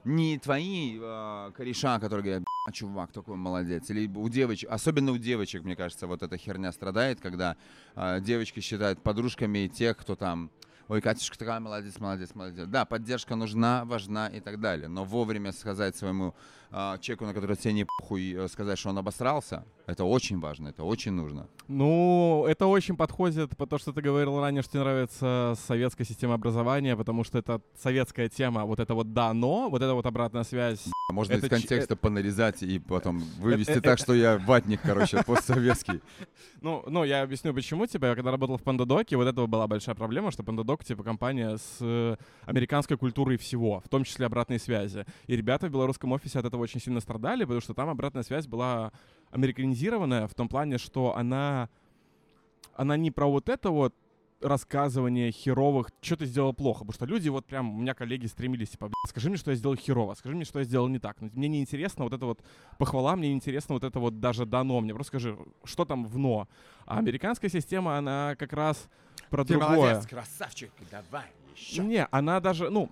Не 0.07 0.39
твои 0.39 0.97
а, 1.01 1.51
кореша, 1.51 1.99
которые 1.99 2.23
говорят, 2.23 2.43
чувак 2.71 3.11
такой 3.11 3.35
молодец. 3.35 3.89
Или 3.89 4.07
у 4.07 4.29
девочек, 4.29 4.69
особенно 4.71 5.11
у 5.11 5.17
девочек, 5.17 5.65
мне 5.65 5.75
кажется, 5.75 6.07
вот 6.07 6.23
эта 6.23 6.37
херня 6.37 6.71
страдает, 6.71 7.19
когда 7.19 7.57
а, 7.93 8.21
девочки 8.21 8.61
считают 8.61 9.03
подружками 9.03 9.67
тех, 9.67 9.97
кто 9.97 10.15
там, 10.15 10.49
ой, 10.87 11.01
Катюшка 11.01 11.37
такая 11.37 11.59
молодец, 11.59 11.99
молодец, 11.99 12.33
молодец. 12.35 12.67
Да, 12.67 12.85
поддержка 12.85 13.35
нужна, 13.35 13.83
важна 13.83 14.29
и 14.29 14.39
так 14.39 14.61
далее. 14.61 14.87
Но 14.87 15.03
вовремя 15.03 15.51
сказать 15.51 15.97
своему 15.97 16.35
а, 16.71 16.97
человеку, 16.97 17.25
на 17.25 17.33
который 17.33 17.55
тебе 17.55 17.73
не 17.73 17.85
похуй, 17.85 18.33
э, 18.33 18.47
сказать, 18.47 18.77
что 18.77 18.89
он 18.89 18.97
обосрался, 18.97 19.63
это 19.85 20.03
очень 20.03 20.39
важно, 20.39 20.69
это 20.69 20.83
очень 20.83 21.11
нужно. 21.11 21.47
Ну, 21.67 22.45
это 22.47 22.65
очень 22.65 22.95
подходит, 22.97 23.55
потому 23.57 23.79
что 23.79 23.93
ты 23.93 24.01
говорил 24.01 24.39
ранее, 24.39 24.61
что 24.61 24.73
тебе 24.73 24.81
нравится 24.81 25.55
советская 25.67 26.05
система 26.05 26.33
образования, 26.33 26.95
потому 26.97 27.23
что 27.23 27.37
это 27.37 27.61
советская 27.81 28.29
тема, 28.29 28.65
вот 28.65 28.79
это 28.79 28.93
вот 28.95 29.13
да, 29.13 29.33
но, 29.33 29.69
вот 29.69 29.81
это 29.81 29.93
вот 29.93 30.05
обратная 30.05 30.43
связь. 30.43 30.85
Можно 31.11 31.33
Это 31.33 31.45
из 31.47 31.49
ч- 31.49 31.55
контекста 31.55 31.95
понарезать 31.95 32.63
и 32.63 32.79
потом 32.79 33.19
вывести 33.39 33.71
э, 33.71 33.81
так, 33.81 33.97
э, 33.97 34.03
что 34.03 34.13
я 34.13 34.37
ватник, 34.37 34.81
короче, 34.81 35.23
постсоветский. 35.25 36.01
Ну, 36.61 36.83
ну, 36.87 37.03
я 37.05 37.21
объясню, 37.21 37.53
почему 37.53 37.85
тебе. 37.85 38.09
Я 38.09 38.15
когда 38.15 38.31
работал 38.31 38.57
в 38.57 38.63
Пандадоке, 38.63 39.15
вот 39.15 39.27
этого 39.27 39.47
была 39.47 39.67
большая 39.67 39.95
проблема, 39.95 40.31
что 40.31 40.43
Пандадок, 40.43 40.83
типа, 40.83 41.03
компания 41.03 41.57
с 41.57 41.77
э, 41.79 42.17
американской 42.45 42.97
культурой 42.97 43.37
всего, 43.37 43.79
в 43.79 43.89
том 43.89 44.03
числе 44.03 44.25
обратной 44.25 44.59
связи. 44.59 45.05
И 45.27 45.35
ребята 45.35 45.67
в 45.67 45.71
белорусском 45.71 46.11
офисе 46.11 46.39
от 46.39 46.45
этого 46.45 46.56
очень 46.61 46.79
сильно 46.79 46.99
страдали, 46.99 47.43
потому 47.43 47.61
что 47.61 47.73
там 47.73 47.89
обратная 47.89 48.23
связь 48.23 48.47
была 48.47 48.91
американизированная 49.31 50.27
в 50.27 50.33
том 50.33 50.47
плане, 50.49 50.77
что 50.77 51.15
она, 51.15 51.69
она 52.75 52.97
не 52.97 53.11
про 53.11 53.27
вот 53.27 53.49
это 53.49 53.69
вот 53.69 53.93
рассказывание 54.41 55.31
херовых, 55.31 55.89
что 56.01 56.17
ты 56.17 56.25
сделал 56.25 56.53
плохо, 56.53 56.79
потому 56.79 56.93
что 56.93 57.05
люди 57.05 57.29
вот 57.29 57.45
прям, 57.45 57.75
у 57.75 57.81
меня 57.81 57.93
коллеги 57.93 58.27
стремились, 58.27 58.69
типа, 58.69 58.87
«Бля, 58.87 58.93
скажи 59.07 59.29
мне, 59.29 59.37
что 59.37 59.51
я 59.51 59.57
сделал 59.57 59.75
херово, 59.75 60.13
скажи 60.13 60.35
мне, 60.35 60.45
что 60.45 60.59
я 60.59 60.65
сделал 60.65 60.87
не 60.87 60.99
так. 60.99 61.19
Мне 61.19 61.47
не 61.47 61.61
интересно 61.61 62.03
вот 62.03 62.13
это 62.13 62.25
вот 62.25 62.43
похвала, 62.77 63.15
мне 63.15 63.29
не 63.29 63.35
интересно 63.35 63.73
вот 63.73 63.83
это 63.83 63.99
вот 63.99 64.19
даже 64.19 64.45
дано, 64.45 64.79
мне 64.81 64.93
просто 64.93 65.09
скажи, 65.09 65.37
что 65.63 65.85
там 65.85 66.05
в 66.05 66.17
но. 66.17 66.47
А 66.85 66.99
американская 66.99 67.49
система, 67.49 67.97
она 67.97 68.35
как 68.37 68.53
раз 68.53 68.87
про 69.29 69.43
другое. 69.43 70.01
красавчик, 70.03 70.71
давай 70.91 71.25
еще. 71.55 71.83
Не, 71.83 72.05
она 72.11 72.39
даже, 72.39 72.69
ну, 72.69 72.89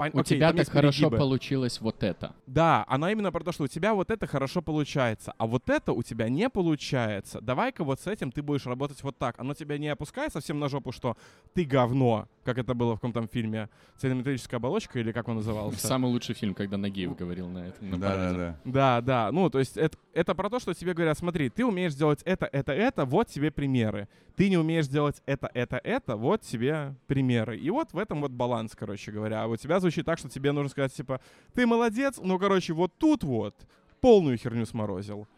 пон- 0.00 0.10
У 0.14 0.20
окей, 0.20 0.36
тебя 0.38 0.52
так 0.52 0.68
хорошо 0.68 0.98
перегибы. 1.02 1.16
получилось 1.18 1.80
вот 1.80 2.02
это. 2.02 2.34
Да, 2.46 2.84
она 2.88 3.12
именно 3.12 3.30
про 3.32 3.44
то, 3.44 3.52
что 3.52 3.64
у 3.64 3.68
тебя 3.68 3.94
вот 3.94 4.10
это 4.10 4.26
хорошо 4.26 4.62
получается, 4.62 5.34
а 5.38 5.46
вот 5.46 5.68
это 5.68 5.92
у 5.92 6.02
тебя 6.02 6.28
не 6.28 6.48
получается. 6.48 7.40
Давай-ка 7.40 7.84
вот 7.84 8.00
с 8.00 8.06
этим 8.06 8.32
ты 8.32 8.42
будешь 8.42 8.66
работать 8.66 9.02
вот 9.02 9.16
так. 9.18 9.38
Оно 9.38 9.54
тебя 9.54 9.78
не 9.78 9.88
опускает 9.88 10.32
совсем 10.32 10.58
на 10.58 10.68
жопу, 10.68 10.92
что 10.92 11.16
ты 11.54 11.64
говно, 11.64 12.26
как 12.54 12.58
это 12.64 12.74
было 12.74 12.92
в 12.96 13.00
каком-то 13.00 13.26
фильме 13.32 13.68
«Цельнометаллическая 13.98 14.58
оболочка» 14.58 14.98
или 14.98 15.12
как 15.12 15.28
он 15.28 15.36
назывался? 15.36 15.86
Самый 15.86 16.10
лучший 16.10 16.34
фильм, 16.34 16.54
когда 16.54 16.76
Нагиев 16.76 17.16
говорил 17.16 17.48
на 17.48 17.68
этом. 17.68 17.90
на 17.90 17.98
Да, 17.98 18.08
да, 18.08 18.14
параде. 18.16 18.36
да. 18.38 18.56
Да, 18.64 19.00
да. 19.00 19.32
Ну, 19.32 19.48
то 19.50 19.58
есть 19.60 19.76
это, 19.76 19.96
это 20.12 20.34
про 20.34 20.50
то, 20.50 20.58
что 20.58 20.74
тебе 20.74 20.94
говорят, 20.94 21.16
смотри, 21.16 21.48
ты 21.48 21.64
умеешь 21.64 21.94
делать 21.94 22.22
это, 22.24 22.46
это, 22.50 22.72
это, 22.72 23.04
вот 23.04 23.28
тебе 23.28 23.50
примеры. 23.50 24.08
Ты 24.36 24.48
не 24.48 24.58
умеешь 24.58 24.88
делать 24.88 25.22
это, 25.26 25.50
это, 25.54 25.80
это, 25.84 26.16
вот 26.16 26.40
тебе 26.42 26.94
примеры. 27.06 27.56
И 27.58 27.70
вот 27.70 27.92
в 27.92 27.98
этом 27.98 28.20
вот 28.20 28.32
баланс, 28.32 28.72
короче 28.74 29.12
говоря. 29.12 29.44
А 29.44 29.46
у 29.46 29.56
тебя 29.56 29.78
звучит 29.80 30.04
так, 30.06 30.18
что 30.18 30.28
тебе 30.28 30.50
нужно 30.52 30.70
сказать, 30.70 30.92
типа, 30.92 31.20
ты 31.54 31.66
молодец, 31.66 32.18
ну, 32.22 32.38
короче, 32.38 32.72
вот 32.72 32.92
тут 32.98 33.22
вот 33.22 33.54
полную 34.00 34.36
херню 34.38 34.66
сморозил. 34.66 35.28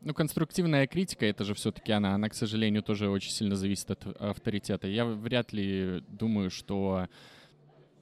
Ну, 0.00 0.14
конструктивная 0.14 0.86
критика, 0.86 1.26
это 1.26 1.44
же 1.44 1.54
все-таки 1.54 1.90
она, 1.92 2.14
она, 2.14 2.28
к 2.28 2.34
сожалению, 2.34 2.82
тоже 2.82 3.10
очень 3.10 3.30
сильно 3.32 3.56
зависит 3.56 3.90
от 3.90 4.06
авторитета. 4.20 4.86
Я 4.86 5.04
вряд 5.04 5.52
ли 5.52 6.02
думаю, 6.08 6.50
что 6.50 7.08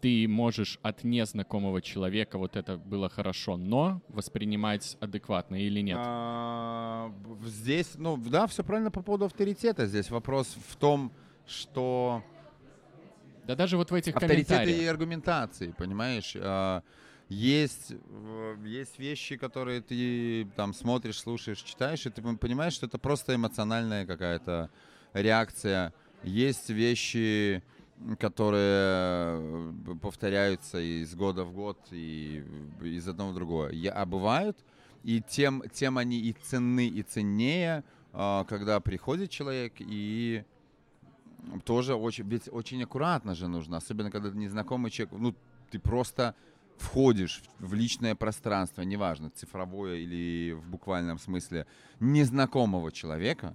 ты 0.03 0.28
можешь 0.28 0.78
от 0.82 1.05
незнакомого 1.05 1.80
человека 1.80 2.36
вот 2.36 2.55
это 2.57 2.76
было 2.76 3.09
хорошо, 3.09 3.57
но 3.57 4.03
воспринимать 4.09 4.97
адекватно 5.01 5.57
или 5.57 5.80
нет. 5.80 5.97
А, 5.99 7.11
Здесь, 7.44 7.92
ну, 7.97 8.16
да, 8.18 8.47
все 8.47 8.62
правильно 8.62 8.90
по 8.90 9.03
поводу 9.03 9.24
авторитета. 9.24 9.86
Здесь 9.86 10.11
вопрос 10.11 10.55
в 10.68 10.76
том, 10.76 11.11
что 11.47 12.22
Да 13.47 13.55
даже 13.57 13.78
вот 13.78 13.90
в 13.90 13.94
этих 13.94 14.16
авторитеты 14.16 14.42
и 14.42 14.57
комментариях. 14.57 14.90
аргументации, 14.90 15.74
понимаешь? 15.76 16.36
Есть, 17.29 17.93
есть 18.64 18.99
вещи, 18.99 19.37
которые 19.37 19.81
ты 19.81 20.47
там 20.55 20.72
смотришь, 20.72 21.18
слушаешь, 21.18 21.61
читаешь, 21.61 22.07
и 22.07 22.11
ты 22.11 22.22
пон- 22.22 22.39
понимаешь, 22.39 22.74
что 22.74 22.87
это 22.87 22.99
просто 22.99 23.35
эмоциональная 23.35 24.07
какая-то 24.07 24.70
реакция. 25.12 25.93
Есть 26.22 26.70
вещи, 26.70 27.64
которые 28.20 28.62
э, 28.62 29.72
повторяются 30.01 30.79
из 30.79 31.14
года 31.16 31.45
в 31.45 31.53
год 31.53 31.79
и 31.91 32.45
из 32.81 33.09
одного 33.09 33.33
в 33.33 33.35
другое. 33.35 33.93
А 33.93 34.07
бывают, 34.07 34.57
и 35.03 35.20
тем, 35.20 35.62
тем 35.72 35.99
они 35.99 36.20
и 36.20 36.33
ценны, 36.33 36.87
и 36.87 37.03
ценнее, 37.03 37.83
а, 38.12 38.45
когда 38.45 38.81
приходит 38.81 39.31
человек 39.31 39.74
и 39.79 40.45
тоже 41.64 41.95
очень, 41.95 42.29
ведь 42.29 42.49
очень 42.51 42.83
аккуратно 42.83 43.35
же 43.35 43.49
нужно, 43.49 43.77
особенно 43.79 44.11
когда 44.11 44.31
ты 44.31 44.37
незнакомый 44.37 44.91
человек, 44.91 45.14
ну, 45.18 45.35
ты 45.70 45.79
просто 45.79 46.35
входишь 46.79 47.43
в 47.59 47.74
личное 47.74 48.14
пространство, 48.14 48.83
неважно, 48.83 49.31
цифровое 49.31 49.97
или 49.97 50.53
в 50.53 50.68
буквальном 50.68 51.18
смысле, 51.18 51.66
незнакомого 52.01 52.93
человека 52.93 53.55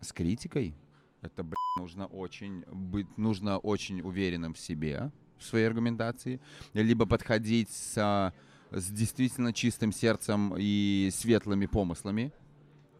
с 0.00 0.12
критикой. 0.12 0.74
Это, 1.22 1.42
блядь, 1.42 1.56
нужно 1.78 2.06
очень 2.06 2.64
быть, 2.72 3.18
нужно 3.18 3.58
очень 3.58 4.00
уверенным 4.00 4.54
в 4.54 4.58
себе, 4.58 5.10
в 5.38 5.44
своей 5.44 5.66
аргументации, 5.66 6.40
либо 6.72 7.06
подходить 7.06 7.70
с, 7.70 7.94
а, 7.98 8.32
с 8.70 8.90
действительно 8.90 9.52
чистым 9.52 9.92
сердцем 9.92 10.54
и 10.56 11.10
светлыми 11.12 11.66
помыслами, 11.66 12.32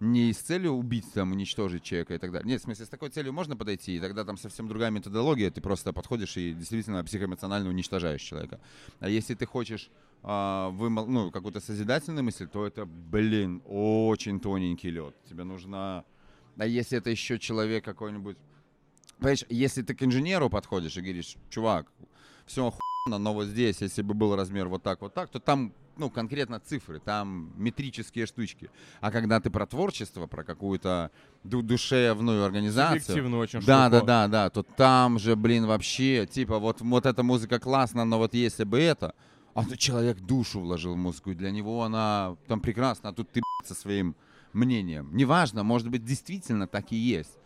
не 0.00 0.32
с 0.32 0.38
целью 0.38 0.72
убить, 0.72 1.12
там, 1.12 1.32
уничтожить 1.32 1.82
человека 1.82 2.14
и 2.14 2.18
так 2.18 2.32
далее. 2.32 2.48
Нет, 2.48 2.60
в 2.60 2.64
смысле, 2.64 2.86
с 2.86 2.88
такой 2.88 3.10
целью 3.10 3.34
можно 3.34 3.54
подойти, 3.54 3.96
и 3.96 4.00
тогда 4.00 4.24
там 4.24 4.38
совсем 4.38 4.66
другая 4.66 4.90
методология, 4.90 5.50
ты 5.50 5.60
просто 5.60 5.92
подходишь 5.92 6.36
и 6.38 6.54
действительно 6.54 7.04
психоэмоционально 7.04 7.68
уничтожаешь 7.68 8.22
человека. 8.22 8.60
А 8.98 9.08
если 9.08 9.34
ты 9.34 9.44
хочешь 9.44 9.90
а, 10.22 10.70
вымол... 10.70 11.06
ну, 11.06 11.30
какую-то 11.30 11.60
созидательную 11.60 12.24
мысль, 12.24 12.48
то 12.48 12.66
это, 12.66 12.86
блин, 12.86 13.62
очень 13.66 14.40
тоненький 14.40 14.90
лед. 14.90 15.14
Тебе 15.28 15.44
нужно... 15.44 16.04
А 16.56 16.66
если 16.66 16.98
это 16.98 17.10
еще 17.10 17.38
человек 17.38 17.84
какой-нибудь... 17.84 18.38
Понимаешь, 19.18 19.44
если 19.50 19.82
ты 19.82 19.94
к 19.94 20.02
инженеру 20.02 20.48
подходишь 20.48 20.96
и 20.96 21.02
говоришь, 21.02 21.36
чувак, 21.50 21.92
все 22.46 22.66
охуенно, 22.66 23.18
но 23.18 23.34
вот 23.34 23.46
здесь, 23.46 23.82
если 23.82 24.00
бы 24.00 24.14
был 24.14 24.34
размер 24.34 24.68
вот 24.68 24.82
так, 24.82 25.02
вот 25.02 25.12
так, 25.12 25.28
то 25.28 25.40
там 25.40 25.74
ну, 25.96 26.10
конкретно 26.10 26.60
цифры, 26.60 26.98
там 27.00 27.52
метрические 27.56 28.26
штучки. 28.26 28.70
А 29.00 29.10
когда 29.10 29.40
ты 29.40 29.50
про 29.50 29.66
творчество, 29.66 30.26
про 30.26 30.44
какую-то 30.44 31.10
ду- 31.44 31.62
душевную 31.62 32.44
организацию... 32.44 33.00
Субъективную 33.00 33.42
очень 33.42 33.60
Да, 33.60 33.88
штуку. 33.88 34.06
да, 34.06 34.26
да, 34.26 34.28
да, 34.28 34.50
то 34.50 34.62
там 34.62 35.18
же, 35.18 35.36
блин, 35.36 35.66
вообще, 35.66 36.26
типа, 36.26 36.58
вот, 36.58 36.80
вот 36.80 37.06
эта 37.06 37.22
музыка 37.22 37.58
классная, 37.58 38.04
но 38.04 38.18
вот 38.18 38.34
если 38.34 38.64
бы 38.64 38.78
это, 38.80 39.14
а 39.54 39.64
то 39.64 39.76
человек 39.76 40.18
душу 40.20 40.60
вложил 40.60 40.94
в 40.94 40.98
музыку, 40.98 41.32
и 41.32 41.34
для 41.34 41.50
него 41.50 41.82
она 41.82 42.36
там 42.46 42.60
прекрасна, 42.60 43.10
а 43.10 43.12
тут 43.12 43.30
ты, 43.30 43.42
со 43.64 43.74
своим 43.74 44.14
мнением. 44.52 45.10
Неважно, 45.12 45.62
может 45.64 45.88
быть, 45.88 46.04
действительно 46.04 46.66
так 46.66 46.92
и 46.92 46.96
есть. 46.96 47.36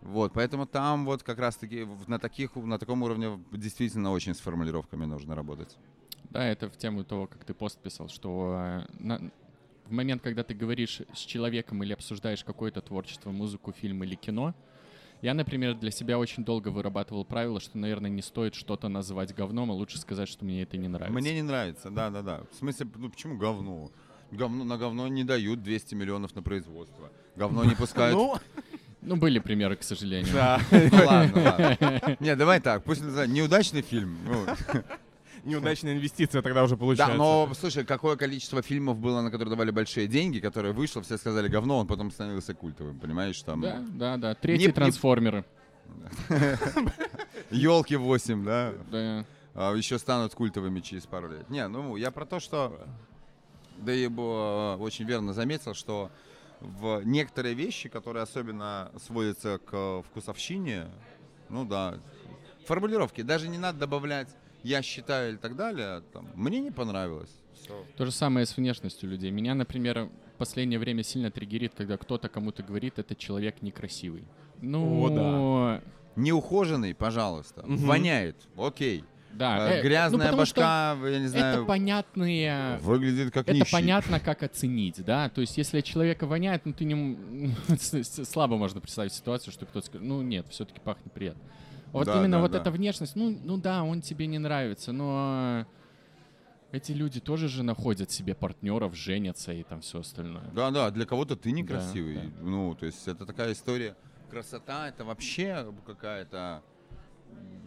Вот, 0.00 0.34
поэтому 0.34 0.66
там 0.66 1.06
вот 1.06 1.22
как 1.22 1.38
раз-таки 1.38 1.86
на, 2.06 2.18
таких, 2.18 2.56
на 2.56 2.78
таком 2.78 3.02
уровне 3.02 3.42
действительно 3.52 4.10
очень 4.10 4.34
с 4.34 4.40
формулировками 4.40 5.06
нужно 5.06 5.34
работать. 5.34 5.78
Да, 6.30 6.44
это 6.46 6.68
в 6.68 6.76
тему 6.76 7.04
того, 7.04 7.26
как 7.26 7.44
ты 7.44 7.54
пост 7.54 7.78
писал, 7.78 8.08
что 8.08 8.56
э, 8.58 8.86
на- 8.98 9.20
в 9.86 9.92
момент, 9.92 10.22
когда 10.22 10.42
ты 10.42 10.54
говоришь 10.54 11.02
с 11.14 11.18
человеком 11.20 11.82
или 11.82 11.92
обсуждаешь 11.92 12.42
какое-то 12.42 12.80
творчество, 12.80 13.30
музыку, 13.30 13.72
фильм 13.72 14.02
или 14.02 14.14
кино, 14.14 14.54
я, 15.22 15.32
например, 15.34 15.74
для 15.74 15.90
себя 15.90 16.18
очень 16.18 16.44
долго 16.44 16.68
вырабатывал 16.68 17.24
правило, 17.24 17.60
что, 17.60 17.78
наверное, 17.78 18.10
не 18.10 18.20
стоит 18.22 18.54
что-то 18.54 18.88
называть 18.88 19.34
говном, 19.34 19.70
а 19.70 19.74
лучше 19.74 19.98
сказать, 19.98 20.28
что 20.28 20.44
мне 20.44 20.62
это 20.62 20.76
не 20.76 20.88
нравится. 20.88 21.18
Мне 21.18 21.34
не 21.34 21.42
нравится, 21.42 21.90
да-да-да. 21.90 22.42
В 22.52 22.56
смысле, 22.56 22.86
ну 22.96 23.08
почему 23.10 23.36
говно? 23.38 23.90
Говно, 24.30 24.64
на 24.64 24.76
говно 24.78 25.06
не 25.08 25.22
дают 25.22 25.62
200 25.62 25.94
миллионов 25.94 26.34
на 26.34 26.42
производство. 26.42 27.10
Говно 27.36 27.64
не 27.64 27.74
пускают. 27.74 28.16
Ну, 28.16 28.34
Ну, 29.02 29.16
были 29.16 29.38
примеры, 29.38 29.76
к 29.76 29.82
сожалению. 29.82 30.32
да. 30.32 30.60
Ну 30.70 31.06
ладно, 31.06 31.42
ладно. 31.42 32.16
Не, 32.20 32.34
давай 32.36 32.60
так, 32.60 32.82
пусть 32.84 33.02
называют 33.02 33.30
неудачный 33.30 33.82
фильм. 33.82 34.16
Неудачная 35.44 35.92
инвестиция 35.94 36.40
тогда 36.42 36.64
уже 36.64 36.76
получается. 36.76 37.12
Да, 37.16 37.22
но 37.22 37.52
слушай, 37.54 37.84
какое 37.84 38.16
количество 38.16 38.62
фильмов 38.62 38.98
было, 38.98 39.20
на 39.20 39.30
которые 39.30 39.50
давали 39.50 39.70
большие 39.70 40.06
деньги, 40.06 40.40
которые 40.40 40.72
вышло, 40.72 41.02
все 41.02 41.18
сказали 41.18 41.48
говно, 41.48 41.78
он 41.78 41.86
потом 41.86 42.10
становился 42.10 42.54
культовым, 42.54 42.98
понимаешь? 42.98 43.40
Там 43.42 43.60
Да, 43.60 43.82
да, 43.90 44.16
да. 44.16 44.34
Третий 44.34 44.66
Не- 44.66 44.72
трансформеры. 44.72 45.44
елки 47.50 47.96
8, 47.96 48.44
да, 48.44 48.72
Да. 48.90 49.24
а 49.54 49.74
еще 49.74 49.98
станут 49.98 50.34
культовыми 50.34 50.80
через 50.80 51.06
пару 51.06 51.28
лет. 51.30 51.48
Не, 51.50 51.68
ну 51.68 51.96
я 51.96 52.10
про 52.10 52.24
то, 52.24 52.40
что 52.40 52.80
да 53.78 53.92
и 53.92 54.06
э, 54.08 54.76
очень 54.78 55.04
верно 55.04 55.32
заметил, 55.34 55.74
что 55.74 56.10
в 56.60 57.02
некоторые 57.04 57.54
вещи, 57.54 57.88
которые 57.88 58.22
особенно 58.22 58.90
сводятся 59.04 59.58
к 59.58 60.02
вкусовщине, 60.08 60.86
ну 61.50 61.64
да, 61.64 61.98
формулировки, 62.66 63.20
даже 63.22 63.48
не 63.48 63.58
надо 63.58 63.80
добавлять 63.80 64.28
я 64.64 64.82
считаю 64.82 65.30
или 65.30 65.36
так 65.36 65.54
далее, 65.56 66.02
там, 66.12 66.28
мне 66.34 66.60
не 66.60 66.70
понравилось. 66.72 67.30
Всё. 67.54 67.84
То 67.96 68.04
же 68.06 68.10
самое 68.10 68.44
с 68.46 68.56
внешностью 68.56 69.08
людей. 69.08 69.30
Меня, 69.30 69.54
например, 69.54 70.08
в 70.34 70.38
последнее 70.38 70.78
время 70.80 71.02
сильно 71.04 71.30
триггерит, 71.30 71.72
когда 71.76 71.96
кто-то 71.96 72.28
кому-то 72.28 72.62
говорит, 72.62 72.98
этот 72.98 73.16
человек 73.18 73.62
некрасивый. 73.62 74.24
Ну, 74.60 75.08
О, 75.16 75.80
Неухоженный, 76.16 76.94
пожалуйста, 76.94 77.62
Мгм. 77.66 77.86
воняет, 77.86 78.36
окей. 78.56 79.04
да. 79.32 79.68
Э, 79.72 79.76
ну, 79.76 79.82
Грязная 79.82 80.28
что 80.28 80.36
башка, 80.36 80.96
я 81.02 81.18
не 81.18 81.24
Это 81.26 81.28
знаю, 81.28 81.66
понятные... 81.66 82.78
выглядит 82.82 83.32
как 83.32 83.48
Это 83.48 83.54
нищий. 83.58 83.72
понятно, 83.72 84.20
как 84.20 84.42
оценить, 84.44 85.04
да. 85.04 85.28
То 85.28 85.40
есть, 85.40 85.58
если 85.58 85.80
человека 85.80 86.26
воняет, 86.26 86.64
ну 86.66 86.72
ты 86.72 86.84
не 86.84 87.54
слабо 88.24 88.56
можно 88.56 88.80
представить 88.80 89.12
ситуацию, 89.12 89.52
что 89.52 89.66
кто-то 89.66 89.86
скажет, 89.86 90.06
ну 90.06 90.22
нет, 90.22 90.46
все-таки 90.50 90.80
пахнет 90.80 91.12
приятно. 91.12 91.42
Вот 91.94 92.06
Да, 92.06 92.18
именно 92.18 92.38
да, 92.38 92.42
вот 92.42 92.50
да. 92.50 92.58
эта 92.58 92.72
внешность, 92.72 93.14
ну, 93.14 93.38
ну 93.44 93.56
да, 93.56 93.84
он 93.84 94.00
тебе 94.00 94.26
не 94.26 94.38
нравится, 94.40 94.90
но 94.90 95.64
эти 96.72 96.90
люди 96.90 97.20
тоже 97.20 97.46
же 97.48 97.62
находят 97.62 98.10
себе 98.10 98.34
партнеров, 98.34 98.96
женятся 98.96 99.52
и 99.52 99.62
там 99.62 99.80
все 99.80 100.00
остальное. 100.00 100.42
Да, 100.52 100.72
да, 100.72 100.90
для 100.90 101.06
кого-то 101.06 101.36
ты 101.36 101.50
Да, 101.50 101.56
некрасивый. 101.56 102.16
да. 102.16 102.22
Ну, 102.42 102.74
то 102.74 102.86
есть 102.86 103.06
это 103.06 103.24
такая 103.24 103.52
история. 103.52 103.94
Красота 104.28 104.88
это 104.88 105.04
вообще 105.04 105.72
какая-то. 105.86 106.64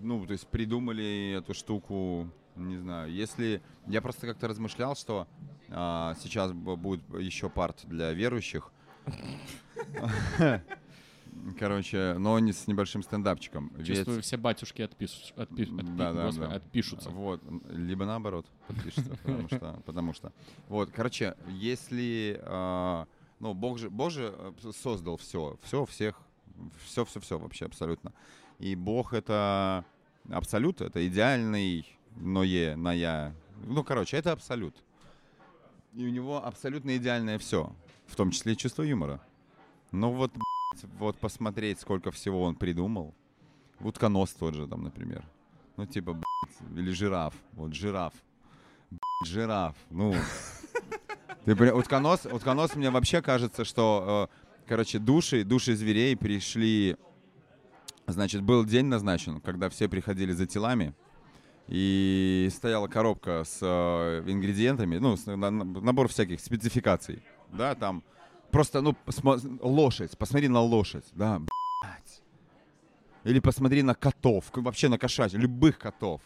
Ну, 0.02 0.26
то 0.26 0.34
есть 0.34 0.46
придумали 0.48 1.38
эту 1.38 1.54
штуку, 1.54 2.30
не 2.58 2.76
знаю. 2.76 3.10
Если 3.10 3.62
я 3.88 4.02
просто 4.02 4.28
как-то 4.28 4.50
размышлял, 4.50 4.98
что 4.98 5.26
а, 5.70 6.16
сейчас 6.22 6.52
будет 6.52 7.02
еще 7.18 7.50
парт 7.50 7.86
для 7.86 8.12
верующих. 8.12 8.74
Короче, 11.58 12.16
но 12.18 12.38
не 12.40 12.52
с 12.52 12.68
небольшим 12.68 13.04
стендапчиком. 13.04 13.72
Ведь- 13.76 13.88
Чувствую, 13.88 14.22
все 14.22 14.38
батюшки 14.38 14.82
отпишут, 14.82 15.34
отпи- 15.38 15.66
отпи- 15.70 15.96
Да, 15.96 16.14
да, 16.14 16.26
господи, 16.26 16.50
да. 16.50 16.56
отпишутся. 16.56 17.10
Вот, 17.10 17.42
либо 17.70 18.06
наоборот 18.06 18.46
подпишется, 18.68 19.12
потому 19.24 19.48
что, 19.48 19.82
потому 19.86 20.14
что. 20.14 20.34
Вот, 20.68 20.92
короче, 20.92 21.36
если, 21.48 22.40
а, 22.44 23.08
ну, 23.40 23.54
Бог 23.54 23.78
же, 23.78 23.90
Бог 23.90 24.12
же 24.12 24.34
э, 24.36 24.72
создал 24.74 25.18
все, 25.18 25.58
все, 25.64 25.86
всех, 25.86 26.20
все, 26.86 27.06
все, 27.06 27.20
все 27.20 27.38
вообще 27.40 27.66
абсолютно. 27.66 28.12
И 28.60 28.76
Бог 28.76 29.14
это 29.14 29.86
абсолют, 30.30 30.82
это 30.82 31.08
идеальный 31.08 31.86
ное, 32.16 32.76
ная. 32.76 33.36
Ну, 33.66 33.84
короче, 33.84 34.18
это 34.18 34.32
абсолют. 34.32 34.76
И 35.94 36.04
у 36.06 36.10
него 36.10 36.44
абсолютно 36.46 36.98
идеальное 36.98 37.38
все, 37.40 37.72
в 38.08 38.16
том 38.16 38.32
числе 38.32 38.54
и 38.54 38.58
чувство 38.58 38.84
юмора. 38.84 39.22
Ну 39.92 40.12
вот, 40.12 40.32
вот 41.00 41.18
посмотреть, 41.18 41.80
сколько 41.80 42.12
всего 42.12 42.44
он 42.44 42.56
придумал. 42.56 43.14
Утконос 43.80 44.32
тот 44.32 44.54
же 44.54 44.68
там, 44.68 44.84
например. 44.84 45.24
Ну, 45.78 45.86
типа, 45.86 46.20
или 46.76 46.92
жираф. 46.92 47.34
Вот 47.54 47.74
жираф. 47.74 48.14
Жираф. 49.26 49.76
Ну. 49.90 50.16
Ты, 51.46 51.54
поня- 51.54 51.74
утконос, 51.74 52.26
утконос 52.26 52.76
мне 52.76 52.90
вообще 52.90 53.22
кажется, 53.22 53.64
что, 53.64 54.30
э, 54.30 54.68
короче, 54.68 55.00
души, 55.00 55.44
души 55.44 55.76
зверей 55.76 56.16
пришли... 56.18 56.98
Значит, 58.08 58.42
был 58.42 58.66
день 58.66 58.86
назначен, 58.86 59.42
когда 59.42 59.70
все 59.70 59.90
приходили 59.90 60.32
за 60.32 60.46
телами, 60.46 60.94
и 61.68 62.50
стояла 62.52 62.88
коробка 62.88 63.44
с 63.44 63.60
э, 63.62 64.24
ингредиентами, 64.26 64.98
ну, 64.98 65.18
набор 65.82 66.08
всяких 66.08 66.40
спецификаций. 66.40 67.22
Да, 67.52 67.76
там 67.76 68.04
просто, 68.58 68.82
ну, 68.82 68.96
лошадь, 69.62 70.18
посмотри 70.18 70.48
на 70.48 70.62
лошадь, 70.62 71.06
да, 71.14 71.38
блядь. 71.38 72.24
Или 73.24 73.40
посмотри 73.40 73.84
на 73.84 73.94
котов, 73.94 74.46
вообще 74.56 74.90
на 74.90 74.98
кошачьих, 74.98 75.40
любых 75.40 75.78
котов. 75.78 76.22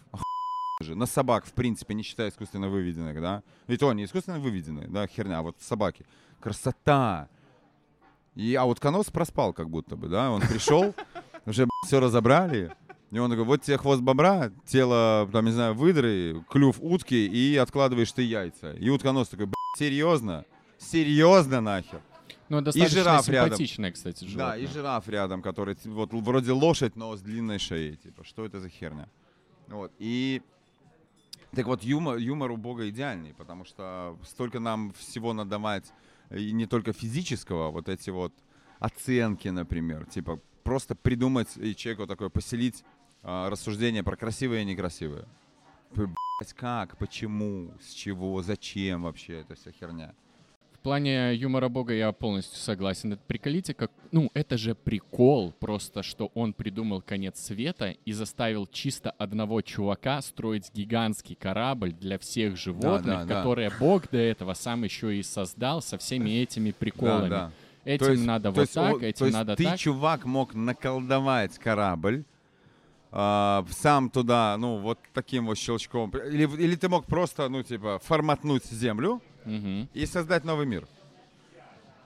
Же. 0.82 0.96
На 0.96 1.08
собак, 1.08 1.46
в 1.46 1.52
принципе, 1.52 1.94
не 1.94 2.04
считая 2.04 2.30
искусственно 2.30 2.70
выведенных, 2.70 3.22
да. 3.22 3.44
И 3.68 3.76
то 3.76 3.92
не 3.92 4.06
искусственно 4.06 4.40
выведенные, 4.40 4.88
да, 4.88 5.08
херня, 5.08 5.40
а 5.40 5.42
вот 5.42 5.58
собаки. 5.60 6.06
Красота. 6.40 7.28
И, 8.36 8.56
а 8.56 8.64
вот 8.64 8.80
Конос 8.80 9.08
проспал 9.08 9.52
как 9.52 9.70
будто 9.70 9.98
бы, 9.98 10.08
да, 10.08 10.32
он 10.32 10.40
пришел, 10.40 10.96
уже 11.46 11.68
все 11.86 12.00
разобрали, 12.00 12.72
и 13.12 13.20
он 13.20 13.30
такой, 13.30 13.44
вот 13.44 13.62
тебе 13.62 13.78
хвост 13.78 14.02
бобра, 14.02 14.52
тело, 14.66 15.30
там, 15.34 15.46
не 15.46 15.52
знаю, 15.52 15.74
выдры, 15.74 16.46
клюв 16.50 16.78
утки, 16.80 17.28
и 17.28 17.58
откладываешь 17.58 18.12
ты 18.14 18.22
яйца. 18.22 18.72
И 18.72 18.90
утконос 18.90 19.28
такой, 19.28 19.48
«Б***ь, 19.48 19.80
серьезно? 19.80 20.46
Серьезно 20.80 21.60
нахер? 21.60 22.02
Ну, 22.52 22.60
достаточно 22.60 23.00
жираф 23.00 23.30
рядом. 23.30 23.94
кстати, 23.94 24.26
животное. 24.26 24.46
Да, 24.52 24.58
и 24.58 24.66
жираф 24.66 25.08
рядом, 25.08 25.42
который 25.42 25.78
вот 25.86 26.12
вроде 26.12 26.52
лошадь, 26.52 26.98
но 26.98 27.16
с 27.16 27.22
длинной 27.22 27.60
шеей. 27.60 27.96
Типа, 27.96 28.26
что 28.26 28.46
это 28.46 28.60
за 28.60 28.68
херня? 28.68 29.08
Вот. 29.68 29.94
И 30.00 30.42
так 31.56 31.66
вот, 31.66 31.82
юмор, 31.84 32.18
юмор 32.18 32.52
у 32.52 32.58
Бога 32.58 32.90
идеальный, 32.90 33.34
потому 33.34 33.64
что 33.64 34.18
столько 34.28 34.60
нам 34.60 34.92
всего 34.98 35.32
надавать, 35.32 35.94
и 36.30 36.52
не 36.52 36.66
только 36.66 36.92
физического, 36.92 37.72
вот 37.72 37.88
эти 37.88 38.10
вот 38.10 38.34
оценки, 38.80 39.48
например, 39.48 40.06
типа 40.06 40.42
просто 40.64 40.94
придумать 40.94 41.56
и 41.56 41.74
человеку 41.74 42.06
такое 42.06 42.28
поселить 42.28 42.84
а, 43.24 43.50
рассуждение 43.50 44.04
про 44.04 44.18
красивое 44.18 44.64
и 44.64 44.66
некрасивое. 44.66 45.26
П- 45.94 46.08
блядь, 46.08 46.54
как, 46.54 46.98
почему, 46.98 47.72
с 47.82 47.94
чего, 47.94 48.42
зачем 48.42 49.04
вообще 49.04 49.40
эта 49.40 49.56
вся 49.56 49.72
херня? 49.72 50.14
Плане 50.82 51.36
юмора 51.36 51.70
Бога 51.70 51.94
я 51.94 52.12
полностью 52.12 52.60
согласен. 52.60 53.14
Это 53.14 53.22
приколите, 53.28 53.74
как... 53.74 53.92
Ну, 54.12 54.30
это 54.34 54.58
же 54.58 54.76
прикол 54.76 55.54
просто, 55.60 56.04
что 56.04 56.32
он 56.34 56.54
придумал 56.54 57.02
конец 57.02 57.40
света 57.40 57.96
и 58.06 58.12
заставил 58.12 58.68
чисто 58.68 59.12
одного 59.12 59.62
чувака 59.62 60.22
строить 60.22 60.72
гигантский 60.74 61.36
корабль 61.36 61.94
для 61.94 62.18
всех 62.20 62.58
животных, 62.58 63.20
да, 63.20 63.26
да. 63.26 63.36
которые 63.36 63.72
Бог 63.80 64.10
до 64.12 64.18
этого 64.18 64.54
сам 64.54 64.84
еще 64.84 65.18
и 65.18 65.24
создал 65.24 65.82
со 65.82 65.98
всеми 65.98 66.32
этими 66.32 66.72
приколами. 66.72 67.30
Да, 67.30 67.38
да. 67.48 67.52
Этим 67.84 68.06
То 68.06 68.12
есть- 68.12 68.26
надо 68.26 68.52
вот 68.52 68.62
есть 68.62 68.74
так, 68.74 68.96
он- 68.96 69.04
этим 69.04 69.20
то 69.20 69.26
есть 69.26 69.38
надо 69.38 69.56
ты, 69.56 69.64
так. 69.64 69.80
чувак, 69.80 70.26
мог 70.26 70.54
наколдовать 70.54 71.58
корабль, 71.58 72.24
а, 73.12 73.66
сам 73.72 74.10
туда, 74.10 74.56
ну, 74.58 74.78
вот 74.78 75.00
таким 75.14 75.48
вот 75.48 75.58
щелчком. 75.58 76.12
Или, 76.12 76.44
или 76.62 76.76
ты 76.76 76.88
мог 76.90 77.06
просто, 77.06 77.50
ну, 77.50 77.64
типа, 77.64 78.00
форматнуть 78.04 78.66
землю 78.66 79.22
Мгм. 79.46 79.90
и 79.94 80.06
создать 80.06 80.44
новый 80.44 80.66
мир. 80.66 80.88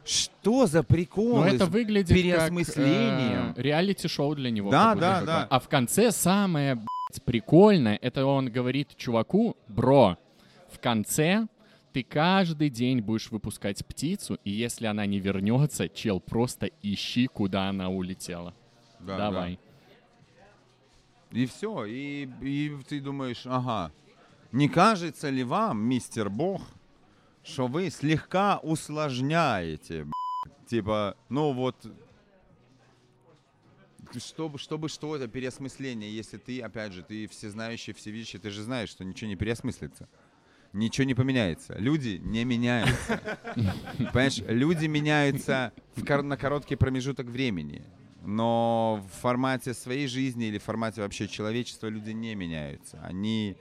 Что 0.06 0.68
за 0.68 0.84
прикол? 0.84 1.38
Ну, 1.38 1.44
это 1.46 1.66
выглядит 1.66 2.10
как 2.10 2.18
переосмыслением. 2.18 3.54
э, 3.56 3.62
реалити-шоу 3.62 4.36
для 4.36 4.52
него. 4.52 4.70
Да, 4.70 4.92
как 4.92 5.00
да, 5.00 5.22
да. 5.22 5.48
А 5.50 5.60
в 5.60 5.68
конце 5.68 6.12
самое 6.12 6.76
блядь, 6.76 7.24
прикольное, 7.26 7.98
это 8.02 8.26
он 8.26 8.52
говорит 8.52 8.96
чуваку, 8.96 9.58
бро, 9.68 10.18
в 10.70 10.80
конце 10.80 11.48
ты 11.92 12.04
каждый 12.04 12.70
день 12.70 13.00
будешь 13.02 13.32
выпускать 13.32 13.86
птицу, 13.86 14.38
и 14.44 14.52
если 14.52 14.86
она 14.86 15.06
не 15.06 15.20
вернется, 15.20 15.90
чел, 15.90 16.20
просто 16.20 16.70
ищи, 16.84 17.28
куда 17.28 17.70
она 17.70 17.90
улетела. 17.90 18.54
Да, 19.00 19.18
Давай. 19.18 19.60
да. 21.32 21.40
И 21.40 21.46
все. 21.48 21.86
И, 21.86 22.30
и 22.42 22.78
ты 22.88 23.02
думаешь, 23.02 23.44
ага, 23.46 23.92
не 24.52 24.70
кажется 24.70 25.30
ли 25.30 25.44
вам, 25.44 25.80
мистер 25.80 26.30
Бог, 26.30 26.62
что 27.46 27.68
вы 27.68 27.90
слегка 27.90 28.58
усложняете, 28.58 30.08
типа, 30.68 31.16
ну 31.30 31.54
вот, 31.54 31.76
чтобы, 34.18 34.58
чтобы 34.58 34.90
что 34.90 35.16
это 35.16 35.28
переосмысление, 35.28 36.14
если 36.14 36.38
ты, 36.38 36.60
опять 36.62 36.94
же, 36.94 37.04
ты 37.04 37.28
всезнающий, 37.28 37.94
всевидящий, 37.94 38.40
ты 38.40 38.50
же 38.50 38.64
знаешь, 38.64 38.90
что 38.90 39.06
ничего 39.06 39.30
не 39.30 39.36
переосмыслится. 39.36 40.08
Ничего 40.74 41.06
не 41.06 41.14
поменяется. 41.14 41.78
Люди 41.78 42.20
не 42.22 42.44
меняются. 42.44 43.22
Понимаешь, 43.98 44.40
люди 44.40 44.88
меняются 44.88 45.72
в 45.96 46.06
кор- 46.06 46.24
на 46.24 46.36
короткий 46.36 46.76
промежуток 46.76 47.28
времени. 47.28 47.86
Но 48.26 49.02
в 49.08 49.22
формате 49.22 49.74
своей 49.74 50.08
жизни 50.08 50.48
или 50.48 50.58
в 50.58 50.64
формате 50.64 51.02
вообще 51.02 51.30
человечества 51.30 51.88
люди 51.88 52.10
не 52.10 52.36
меняются. 52.36 53.00
Они 53.04 53.56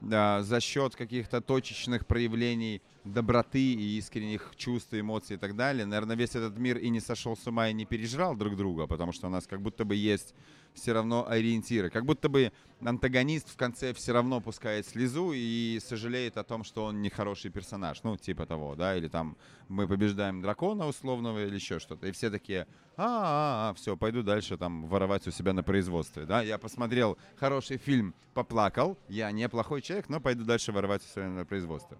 да, 0.00 0.42
за 0.42 0.60
счет 0.60 0.96
каких-то 0.96 1.40
точечных 1.40 2.06
проявлений 2.06 2.82
доброты 3.04 3.72
и 3.72 3.98
искренних 3.98 4.52
чувств, 4.56 4.92
эмоций 4.92 5.36
и 5.36 5.38
так 5.38 5.56
далее, 5.56 5.86
наверное, 5.86 6.16
весь 6.16 6.34
этот 6.34 6.58
мир 6.58 6.78
и 6.78 6.88
не 6.88 7.00
сошел 7.00 7.36
с 7.36 7.46
ума 7.46 7.68
и 7.68 7.72
не 7.72 7.86
пережрал 7.86 8.36
друг 8.36 8.56
друга, 8.56 8.86
потому 8.86 9.12
что 9.12 9.26
у 9.26 9.30
нас 9.30 9.46
как 9.46 9.60
будто 9.60 9.84
бы 9.84 9.94
есть 9.94 10.34
все 10.74 10.92
равно 10.92 11.26
ориентиры. 11.28 11.90
Как 11.90 12.04
будто 12.04 12.28
бы 12.28 12.52
антагонист 12.80 13.48
в 13.48 13.56
конце 13.56 13.92
все 13.92 14.12
равно 14.12 14.40
пускает 14.40 14.86
слезу 14.86 15.32
и 15.34 15.80
сожалеет 15.84 16.36
о 16.36 16.44
том, 16.44 16.64
что 16.64 16.84
он 16.84 17.02
нехороший 17.02 17.50
персонаж. 17.50 18.02
Ну, 18.02 18.16
типа 18.16 18.46
того, 18.46 18.74
да, 18.76 18.96
или 18.96 19.08
там 19.08 19.36
мы 19.68 19.86
побеждаем 19.88 20.40
дракона 20.42 20.86
условного 20.86 21.44
или 21.44 21.54
еще 21.54 21.78
что-то. 21.78 22.06
И 22.06 22.12
все 22.12 22.30
такие, 22.30 22.66
а, 23.02 23.70
а, 23.70 23.74
все, 23.74 23.96
пойду 23.96 24.22
дальше 24.22 24.56
там 24.56 24.86
воровать 24.86 25.26
у 25.26 25.30
себя 25.30 25.52
на 25.52 25.62
производстве, 25.62 26.26
да. 26.26 26.42
Я 26.42 26.58
посмотрел 26.58 27.16
хороший 27.36 27.78
фильм, 27.78 28.14
поплакал, 28.34 28.98
я 29.08 29.30
не 29.32 29.48
плохой 29.48 29.80
человек, 29.80 30.08
но 30.08 30.20
пойду 30.20 30.44
дальше 30.44 30.72
воровать 30.72 31.02
у 31.02 31.08
себя 31.08 31.28
на 31.28 31.44
производстве. 31.44 31.96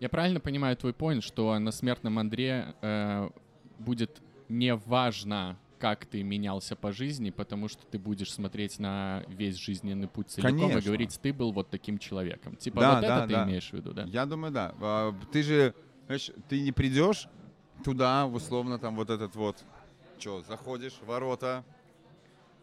Я 0.00 0.08
правильно 0.08 0.40
понимаю 0.40 0.76
твой 0.76 0.92
поинт, 0.92 1.22
что 1.22 1.56
на 1.58 1.70
смертном 1.70 2.18
Андре 2.18 2.74
э, 2.82 3.30
будет 3.78 4.20
не 4.48 4.74
важно, 4.74 5.56
как 5.78 6.06
ты 6.06 6.22
менялся 6.22 6.76
по 6.76 6.92
жизни, 6.92 7.30
потому 7.30 7.68
что 7.68 7.84
ты 7.86 7.98
будешь 7.98 8.32
смотреть 8.32 8.78
на 8.78 9.22
весь 9.28 9.56
жизненный 9.56 10.08
путь 10.08 10.30
целиком 10.30 10.56
и 10.56 10.60
Конечно. 10.60 10.80
говорить, 10.82 11.18
ты 11.22 11.32
был 11.32 11.52
вот 11.52 11.70
таким 11.70 11.98
человеком. 11.98 12.56
Типа 12.56 12.80
Да, 12.80 12.94
вот 12.94 13.00
да, 13.02 13.18
это 13.18 13.26
ты 13.28 13.32
да. 13.34 13.44
имеешь 13.44 13.70
в 13.70 13.72
виду, 13.72 13.92
да? 13.92 14.04
Я 14.04 14.26
думаю, 14.26 14.52
да. 14.52 14.74
А, 14.80 15.14
Ты 15.30 15.42
же, 15.42 15.74
знаешь, 16.06 16.30
ты 16.48 16.60
не 16.60 16.72
придешь 16.72 17.28
туда, 17.84 18.26
условно, 18.26 18.78
там 18.78 18.96
вот 18.96 19.10
этот 19.10 19.36
вот, 19.36 19.62
что, 20.24 20.40
заходишь, 20.40 20.94
ворота, 21.04 21.66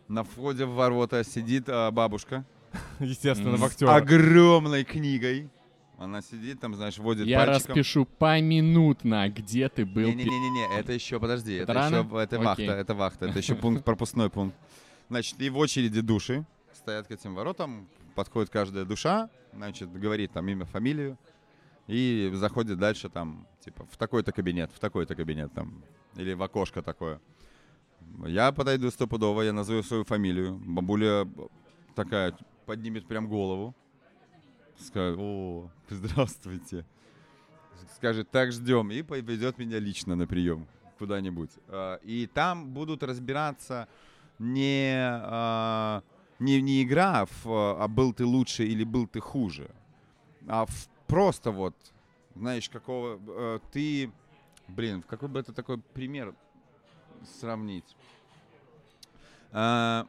на 0.07 0.23
входе 0.23 0.65
в 0.65 0.71
ворота 0.71 1.23
сидит 1.23 1.65
а, 1.69 1.91
бабушка 1.91 2.43
Естественно, 2.99 3.55
в 3.55 3.63
актер. 3.63 3.87
огромной 3.87 4.83
книгой. 4.83 5.47
Она 5.99 6.23
сидит 6.23 6.59
там, 6.59 6.73
знаешь, 6.73 6.97
водит 6.97 7.27
Я 7.27 7.45
пальчиком. 7.45 7.75
распишу 7.75 8.05
поминутно, 8.05 9.29
где 9.29 9.69
ты 9.69 9.85
был. 9.85 10.07
Не-не-не, 10.07 10.79
это 10.79 10.91
еще, 10.91 11.19
подожди, 11.19 11.53
Это 11.53 11.73
это, 11.73 11.85
еще, 11.85 12.19
это 12.19 12.35
Окей. 12.37 12.37
вахта, 12.39 12.63
это 12.63 12.95
вахта, 12.95 13.25
это 13.27 13.37
еще 13.37 13.53
пункт, 13.53 13.85
пропускной 13.85 14.31
пункт. 14.31 14.57
Значит, 15.09 15.39
и 15.39 15.47
в 15.51 15.59
очереди 15.59 16.01
души 16.01 16.43
стоят 16.73 17.05
к 17.05 17.11
этим 17.11 17.35
воротам, 17.35 17.87
подходит 18.15 18.49
каждая 18.49 18.85
душа, 18.85 19.29
значит, 19.53 19.93
говорит 19.93 20.31
там 20.31 20.49
имя, 20.49 20.65
фамилию, 20.65 21.15
и 21.85 22.31
заходит 22.33 22.79
дальше 22.79 23.07
там, 23.09 23.45
типа, 23.63 23.85
в 23.91 23.97
такой-то 23.97 24.31
кабинет, 24.31 24.71
в 24.73 24.79
такой-то 24.79 25.13
кабинет 25.13 25.53
там, 25.53 25.83
или 26.15 26.33
в 26.33 26.41
окошко 26.41 26.81
такое. 26.81 27.21
Я 28.25 28.51
подойду 28.51 28.91
стопудово, 28.91 29.41
я 29.41 29.53
назову 29.53 29.83
свою 29.83 30.03
фамилию, 30.03 30.59
бабуля 30.65 31.27
такая 31.95 32.37
поднимет 32.65 33.07
прям 33.07 33.27
голову, 33.27 33.75
скажет, 34.77 35.17
о, 35.19 35.69
здравствуйте. 35.89 36.85
Скажет, 37.95 38.29
так 38.31 38.51
ждем, 38.51 38.91
и 38.91 39.01
поведет 39.01 39.57
меня 39.57 39.79
лично 39.79 40.15
на 40.15 40.27
прием 40.27 40.67
куда-нибудь. 40.99 41.51
А, 41.67 41.99
И 42.03 42.27
там 42.27 42.69
будут 42.73 43.03
разбираться 43.03 43.87
не, 44.39 44.93
а, 44.95 46.03
не, 46.39 46.61
не 46.61 46.83
игра, 46.83 47.25
в, 47.25 47.83
а 47.83 47.87
был 47.87 48.13
ты 48.13 48.25
лучше 48.25 48.65
или 48.65 48.83
был 48.83 49.07
ты 49.07 49.19
хуже, 49.19 49.69
а 50.47 50.65
в 50.65 50.89
просто 51.07 51.51
вот, 51.51 51.75
знаешь, 52.35 52.69
какого 52.69 53.19
э, 53.27 53.59
ты, 53.71 54.11
блин, 54.69 55.01
в 55.01 55.07
какой 55.07 55.27
бы 55.27 55.39
это 55.39 55.51
такой 55.51 55.77
пример 55.77 56.33
сравнить? 57.39 57.95
А, 59.51 60.07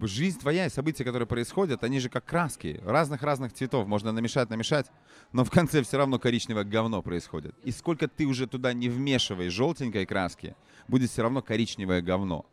жизнь 0.00 0.38
твоя 0.38 0.66
и 0.66 0.70
события, 0.70 1.04
которые 1.04 1.26
происходят, 1.26 1.84
они 1.84 2.00
же 2.00 2.08
как 2.08 2.24
краски, 2.24 2.80
разных-разных 2.84 3.52
цветов. 3.52 3.86
Можно 3.86 4.12
намешать, 4.12 4.50
намешать, 4.50 4.86
но 5.32 5.44
в 5.44 5.50
конце 5.50 5.82
все 5.82 5.98
равно 5.98 6.18
коричневое 6.18 6.64
говно 6.64 7.02
происходит. 7.02 7.54
И 7.64 7.70
сколько 7.70 8.08
ты 8.08 8.26
уже 8.26 8.46
туда 8.46 8.72
не 8.72 8.88
вмешивай 8.88 9.48
желтенькой 9.48 10.06
краски, 10.06 10.56
будет 10.88 11.10
все 11.10 11.22
равно 11.22 11.42
коричневое 11.42 12.02
говно. 12.02 12.46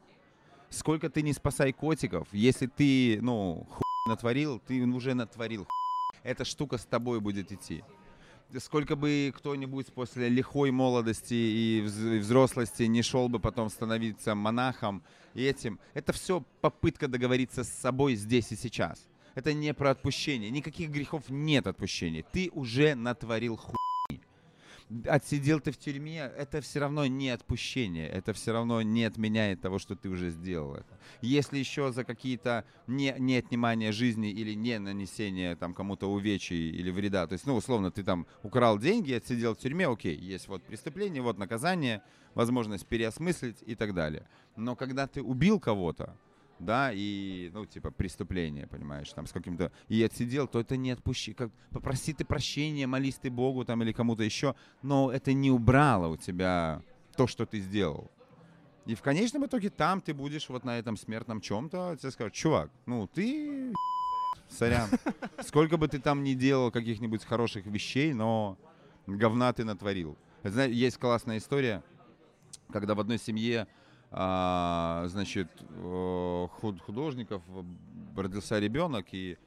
Сколько 0.70 1.10
ты 1.10 1.22
не 1.22 1.34
спасай 1.34 1.72
котиков, 1.72 2.28
если 2.32 2.68
ты, 2.68 3.20
ну, 3.22 3.66
хуй 3.70 3.84
натворил, 4.10 4.60
ты 4.60 4.86
уже 4.86 5.14
натворил 5.14 5.66
хуй. 5.66 6.22
Эта 6.24 6.44
штука 6.44 6.78
с 6.78 6.86
тобой 6.86 7.22
будет 7.22 7.52
идти. 7.52 7.84
Сколько 8.60 8.96
бы 8.96 9.34
кто-нибудь 9.36 9.88
после 9.94 10.30
лихой 10.30 10.72
молодости 10.72 11.34
и 11.34 11.82
вз- 11.86 12.16
и 12.16 12.20
взрослости 12.20 12.84
не 12.84 13.02
шел 13.02 13.28
бы 13.28 13.40
потом 13.40 13.70
становиться 13.70 14.36
монахом 14.36 15.04
и 15.34 15.44
этим, 15.44 15.80
это 15.94 16.14
все 16.14 16.44
попытка 16.62 17.08
договориться 17.08 17.64
с 17.64 17.70
собой 17.70 18.16
здесь 18.16 18.52
и 18.52 18.56
сейчас. 18.56 19.06
Это 19.36 19.54
не 19.54 19.74
про 19.74 19.92
отпущение. 19.92 20.50
Никаких 20.50 20.90
грехов 20.90 21.24
нет 21.30 21.68
отпущения. 21.68 22.24
Ты 22.32 22.50
уже 22.54 22.96
натворил 22.96 23.58
хуйни. 23.58 23.77
Отсидел 25.06 25.60
ты 25.60 25.72
в 25.72 25.78
тюрьме, 25.78 26.32
это 26.38 26.62
все 26.62 26.80
равно 26.80 27.06
не 27.06 27.30
отпущение. 27.30 28.08
Это 28.08 28.32
все 28.32 28.54
равно 28.54 28.82
не 28.82 29.04
отменяет 29.04 29.60
того, 29.60 29.80
что 29.80 29.96
ты 29.98 30.08
уже 30.08 30.30
сделал 30.30 30.76
это. 30.76 30.98
Если 31.22 31.58
еще 31.58 31.92
за 31.92 32.06
какие-то 32.06 32.64
не, 32.88 33.14
не 33.20 33.36
отнимание 33.36 33.92
жизни 33.92 34.32
или 34.32 34.54
не 34.54 34.80
нанесение 34.80 35.58
там 35.58 35.74
кому-то 35.74 36.10
увечий 36.10 36.70
или 36.70 36.90
вреда, 36.90 37.28
то 37.28 37.34
есть, 37.34 37.46
ну, 37.46 37.56
условно, 37.56 37.92
ты 37.92 38.04
там 38.04 38.28
украл 38.44 38.80
деньги, 38.80 39.12
отсидел 39.12 39.56
в 39.56 39.60
тюрьме, 39.60 39.88
окей, 39.88 40.16
есть 40.16 40.48
вот 40.48 40.64
преступление, 40.64 41.22
вот 41.22 41.38
наказание, 41.38 42.02
возможность 42.34 42.88
переосмыслить 42.88 43.58
и 43.66 43.76
так 43.76 43.94
далее. 43.94 44.26
Но 44.56 44.78
когда 44.78 45.06
ты 45.06 45.22
убил 45.22 45.60
кого-то, 45.60 46.16
да, 46.60 46.92
и, 46.94 47.50
ну, 47.54 47.66
типа, 47.66 47.92
преступление, 47.92 48.68
понимаешь, 48.68 49.12
там, 49.14 49.28
с 49.28 49.32
каким-то, 49.32 49.72
и 49.88 50.04
отсидел, 50.04 50.48
то 50.48 50.60
это 50.60 50.78
не 50.78 50.92
отпущи, 50.92 51.34
как, 51.34 51.52
попроси 51.72 52.14
ты 52.14 52.26
прощения, 52.26 52.88
молись 52.88 53.16
ты 53.16 53.30
Богу, 53.30 53.66
там, 53.66 53.84
или 53.84 53.92
кому-то 53.92 54.24
еще, 54.24 54.56
но 54.82 55.12
это 55.12 55.34
не 55.34 55.52
убрало 55.52 56.08
у 56.08 56.18
тебя 56.18 56.82
то, 57.16 57.28
что 57.28 57.46
ты 57.46 57.60
сделал. 57.60 58.12
И 58.86 58.96
в 58.96 59.02
конечном 59.02 59.46
итоге 59.46 59.70
там 59.70 60.00
ты 60.00 60.14
будешь 60.14 60.48
вот 60.50 60.64
на 60.64 60.80
этом 60.80 60.96
смертном 60.96 61.42
чем-то, 61.42 61.98
тебе 62.00 62.12
скажут, 62.12 62.34
чувак, 62.34 62.72
ну, 62.86 63.08
ты, 63.08 63.74
сорян, 64.50 64.90
сколько 65.42 65.78
бы 65.78 65.88
ты 65.88 66.00
там 66.00 66.24
ни 66.24 66.34
делал 66.34 66.72
каких-нибудь 66.72 67.26
хороших 67.26 67.66
вещей, 67.66 68.14
но 68.14 68.58
говна 69.06 69.52
ты 69.54 69.64
натворил. 69.66 70.18
Знаешь, 70.44 70.74
есть 70.74 70.98
классная 70.98 71.38
история, 71.38 71.84
когда 72.72 72.96
в 72.96 73.00
одной 73.00 73.18
семье 73.18 73.68
значит, 74.10 75.50
э, 75.70 76.48
худ- 76.60 76.82
художников 76.82 77.44
родился 78.16 78.60
ребенок, 78.60 79.08
и 79.12 79.38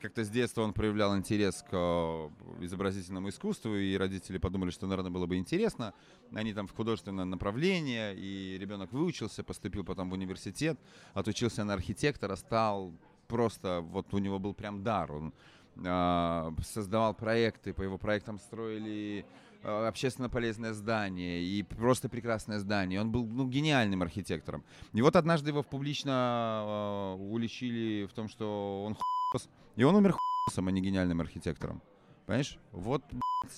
как-то 0.00 0.24
с 0.24 0.30
детства 0.30 0.62
он 0.62 0.72
проявлял 0.72 1.16
интерес 1.16 1.62
к 1.62 1.72
э, 1.72 2.30
изобразительному 2.64 3.28
искусству, 3.28 3.76
и 3.76 3.96
родители 3.96 4.38
подумали, 4.38 4.70
что, 4.70 4.86
наверное, 4.86 5.10
было 5.10 5.26
бы 5.26 5.36
интересно. 5.36 5.92
Они 6.34 6.54
там 6.54 6.66
в 6.66 6.72
художественное 6.72 7.24
направление, 7.24 8.14
и 8.16 8.56
ребенок 8.58 8.92
выучился, 8.92 9.44
поступил 9.44 9.84
потом 9.84 10.10
в 10.10 10.14
университет, 10.14 10.78
отучился 11.12 11.64
на 11.64 11.74
архитектора, 11.74 12.36
стал 12.36 12.92
просто, 13.28 13.80
вот 13.82 14.12
у 14.14 14.18
него 14.18 14.38
был 14.38 14.54
прям 14.54 14.82
дар. 14.82 15.12
Он 15.12 15.32
э, 15.76 16.50
создавал 16.64 17.14
проекты, 17.14 17.74
по 17.74 17.82
его 17.82 17.98
проектам 17.98 18.38
строили 18.38 19.24
общественно 19.62 20.28
полезное 20.28 20.72
здание 20.72 21.42
и 21.42 21.62
просто 21.62 22.08
прекрасное 22.08 22.58
здание. 22.58 23.00
Он 23.00 23.10
был 23.10 23.26
ну, 23.26 23.46
гениальным 23.48 24.02
архитектором. 24.02 24.64
И 24.92 25.02
вот 25.02 25.16
однажды 25.16 25.50
его 25.50 25.62
публично 25.62 27.16
э, 27.18 27.22
уличили 27.22 28.06
в 28.06 28.12
том, 28.12 28.28
что 28.28 28.84
он 28.86 28.94
хуй, 28.94 29.40
и 29.76 29.84
он 29.84 29.94
умер 29.94 30.12
хуй, 30.12 30.20
а 30.56 30.70
не 30.70 30.80
гениальным 30.80 31.20
архитектором. 31.20 31.82
Понимаешь? 32.26 32.58
Вот, 32.72 33.02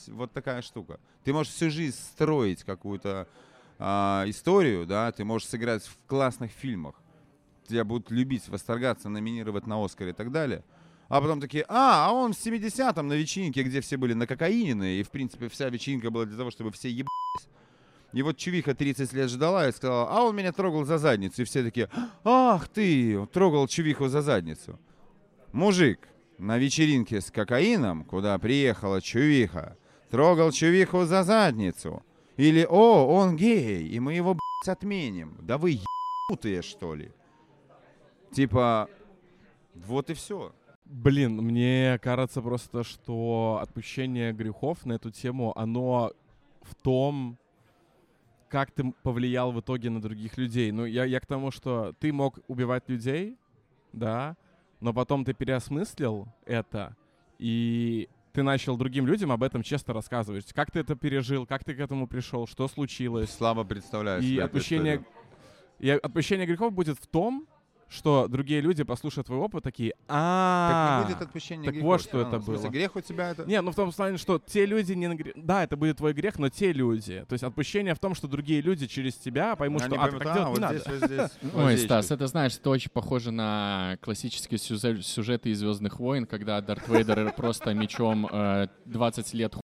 вот 0.09 0.33
такая 0.33 0.63
штука. 0.63 0.99
Ты 1.25 1.33
можешь 1.33 1.53
всю 1.53 1.71
жизнь 1.71 1.97
строить 1.97 2.65
какую-то 2.65 3.29
э, 3.79 3.85
историю, 4.27 4.87
да, 4.87 5.13
ты 5.13 5.25
можешь 5.25 5.49
сыграть 5.49 5.85
в 5.85 5.97
классных 6.07 6.51
фильмах, 6.51 6.95
тебя 7.69 7.85
будут 7.85 8.11
любить, 8.11 8.49
восторгаться, 8.49 9.09
номинировать 9.09 9.67
на 9.67 9.83
Оскар 9.85 10.09
и 10.09 10.13
так 10.13 10.31
далее. 10.31 10.65
А 11.13 11.21
потом 11.21 11.43
такие, 11.43 11.67
а, 11.69 12.09
а 12.09 12.13
он 12.13 12.33
в 12.33 12.39
70-м 12.39 13.07
на 13.07 13.13
вечеринке, 13.13 13.63
где 13.65 13.83
все 13.83 13.99
были 13.99 14.15
на 14.15 14.27
кокаине, 14.27 14.99
и, 14.99 15.03
в 15.03 15.11
принципе, 15.11 15.51
вся 15.51 15.69
вечеринка 15.69 16.11
была 16.11 16.25
для 16.25 16.39
того, 16.39 16.51
чтобы 16.51 16.73
все 16.73 16.89
ебались. 16.89 17.51
И 18.15 18.23
вот 18.23 18.39
Чувиха 18.39 18.75
30 18.75 19.13
лет 19.13 19.29
ждала 19.29 19.69
и 19.69 19.73
сказала, 19.73 20.09
а 20.09 20.23
он 20.23 20.35
меня 20.35 20.53
трогал 20.53 20.87
за 20.87 20.97
задницу. 20.97 21.43
И 21.43 21.45
все 21.45 21.63
такие, 21.63 21.91
ах 22.25 22.67
ты, 22.69 23.27
трогал 23.27 23.69
Чувиху 23.69 24.09
за 24.09 24.23
задницу. 24.23 24.81
Мужик 25.53 26.09
на 26.39 26.57
вечеринке 26.57 27.21
с 27.21 27.31
кокаином, 27.31 28.05
куда 28.05 28.39
приехала 28.39 29.03
Чувиха, 29.03 29.77
трогал 30.09 30.51
Чувиху 30.51 31.05
за 31.05 31.25
задницу. 31.25 32.03
Или, 32.39 32.67
о, 32.67 33.07
он 33.07 33.37
гей, 33.37 33.87
и 33.87 34.01
мы 34.01 34.15
его, 34.15 34.33
блядь, 34.33 34.79
отменим. 34.79 35.37
Да 35.43 35.59
вы 35.59 35.79
ебутые, 36.31 36.63
что 36.63 36.95
ли? 36.95 37.13
Типа, 38.31 38.89
вот 39.75 40.09
и 40.09 40.15
все. 40.15 40.55
Блин, 40.93 41.39
мне 41.39 41.99
кажется 42.03 42.43
просто, 42.43 42.85
что 42.85 43.61
отпущение 43.63 44.35
грехов 44.35 44.85
на 44.85 44.93
эту 44.93 45.11
тему, 45.11 45.57
оно 45.57 46.13
в 46.61 46.75
том, 46.75 47.39
как 48.51 48.71
ты 48.73 48.93
повлиял 49.03 49.53
в 49.53 49.61
итоге 49.61 49.89
на 49.89 50.03
других 50.03 50.37
людей. 50.37 50.71
Ну, 50.71 50.85
я, 50.85 51.07
я 51.07 51.19
к 51.19 51.25
тому, 51.25 51.51
что 51.51 51.95
ты 51.99 52.13
мог 52.13 52.41
убивать 52.47 52.91
людей, 52.91 53.39
да, 53.95 54.37
но 54.81 54.93
потом 54.93 55.25
ты 55.25 55.33
переосмыслил 55.33 56.29
это, 56.45 56.95
и 57.39 58.11
ты 58.35 58.43
начал 58.43 58.77
другим 58.77 59.07
людям 59.07 59.33
об 59.33 59.43
этом 59.45 59.63
честно 59.63 59.95
рассказывать. 59.95 60.53
Как 60.53 60.71
ты 60.71 60.81
это 60.81 60.95
пережил, 60.95 61.47
как 61.47 61.65
ты 61.65 61.75
к 61.75 61.81
этому 61.81 62.07
пришел, 62.07 62.47
что 62.47 62.69
случилось. 62.69 63.31
Слабо 63.31 63.65
представляю 63.65 64.21
И 64.21 64.27
себе 64.27 64.45
отпущение, 64.45 65.03
и 65.79 65.89
отпущение 65.89 66.47
грехов 66.47 66.75
будет 66.75 66.99
в 66.99 67.07
том, 67.07 67.49
что 67.93 68.27
другие 68.29 68.61
люди, 68.61 68.83
послушают 68.85 69.27
твой 69.27 69.39
опыт, 69.39 69.63
такие, 69.63 69.93
Так 70.07 70.09
а 70.09 71.05
не 71.07 71.13
будет 71.13 71.23
отпущения 71.23 71.65
так 71.67 71.75
грехов. 71.75 71.87
вот, 71.91 72.01
что 72.03 72.19
А, 72.19 72.29
это 72.29 72.39
в 72.39 72.45
смысле, 72.45 72.63
было. 72.65 72.73
грех 72.73 72.97
у 72.97 73.01
тебя 73.01 73.31
это... 73.31 73.45
Не, 73.45 73.61
ну 73.61 73.71
в 73.71 73.75
том 73.75 73.93
плане, 73.93 74.17
что 74.17 74.39
те 74.45 74.65
люди 74.67 74.93
не... 74.95 75.07
нагре- 75.07 75.33
Да, 75.37 75.65
это 75.65 75.77
будет 75.77 75.99
твой 75.99 76.13
грех, 76.13 76.39
но 76.39 76.49
те 76.49 76.73
люди. 76.73 77.25
То 77.29 77.35
есть 77.35 77.45
отпущение 77.45 77.95
в 77.95 77.99
том, 77.99 78.15
что 78.15 78.29
другие 78.29 78.61
люди 78.61 78.87
через 78.87 79.15
тебя 79.17 79.55
поймут, 79.57 79.83
Они 79.83 79.95
что 79.95 80.03
а, 80.03 80.07
поймут, 80.07 80.23
так 80.23 80.33
а, 80.33 80.35
делать 80.35 80.49
вот 80.49 80.57
не 80.57 80.61
надо. 80.63 80.79
здесь, 80.79 80.87
вот 81.01 81.11
здесь, 81.11 81.31
вот 81.53 81.55
Ой, 81.67 81.73
здесь 81.77 81.85
Стас, 81.87 82.11
это 82.11 82.27
знаешь, 82.27 82.57
это 82.57 82.71
очень 82.71 82.91
похоже 82.91 83.31
на 83.31 83.99
классические 84.01 84.59
сюзе- 84.59 85.03
сюжеты 85.03 85.51
из 85.51 85.59
Звездных 85.59 85.99
войн, 86.01 86.27
когда 86.27 86.61
Дарт 86.61 86.89
Вейдер 86.89 87.33
просто 87.37 87.75
мечом 87.75 88.27
э, 88.31 88.69
20 88.87 89.35
лет 89.35 89.55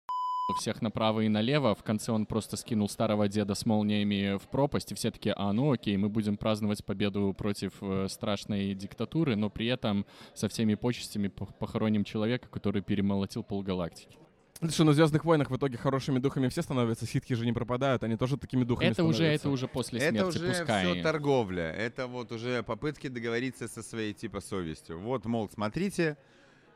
всех 0.55 0.81
направо 0.81 1.21
и 1.21 1.27
налево. 1.29 1.75
В 1.75 1.83
конце 1.83 2.11
он 2.11 2.25
просто 2.25 2.57
скинул 2.57 2.89
старого 2.89 3.27
деда 3.27 3.55
с 3.55 3.65
молниями 3.65 4.37
в 4.37 4.47
пропасть, 4.47 4.91
и 4.91 4.95
все 4.95 5.11
таки 5.11 5.33
а, 5.35 5.53
ну 5.53 5.71
окей, 5.71 5.97
мы 5.97 6.09
будем 6.09 6.37
праздновать 6.37 6.83
победу 6.83 7.33
против 7.37 7.73
э, 7.81 8.07
страшной 8.09 8.73
диктатуры, 8.73 9.35
но 9.35 9.49
при 9.49 9.67
этом 9.67 10.05
со 10.33 10.47
всеми 10.49 10.75
почестями 10.75 11.27
пох- 11.27 11.53
похороним 11.57 12.03
человека, 12.03 12.47
который 12.49 12.81
перемолотил 12.81 13.43
полгалактики. 13.43 14.17
Это 14.61 14.73
что, 14.73 14.83
на 14.83 14.91
Звездных 14.91 15.23
войнах 15.23 15.49
в 15.51 15.55
итоге 15.55 15.77
хорошими 15.77 16.19
духами 16.19 16.49
все 16.49 16.61
становятся, 16.61 17.05
ситхи 17.05 17.33
же 17.33 17.45
не 17.45 17.53
пропадают, 17.53 18.03
они 18.03 18.17
тоже 18.17 18.35
такими 18.35 18.65
духами 18.65 18.89
Это 18.89 19.05
уже, 19.05 19.15
становятся. 19.19 19.47
это 19.47 19.53
уже 19.53 19.67
после 19.69 19.99
Это 20.01 20.09
смерти, 20.09 20.27
уже 20.37 20.47
пускай. 20.49 20.91
все 20.93 21.01
торговля. 21.01 21.71
Это 21.71 22.07
вот 22.07 22.33
уже 22.33 22.61
попытки 22.63 23.07
договориться 23.07 23.69
со 23.69 23.81
своей 23.81 24.13
типа 24.13 24.41
совестью. 24.41 24.99
Вот, 24.99 25.23
мол, 25.23 25.49
смотрите, 25.49 26.17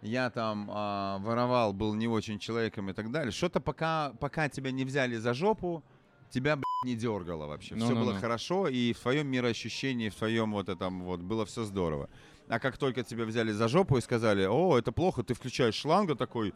я 0.04 0.30
там 0.30 0.70
а, 0.72 1.18
воровал, 1.20 1.74
был 1.74 1.94
не 1.94 2.08
очень 2.08 2.40
человеком 2.40 2.90
и 2.90 2.94
так 2.94 3.12
далее. 3.12 3.32
Что-то 3.32 3.60
пока, 3.60 4.14
пока 4.20 4.50
тебя 4.50 4.72
не 4.72 4.86
взяли 4.86 5.16
за 5.16 5.34
жопу, 5.34 5.84
тебя, 6.30 6.56
блядь, 6.56 6.66
не 6.86 6.96
дергало 6.96 7.48
вообще. 7.48 7.76
Все 7.76 7.86
Ну-ну-ну. 7.86 8.06
было 8.06 8.20
хорошо, 8.20 8.68
и 8.68 8.94
в 8.94 9.00
твоем 9.00 9.28
мироощущении, 9.28 10.10
в 10.10 10.16
твоем 10.16 10.52
вот 10.52 10.70
этом 10.70 11.04
вот 11.04 11.22
было 11.22 11.46
все 11.46 11.64
здорово. 11.64 12.10
А 12.50 12.60
как 12.60 12.78
только 12.78 13.04
тебя 13.04 13.26
взяли 13.26 13.52
за 13.52 13.68
жопу 13.70 13.98
и 13.98 14.02
сказали, 14.02 14.46
о, 14.46 14.78
это 14.78 14.92
плохо, 14.92 15.24
ты 15.24 15.34
включаешь 15.34 15.76
шланга 15.76 16.16
такой, 16.16 16.54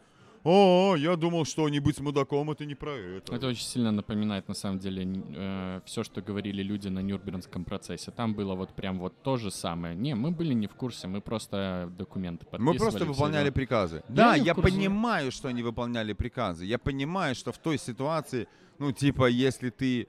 о, 0.48 0.96
я 0.96 1.16
думал, 1.16 1.44
что 1.44 1.68
не 1.68 1.80
быть 1.80 2.00
мудаком, 2.00 2.50
это 2.50 2.64
не 2.64 2.74
про 2.74 2.92
это. 2.92 3.34
Это 3.34 3.48
очень 3.48 3.64
сильно 3.64 3.92
напоминает, 3.92 4.48
на 4.48 4.54
самом 4.54 4.78
деле, 4.78 5.82
все, 5.84 6.02
что 6.04 6.22
говорили 6.22 6.62
люди 6.62 6.88
на 6.88 7.00
Нюрнбергском 7.00 7.64
процессе. 7.64 8.10
Там 8.10 8.34
было 8.34 8.54
вот 8.54 8.74
прям 8.74 8.98
вот 8.98 9.22
то 9.22 9.36
же 9.36 9.50
самое. 9.50 9.94
Не, 9.94 10.14
мы 10.14 10.30
были 10.30 10.54
не 10.54 10.66
в 10.66 10.74
курсе, 10.74 11.06
мы 11.06 11.20
просто 11.20 11.92
документы 11.98 12.46
подписывали. 12.46 12.78
Мы 12.78 12.78
просто 12.78 13.04
выполняли 13.04 13.50
приказы. 13.50 14.02
Да, 14.08 14.36
не 14.38 14.42
в 14.42 14.46
я 14.46 14.54
понимаю, 14.54 15.30
что 15.30 15.48
они 15.48 15.62
выполняли 15.62 16.14
приказы. 16.14 16.64
Я 16.64 16.78
понимаю, 16.78 17.34
что 17.34 17.52
в 17.52 17.58
той 17.58 17.78
ситуации, 17.78 18.48
ну, 18.78 18.92
типа, 18.92 19.26
если 19.26 19.70
ты, 19.70 20.08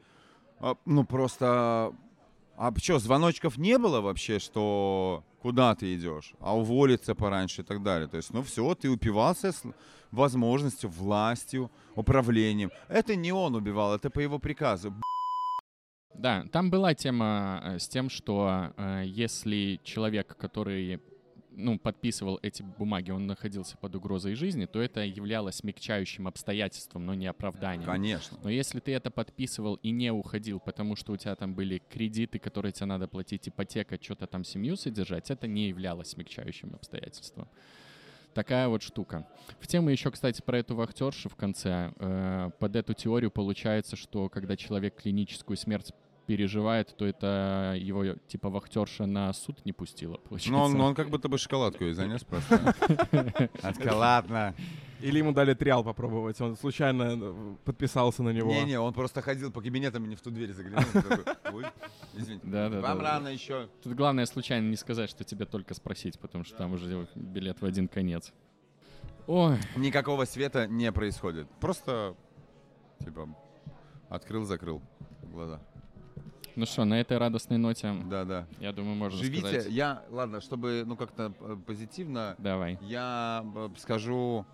а, 0.59 0.75
ну, 0.85 1.03
просто... 1.03 1.93
А 2.61 2.73
что, 2.77 2.99
звоночков 2.99 3.57
не 3.57 3.77
было 3.77 4.01
вообще, 4.01 4.39
что 4.39 5.23
куда 5.41 5.75
ты 5.75 5.95
идешь, 5.95 6.33
а 6.39 6.57
уволиться 6.57 7.15
пораньше 7.15 7.61
и 7.61 7.63
так 7.63 7.81
далее. 7.81 8.07
То 8.07 8.17
есть, 8.17 8.33
ну 8.33 8.41
все, 8.43 8.75
ты 8.75 8.89
упивался 8.89 9.51
с 9.51 9.63
возможностью, 10.11 10.89
властью, 10.89 11.69
управлением. 11.95 12.71
Это 12.87 13.15
не 13.15 13.31
он 13.31 13.55
убивал, 13.55 13.95
это 13.95 14.09
по 14.09 14.19
его 14.19 14.39
приказу. 14.39 14.93
Да, 16.15 16.45
там 16.51 16.69
была 16.69 16.93
тема 16.93 17.61
э, 17.63 17.79
с 17.79 17.87
тем, 17.87 18.09
что 18.09 18.73
э, 18.75 19.03
если 19.05 19.79
человек, 19.83 20.35
который 20.35 20.99
ну, 21.59 21.77
подписывал 21.77 22.39
эти 22.41 22.61
бумаги, 22.61 23.11
он 23.11 23.27
находился 23.27 23.77
под 23.77 23.95
угрозой 23.95 24.35
жизни, 24.35 24.65
то 24.65 24.81
это 24.81 25.01
являлось 25.01 25.55
смягчающим 25.55 26.27
обстоятельством, 26.27 27.05
но 27.05 27.13
не 27.13 27.27
оправданием. 27.27 27.85
Конечно. 27.85 28.37
Но 28.43 28.49
если 28.49 28.79
ты 28.79 28.93
это 28.93 29.11
подписывал 29.11 29.75
и 29.75 29.91
не 29.91 30.11
уходил, 30.11 30.59
потому 30.59 30.95
что 30.95 31.13
у 31.13 31.17
тебя 31.17 31.35
там 31.35 31.53
были 31.53 31.81
кредиты, 31.89 32.39
которые 32.39 32.71
тебе 32.71 32.87
надо 32.87 33.07
платить, 33.07 33.47
ипотека, 33.49 33.97
что-то 34.01 34.27
там 34.27 34.43
семью 34.43 34.75
содержать, 34.77 35.29
это 35.29 35.47
не 35.47 35.67
являлось 35.67 36.09
смягчающим 36.09 36.73
обстоятельством. 36.75 37.47
Такая 38.33 38.67
вот 38.67 38.83
штука. 38.83 39.27
В 39.59 39.67
тему 39.67 39.89
еще, 39.89 40.11
кстати, 40.11 40.41
про 40.41 40.59
эту 40.59 40.75
вахтершу 40.75 41.29
в 41.29 41.35
конце. 41.35 41.91
Э, 41.97 42.51
под 42.59 42.75
эту 42.75 42.93
теорию 42.93 43.31
получается, 43.31 43.95
что 43.95 44.29
когда 44.29 44.55
человек 44.55 44.95
клиническую 44.95 45.57
смерть 45.57 45.91
переживает, 46.27 46.95
то 46.95 47.05
это 47.07 47.75
его, 47.75 48.05
типа, 48.27 48.49
вахтерша 48.49 49.07
на 49.07 49.33
суд 49.33 49.65
не 49.65 49.73
пустила, 49.73 50.17
получается. 50.17 50.51
Ну, 50.51 50.59
он, 50.59 50.79
он 50.79 50.95
как 50.95 51.09
будто 51.09 51.27
бы 51.27 51.39
шоколадку 51.39 51.85
ей 51.85 51.93
занес 51.93 52.23
просто. 52.23 52.75
Шоколадно. 53.63 54.53
Или 54.99 55.19
ему 55.19 55.31
дали 55.31 55.53
триал 55.53 55.83
попробовать, 55.83 56.39
он 56.41 56.57
случайно 56.57 57.17
э, 57.19 57.55
подписался 57.63 58.21
на 58.23 58.29
него. 58.31 58.51
Не-не, 58.51 58.79
он 58.79 58.93
просто 58.93 59.21
ходил 59.21 59.51
по 59.51 59.61
кабинетам 59.61 60.05
и 60.05 60.07
не 60.09 60.15
в 60.15 60.21
ту 60.21 60.29
дверь 60.29 60.51
заглянул. 60.51 60.83
такой, 60.91 61.23
Ой, 61.53 61.65
извините. 62.15 62.47
Вам 62.79 62.99
рано 62.99 63.29
еще. 63.29 63.69
Тут 63.81 63.93
главное 63.93 64.25
случайно 64.25 64.67
не 64.69 64.75
сказать, 64.75 65.09
что 65.09 65.23
тебе 65.23 65.45
только 65.45 65.73
спросить, 65.73 66.19
потому 66.19 66.43
что 66.43 66.57
там 66.57 66.73
уже 66.73 67.07
билет 67.15 67.61
в 67.61 67.65
один 67.65 67.87
конец. 67.87 68.33
Ой, 69.27 69.57
Никакого 69.75 70.25
света 70.25 70.67
не 70.67 70.91
происходит. 70.91 71.47
Просто, 71.61 72.15
типа, 73.03 73.29
открыл-закрыл 74.09 74.81
глаза. 75.21 75.61
ну 76.55 76.65
что, 76.65 76.83
на 76.83 76.99
этой 76.99 77.17
радостной 77.17 77.57
ноте, 77.57 77.93
Да-да. 78.05 78.47
я 78.59 78.73
думаю, 78.73 78.95
можно 78.95 79.17
Живите. 79.19 79.47
сказать... 79.47 79.67
Я, 79.69 80.03
ладно, 80.09 80.41
чтобы, 80.41 80.83
ну, 80.85 80.97
как-то 80.97 81.31
э, 81.39 81.57
позитивно, 81.65 82.35
Давай. 82.39 82.79
я 82.81 83.45
э, 83.55 83.69
скажу 83.77 84.45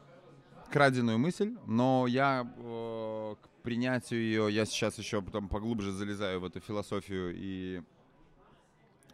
краденую 0.69 1.17
мысль, 1.17 1.55
но 1.65 2.05
я 2.07 2.51
э, 2.57 3.35
к 3.41 3.63
принятию 3.63 4.21
ее, 4.21 4.47
я 4.51 4.65
сейчас 4.65 4.97
еще 4.97 5.21
потом 5.21 5.47
поглубже 5.47 5.91
залезаю 5.91 6.39
в 6.39 6.45
эту 6.45 6.59
философию 6.59 7.33
и 7.35 7.81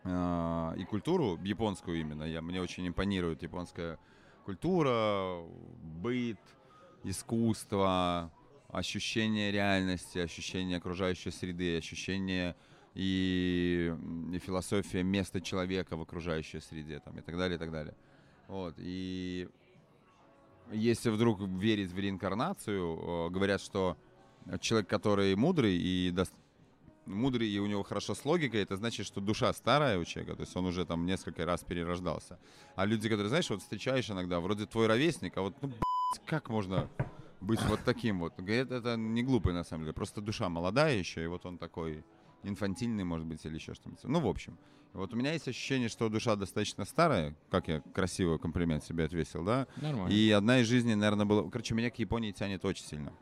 э, 0.04 0.74
и 0.78 0.84
культуру 0.86 1.40
японскую 1.44 2.00
именно. 2.00 2.24
Я, 2.24 2.42
мне 2.42 2.62
очень 2.62 2.88
импонирует 2.88 3.44
японская 3.44 3.98
культура, 4.46 5.44
быт, 6.02 6.40
искусство, 7.04 8.32
ощущение 8.70 9.52
реальности, 9.52 10.20
ощущение 10.20 10.78
окружающей 10.78 11.32
среды, 11.32 11.78
ощущение 11.78 12.56
и, 12.94 13.94
и 14.34 14.40
философия 14.40 15.04
места 15.04 15.42
человека 15.42 15.96
в 15.96 16.02
окружающей 16.02 16.60
среде 16.60 17.00
там, 17.00 17.18
и 17.18 17.22
так 17.22 17.38
далее, 17.38 17.56
и 17.56 17.60
так 17.60 17.72
далее. 17.72 17.96
Вот, 18.48 18.76
и 18.78 19.48
если 20.72 21.10
вдруг 21.10 21.42
верить 21.42 21.92
в 21.92 22.00
реинкарнацию, 22.00 23.28
э, 23.28 23.30
говорят, 23.30 23.62
что 23.62 23.98
человек, 24.60 24.90
который 24.90 25.36
мудрый 25.36 25.76
и 25.76 26.12
дос- 26.12 26.34
мудрый 27.06 27.48
и 27.48 27.60
у 27.60 27.68
него 27.68 27.84
хорошо 27.84 28.16
с 28.16 28.26
логикой, 28.26 28.62
это 28.62 28.76
значит, 28.76 29.06
что 29.06 29.22
душа 29.22 29.52
старая 29.54 30.00
у 30.00 30.06
человека, 30.06 30.36
то 30.36 30.42
есть 30.42 30.56
он 30.56 30.66
уже 30.66 30.86
там 30.86 31.06
несколько 31.06 31.46
раз 31.46 31.64
перерождался. 31.64 32.40
А 32.76 32.86
люди, 32.86 33.10
которые, 33.10 33.30
знаешь, 33.30 33.50
вот 33.50 33.62
встречаешь 33.62 34.10
иногда, 34.10 34.40
вроде 34.40 34.66
твой 34.66 34.88
ровесник, 34.88 35.38
а 35.38 35.42
вот, 35.42 35.56
ну, 35.62 35.72
как 36.26 36.50
можно 36.50 36.90
быть 37.40 37.62
вот 37.64 37.80
таким 37.86 38.20
вот? 38.20 38.34
Говорят, 38.38 38.72
это 38.72 38.96
не 38.98 39.24
глупый 39.24 39.54
на 39.54 39.64
самом 39.64 39.84
деле, 39.84 39.94
просто 39.94 40.22
душа 40.22 40.50
молодая 40.50 40.96
еще, 40.96 41.24
и 41.24 41.28
вот 41.28 41.46
он 41.46 41.58
такой 41.58 42.04
инфантильный, 42.44 43.04
может 43.04 43.26
быть, 43.26 43.46
или 43.46 43.56
еще 43.56 43.74
что-нибудь. 43.74 44.04
Ну, 44.04 44.20
в 44.20 44.28
общем. 44.28 44.58
Вот 44.94 45.14
у 45.14 45.16
меня 45.16 45.32
есть 45.32 45.48
ощущение, 45.48 45.88
что 45.88 46.10
душа 46.10 46.36
достаточно 46.36 46.84
старая, 46.84 47.36
как 47.50 47.70
я 47.70 47.82
красивый 47.94 48.38
комплимент 48.40 48.84
себе 48.84 49.06
отвесил, 49.06 49.44
да, 49.44 49.68
Нормально. 49.78 50.14
и 50.14 50.30
одна 50.32 50.60
из 50.60 50.68
жизней, 50.68 50.96
наверное, 50.96 51.26
была... 51.26 51.50
Короче, 51.50 51.74
меня 51.74 51.90
к 51.90 51.98
Японии 51.98 52.32
тянет 52.32 52.66
очень 52.66 52.84
сильно. 52.84 53.14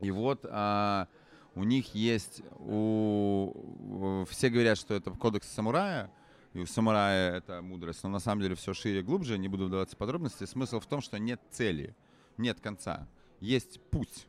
И 0.00 0.10
вот 0.10 0.44
а, 0.50 1.06
у 1.54 1.62
них 1.62 1.94
есть... 1.94 2.42
У... 2.58 4.24
Все 4.30 4.48
говорят, 4.48 4.78
что 4.78 4.94
это 4.94 5.12
кодекс 5.12 5.48
самурая, 5.48 6.10
и 6.54 6.58
у 6.58 6.66
самурая 6.66 7.36
это 7.36 7.62
мудрость, 7.62 8.02
но 8.02 8.08
на 8.08 8.18
самом 8.18 8.42
деле 8.42 8.56
все 8.56 8.74
шире 8.74 9.00
и 9.00 9.02
глубже, 9.02 9.38
не 9.38 9.48
буду 9.48 9.66
вдаваться 9.66 9.94
в 9.94 9.98
подробности. 9.98 10.44
Смысл 10.44 10.80
в 10.80 10.86
том, 10.86 11.00
что 11.00 11.18
нет 11.18 11.40
цели, 11.50 11.94
нет 12.36 12.60
конца. 12.60 13.08
Есть 13.38 13.80
путь. 13.90 14.26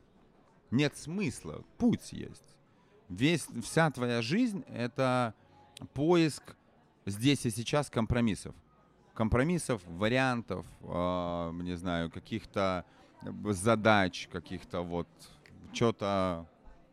Нет 0.69 0.95
смысла, 0.95 1.63
путь 1.79 2.11
есть. 2.11 2.58
Весь, 3.09 3.47
вся 3.63 3.89
твоя 3.91 4.21
жизнь— 4.21 4.63
это 4.67 5.33
поиск 5.93 6.55
здесь 7.05 7.45
и 7.45 7.49
сейчас 7.49 7.89
компромиссов 7.89 8.55
компромиссов, 9.19 9.81
вариантов, 9.85 10.65
э, 10.81 11.51
не 11.61 11.75
знаю, 11.75 12.09
каких-то 12.09 12.85
задач, 13.49 14.29
каких-то 14.31 14.81
вот 14.81 15.09
что-то, 15.73 16.45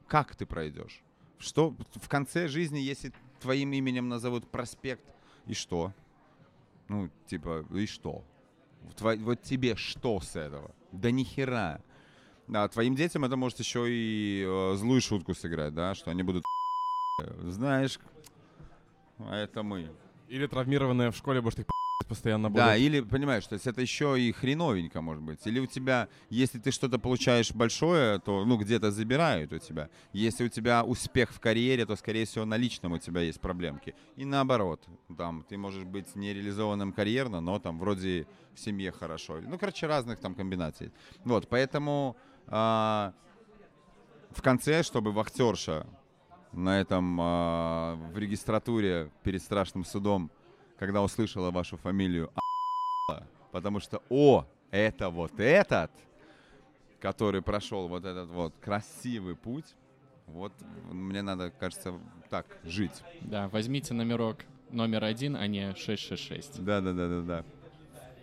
как 0.08 0.34
ты 0.34 0.44
пройдешь? 0.44 1.04
Что 1.38 1.76
в 1.94 2.08
конце 2.08 2.48
жизни, 2.48 2.78
если 2.78 3.12
твоим 3.38 3.72
именем 3.72 4.08
назовут 4.08 4.50
проспект, 4.50 5.04
и 5.46 5.54
что? 5.54 5.92
Ну, 6.88 7.10
типа, 7.28 7.64
и 7.72 7.86
что? 7.86 8.24
Тво- 8.96 9.22
вот 9.22 9.42
тебе 9.42 9.76
что 9.76 10.20
с 10.20 10.34
этого? 10.34 10.72
Да 10.90 11.12
ни 11.12 11.22
хера. 11.22 11.80
Да, 12.48 12.68
твоим 12.68 12.94
детям 12.94 13.24
это 13.24 13.36
может 13.36 13.58
еще 13.58 13.86
и 13.88 14.44
э, 14.46 14.76
злую 14.76 15.00
шутку 15.00 15.34
сыграть, 15.34 15.74
да, 15.74 15.94
что 15.94 16.10
они 16.10 16.22
будут 16.22 16.44
знаешь, 17.42 17.98
а 19.18 19.36
это 19.36 19.62
мы. 19.62 19.90
Или 20.28 20.46
травмированная 20.46 21.10
в 21.10 21.16
школе 21.16 21.40
будешь 21.40 21.58
их 21.58 21.66
постоянно 22.08 22.48
будут. 22.50 22.64
Да, 22.64 22.76
или, 22.76 23.00
понимаешь, 23.00 23.46
то 23.46 23.54
есть 23.54 23.66
это 23.66 23.80
еще 23.80 24.20
и 24.20 24.32
хреновенько, 24.32 25.00
может 25.00 25.22
быть. 25.22 25.46
Или 25.46 25.60
у 25.60 25.66
тебя, 25.66 26.08
если 26.30 26.58
ты 26.58 26.70
что-то 26.70 26.98
получаешь 26.98 27.52
большое, 27.52 28.18
то, 28.18 28.44
ну, 28.44 28.56
где-то 28.56 28.90
забирают 28.90 29.52
у 29.52 29.58
тебя. 29.58 29.88
Если 30.12 30.44
у 30.44 30.48
тебя 30.48 30.84
успех 30.84 31.32
в 31.32 31.40
карьере, 31.40 31.86
то, 31.86 31.96
скорее 31.96 32.26
всего, 32.26 32.44
на 32.44 32.56
личном 32.56 32.92
у 32.92 32.98
тебя 32.98 33.22
есть 33.22 33.40
проблемки. 33.40 33.94
И 34.16 34.24
наоборот, 34.24 34.84
там, 35.16 35.44
ты 35.48 35.56
можешь 35.56 35.84
быть 35.84 36.14
нереализованным 36.14 36.92
карьерно, 36.92 37.40
но 37.40 37.58
там 37.58 37.78
вроде 37.78 38.26
в 38.54 38.60
семье 38.60 38.92
хорошо. 38.92 39.40
Ну, 39.40 39.58
короче, 39.58 39.86
разных 39.86 40.18
там 40.18 40.34
комбинаций. 40.34 40.92
Вот, 41.24 41.48
поэтому 41.48 42.16
а, 42.48 43.12
в 44.30 44.42
конце, 44.42 44.82
чтобы 44.82 45.12
вахтерша 45.12 45.86
на 46.52 46.80
этом, 46.80 47.18
а, 47.20 47.94
в 48.12 48.18
регистратуре 48.18 49.10
перед 49.22 49.42
страшным 49.42 49.84
судом, 49.84 50.30
когда 50.78 51.02
услышала 51.02 51.50
вашу 51.50 51.76
фамилию, 51.76 52.30
а**ла, 52.34 53.22
потому 53.52 53.80
что, 53.80 54.02
о, 54.08 54.46
это 54.70 55.10
вот 55.10 55.38
этот, 55.40 55.90
который 57.00 57.42
прошел 57.42 57.88
вот 57.88 58.04
этот 58.04 58.28
вот 58.30 58.54
красивый 58.60 59.36
путь, 59.36 59.74
вот 60.26 60.52
мне 60.90 61.22
надо, 61.22 61.50
кажется, 61.50 61.94
так 62.30 62.46
жить. 62.64 63.02
Да, 63.20 63.48
возьмите 63.48 63.94
номерок 63.94 64.44
номер 64.70 65.04
один, 65.04 65.36
а 65.36 65.46
не 65.46 65.74
666. 65.74 66.62
Да-да-да-да-да. 66.62 67.44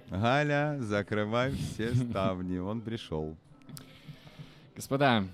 Галя, 0.09 0.77
закрывай 0.79 1.51
все 1.51 1.93
ставни, 1.95 2.57
он 2.57 2.81
пришел. 2.81 3.35
Господа, 4.75 5.25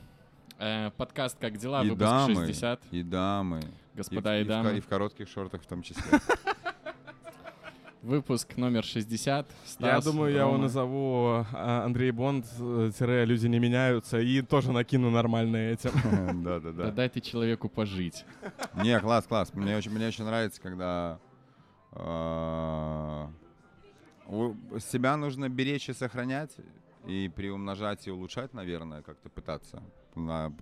э, 0.59 0.91
подкаст 0.97 1.37
«Как 1.39 1.57
дела?» 1.57 1.83
И 1.83 1.89
выпуск 1.89 1.99
дамы, 2.09 2.35
60. 2.35 2.81
и 2.91 3.03
дамы. 3.03 3.61
Господа 3.95 4.37
и, 4.37 4.41
и, 4.41 4.43
в- 4.43 4.45
и 4.45 4.45
в 4.45 4.49
дамы. 4.49 4.77
и 4.77 4.81
в 4.81 4.87
коротких 4.87 5.27
шортах 5.29 5.61
в 5.61 5.65
том 5.65 5.81
числе. 5.81 6.19
Выпуск 8.01 8.55
номер 8.55 8.83
60. 8.85 9.45
Я 9.47 9.67
Стас, 9.67 10.05
думаю, 10.05 10.31
я 10.33 10.41
его 10.41 10.51
Рома. 10.51 10.63
назову 10.63 11.45
а, 11.53 11.83
Андрей 11.85 12.11
Бонд, 12.11 12.45
э, 12.57 12.91
тире 12.97 13.25
«Люди 13.25 13.47
не 13.47 13.59
меняются» 13.59 14.19
и 14.19 14.41
тоже 14.41 14.71
накину 14.71 15.09
нормально 15.09 15.57
этим. 15.57 15.91
Да 16.43 16.59
Да-да-да. 16.59 16.91
дай 16.91 17.09
ты 17.09 17.19
человеку 17.19 17.67
пожить. 17.67 18.25
Не, 18.75 18.97
класс, 19.01 19.25
класс. 19.27 19.53
Мне 19.53 19.75
очень, 19.75 19.91
мне 19.91 20.07
очень 20.07 20.23
нравится, 20.23 20.61
когда 20.61 21.19
э, 21.91 23.27
себя 24.79 25.17
нужно 25.17 25.49
беречь 25.49 25.89
и 25.89 25.93
сохранять, 25.93 26.51
и 27.05 27.29
приумножать 27.29 28.07
и 28.07 28.11
улучшать, 28.11 28.53
наверное, 28.53 29.01
как-то 29.01 29.29
пытаться 29.29 29.81
на 30.15 30.53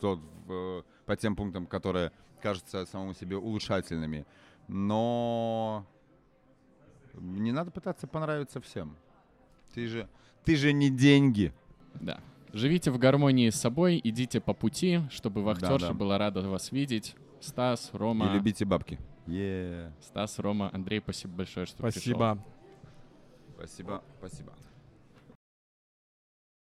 тот, 0.00 0.20
в- 0.46 0.84
по 1.06 1.16
тем 1.16 1.36
пунктам, 1.36 1.66
которые 1.66 2.12
кажутся 2.40 2.84
самому 2.86 3.14
себе 3.14 3.36
улучшательными. 3.36 4.24
Но 4.68 5.86
не 7.14 7.52
надо 7.52 7.70
пытаться 7.70 8.06
понравиться 8.06 8.60
всем. 8.60 8.96
Ты 9.74 9.86
же, 9.86 10.08
ты 10.44 10.56
же 10.56 10.72
не 10.72 10.90
деньги. 10.90 11.52
Да. 12.00 12.20
Живите 12.52 12.90
в 12.90 12.98
гармонии 12.98 13.48
с 13.50 13.56
собой, 13.56 14.00
идите 14.02 14.40
по 14.40 14.54
пути, 14.54 15.00
чтобы 15.10 15.42
вахтерша 15.42 15.86
Да-да. 15.88 15.94
была 15.94 16.18
рада 16.18 16.42
вас 16.48 16.72
видеть. 16.72 17.14
Стас, 17.40 17.90
Рома, 17.92 18.26
И 18.26 18.34
любите 18.34 18.64
бабки. 18.64 18.98
Е. 19.26 19.92
Стас, 20.00 20.38
Рома, 20.38 20.70
Андрей, 20.72 21.00
спасибо 21.00 21.34
большое, 21.38 21.66
что 21.66 21.82
пришел. 21.82 21.92
Спасибо. 22.00 22.38
Спасибо, 23.56 24.02
спасибо. 24.18 24.52